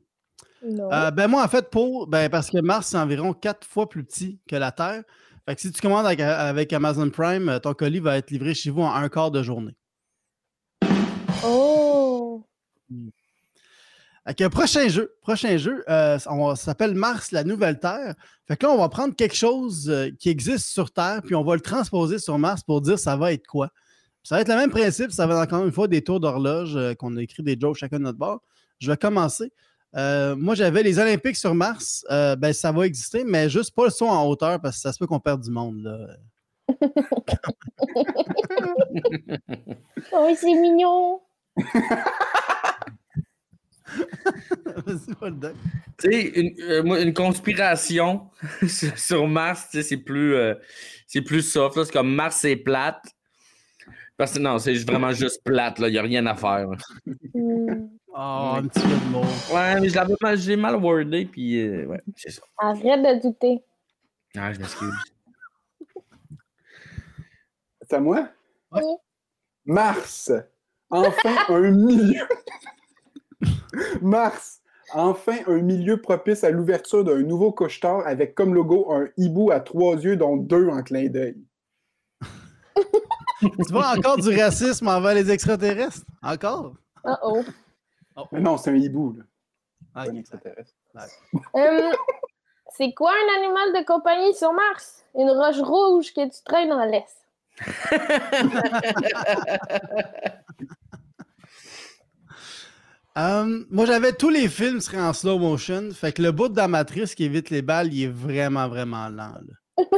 Non. 0.62 0.92
Euh, 0.92 1.10
ben, 1.10 1.26
moi, 1.28 1.42
en 1.44 1.48
fait, 1.48 1.70
pour. 1.70 2.06
Ben, 2.06 2.28
parce 2.28 2.50
que 2.50 2.58
Mars, 2.58 2.88
c'est 2.88 2.98
environ 2.98 3.32
quatre 3.32 3.66
fois 3.66 3.88
plus 3.88 4.04
petit 4.04 4.38
que 4.48 4.56
la 4.56 4.72
Terre. 4.72 5.02
Fait 5.46 5.54
que 5.54 5.60
si 5.62 5.72
tu 5.72 5.80
commandes 5.80 6.04
avec, 6.06 6.20
avec 6.20 6.72
Amazon 6.72 7.08
Prime, 7.10 7.58
ton 7.62 7.72
colis 7.72 7.98
va 8.00 8.18
être 8.18 8.30
livré 8.30 8.52
chez 8.54 8.70
vous 8.70 8.82
en 8.82 8.92
un 8.92 9.08
quart 9.08 9.30
de 9.30 9.42
journée. 9.42 9.74
Oh! 11.44 12.44
Fait 14.26 14.34
que 14.34 14.48
prochain 14.48 14.86
jeu, 14.88 15.16
prochain 15.22 15.56
jeu, 15.56 15.82
euh, 15.88 16.18
on- 16.26 16.54
ça 16.54 16.64
s'appelle 16.66 16.94
Mars, 16.94 17.32
la 17.32 17.42
nouvelle 17.42 17.80
Terre. 17.80 18.14
Fait 18.46 18.56
que 18.56 18.66
là, 18.66 18.72
on 18.72 18.78
va 18.78 18.88
prendre 18.90 19.16
quelque 19.16 19.34
chose 19.34 19.88
euh, 19.88 20.10
qui 20.18 20.28
existe 20.28 20.66
sur 20.68 20.92
Terre, 20.92 21.22
puis 21.24 21.34
on 21.34 21.42
va 21.42 21.54
le 21.54 21.62
transposer 21.62 22.18
sur 22.18 22.38
Mars 22.38 22.62
pour 22.62 22.80
dire 22.82 22.98
ça 22.98 23.16
va 23.16 23.32
être 23.32 23.46
quoi. 23.46 23.70
Ça 24.22 24.34
va 24.36 24.42
être 24.42 24.48
le 24.48 24.56
même 24.56 24.70
principe, 24.70 25.10
ça 25.12 25.26
va 25.26 25.34
être 25.34 25.52
encore 25.52 25.64
une 25.66 25.72
fois 25.72 25.88
des 25.88 26.02
tours 26.02 26.20
d'horloge 26.20 26.76
euh, 26.76 26.94
qu'on 26.94 27.16
a 27.16 27.22
écrit 27.22 27.42
des 27.42 27.56
jokes 27.58 27.76
chacun 27.76 27.98
de 27.98 28.04
notre 28.04 28.18
bord. 28.18 28.42
Je 28.78 28.90
vais 28.90 28.96
commencer. 28.96 29.52
Euh, 29.96 30.36
moi, 30.36 30.54
j'avais 30.54 30.82
les 30.82 30.98
Olympiques 30.98 31.36
sur 31.36 31.54
Mars. 31.54 32.04
Euh, 32.10 32.36
ben, 32.36 32.52
ça 32.52 32.70
va 32.70 32.86
exister, 32.86 33.24
mais 33.24 33.48
juste 33.48 33.74
pas 33.74 33.84
le 33.84 33.90
son 33.90 34.06
en 34.06 34.26
hauteur 34.28 34.60
parce 34.60 34.76
que 34.76 34.82
ça 34.82 34.92
se 34.92 34.98
peut 34.98 35.06
qu'on 35.06 35.20
perde 35.20 35.42
du 35.42 35.50
monde. 35.50 35.82
Là. 35.82 36.16
Oh, 40.12 40.28
c'est 40.36 40.54
mignon! 40.54 41.20
Tu 45.98 46.10
sais, 46.12 46.22
une, 46.22 46.54
euh, 46.60 47.02
une 47.02 47.12
conspiration 47.12 48.28
sur- 48.96 49.26
Mars, 49.28 49.68
tu 49.70 49.78
sais, 49.78 49.82
c'est 49.82 49.96
plus, 49.96 50.34
euh, 50.34 50.54
c'est 51.06 51.22
plus 51.22 51.42
soft. 51.42 51.76
là. 51.76 51.84
C'est 51.84 51.92
comme 51.92 52.14
Mars, 52.14 52.36
c'est 52.40 52.56
plate. 52.56 53.02
Parce 54.20 54.34
que 54.34 54.38
non, 54.38 54.58
c'est 54.58 54.74
vraiment 54.84 55.12
juste 55.12 55.42
plate. 55.42 55.78
Il 55.78 55.92
n'y 55.92 55.96
a 55.96 56.02
rien 56.02 56.26
à 56.26 56.34
faire. 56.34 56.68
là. 56.68 56.76
Oh, 58.08 58.56
un 58.58 58.68
petit 58.68 58.80
peu 58.80 58.88
de 58.88 59.10
mots. 59.10 59.22
Ouais, 59.50 59.80
mais 59.80 59.88
je 59.88 59.94
l'avais 59.94 60.14
mal, 60.20 60.36
j'ai 60.36 60.56
mal 60.56 60.76
wordé, 60.76 61.24
puis 61.24 61.58
euh, 61.58 61.86
ouais, 61.86 62.02
c'est 62.16 62.28
ça. 62.28 62.42
Arrête 62.58 63.00
de 63.00 63.22
douter. 63.22 63.64
Ah, 64.36 64.52
je 64.52 64.58
m'excuse. 64.58 64.92
C'est 67.80 67.94
à 67.94 68.00
moi? 68.00 68.28
Oui. 68.72 68.82
Mars. 69.64 70.30
Enfin 70.90 71.36
un 71.48 71.70
milieu. 71.70 72.26
Mars. 74.02 74.60
Enfin 74.92 75.38
un 75.46 75.62
milieu 75.62 75.98
propice 75.98 76.44
à 76.44 76.50
l'ouverture 76.50 77.04
d'un 77.04 77.22
nouveau 77.22 77.52
couche-tard 77.52 78.06
avec 78.06 78.34
comme 78.34 78.52
logo 78.52 78.92
un 78.92 79.08
hibou 79.16 79.50
à 79.50 79.60
trois 79.60 79.94
yeux, 79.94 80.18
dont 80.18 80.36
deux 80.36 80.68
en 80.68 80.82
clin 80.82 81.08
d'œil. 81.08 81.42
Tu 83.66 83.72
vois 83.72 83.96
encore 83.96 84.18
du 84.18 84.36
racisme 84.38 84.88
envers 84.88 85.14
les 85.14 85.30
extraterrestres? 85.30 86.04
Encore? 86.22 86.74
Oh 87.04 87.14
oh. 87.22 87.42
Mais 88.32 88.40
non, 88.40 88.56
c'est 88.56 88.70
un 88.70 88.76
hibou, 88.76 89.14
là. 89.16 89.24
Ah, 89.94 90.02
un 90.02 90.14
extraterrestre. 90.14 90.74
Euh, 91.56 91.90
c'est 92.76 92.92
quoi 92.92 93.12
un 93.12 93.42
animal 93.42 93.72
de 93.80 93.86
compagnie 93.86 94.34
sur 94.34 94.52
Mars? 94.52 95.04
Une 95.14 95.30
roche 95.30 95.60
rouge 95.60 96.12
que 96.12 96.24
tu 96.24 96.42
traînes 96.44 96.72
en 96.72 96.84
laisse. 96.84 97.16
Euh, 103.18 103.64
moi, 103.70 103.86
j'avais 103.86 104.12
tous 104.12 104.28
les 104.30 104.48
films 104.48 104.80
seraient 104.80 105.00
en 105.00 105.12
slow 105.12 105.36
motion. 105.36 105.90
Fait 105.92 106.12
que 106.12 106.22
le 106.22 106.30
bout 106.30 106.48
de 106.48 106.56
la 106.56 106.68
matrice 106.68 107.16
qui 107.16 107.24
évite 107.24 107.50
les 107.50 107.60
balles, 107.60 107.92
il 107.92 108.04
est 108.04 108.08
vraiment, 108.08 108.68
vraiment 108.68 109.08
lent. 109.08 109.34
là. 109.76 109.76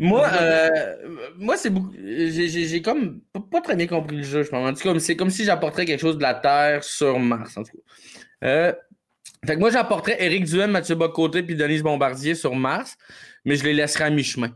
Moi, 0.00 0.28
euh, 0.40 0.96
moi 1.36 1.56
c'est 1.56 1.70
beaucoup. 1.70 1.92
J'ai 1.94 2.82
comme 2.82 3.20
pas, 3.50 3.60
très 3.60 3.74
bien 3.74 3.88
compris 3.88 4.16
le 4.18 4.22
jeu, 4.22 4.44
je 4.44 4.48
pense. 4.48 4.68
En 4.68 4.72
tout 4.72 4.82
cas, 4.94 4.98
c'est 5.00 5.16
comme 5.16 5.30
si 5.30 5.44
j'apporterais 5.44 5.84
quelque 5.86 6.00
chose 6.00 6.16
de 6.16 6.22
la 6.22 6.34
Terre 6.34 6.84
sur 6.84 7.18
Mars, 7.18 7.56
en 7.56 7.64
tout 7.64 7.72
cas. 7.72 7.82
Euh, 8.46 8.72
fait 9.44 9.54
que 9.54 9.60
moi, 9.60 9.70
j'apporterais 9.70 10.16
Éric 10.22 10.44
Duhem, 10.44 10.70
Mathieu 10.70 10.94
Bocoté 10.94 11.42
puis 11.42 11.56
Denise 11.56 11.82
Bombardier 11.82 12.34
sur 12.36 12.54
Mars, 12.54 12.96
mais 13.44 13.56
je 13.56 13.64
les 13.64 13.74
laisserais 13.74 14.04
à 14.04 14.10
mi-chemin. 14.10 14.50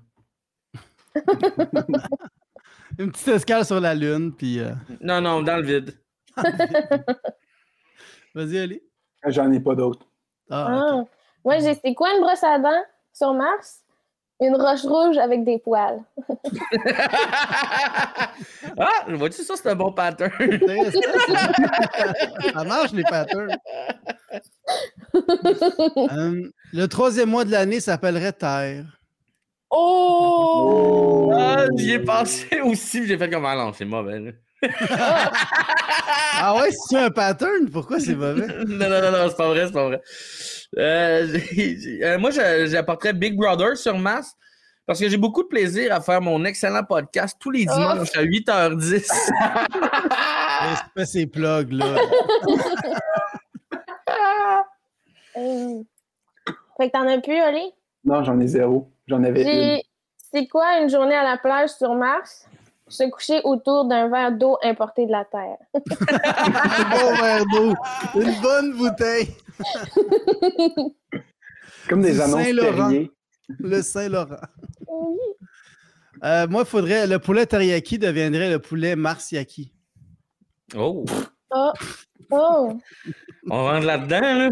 Une 2.99 3.11
petite 3.11 3.29
escale 3.29 3.65
sur 3.65 3.81
la 3.81 3.95
Lune, 3.95 4.33
puis... 4.37 4.61
euh, 4.61 4.73
Non, 5.01 5.21
non, 5.21 5.43
dans 5.43 5.57
le 5.57 5.63
vide. 5.63 5.99
Vas-y, 8.35 8.59
Ali. 8.59 8.83
J'en 9.27 9.51
ai 9.53 9.61
pas 9.61 9.75
d'autres. 9.75 10.07
Ah, 10.51 11.05
Ah. 11.45 11.59
j'ai 11.61 11.75
c'est 11.75 11.95
quoi 11.95 12.13
une 12.15 12.21
brosse 12.21 12.43
à 12.45 12.59
dents 12.59 12.83
sur 13.13 13.35
Mars? 13.35 13.83
Une 14.43 14.57
roche 14.57 14.83
rouge 14.83 15.19
avec 15.19 15.45
des 15.45 15.59
poils. 15.59 16.03
ah, 18.77 19.05
vois-tu 19.11 19.43
ça, 19.43 19.55
c'est 19.55 19.69
un 19.69 19.77
bon 19.77 19.93
pattern. 19.93 20.33
Ça 22.53 22.65
marche, 22.65 22.91
les 22.93 23.05
patterns. 23.05 23.57
Euh, 25.15 26.51
le 26.73 26.87
troisième 26.87 27.29
mois 27.29 27.45
de 27.45 27.51
l'année 27.51 27.81
s'appellerait 27.81 28.33
Terre. 28.33 28.87
Oh! 29.71 31.31
ah, 31.35 31.67
j'y 31.77 31.93
ai 31.93 31.99
pensé 31.99 32.63
aussi, 32.63 33.07
j'ai 33.07 33.19
fait 33.19 33.29
comme 33.29 33.45
ah 33.45 33.55
non, 33.55 33.75
c'est 33.75 33.85
mauvais. 33.85 34.35
Ah 36.35 36.55
ouais, 36.57 36.71
c'est 36.71 36.99
un 36.99 37.11
pattern? 37.11 37.69
Pourquoi 37.71 38.01
c'est 38.01 38.15
mauvais? 38.15 38.47
non, 38.67 38.89
non, 38.89 39.01
non, 39.03 39.13
non, 39.13 39.29
c'est 39.29 39.37
pas 39.37 39.49
vrai, 39.49 39.67
c'est 39.67 39.73
pas 39.73 39.85
vrai. 39.87 40.01
Euh, 40.79 41.39
euh, 42.03 42.19
moi, 42.19 42.31
j'apporterais 42.31 43.13
Big 43.13 43.37
Brother 43.37 43.77
sur 43.77 43.99
Mars 43.99 44.35
parce 44.87 44.99
que 44.99 45.09
j'ai 45.09 45.17
beaucoup 45.17 45.43
de 45.43 45.49
plaisir 45.49 45.95
à 45.95 46.01
faire 46.01 46.21
mon 46.21 46.45
excellent 46.45 46.85
podcast 46.85 47.37
tous 47.41 47.51
les 47.51 47.65
dimanches 47.65 48.17
à 48.17 48.23
8h10. 48.25 49.07
Fais 50.95 51.05
ces 51.07 51.27
plugs, 51.27 51.73
là. 51.73 51.97
Euh, 55.37 55.83
Fait 56.77 56.89
que 56.89 56.93
t'en 56.93 57.07
as 57.07 57.21
plus, 57.21 57.41
Oli? 57.41 57.73
Non, 58.05 58.23
j'en 58.25 58.39
ai 58.41 58.47
zéro. 58.49 58.91
J'en 59.07 59.23
avais 59.25 59.43
une. 59.43 59.81
C'est 60.33 60.47
quoi 60.47 60.79
une 60.81 60.91
journée 60.91 61.15
à 61.15 61.25
la 61.25 61.37
plage 61.37 61.71
sur 61.71 61.95
Mars? 61.95 62.49
Se 62.93 63.09
coucher 63.09 63.41
autour 63.45 63.87
d'un 63.87 64.09
verre 64.09 64.33
d'eau 64.33 64.59
importé 64.63 65.07
de 65.07 65.13
la 65.13 65.25
Terre. 65.25 65.57
Un 65.75 66.91
bon 66.91 67.15
verre 67.23 67.45
d'eau. 67.47 67.75
Une 68.21 68.41
bonne 68.43 68.77
bouteille. 68.77 69.35
Comme 71.89 72.03
des 72.03 72.21
annonces 72.21 72.45
Saint-Laurent. 72.45 72.93
Le 73.59 73.81
Saint-Laurent. 73.83 74.37
Euh, 76.23 76.47
moi, 76.49 76.63
il 76.63 76.69
faudrait. 76.69 77.07
Le 77.07 77.19
poulet 77.19 77.47
teriyaki 77.47 77.99
deviendrait 77.99 78.51
le 78.51 78.59
poulet 78.59 78.95
marsiaki. 78.95 79.73
Oh, 80.77 81.05
Oh! 81.55 81.73
Oh! 82.31 82.79
on 83.51 83.65
rentre 83.65 83.87
là-dedans, 83.87 84.21
là. 84.21 84.51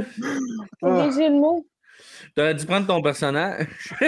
Ah. 0.83 1.07
Des 1.07 1.13
jeux 1.13 1.31
de 1.31 1.39
mots. 1.39 1.67
T'aurais 2.35 2.55
dû 2.55 2.67
prendre 2.67 2.87
ton 2.87 3.03
personnage. 3.03 3.67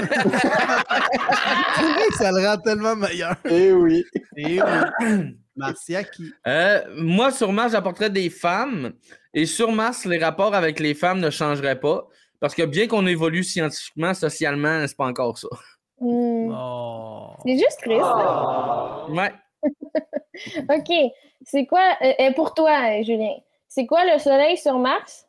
Ça 2.18 2.30
le 2.32 2.46
rend 2.46 2.58
tellement 2.58 2.96
meilleur. 2.96 3.36
Eh 3.44 3.72
oui. 3.72 4.04
Et 4.36 4.60
oui. 4.62 5.36
Marsiaki. 5.56 6.32
Euh, 6.46 6.82
moi, 6.96 7.30
sur 7.30 7.52
Mars, 7.52 7.72
j'apporterais 7.72 8.10
des 8.10 8.30
femmes. 8.30 8.92
Et 9.34 9.46
sur 9.46 9.72
Mars, 9.72 10.04
les 10.04 10.18
rapports 10.18 10.54
avec 10.54 10.80
les 10.80 10.94
femmes 10.94 11.20
ne 11.20 11.30
changeraient 11.30 11.78
pas. 11.80 12.06
Parce 12.40 12.54
que 12.54 12.62
bien 12.62 12.86
qu'on 12.88 13.06
évolue 13.06 13.44
scientifiquement, 13.44 14.14
socialement, 14.14 14.84
c'est 14.86 14.96
pas 14.96 15.06
encore 15.06 15.38
ça. 15.38 15.48
Hmm. 16.00 16.50
Oh. 16.52 17.34
C'est 17.46 17.52
juste 17.58 17.78
triste. 17.82 18.00
hein? 18.02 19.06
Ouais. 19.10 19.32
OK. 20.76 21.12
C'est 21.44 21.66
quoi, 21.66 21.96
euh, 22.02 22.12
euh, 22.20 22.32
pour 22.32 22.54
toi, 22.54 23.02
Julien, 23.02 23.34
c'est 23.68 23.86
quoi 23.86 24.04
le 24.04 24.18
soleil 24.18 24.56
sur 24.56 24.78
Mars? 24.78 25.26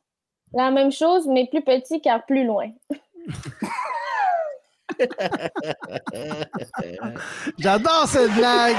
La 0.53 0.71
même 0.71 0.91
chose, 0.91 1.27
mais 1.27 1.47
plus 1.47 1.63
petit 1.63 2.01
car 2.01 2.25
plus 2.25 2.45
loin. 2.45 2.69
J'adore 7.57 8.05
cette 8.07 8.31
blague. 8.33 8.75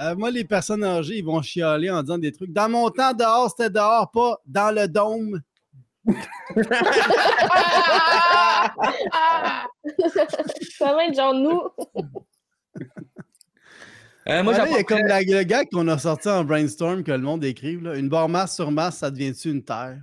Euh, 0.00 0.14
moi, 0.16 0.30
les 0.30 0.44
personnes 0.44 0.84
âgées, 0.84 1.18
ils 1.18 1.24
vont 1.24 1.42
chialer 1.42 1.90
en 1.90 2.00
disant 2.02 2.16
des 2.16 2.32
trucs. 2.32 2.50
Dans 2.52 2.70
mon 2.70 2.88
temps, 2.88 3.12
dehors, 3.12 3.50
c'était 3.50 3.68
dehors, 3.68 4.10
pas 4.10 4.38
dans 4.46 4.74
le 4.74 4.88
dôme. 4.88 5.42
Ça 10.78 10.94
va 10.94 11.04
être 11.04 11.14
genre 11.14 11.34
nous. 11.34 11.60
Euh, 14.30 14.42
moi, 14.42 14.54
il 14.66 14.72
y 14.72 14.76
a 14.76 14.84
comme 14.84 15.04
la- 15.06 15.20
le 15.22 15.42
gars 15.42 15.64
qu'on 15.64 15.88
a 15.88 15.98
sorti 15.98 16.28
en 16.28 16.44
brainstorm 16.44 17.02
que 17.02 17.10
le 17.12 17.18
monde 17.18 17.44
écrive. 17.44 17.82
Là. 17.82 17.96
Une 17.96 18.08
barre 18.08 18.28
Mars 18.28 18.54
sur 18.54 18.70
Mars, 18.70 18.98
ça 18.98 19.10
devient-tu 19.10 19.50
une 19.50 19.64
Terre? 19.64 19.98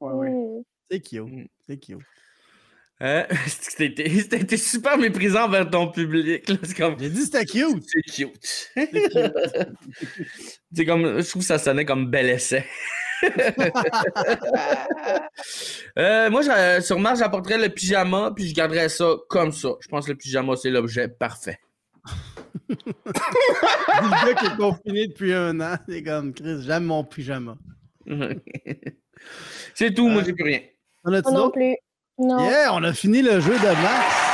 Ouais, 0.00 0.12
ouais. 0.12 0.28
Hmm. 0.30 0.62
C'est 0.90 1.00
cute. 1.00 1.50
C'est 1.66 1.78
cute. 1.78 1.98
Euh, 3.02 3.24
C'était 3.46 4.56
super 4.56 4.96
méprisant 4.98 5.44
envers 5.44 5.68
ton 5.68 5.88
public. 5.90 6.44
comme. 6.76 6.96
J'ai 6.98 7.10
dit 7.10 7.22
c'était 7.22 7.44
cute. 7.44 7.82
C'est 7.86 8.02
cute. 8.12 8.68
C'est 8.74 8.90
cute. 8.90 9.32
C'est 10.72 10.84
comme. 10.86 11.20
Je 11.20 11.28
trouve 11.28 11.42
que 11.42 11.46
ça 11.48 11.58
sonnait 11.58 11.84
comme 11.84 12.10
bel 12.10 12.28
essai. 12.30 12.64
Euh, 15.98 16.28
moi, 16.30 16.42
je- 16.42 16.80
sur 16.82 16.98
Mars, 16.98 17.18
j'apporterais 17.18 17.56
le 17.58 17.68
pyjama, 17.70 18.30
puis 18.34 18.46
je 18.48 18.54
garderais 18.54 18.88
ça 18.90 19.14
comme 19.28 19.52
ça. 19.52 19.70
Je 19.80 19.88
pense 19.88 20.04
que 20.06 20.12
le 20.12 20.18
pyjama, 20.18 20.54
c'est 20.56 20.70
l'objet 20.70 21.08
parfait. 21.08 21.58
Le 22.68 24.26
gars 24.26 24.34
qui 24.34 24.46
est 24.46 24.56
confiné 24.56 25.06
depuis 25.06 25.32
un 25.32 25.60
an, 25.60 25.76
c'est 25.88 26.02
comme 26.02 26.32
Chris, 26.32 26.62
j'aime 26.62 26.84
mon 26.84 27.04
pyjama. 27.04 27.56
c'est 29.74 29.94
tout, 29.94 30.08
moi, 30.08 30.22
Euh, 30.22 30.24
j'ai 30.26 30.32
plus 30.32 30.44
rien. 30.44 30.60
On 31.04 31.10
Moi 31.10 31.20
non 31.32 31.50
plus. 31.50 31.76
Non. 32.18 32.48
Yeah, 32.48 32.72
on 32.72 32.82
a 32.82 32.92
fini 32.92 33.22
le 33.22 33.40
jeu 33.40 33.52
de 33.52 33.82
Max. 33.82 34.26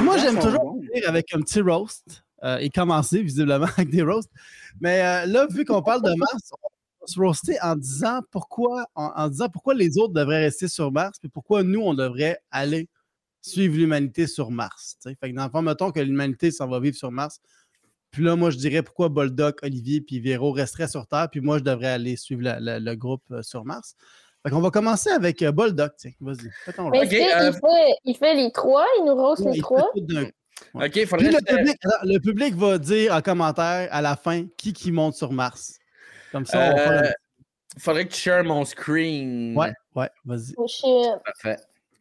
Moi, 0.00 0.16
j'aime 0.16 0.38
toujours 0.38 0.76
finir 0.80 1.08
avec 1.08 1.34
un 1.34 1.40
petit 1.40 1.60
roast 1.60 2.24
euh, 2.42 2.56
et 2.58 2.70
commencer 2.70 3.22
visiblement 3.22 3.66
avec 3.76 3.90
des 3.90 4.02
roasts. 4.02 4.30
Mais 4.80 5.02
euh, 5.02 5.26
là, 5.26 5.46
vu 5.50 5.64
qu'on 5.66 5.82
parle 5.82 6.02
de 6.02 6.14
Mars, 6.16 6.50
on 6.52 6.68
va 7.02 7.06
se 7.06 7.20
roaster 7.20 7.58
en 7.60 7.76
disant 7.76 8.20
pourquoi, 8.30 8.86
en, 8.94 9.12
en 9.14 9.28
disant 9.28 9.48
pourquoi 9.50 9.74
les 9.74 9.98
autres 9.98 10.14
devraient 10.14 10.40
rester 10.44 10.68
sur 10.68 10.90
Mars, 10.90 11.18
puis 11.18 11.28
pourquoi 11.28 11.62
nous, 11.62 11.82
on 11.82 11.92
devrait 11.92 12.38
aller 12.50 12.88
suivre 13.42 13.76
l'humanité 13.76 14.26
sur 14.26 14.50
Mars. 14.50 14.96
tu 15.02 15.08
sais. 15.10 15.16
Fait 15.20 15.30
que 15.30 15.36
dans 15.36 15.44
le 15.44 15.50
fond, 15.50 15.62
mettons 15.62 15.90
que 15.90 16.00
l'humanité 16.00 16.50
s'en 16.50 16.68
va 16.68 16.80
vivre 16.80 16.96
sur 16.96 17.10
Mars. 17.10 17.40
Puis 18.10 18.24
là, 18.24 18.34
moi, 18.36 18.50
je 18.50 18.56
dirais 18.56 18.82
pourquoi 18.82 19.08
Boldoc, 19.08 19.60
Olivier 19.62 20.00
puis 20.00 20.18
Véro 20.20 20.50
resteraient 20.52 20.88
sur 20.88 21.06
Terre, 21.06 21.28
puis 21.30 21.40
moi, 21.40 21.58
je 21.58 21.62
devrais 21.64 21.88
aller 21.90 22.16
suivre 22.16 22.42
la- 22.42 22.58
la- 22.58 22.80
le 22.80 22.94
groupe 22.96 23.22
euh, 23.30 23.42
sur 23.42 23.64
Mars. 23.64 23.94
Fait 24.42 24.50
qu'on 24.50 24.60
va 24.60 24.70
commencer 24.70 25.10
avec 25.10 25.42
euh, 25.42 25.52
Boldoc. 25.52 25.92
Tiens, 25.96 26.12
vas-y. 26.20 26.50
Mais 26.90 27.04
euh, 27.04 27.52
fait, 27.52 27.92
il 28.04 28.16
fait 28.16 28.34
les 28.34 28.50
trois? 28.50 28.86
Il 28.98 29.04
nous 29.04 29.14
rose 29.14 29.40
Ouais, 29.40 29.52
les 29.52 29.58
il 29.58 29.62
trois? 29.62 29.90
Puis 29.92 31.06
faudrait 31.06 31.30
le 31.30 31.44
public, 31.44 31.76
le 32.04 32.18
public 32.18 32.54
va 32.54 32.78
dire 32.78 33.14
en 33.14 33.20
commentaire 33.22 33.88
à 33.90 34.02
la 34.02 34.16
fin 34.16 34.46
qui 34.56 34.72
qui 34.72 34.92
monte 34.92 35.14
sur 35.14 35.32
Mars. 35.32 35.78
Comme 36.32 36.46
ça, 36.46 36.58
on 36.72 36.76
va 36.76 36.76
faire 37.02 37.14
faudrait 37.78 38.06
que 38.06 38.12
tu 38.12 38.20
shares 38.20 38.44
mon 38.44 38.64
screen. 38.64 39.56
Ouais, 39.56 39.72
ouais, 39.94 40.08
vas-y. 40.24 40.54
Oh. 40.56 41.18
Parfait. 41.24 41.56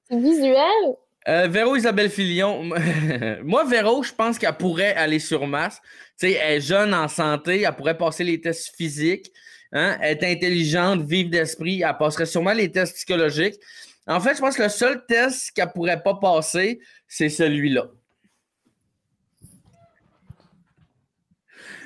C'est 0.10 0.18
visuel? 0.20 0.96
Euh, 1.30 1.48
Véro 1.48 1.76
Isabelle 1.76 2.10
Filion. 2.10 2.64
Moi, 3.44 3.64
Véro, 3.66 4.02
je 4.02 4.12
pense 4.12 4.40
qu'elle 4.40 4.58
pourrait 4.58 4.96
aller 4.96 5.20
sur 5.20 5.46
Mars. 5.46 5.80
Tu 6.20 6.28
sais, 6.28 6.34
elle 6.34 6.58
est 6.58 6.62
jeune, 6.62 6.92
en 6.92 7.08
santé, 7.08 7.62
elle 7.62 7.76
pourrait 7.76 7.98
passer 7.98 8.24
les 8.24 8.42
tests 8.42 8.76
physiques. 8.76 9.32
Hein? 9.72 9.96
Elle 10.02 10.18
est 10.18 10.32
intelligente, 10.32 11.04
vive 11.04 11.30
d'esprit, 11.30 11.84
elle 11.84 11.98
passerait 12.00 12.26
sûrement 12.26 12.54
les 12.54 12.72
tests 12.72 12.96
psychologiques. 12.96 13.60
En 14.08 14.20
fait, 14.20 14.34
je 14.34 14.40
pense 14.40 14.58
que 14.58 14.64
le 14.64 14.70
seul 14.70 15.06
test 15.06 15.52
qu'elle 15.52 15.72
pourrait 15.72 16.02
pas 16.02 16.16
passer, 16.16 16.80
c'est 17.08 17.30
celui-là. 17.30 17.92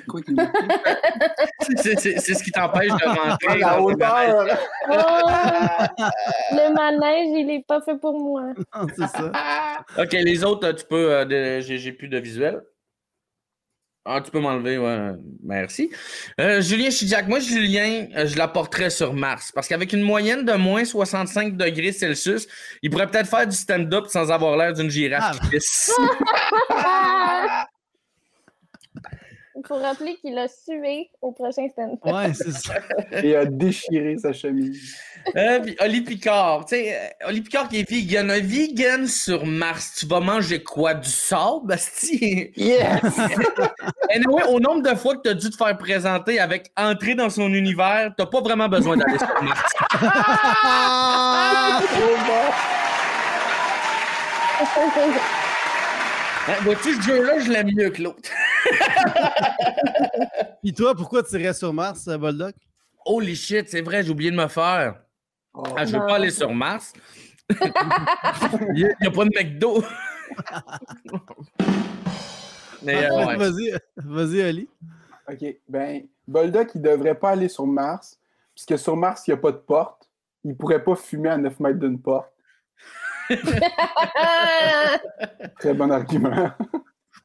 Quoi 0.08 0.20
qu'il 0.22 0.34
me 0.34 0.44
dit? 0.44 1.76
C'est 1.96 2.34
ce 2.34 2.42
qui 2.42 2.50
t'empêche 2.50 2.88
de 2.90 3.08
rentrer. 3.08 3.58
La 3.58 3.76
dans 3.76 3.88
le 3.88 3.96
manège. 3.96 4.34
hauteur! 4.34 4.58
Oh, 4.90 5.30
le 6.52 6.74
manège, 6.74 7.28
il 7.38 7.50
est 7.50 7.64
pas 7.66 7.80
fait 7.82 7.96
pour 7.98 8.18
moi. 8.18 8.52
Ah, 8.72 8.86
C'est 8.96 9.06
ça. 9.08 9.32
OK, 10.02 10.12
les 10.12 10.44
autres, 10.44 10.70
tu 10.72 10.84
peux. 10.86 11.12
euh, 11.12 11.60
j'ai 11.60 11.92
plus 11.92 12.08
de 12.08 12.18
visuel. 12.18 12.60
Ah, 14.06 14.20
tu 14.20 14.30
peux 14.30 14.38
m'enlever, 14.40 14.76
ouais. 14.76 15.12
Merci. 15.42 15.90
Euh, 16.38 16.60
Julien 16.60 16.90
Chidiac, 16.90 17.26
moi, 17.26 17.40
Julien, 17.40 18.06
euh, 18.14 18.26
je 18.26 18.36
l'apporterais 18.36 18.90
sur 18.90 19.14
Mars. 19.14 19.50
Parce 19.54 19.66
qu'avec 19.66 19.94
une 19.94 20.02
moyenne 20.02 20.44
de 20.44 20.52
moins 20.52 20.84
65 20.84 21.56
degrés 21.56 21.90
Celsius, 21.92 22.46
il 22.82 22.90
pourrait 22.90 23.06
peut-être 23.10 23.28
faire 23.30 23.46
du 23.46 23.56
stand-up 23.56 24.04
sans 24.08 24.30
avoir 24.30 24.58
l'air 24.58 24.74
d'une 24.74 24.90
girafe 24.90 25.38
Ah. 25.40 25.40
qui 25.44 25.48
pisse. 25.48 25.90
Ah! 26.68 27.66
Il 28.94 29.00
faut 29.66 29.78
rappeler 29.78 30.16
qu'il 30.16 30.36
a 30.38 30.46
sué 30.48 31.10
au 31.22 31.32
prochain 31.32 31.68
stand 31.68 31.98
Ouais, 32.04 32.32
c'est 32.34 32.52
ça. 32.52 32.74
Et 33.22 33.34
a 33.34 33.44
déchiré 33.44 34.16
sa 34.18 34.32
chemise. 34.32 34.94
Euh, 35.36 35.60
puis 35.60 35.76
Oli 35.80 36.02
Picard, 36.02 36.66
tu 36.66 36.76
sais, 36.76 36.94
euh, 36.94 37.28
Oli 37.28 37.40
Picard 37.40 37.68
qui 37.68 37.80
est 37.80 37.90
vegan. 37.90 38.30
Un 38.30 38.40
vegan 38.40 39.06
sur 39.06 39.46
Mars, 39.46 39.94
tu 39.98 40.06
vas 40.06 40.20
manger 40.20 40.62
quoi? 40.62 40.94
Du 40.94 41.08
sable, 41.08 41.66
Basti? 41.66 42.52
Yes! 42.56 43.00
Anyway, 44.14 44.44
au 44.44 44.60
nombre 44.60 44.82
de 44.82 44.94
fois 44.94 45.16
que 45.16 45.22
tu 45.22 45.28
as 45.30 45.34
dû 45.34 45.50
te 45.50 45.56
faire 45.56 45.76
présenter 45.76 46.38
avec 46.38 46.70
entrer 46.76 47.14
dans 47.14 47.30
son 47.30 47.52
univers, 47.52 48.12
t'as 48.16 48.26
pas 48.26 48.40
vraiment 48.42 48.68
besoin 48.68 48.96
d'aller 48.96 49.18
sur 49.18 49.42
Mars. 49.42 49.72
Hein, 56.46 56.52
Vois-tu, 56.62 56.94
ce 56.94 57.02
jeu-là, 57.02 57.40
je 57.40 57.50
l'aime 57.50 57.70
mieux 57.74 57.90
que 57.90 58.02
l'autre. 58.02 58.30
Puis 60.62 60.72
toi, 60.72 60.94
pourquoi 60.94 61.22
tu 61.22 61.40
irais 61.40 61.54
sur 61.54 61.72
Mars, 61.72 62.08
euh, 62.08 62.18
Boldoc? 62.18 62.54
Holy 63.04 63.36
shit, 63.36 63.68
c'est 63.68 63.82
vrai, 63.82 64.02
j'ai 64.02 64.10
oublié 64.10 64.30
de 64.30 64.36
me 64.36 64.48
faire. 64.48 64.96
Oh. 65.52 65.62
Ah, 65.76 65.84
je 65.84 65.92
veux 65.92 65.98
Non. 65.98 66.06
pas 66.06 66.16
aller 66.16 66.30
sur 66.30 66.52
Mars. 66.52 66.92
Il 67.50 68.74
n'y 68.74 69.06
a, 69.06 69.10
pas 69.10 69.24
de 69.24 69.30
McDo. 69.34 69.84
Mais, 72.82 73.04
euh, 73.04 73.26
ouais. 73.26 73.36
Vas-y, 73.36 73.74
vas-y, 73.96 74.42
Ali. 74.42 74.68
OK. 75.28 75.44
Ben, 75.68 76.06
Boldoc, 76.26 76.74
il 76.74 76.82
devrait 76.82 77.14
pas 77.14 77.30
aller 77.30 77.48
sur 77.48 77.66
Mars, 77.66 78.18
puisque 78.54 78.78
sur 78.78 78.96
Mars, 78.96 79.26
il 79.26 79.30
n'y 79.30 79.34
a 79.34 79.38
pas 79.38 79.52
de 79.52 79.58
porte. 79.58 80.08
Il 80.44 80.56
pourrait 80.56 80.84
pas 80.84 80.94
fumer 80.94 81.30
à 81.30 81.38
9 81.38 81.60
mètres 81.60 81.78
d'une 81.78 82.00
porte. 82.00 82.30
Très 85.58 85.72
bon 85.72 85.90
argument. 85.90 86.50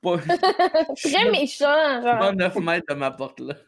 Je 0.04 0.10
suis 0.10 0.22
pas, 0.32 0.38
je 0.96 1.10
Très 1.14 1.32
méchant, 1.32 1.46
suis 1.46 1.58
pas 1.58 2.02
genre. 2.02 2.24
à 2.24 2.32
9 2.34 2.56
mètres 2.58 2.94
de 2.94 3.00
ma 3.00 3.12
porte, 3.12 3.40
là. 3.40 3.56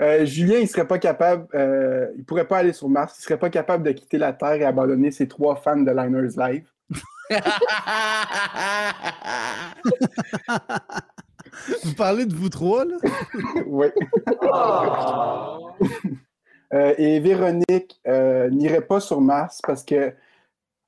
Euh, 0.00 0.24
Julien, 0.24 0.58
il 0.58 0.66
serait 0.68 0.86
pas 0.88 0.98
capable, 0.98 1.46
euh, 1.54 2.08
il 2.16 2.24
pourrait 2.24 2.46
pas 2.48 2.58
aller 2.58 2.72
sur 2.72 2.88
Mars, 2.88 3.16
il 3.18 3.22
serait 3.22 3.38
pas 3.38 3.50
capable 3.50 3.84
de 3.84 3.92
quitter 3.92 4.18
la 4.18 4.32
Terre 4.32 4.54
et 4.54 4.64
abandonner 4.64 5.10
ses 5.12 5.28
trois 5.28 5.54
fans 5.56 5.76
de 5.76 5.90
Liners 5.90 6.34
Live. 6.36 6.66
Vous 11.84 11.94
parlez 11.94 12.26
de 12.26 12.34
vous 12.34 12.48
trois, 12.48 12.84
là? 12.84 12.96
oui. 13.66 13.86
Euh, 16.72 16.94
et 16.98 17.20
Véronique 17.20 18.00
euh, 18.06 18.48
n'irait 18.50 18.80
pas 18.86 18.98
sur 18.98 19.20
Mars 19.20 19.60
parce 19.64 19.84
que 19.84 20.12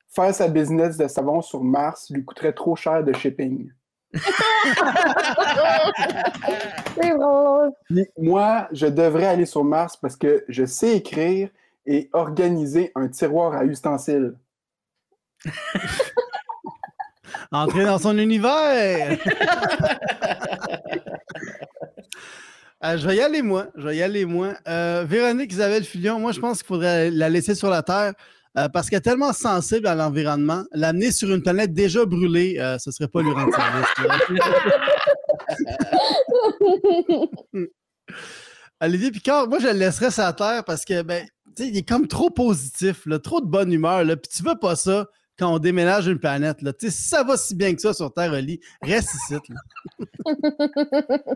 faire 0.08 0.34
sa 0.34 0.48
business 0.48 0.96
de 0.96 1.06
savon 1.06 1.42
sur 1.42 1.62
Mars 1.62 2.10
lui 2.10 2.24
coûterait 2.24 2.54
trop 2.54 2.74
cher 2.74 3.04
de 3.04 3.12
shipping. 3.12 3.70
C'est 6.94 7.16
drôle. 7.18 7.72
Puis 7.88 8.06
moi, 8.18 8.68
je 8.72 8.86
devrais 8.86 9.26
aller 9.26 9.46
sur 9.46 9.64
Mars 9.64 9.96
parce 9.96 10.16
que 10.16 10.44
je 10.48 10.64
sais 10.64 10.96
écrire 10.96 11.48
et 11.86 12.08
organiser 12.12 12.92
un 12.94 13.08
tiroir 13.08 13.54
à 13.54 13.64
ustensiles. 13.64 14.34
Entrer 17.52 17.84
dans 17.84 17.98
son 17.98 18.18
univers! 18.18 19.18
Euh, 22.84 22.98
je 22.98 23.06
vais 23.08 23.16
y 23.16 23.20
aller, 23.22 23.40
moi. 23.40 23.68
Je 23.74 23.88
vais 23.88 23.96
y 23.96 24.02
aller, 24.02 24.26
moi. 24.26 24.52
Euh, 24.68 25.04
Véronique 25.08 25.50
Isabelle 25.50 25.82
Filion, 25.82 26.20
moi, 26.20 26.32
je 26.32 26.40
pense 26.40 26.58
qu'il 26.58 26.66
faudrait 26.66 27.10
la 27.10 27.30
laisser 27.30 27.54
sur 27.54 27.70
la 27.70 27.82
Terre 27.82 28.12
euh, 28.58 28.68
parce 28.68 28.88
qu'elle 28.88 28.98
est 28.98 29.02
tellement 29.02 29.32
sensible 29.32 29.86
à 29.86 29.94
l'environnement. 29.94 30.64
L'amener 30.72 31.12
sur 31.12 31.32
une 31.34 31.42
planète 31.42 31.72
déjà 31.72 32.04
brûlée, 32.04 32.58
euh, 32.58 32.78
ce 32.78 32.90
serait 32.90 33.08
pas 33.08 33.22
lui 33.22 33.32
rendre 33.32 33.54
service. 33.54 33.86
Olivier 38.80 39.10
Picard, 39.10 39.48
moi, 39.48 39.58
je 39.58 39.68
le 39.68 39.72
laisserais 39.74 40.10
la 40.18 40.32
Terre 40.32 40.64
parce 40.64 40.84
que, 40.84 41.02
ben, 41.02 41.26
tu 41.56 41.64
sais, 41.64 41.68
il 41.68 41.76
est 41.76 41.88
comme 41.88 42.06
trop 42.08 42.30
positif, 42.30 43.06
là, 43.06 43.18
trop 43.18 43.40
de 43.40 43.46
bonne 43.46 43.72
humeur, 43.72 44.04
là, 44.04 44.16
puis 44.16 44.30
tu 44.34 44.42
veux 44.42 44.58
pas 44.58 44.76
ça 44.76 45.06
quand 45.38 45.54
on 45.54 45.58
déménage 45.58 46.06
une 46.06 46.18
planète, 46.18 46.62
là. 46.62 46.72
Si 46.78 46.90
ça 46.90 47.22
va 47.22 47.36
si 47.36 47.54
bien 47.54 47.74
que 47.74 47.80
ça 47.80 47.92
sur 47.92 48.12
Terre, 48.12 48.32
Oli, 48.32 48.60
reste 48.82 49.14
ici, 49.14 49.34
là. 49.48 50.34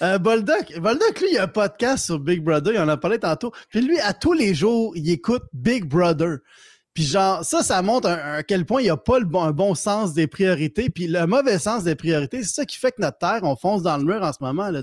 Euh, 0.00 0.16
Boldoc, 0.16 0.78
Boldoc, 0.78 1.20
lui, 1.20 1.30
il 1.32 1.38
a 1.38 1.44
un 1.44 1.48
podcast 1.48 2.04
sur 2.04 2.20
Big 2.20 2.40
Brother, 2.40 2.72
il 2.72 2.78
en 2.78 2.88
a 2.88 2.96
parlé 2.96 3.18
tantôt. 3.18 3.50
Puis 3.68 3.80
lui, 3.80 3.98
à 3.98 4.12
tous 4.12 4.32
les 4.32 4.54
jours, 4.54 4.96
il 4.96 5.10
écoute 5.10 5.42
Big 5.52 5.84
Brother. 5.84 6.38
Puis 6.98 7.04
genre, 7.04 7.44
ça, 7.44 7.62
ça 7.62 7.80
montre 7.80 8.08
à 8.08 8.42
quel 8.42 8.64
point 8.64 8.80
il 8.80 8.84
n'y 8.84 8.90
a 8.90 8.96
pas 8.96 9.20
le 9.20 9.24
bon, 9.24 9.42
un 9.42 9.52
bon 9.52 9.76
sens 9.76 10.14
des 10.14 10.26
priorités. 10.26 10.90
Puis 10.90 11.06
le 11.06 11.26
mauvais 11.26 11.58
sens 11.58 11.84
des 11.84 11.94
priorités, 11.94 12.42
c'est 12.42 12.54
ça 12.54 12.64
qui 12.64 12.76
fait 12.76 12.90
que 12.90 13.00
notre 13.00 13.18
Terre, 13.18 13.40
on 13.42 13.54
fonce 13.54 13.82
dans 13.82 13.96
le 13.96 14.04
mur 14.04 14.20
en 14.20 14.32
ce 14.32 14.38
moment, 14.40 14.68
là. 14.70 14.82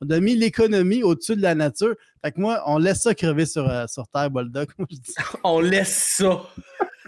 On 0.00 0.10
a 0.10 0.20
mis 0.20 0.36
l'économie 0.36 1.02
au-dessus 1.02 1.34
de 1.34 1.42
la 1.42 1.56
nature. 1.56 1.94
Fait 2.24 2.30
que 2.30 2.40
moi, 2.40 2.62
on 2.66 2.78
laisse 2.78 3.02
ça 3.02 3.14
crever 3.14 3.46
sur, 3.46 3.68
euh, 3.68 3.86
sur 3.88 4.06
Terre, 4.08 4.30
Boldoc. 4.30 4.70
On 5.44 5.60
laisse 5.60 6.16
ça. 6.18 6.42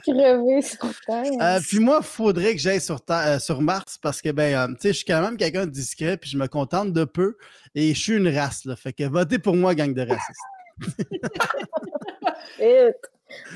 Crevé 0.02 0.62
sur 0.62 0.88
terre. 1.06 1.24
Euh, 1.40 1.60
puis 1.66 1.78
moi, 1.78 1.98
il 2.00 2.06
faudrait 2.06 2.54
que 2.54 2.60
j'aille 2.60 2.80
sur, 2.80 3.00
euh, 3.10 3.38
sur 3.38 3.60
Mars 3.60 3.98
parce 3.98 4.20
que, 4.22 4.30
ben, 4.30 4.54
euh, 4.54 4.66
tu 4.74 4.80
sais, 4.80 4.88
je 4.88 4.92
suis 4.98 5.04
quand 5.04 5.20
même 5.20 5.36
quelqu'un 5.36 5.66
de 5.66 5.70
discret, 5.70 6.16
puis 6.16 6.30
je 6.30 6.38
me 6.38 6.46
contente 6.46 6.92
de 6.92 7.04
peu. 7.04 7.36
Et 7.74 7.94
je 7.94 8.00
suis 8.00 8.16
une 8.16 8.28
race, 8.28 8.64
là. 8.64 8.76
Fait 8.76 8.92
que 8.92 9.04
votez 9.04 9.38
pour 9.38 9.54
moi, 9.56 9.74
gang 9.74 9.92
de 9.94 10.02
racistes. 10.02 10.40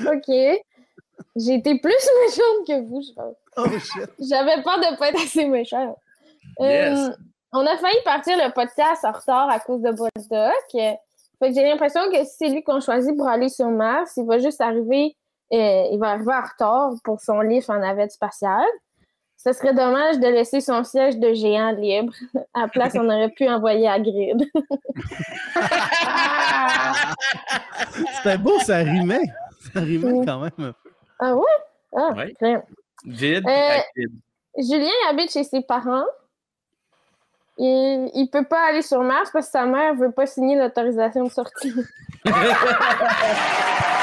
OK. 0.06 0.62
J'ai 1.36 1.54
été 1.54 1.78
plus 1.78 1.92
méchante 2.26 2.66
que 2.66 2.80
vous, 2.86 3.02
je 3.02 3.12
pense. 3.14 3.34
Oh 3.56 3.78
shit. 3.78 4.08
J'avais 4.18 4.62
peur 4.62 4.78
de 4.80 4.96
pas 4.98 5.10
être 5.10 5.22
assez 5.22 5.46
méchante. 5.46 5.96
Euh, 6.60 6.64
Yes. 6.64 7.10
on 7.52 7.64
a 7.66 7.76
failli 7.78 7.96
partir 8.04 8.36
le 8.36 8.52
podcast 8.52 9.04
en 9.04 9.12
retard 9.12 9.48
à 9.48 9.60
cause 9.60 9.80
de 9.80 9.90
Boldoc. 9.92 10.52
Fait 10.72 10.98
que 11.48 11.54
j'ai 11.54 11.62
l'impression 11.62 12.00
que 12.10 12.22
si 12.24 12.30
c'est 12.38 12.48
lui 12.48 12.62
qu'on 12.62 12.80
choisit 12.80 13.16
pour 13.16 13.28
aller 13.28 13.48
sur 13.48 13.68
Mars, 13.68 14.12
il 14.16 14.26
va 14.26 14.38
juste 14.38 14.60
arriver, 14.60 15.16
euh, 15.52 15.88
il 15.92 15.98
va 15.98 16.10
arriver 16.12 16.32
en 16.32 16.42
retard 16.42 16.92
pour 17.04 17.20
son 17.20 17.40
livre 17.40 17.70
en 17.70 17.78
navette 17.78 18.12
spatiale. 18.12 18.64
Ce 19.36 19.52
serait 19.52 19.74
dommage 19.74 20.18
de 20.20 20.28
laisser 20.28 20.60
son 20.60 20.84
siège 20.84 21.18
de 21.18 21.34
géant 21.34 21.72
libre. 21.72 22.12
À 22.54 22.60
la 22.62 22.68
place, 22.68 22.94
on 22.94 23.04
aurait 23.06 23.30
pu 23.30 23.48
envoyer 23.48 23.88
à 23.88 23.98
Grid. 23.98 24.48
C'était 28.16 28.38
beau, 28.38 28.58
ça 28.60 28.78
rimait. 28.78 29.24
Ça 29.72 29.80
rimait 29.80 30.24
quand 30.24 30.40
même. 30.40 30.72
Ah 31.18 31.34
ouais? 31.34 31.44
Ah, 31.94 32.10
Ouais. 32.12 32.34
Vide. 33.04 33.44
Euh. 33.48 33.78
Julien 34.56 34.92
habite 35.10 35.32
chez 35.32 35.44
ses 35.44 35.60
parents. 35.62 36.04
Il, 37.58 38.10
il 38.14 38.28
peut 38.30 38.44
pas 38.44 38.68
aller 38.68 38.82
sur 38.82 39.02
Mars 39.02 39.30
parce 39.32 39.46
que 39.46 39.52
sa 39.52 39.66
mère 39.66 39.94
veut 39.94 40.12
pas 40.12 40.26
signer 40.26 40.56
l'autorisation 40.56 41.24
de 41.24 41.30
sortie. 41.30 41.74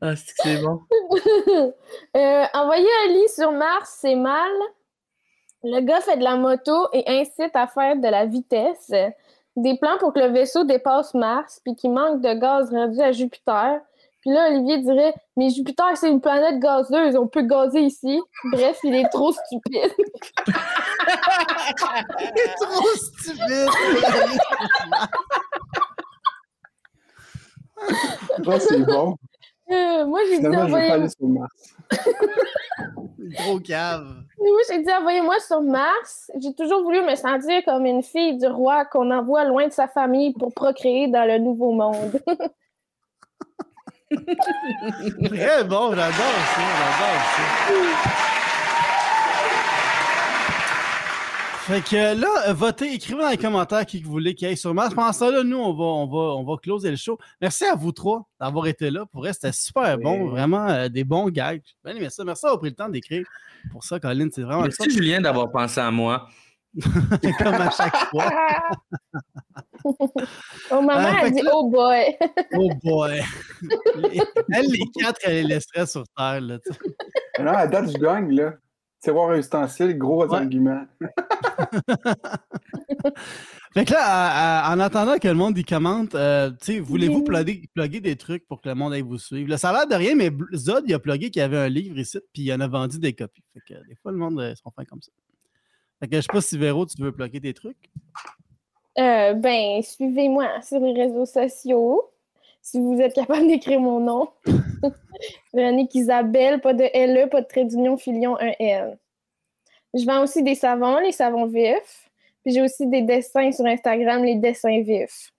Ah, 0.00 0.14
c'est 0.16 0.26
que 0.26 0.42
c'est 0.42 0.62
bon. 0.62 0.80
Euh, 2.16 2.44
envoyer 2.54 2.88
un 3.04 3.12
lit 3.12 3.28
sur 3.28 3.52
Mars, 3.52 3.98
c'est 4.00 4.14
mal. 4.14 4.50
Le 5.62 5.80
gars 5.80 6.00
fait 6.00 6.16
de 6.16 6.24
la 6.24 6.36
moto 6.36 6.88
et 6.92 7.04
incite 7.06 7.54
à 7.54 7.66
faire 7.66 7.96
de 7.96 8.08
la 8.08 8.26
vitesse. 8.26 8.92
des 9.56 9.76
plans 9.78 9.98
pour 9.98 10.12
que 10.12 10.20
le 10.20 10.28
vaisseau 10.28 10.64
dépasse 10.64 11.14
Mars, 11.14 11.60
puis 11.64 11.74
qu'il 11.74 11.92
manque 11.92 12.20
de 12.20 12.34
gaz 12.34 12.70
rendu 12.70 13.00
à 13.00 13.12
Jupiter. 13.12 13.80
Puis 14.20 14.30
là, 14.30 14.48
Olivier 14.50 14.78
dirait 14.78 15.14
Mais 15.36 15.50
Jupiter, 15.50 15.96
c'est 15.96 16.10
une 16.10 16.20
planète 16.20 16.58
gazeuse, 16.58 17.16
on 17.16 17.26
peut 17.28 17.42
gazer 17.42 17.80
ici. 17.80 18.20
Bref, 18.52 18.78
il 18.82 18.94
est 18.94 19.08
trop 19.08 19.32
stupide. 19.32 19.92
C'est 22.18 22.54
trop 22.60 22.88
stupide! 22.94 23.68
C'est 28.58 28.78
bon. 28.84 29.16
Euh, 29.70 30.06
moi, 30.06 30.20
j'ai 30.28 30.36
dit 30.38 30.44
Finalement, 30.44 30.58
je 30.60 30.64
vais 30.66 30.72
envoyez- 30.72 30.88
pas 30.88 30.94
aller 30.94 31.08
sur 31.08 31.26
Mars. 31.26 31.74
C'est 31.90 33.36
trop 33.44 33.58
cave. 33.60 34.06
moi, 34.38 34.60
j'ai 34.70 34.82
dit 34.82 34.92
envoyez-moi 34.92 35.34
sur 35.40 35.60
Mars. 35.60 36.30
J'ai 36.40 36.54
toujours 36.54 36.82
voulu 36.82 37.02
me 37.02 37.14
sentir 37.16 37.64
comme 37.64 37.84
une 37.86 38.02
fille 38.02 38.38
du 38.38 38.46
roi 38.46 38.84
qu'on 38.84 39.10
envoie 39.10 39.44
loin 39.44 39.66
de 39.66 39.72
sa 39.72 39.88
famille 39.88 40.32
pour 40.34 40.52
procréer 40.54 41.08
dans 41.08 41.24
le 41.26 41.38
nouveau 41.38 41.72
monde. 41.72 42.20
Très 44.08 45.64
bon, 45.64 45.90
j'adore 45.90 46.36
ça, 46.54 46.60
j'adore 46.78 47.22
ça. 47.34 48.35
Fait 51.66 51.80
que 51.82 52.20
là, 52.20 52.28
euh, 52.48 52.52
votez, 52.52 52.94
écrivez 52.94 53.20
dans 53.22 53.28
les 53.28 53.36
commentaires 53.36 53.84
qui 53.84 54.00
que 54.00 54.06
vous 54.06 54.12
voulez 54.12 54.36
qu'il 54.36 54.48
y 54.48 54.52
ait 54.52 54.56
sur 54.56 54.72
Mars. 54.72 54.94
Pendant 54.94 55.12
ça, 55.12 55.32
là, 55.32 55.42
nous, 55.42 55.58
on 55.58 55.72
va, 55.74 55.84
on, 55.84 56.06
va, 56.06 56.34
on 56.36 56.44
va 56.44 56.56
closer 56.62 56.90
le 56.90 56.96
show. 56.96 57.18
Merci 57.40 57.64
à 57.64 57.74
vous 57.74 57.90
trois 57.90 58.22
d'avoir 58.40 58.68
été 58.68 58.88
là. 58.88 59.04
Pour 59.10 59.22
vrai, 59.22 59.32
c'était 59.32 59.50
super 59.50 59.96
Oui. 59.98 60.04
bon. 60.04 60.28
Vraiment, 60.28 60.68
euh, 60.68 60.88
des 60.88 61.02
bons 61.02 61.28
gags. 61.28 61.62
Bien 61.84 61.96
aimé 61.96 62.08
ça. 62.08 62.22
Merci 62.24 62.44
d'avoir 62.44 62.60
pris 62.60 62.68
le 62.70 62.76
temps 62.76 62.88
d'écrire. 62.88 63.26
Pour 63.72 63.82
ça, 63.82 63.98
Colin, 63.98 64.28
c'est 64.32 64.42
vraiment 64.42 64.62
Merci, 64.62 64.88
Julien, 64.90 65.20
d'avoir 65.20 65.50
pensé 65.50 65.80
à 65.80 65.90
moi. 65.90 66.28
comme 67.38 67.54
à 67.54 67.70
chaque 67.70 67.96
fois. 68.10 68.30
Oh, 70.70 70.82
maman, 70.82 71.16
elle 71.22 71.32
dit 71.32 71.42
là- 71.42 71.52
Oh 71.54 71.70
boy. 71.70 72.16
Oh 72.54 72.68
boy! 72.82 73.22
Elle, 74.52 74.66
les 74.66 74.80
quatre, 75.00 75.20
elle 75.24 75.34
les 75.34 75.54
laisserait 75.54 75.86
sur 75.86 76.02
Terre. 76.16 76.40
Là. 76.40 76.58
Non, 77.38 77.52
à 77.52 77.66
date, 77.68 77.92
je 77.92 77.98
gagne, 77.98 78.34
là. 78.34 78.54
Tiroir 79.00 79.30
à 79.30 79.38
ustensiles, 79.38 79.96
gros 79.98 80.26
Ouais. 80.26 80.36
argument. 80.38 80.80
Fait 83.74 83.84
que 83.84 83.92
là, 83.92 84.00
à- 84.02 84.70
à- 84.70 84.74
en 84.74 84.80
attendant 84.80 85.18
que 85.18 85.28
le 85.28 85.34
monde 85.34 85.56
y 85.58 85.64
commente, 85.64 86.14
euh, 86.14 86.50
tu 86.50 86.56
sais, 86.74 86.78
voulez-vous 86.80 87.18
Oui. 87.18 87.24
plugger, 87.24 87.62
plugger 87.74 88.00
des 88.00 88.16
trucs 88.16 88.46
pour 88.48 88.60
que 88.62 88.68
le 88.68 88.74
monde 88.74 88.92
aille 88.94 89.02
vous 89.02 89.18
suivre? 89.18 89.50
Là, 89.50 89.58
ça 89.58 89.70
a 89.70 89.72
l'air 89.72 89.86
de 89.86 89.94
rien, 89.94 90.14
mais 90.14 90.30
Zod, 90.54 90.84
il 90.86 90.94
a 90.94 90.98
plugué 90.98 91.30
qu'il 91.30 91.40
y 91.40 91.42
avait 91.44 91.58
un 91.58 91.68
livre 91.68 91.98
ici, 91.98 92.18
puis 92.32 92.42
il 92.42 92.52
en 92.52 92.60
a 92.60 92.68
vendu 92.68 92.98
des 92.98 93.12
copies. 93.12 93.44
Fait 93.52 93.60
que 93.60 93.74
des 93.86 93.94
fois, 93.96 94.12
le 94.12 94.18
monde 94.18 94.40
euh, 94.40 94.54
sont 94.54 94.70
fins 94.70 94.84
comme 94.84 95.02
ça. 95.02 95.12
Fait 96.00 96.08
que 96.08 96.16
je 96.16 96.20
sais 96.22 96.26
pas 96.32 96.40
si 96.40 96.56
Véro, 96.58 96.86
tu 96.86 97.00
veux 97.02 97.12
plugger 97.12 97.40
des 97.40 97.54
trucs. 97.54 97.90
Euh, 98.98 99.34
ben, 99.34 99.82
suivez-moi 99.82 100.62
sur 100.62 100.80
les 100.80 100.92
réseaux 100.92 101.26
sociaux. 101.26 102.02
Si 102.62 102.80
vous 102.80 102.98
êtes 103.00 103.14
capable 103.14 103.46
d'écrire 103.46 103.78
mon 103.80 104.00
nom. 104.00 104.28
Véronique 105.54 105.94
Isabelle, 105.94 106.60
pas 106.60 106.74
de 106.74 106.84
LE, 106.84 107.28
pas 107.28 107.40
de 107.40 107.46
trait 107.46 107.64
d'union, 107.64 107.96
filion, 107.96 108.36
un 108.38 108.52
L. 108.58 108.98
Je 109.94 110.04
vends 110.04 110.22
aussi 110.22 110.42
des 110.42 110.54
savons, 110.54 110.98
les 110.98 111.12
savons 111.12 111.46
vifs. 111.46 112.10
Puis 112.44 112.54
j'ai 112.54 112.62
aussi 112.62 112.86
des 112.86 113.02
dessins 113.02 113.50
sur 113.50 113.66
Instagram, 113.66 114.22
les 114.22 114.36
dessins 114.36 114.82
vifs. 114.82 115.32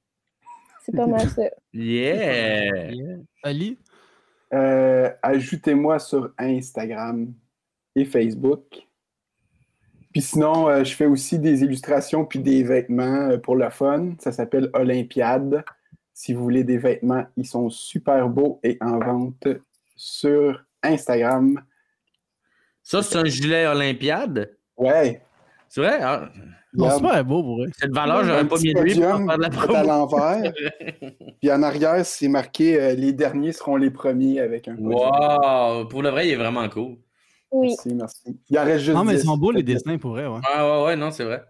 C'est 0.84 0.96
pas 0.96 1.08
mal 1.08 1.28
ça. 1.30 1.44
Yeah! 1.74 2.92
Ali? 3.44 3.78
Euh, 4.54 5.12
Ajoutez-moi 5.22 6.00
sur 6.00 6.34
Instagram 6.38 7.34
et 7.96 8.06
Facebook. 8.06 8.88
Puis 10.12 10.22
sinon, 10.22 10.68
euh, 10.70 10.84
je 10.84 10.96
fais 10.96 11.06
aussi 11.06 11.38
des 11.38 11.62
illustrations 11.64 12.26
puis 12.26 12.40
des 12.40 12.64
vêtements 12.64 13.30
euh, 13.30 13.38
pour 13.38 13.56
le 13.56 13.70
fun. 13.70 14.16
Ça 14.20 14.32
s'appelle 14.32 14.70
Olympiade. 14.74 15.64
Si 16.20 16.34
vous 16.34 16.42
voulez 16.42 16.64
des 16.64 16.80
vêtements, 16.80 17.28
ils 17.38 17.46
sont 17.46 17.70
super 17.70 18.28
beaux 18.28 18.60
et 18.64 18.76
en 18.82 18.98
vente 18.98 19.48
sur 19.96 20.66
Instagram. 20.82 21.62
Ça, 22.82 23.04
c'est 23.04 23.20
un 23.20 23.26
gilet 23.26 23.68
Olympiade? 23.68 24.58
Ouais. 24.78 25.22
C'est 25.70 25.82
vrai? 25.82 26.00
Ah, 26.02 26.32
super 26.74 27.24
beau 27.24 27.44
pour 27.44 27.64
eux. 27.64 27.68
cette 27.78 27.94
valeur, 27.94 28.24
j'aurais 28.24 28.48
pas 28.48 28.56
mis 28.56 28.64
lui 28.64 28.74
pour 28.74 28.82
podium 28.82 29.28
faire 29.28 29.38
de 29.38 29.42
la 29.44 29.48
est 29.48 29.54
à 29.54 29.62
promo. 29.62 29.88
l'envers. 29.88 30.54
Puis 31.40 31.52
en 31.52 31.62
arrière, 31.62 32.04
c'est 32.04 32.28
marqué 32.30 32.82
euh, 32.82 32.96
Les 32.96 33.14
derniers 33.14 33.52
seront 33.52 33.76
les 33.76 33.92
premiers 33.92 34.40
avec 34.40 34.68
un 34.68 34.76
podium. 34.76 34.94
Wow! 34.94 35.86
Pour 35.88 36.02
le 36.02 36.10
vrai, 36.10 36.30
il 36.30 36.32
est 36.32 36.36
vraiment 36.36 36.68
cool. 36.68 36.98
Oui. 37.52 37.68
Merci, 37.68 37.94
merci. 37.94 38.40
Il 38.50 38.58
en 38.58 38.66
reste 38.66 38.86
juste 38.86 38.98
Non, 38.98 39.04
mais 39.04 39.14
ils 39.14 39.20
10. 39.20 39.26
sont 39.26 39.38
beaux 39.38 39.52
les 39.52 39.62
dessins 39.62 40.00
pour 40.00 40.12
vrai, 40.14 40.26
ouais. 40.26 40.40
Ah 40.52 40.80
ouais, 40.80 40.86
ouais, 40.88 40.96
non, 40.96 41.12
c'est 41.12 41.26
vrai. 41.26 41.44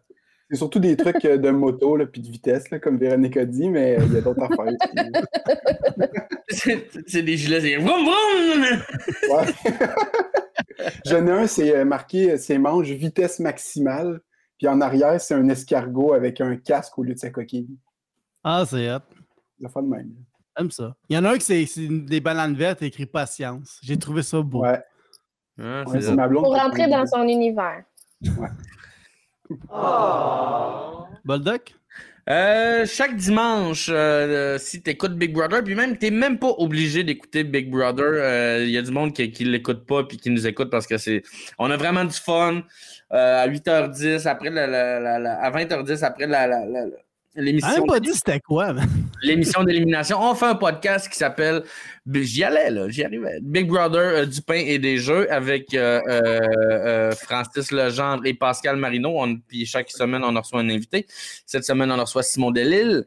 C'est 0.49 0.56
surtout 0.57 0.80
des 0.80 0.95
trucs 0.95 1.24
euh, 1.26 1.38
de 1.38 1.49
moto 1.49 1.98
là, 1.98 2.06
puis 2.06 2.22
de 2.22 2.30
vitesse, 2.30 2.69
là, 2.69 2.80
comme 2.80 2.98
Véronique 2.98 3.36
a 3.36 3.45
dit, 3.45 3.69
mais 3.69 3.99
euh, 3.99 4.06
il 4.06 4.14
y 4.14 4.18
a 4.18 4.22
d'autres 4.22 4.44
affaires. 4.44 4.74
C'est 6.49 6.88
c'est 7.06 7.24
des 7.24 7.36
gilets, 7.36 7.60
c'est 7.60 7.76
vroom 7.76 8.06
vroom! 8.06 8.64
Ouais. 9.32 9.74
J'en 11.06 11.28
ai 11.28 11.32
un, 11.32 11.48
c'est 11.48 11.76
euh, 11.76 11.84
marqué 11.84 12.38
ses 12.38 12.57
manches 12.57 12.88
vitesse 12.88 13.40
maximale. 13.40 14.22
Puis 14.57 14.68
en 14.68 14.80
arrière, 14.80 15.19
c'est 15.19 15.34
un 15.34 15.48
escargot 15.49 16.14
avec 16.14 16.40
un 16.40 16.56
casque 16.56 16.98
au 16.98 17.03
lieu 17.03 17.14
de 17.14 17.19
sa 17.19 17.30
coquille. 17.30 17.68
Ah, 18.44 18.64
c'est 18.68 18.90
hot. 18.90 18.99
Ça 19.61 19.69
fait 19.69 19.82
de 19.82 19.88
même. 19.88 20.11
J'aime 20.57 20.72
ça. 20.72 20.95
Il 21.10 21.15
y 21.15 21.19
en 21.19 21.26
a 21.26 21.32
un 21.32 21.38
qui 21.38 21.45
c'est 21.45 21.65
c'est 21.65 21.88
des 21.88 22.22
bananes 22.22 22.56
vertes 22.56 22.82
écrit 22.82 23.06
patience. 23.06 23.80
J'ai 23.84 23.98
trouvé 23.98 24.24
ça 24.24 24.41
beau. 24.41 24.61
Ouais, 24.61 24.82
Ah, 25.60 25.84
ouais, 25.84 25.86
c'est 25.91 26.02
c'est 26.07 26.15
ma 26.15 26.28
blonde. 26.28 26.45
Pour 26.45 26.56
rentrer 26.56 26.88
dans 26.90 27.06
son 27.06 27.24
univers. 27.24 27.84
Euh, 32.30 32.86
chaque 32.86 33.15
dimanche, 33.15 33.88
euh, 33.90 34.57
si 34.57 34.82
tu 34.82 34.90
écoutes 34.90 35.14
Big 35.14 35.32
Brother, 35.34 35.64
puis 35.64 35.76
même, 35.76 35.98
t'es 35.98 36.11
même 36.11 36.38
pas 36.38 36.49
obligé 36.57 37.06
d'écouter 37.06 37.45
Big 37.45 37.69
Brother. 37.72 38.61
Il 38.64 38.69
y 38.69 38.78
a 38.78 38.82
du 38.82 38.91
monde 38.91 39.14
qui, 39.14 39.32
qui 39.32 39.45
l'écoute 39.45 39.86
pas 39.86 40.03
puis 40.03 40.18
qui 40.18 40.30
nous 40.30 40.45
écoute 40.45 40.69
parce 40.69 40.88
que 40.88 40.98
c'est. 40.98 41.24
On 41.57 41.72
a 41.72 41.78
vraiment 41.78 42.03
du 42.03 42.14
fun. 42.15 42.64
Euh, 43.14 43.44
à 43.44 43.48
8h10, 43.48 44.28
après 44.28 44.49
la- 44.49 44.68
la- 44.68 45.19
la- 45.19 45.40
à 45.41 45.49
20h10, 45.52 46.03
après 46.03 46.28
la, 46.28 46.48
l'émission. 47.41 47.85
pas 47.85 47.99
dit 47.99 48.14
c'était 48.14 48.39
quoi, 48.39 48.73
l'émission 49.23 49.64
d'élimination. 49.64 50.18
On 50.22 50.35
fait 50.35 50.45
un 50.47 50.55
podcast 50.55 51.09
qui 51.09 51.18
s'appelle. 51.18 51.64
J'y 52.11 52.43
allais, 52.43 52.69
là, 52.72 52.89
j'y 52.89 53.03
arrivais. 53.03 53.39
Big 53.41 53.68
Brother 53.68 53.99
euh, 54.01 54.26
du 54.26 54.41
pain 54.41 54.64
et 54.65 54.80
des 54.80 54.97
jeux 54.97 55.31
avec 55.31 55.73
euh, 55.73 56.01
euh, 56.07 57.11
Francis 57.11 57.72
Legendre 57.72 58.26
et 58.26 58.34
Pascal 58.34 58.77
Marino. 58.77 59.09
On- 59.22 59.38
puis 59.38 59.65
chaque 59.65 59.89
semaine, 59.91 60.23
on 60.23 60.35
en 60.35 60.41
reçoit 60.41 60.61
un 60.61 60.69
invité. 60.69 61.05
Cette 61.45 61.64
semaine, 61.65 61.91
on 61.91 61.97
en 61.99 62.01
reçoit 62.03 62.23
Simon 62.23 62.51
Delille. 62.51 63.03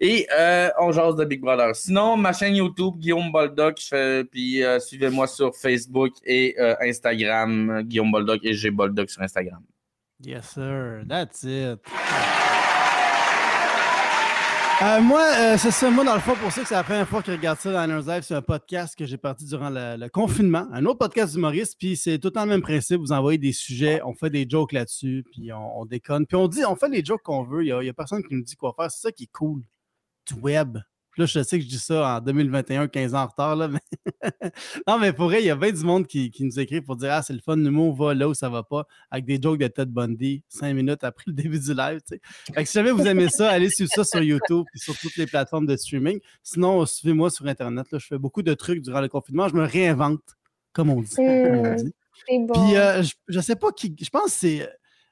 Et 0.00 0.28
euh, 0.38 0.70
on 0.78 0.92
jase 0.92 1.16
de 1.16 1.24
Big 1.24 1.40
Brother. 1.40 1.74
Sinon, 1.74 2.16
ma 2.16 2.32
chaîne 2.32 2.54
YouTube, 2.54 2.94
Guillaume 2.98 3.32
Boldoc, 3.32 3.80
puis 4.30 4.62
euh, 4.62 4.78
suivez-moi 4.78 5.26
sur 5.26 5.56
Facebook 5.56 6.12
et 6.24 6.54
euh, 6.60 6.76
Instagram, 6.80 7.82
Guillaume 7.82 8.12
Boldoc 8.12 8.38
et 8.44 8.54
G 8.54 8.70
Boldoc 8.70 9.10
sur 9.10 9.22
Instagram. 9.22 9.60
Yes, 10.24 10.50
sir. 10.54 11.02
That's 11.08 11.42
it. 11.42 11.80
Euh, 14.80 15.00
moi, 15.00 15.24
euh, 15.36 15.56
c'est 15.58 15.72
ça. 15.72 15.90
Moi, 15.90 16.04
dans 16.04 16.14
le 16.14 16.20
fond, 16.20 16.36
pour 16.36 16.52
ça 16.52 16.62
que 16.62 16.68
c'est 16.68 16.74
la 16.76 16.84
première 16.84 17.08
fois 17.08 17.20
que 17.20 17.32
je 17.32 17.36
regarde 17.36 17.58
ça 17.58 17.72
dans 17.72 17.84
Liners 17.84 18.06
Live, 18.06 18.22
c'est 18.22 18.36
un 18.36 18.42
podcast 18.42 18.96
que 18.96 19.06
j'ai 19.06 19.16
parti 19.16 19.44
durant 19.44 19.70
le, 19.70 20.06
confinement. 20.08 20.68
Un 20.72 20.86
autre 20.86 20.98
podcast 20.98 21.34
d'humoriste, 21.34 21.74
puis 21.76 21.96
c'est 21.96 22.20
tout 22.20 22.28
le 22.28 22.32
temps 22.32 22.44
le 22.44 22.50
même 22.50 22.62
principe. 22.62 23.00
Vous 23.00 23.10
envoyez 23.10 23.38
des 23.38 23.52
sujets, 23.52 24.00
on 24.04 24.14
fait 24.14 24.30
des 24.30 24.46
jokes 24.48 24.70
là-dessus, 24.70 25.24
puis 25.32 25.52
on, 25.52 25.80
on 25.80 25.84
déconne. 25.84 26.26
Puis 26.26 26.36
on 26.36 26.46
dit, 26.46 26.64
on 26.64 26.76
fait 26.76 26.88
les 26.90 27.04
jokes 27.04 27.22
qu'on 27.24 27.42
veut. 27.42 27.64
Il 27.64 27.76
n'y 27.76 27.88
a, 27.88 27.92
personne 27.92 28.22
qui 28.22 28.36
nous 28.36 28.44
dit 28.44 28.54
quoi 28.54 28.72
faire. 28.78 28.88
C'est 28.88 29.00
ça 29.00 29.10
qui 29.10 29.24
est 29.24 29.32
cool 29.32 29.62
du 30.28 30.34
web. 30.34 30.78
Là, 31.18 31.26
je 31.26 31.42
sais 31.42 31.58
que 31.58 31.64
je 31.64 31.68
dis 31.68 31.80
ça 31.80 32.16
en 32.16 32.20
2021, 32.20 32.86
15 32.86 33.14
ans 33.16 33.22
en 33.22 33.26
retard, 33.26 33.56
là, 33.56 33.66
mais 33.66 33.80
non, 34.86 35.00
mais 35.00 35.12
pour 35.12 35.26
vrai, 35.26 35.42
il 35.42 35.46
y 35.46 35.50
a 35.50 35.56
bien 35.56 35.72
du 35.72 35.82
monde 35.82 36.06
qui, 36.06 36.30
qui 36.30 36.44
nous 36.44 36.60
écrit 36.60 36.80
pour 36.80 36.94
dire 36.94 37.12
Ah, 37.12 37.22
c'est 37.22 37.32
le 37.32 37.40
fun, 37.40 37.56
l'humour 37.56 37.92
va 37.96 38.14
là 38.14 38.28
où 38.28 38.34
ça 38.34 38.48
va 38.48 38.62
pas, 38.62 38.86
avec 39.10 39.24
des 39.24 39.40
jokes 39.42 39.58
de 39.58 39.66
Ted 39.66 39.90
Bundy, 39.90 40.44
cinq 40.48 40.74
minutes 40.74 41.02
après 41.02 41.24
le 41.26 41.32
début 41.34 41.58
du 41.58 41.74
live. 41.74 42.00
tu 42.06 42.14
sais. 42.14 42.20
Fait 42.54 42.62
que 42.62 42.68
si 42.68 42.74
jamais 42.74 42.92
vous 42.92 43.04
aimez 43.04 43.28
ça, 43.28 43.50
allez 43.50 43.68
suivre 43.68 43.90
ça 43.92 44.04
sur 44.04 44.22
YouTube 44.22 44.64
et 44.72 44.78
sur 44.78 44.96
toutes 44.96 45.16
les 45.16 45.26
plateformes 45.26 45.66
de 45.66 45.76
streaming. 45.76 46.20
Sinon, 46.44 46.86
suivez-moi 46.86 47.30
sur 47.30 47.46
Internet. 47.46 47.90
Là, 47.90 47.98
je 47.98 48.06
fais 48.06 48.18
beaucoup 48.18 48.42
de 48.42 48.54
trucs 48.54 48.80
durant 48.82 49.00
le 49.00 49.08
confinement. 49.08 49.48
Je 49.48 49.54
me 49.54 49.64
réinvente, 49.64 50.22
comme 50.72 50.90
on 50.90 51.00
dit. 51.00 51.10
comme 51.16 51.26
on 51.26 51.74
dit. 51.74 51.92
C'est 52.28 52.38
bon. 52.38 52.54
Puis, 52.54 52.76
euh, 52.76 53.02
je, 53.02 53.14
je 53.26 53.40
sais 53.40 53.56
pas 53.56 53.72
qui. 53.72 53.94
Je 54.00 54.10
pense 54.10 54.26
que 54.26 54.30
c'est. 54.30 54.70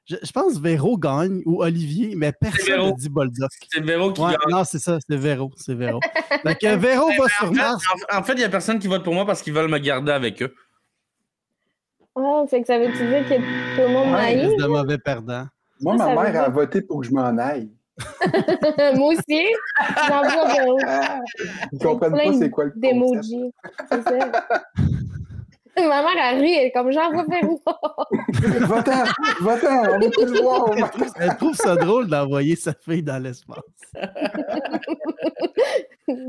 Je, 0.09 0.15
je 0.23 0.31
pense 0.31 0.57
Véro 0.59 0.97
gagne 0.97 1.41
ou 1.45 1.61
Olivier, 1.61 2.13
mais 2.15 2.31
personne 2.31 2.87
ne 2.87 2.91
dit 2.97 3.09
Boldoc. 3.09 3.49
C'est 3.69 3.81
Véro 3.83 4.13
qui 4.13 4.21
Ouais, 4.21 4.31
gagne. 4.31 4.39
non, 4.51 4.63
c'est 4.63 4.79
ça, 4.79 4.97
c'est 5.07 5.17
Véro. 5.17 5.51
C'est 5.57 5.75
Véro. 5.75 5.99
Que 6.61 6.75
Véro 6.77 7.07
va 7.07 7.27
sur 7.29 7.51
Mars. 7.53 7.83
en- 8.13 8.19
en 8.19 8.23
fait, 8.23 8.33
il 8.33 8.37
n'y 8.39 8.43
a 8.45 8.49
personne 8.49 8.79
qui 8.79 8.87
vote 8.87 9.03
pour 9.03 9.13
moi 9.13 9.25
parce 9.25 9.41
qu'ils 9.41 9.53
veulent 9.53 9.69
me 9.69 9.79
garder 9.79 10.11
avec 10.13 10.41
eux. 10.41 10.53
Ah, 12.15 12.43
fait 12.49 12.61
que 12.61 12.67
ça 12.67 12.79
veut 12.79 12.87
dire 12.87 12.95
que 13.27 13.35
tout 13.35 13.81
le 13.81 13.87
monde 13.89 14.05
Ouais, 14.07 14.11
m'aille? 14.35 14.55
de 14.57 14.65
mauvais 14.65 14.97
perdant. 14.97 15.45
Moi, 15.81 15.97
Ça, 15.97 16.05
ma 16.15 16.15
ça 16.25 16.31
mère 16.31 16.43
a 16.43 16.49
voté 16.49 16.81
pour 16.81 17.01
que 17.01 17.07
je 17.07 17.11
m'en 17.11 17.37
aille. 17.37 17.69
Moi 18.95 19.13
aussi. 19.13 19.45
J'envoie 20.07 20.53
Véro. 20.53 20.79
Ils 21.73 21.79
comprennent 21.79 22.13
plein 22.13 22.31
pas 22.31 22.37
c'est 22.39 22.49
quoi 22.49 22.65
le 22.65 22.71
concept. 22.71 23.53
C'est 23.91 24.03
ça. 24.03 24.31
Ma 25.87 26.01
mère, 26.01 26.15
elle 26.31 26.39
rit, 26.41 26.53
elle 26.53 26.65
est 26.67 26.71
comme 26.71 26.91
genre, 26.91 27.11
va 27.13 27.23
faire 27.25 27.45
voir. 27.45 28.07
Va-t'en, 28.67 29.03
va-t'en, 29.41 29.79
on 29.95 29.99
va 29.99 30.09
plus 30.09 30.25
le 30.25 30.41
voir. 30.41 30.71
Elle 30.75 30.89
trouve, 30.89 31.11
elle 31.19 31.37
trouve 31.37 31.55
ça 31.55 31.75
drôle 31.75 32.07
d'envoyer 32.07 32.55
sa 32.55 32.73
fille 32.73 33.03
dans 33.03 33.21
l'espace. 33.21 33.59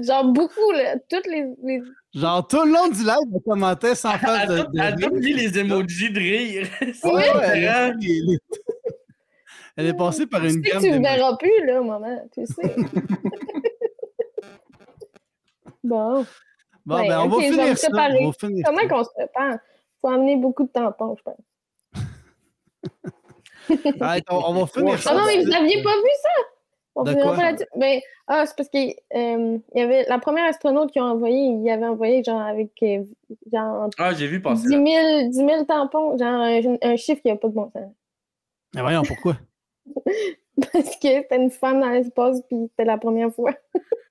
Genre 0.03 0.25
beaucoup, 0.33 0.71
là. 0.73 0.97
Toutes 1.09 1.27
les. 1.27 1.45
les- 1.63 1.83
Genre, 2.15 2.47
tout 2.49 2.63
le 2.65 2.73
long 2.73 2.89
du 2.89 3.01
live, 3.05 3.17
elle 3.35 3.41
commentait 3.47 3.95
sans 3.95 4.13
faire 4.19 4.41
Elle 4.43 4.49
de. 4.49 4.55
a 4.61 4.67
elle 4.73 4.81
a 4.81 4.93
tout 5.09 5.15
mis 5.15 5.33
les 5.33 5.59
emojis 5.59 6.11
de 6.11 6.19
rire. 6.19 6.67
Écœurant. 6.81 7.41
elle, 7.43 7.69
a 7.69 7.93
les- 7.93 8.39
elle 9.77 9.87
est 9.87 9.95
passée 9.97 10.27
par 10.27 10.45
une 10.45 10.61
gamme 10.61 10.83
tu 10.83 10.91
me 10.91 10.97
de. 10.99 11.03
verras 11.03 11.37
plus, 11.37 11.65
là, 11.67 11.81
maman. 11.81 12.29
Tu 12.35 12.45
sais. 12.47 12.75
bon. 15.85 16.27
Bon, 16.89 16.97
Ouais, 16.97 17.09
ben, 17.09 17.21
on 17.21 17.29
va 17.29 17.39
finir 17.43 17.77
ça. 17.79 17.89
préparer. 17.91 18.19
On 18.23 18.27
va 18.29 18.33
finir 18.33 18.65
Comment 18.67 18.81
ça. 18.81 18.89
qu'on 18.89 19.05
se 19.05 19.11
prépare? 19.15 19.59
Faut 20.01 20.09
amener 20.09 20.37
beaucoup 20.37 20.63
de 20.65 20.69
tampons, 20.71 21.17
je 21.19 21.23
pense. 21.23 21.37
Arrête, 24.01 24.25
on, 24.31 24.37
on 24.37 24.55
va 24.55 24.67
finir 24.75 24.99
ça. 24.99 25.11
Ah 25.13 25.19
non, 25.19 25.27
mais 25.27 25.43
vous 25.43 25.51
n'aviez 25.51 25.83
pas 25.83 25.91
vu 25.95 26.11
ça? 26.23 26.29
On 26.95 27.03
De 27.05 27.13
quoi? 27.15 27.37
pas 27.37 27.43
là-dessus. 27.43 27.69
Ben, 27.77 28.01
ah, 28.27 28.45
c'est 28.47 28.57
parce 28.57 28.69
que 28.71 28.79
euh, 28.79 29.59
il 29.75 29.79
y 29.79 29.83
avait 29.83 30.05
la 30.09 30.19
première 30.19 30.47
astronaute 30.47 30.91
qui 30.91 30.99
a 30.99 31.05
envoyé, 31.05 31.37
il 31.39 31.71
avait 31.71 31.87
envoyé 31.87 32.25
genre 32.25 32.41
avec 32.41 32.71
euh, 32.83 33.05
genre 33.53 33.89
Ah, 33.99 34.15
j'ai 34.15 34.27
vu 34.27 34.39
10 34.39 34.43
passer. 34.43 34.69
000, 34.69 34.83
là. 34.85 35.25
10 35.29 35.37
000 35.37 35.65
tampons, 35.65 36.17
genre 36.19 36.41
un, 36.41 36.77
un 36.83 36.97
chiffre 36.97 37.21
qui 37.23 37.29
n'a 37.29 37.37
pas 37.37 37.49
de 37.49 37.53
bon 37.55 37.71
sens. 37.71 37.93
Mais 38.75 38.81
voyons, 38.81 39.03
pourquoi? 39.03 39.37
Parce 40.73 40.97
que 40.97 41.09
c'était 41.09 41.37
une 41.37 41.51
femme 41.51 41.81
dans 41.81 41.91
l'espace, 41.91 42.41
puis 42.49 42.57
c'était 42.71 42.85
la 42.85 42.99
première 42.99 43.33
fois. 43.33 43.53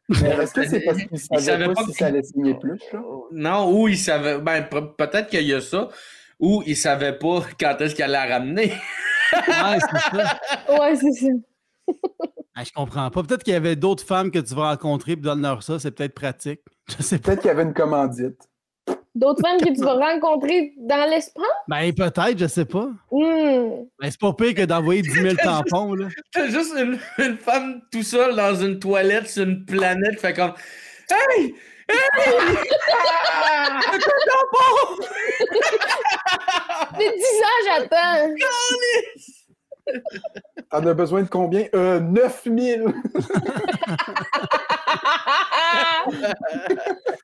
Mais 0.10 0.30
Est-ce 0.30 0.54
que 0.54 0.68
c'est 0.68 0.80
parce 0.82 0.98
qu'il 0.98 1.08
Il 1.12 1.20
savait 1.20 1.42
savait 1.42 1.66
pas, 1.66 1.74
pas 1.74 1.82
si 1.84 1.92
que- 1.92 1.98
ça 1.98 2.06
allait 2.08 2.24
signer 2.24 2.54
plus? 2.56 2.80
là? 2.94 3.02
Non, 3.32 3.72
ou 3.74 3.88
il 3.88 3.98
savait. 3.98 4.40
Ben, 4.40 4.64
pe- 4.64 4.94
peut-être 4.98 5.28
qu'il 5.30 5.44
y 5.48 5.54
a 5.54 5.62
ça. 5.62 5.90
Ou 6.40 6.64
il 6.66 6.76
savait 6.78 7.14
pas 7.18 7.42
quand 7.60 7.76
est-ce 7.82 7.96
qu'elle 7.96 8.16
allait 8.16 8.30
la 8.30 8.36
ramener. 8.38 8.72
Ouais, 9.34 9.80
c'est 9.80 10.18
ça. 10.18 10.40
Ouais, 10.80 10.96
c'est 10.96 11.12
ça. 11.12 11.28
Ah, 12.56 12.64
je 12.64 12.72
comprends 12.72 13.10
pas. 13.12 13.24
Peut-être 13.24 13.44
qu'il 13.44 13.54
y 13.54 13.58
avait 13.58 13.76
d'autres 13.76 14.04
femmes 14.06 14.32
que 14.32 14.40
tu 14.40 14.56
vas 14.56 14.70
rencontrer 14.70 15.14
et 15.14 15.16
donne-leur 15.16 15.62
ça. 15.64 15.80
C'est 15.80 15.92
peut-être 15.92 16.14
pratique. 16.16 16.62
Je 16.98 17.04
sais 17.04 17.18
pas. 17.20 17.26
Peut-être 17.32 17.42
qu'il 17.42 17.48
y 17.50 17.52
avait 17.52 17.64
une 17.64 17.74
commandite. 17.74 18.40
D'autres 19.18 19.42
femmes 19.42 19.60
que 19.60 19.74
tu 19.74 19.82
vas 19.82 19.96
rencontrer 19.96 20.74
dans 20.78 21.10
l'espace? 21.10 21.44
Ben, 21.68 21.92
peut-être, 21.92 22.38
je 22.38 22.46
sais 22.46 22.66
pas. 22.66 22.88
Ben, 23.12 23.88
c'est 24.04 24.20
pas 24.20 24.34
pire 24.34 24.54
que 24.54 24.66
d'envoyer 24.66 25.02
10 25.02 25.10
000 25.12 25.36
tampons, 25.44 25.96
là. 25.96 26.08
T'as 26.32 26.48
juste 26.50 26.72
une, 26.78 27.00
une 27.18 27.38
femme 27.38 27.82
tout 27.92 28.04
seule 28.04 28.36
dans 28.36 28.54
une 28.54 28.78
toilette 28.78 29.28
sur 29.28 29.44
une 29.44 29.66
planète 29.66 30.20
fait 30.20 30.34
comme 30.34 30.54
Hey! 31.10 31.56
Hey! 31.90 31.96
Un 33.50 33.98
tampon! 33.98 35.04
Mais 37.00 37.10
10 37.10 37.24
ans, 37.24 37.60
j'attends! 37.66 38.34
T'en 40.72 40.86
as 40.86 40.94
besoin 40.94 41.24
de 41.24 41.30
combien? 41.30 41.66
Euh, 41.74 42.00
9000! 42.00 42.86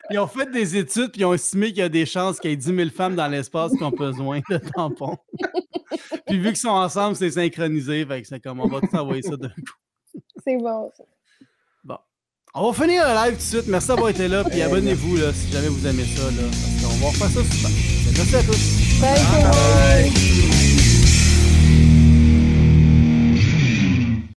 Ils 0.10 0.20
ont 0.20 0.28
fait 0.28 0.52
des 0.52 0.78
études 0.78 1.12
puis 1.12 1.22
ils 1.22 1.26
ont 1.26 1.34
estimé 1.34 1.68
qu'il 1.68 1.78
y 1.78 1.82
a 1.82 1.90
des 1.90 2.06
chances 2.06 2.40
qu'il 2.40 2.52
y 2.52 2.54
ait 2.54 2.58
10 2.58 2.76
000 2.76 2.90
femmes 2.90 3.16
dans 3.16 3.28
l'espace 3.28 3.72
qui 3.74 3.84
ont 3.84 3.90
besoin 3.92 4.42
de 4.50 4.58
tampons. 4.58 5.18
puis 6.28 6.38
vu 6.38 6.50
qu'ils 6.50 6.58
sont 6.58 6.68
ensemble, 6.70 7.16
c'est 7.16 7.32
synchronisé. 7.32 8.06
Fait 8.06 8.22
que 8.22 8.28
c'est 8.28 8.40
comme 8.40 8.60
on 8.60 8.68
va 8.68 8.82
tout 8.82 8.96
envoyer 8.96 9.22
ça 9.22 9.38
d'un 9.38 9.50
coup. 9.50 10.22
C'est 10.46 10.58
bon, 10.58 10.92
ça. 10.96 11.04
On 12.56 12.70
va 12.70 12.84
finir 12.84 13.04
le 13.08 13.16
live 13.16 13.32
tout 13.32 13.38
de 13.38 13.42
suite. 13.42 13.68
Merci 13.68 13.88
d'avoir 13.88 14.10
été 14.10 14.28
là. 14.28 14.44
Puis 14.44 14.62
abonnez-vous 14.62 15.18
là, 15.18 15.34
si 15.34 15.52
jamais 15.52 15.70
vous 15.70 15.88
aimez 15.88 16.06
ça. 16.06 16.22
Là, 16.22 16.44
parce 16.52 16.84
qu'on 16.84 17.00
va 17.00 17.08
refaire 17.08 17.30
ça 17.30 17.52
souvent. 17.52 17.70
Merci 18.16 18.36
à 18.36 18.44
tous. 18.44 19.02
Bye. 19.02 20.12
Bye. 20.12 20.63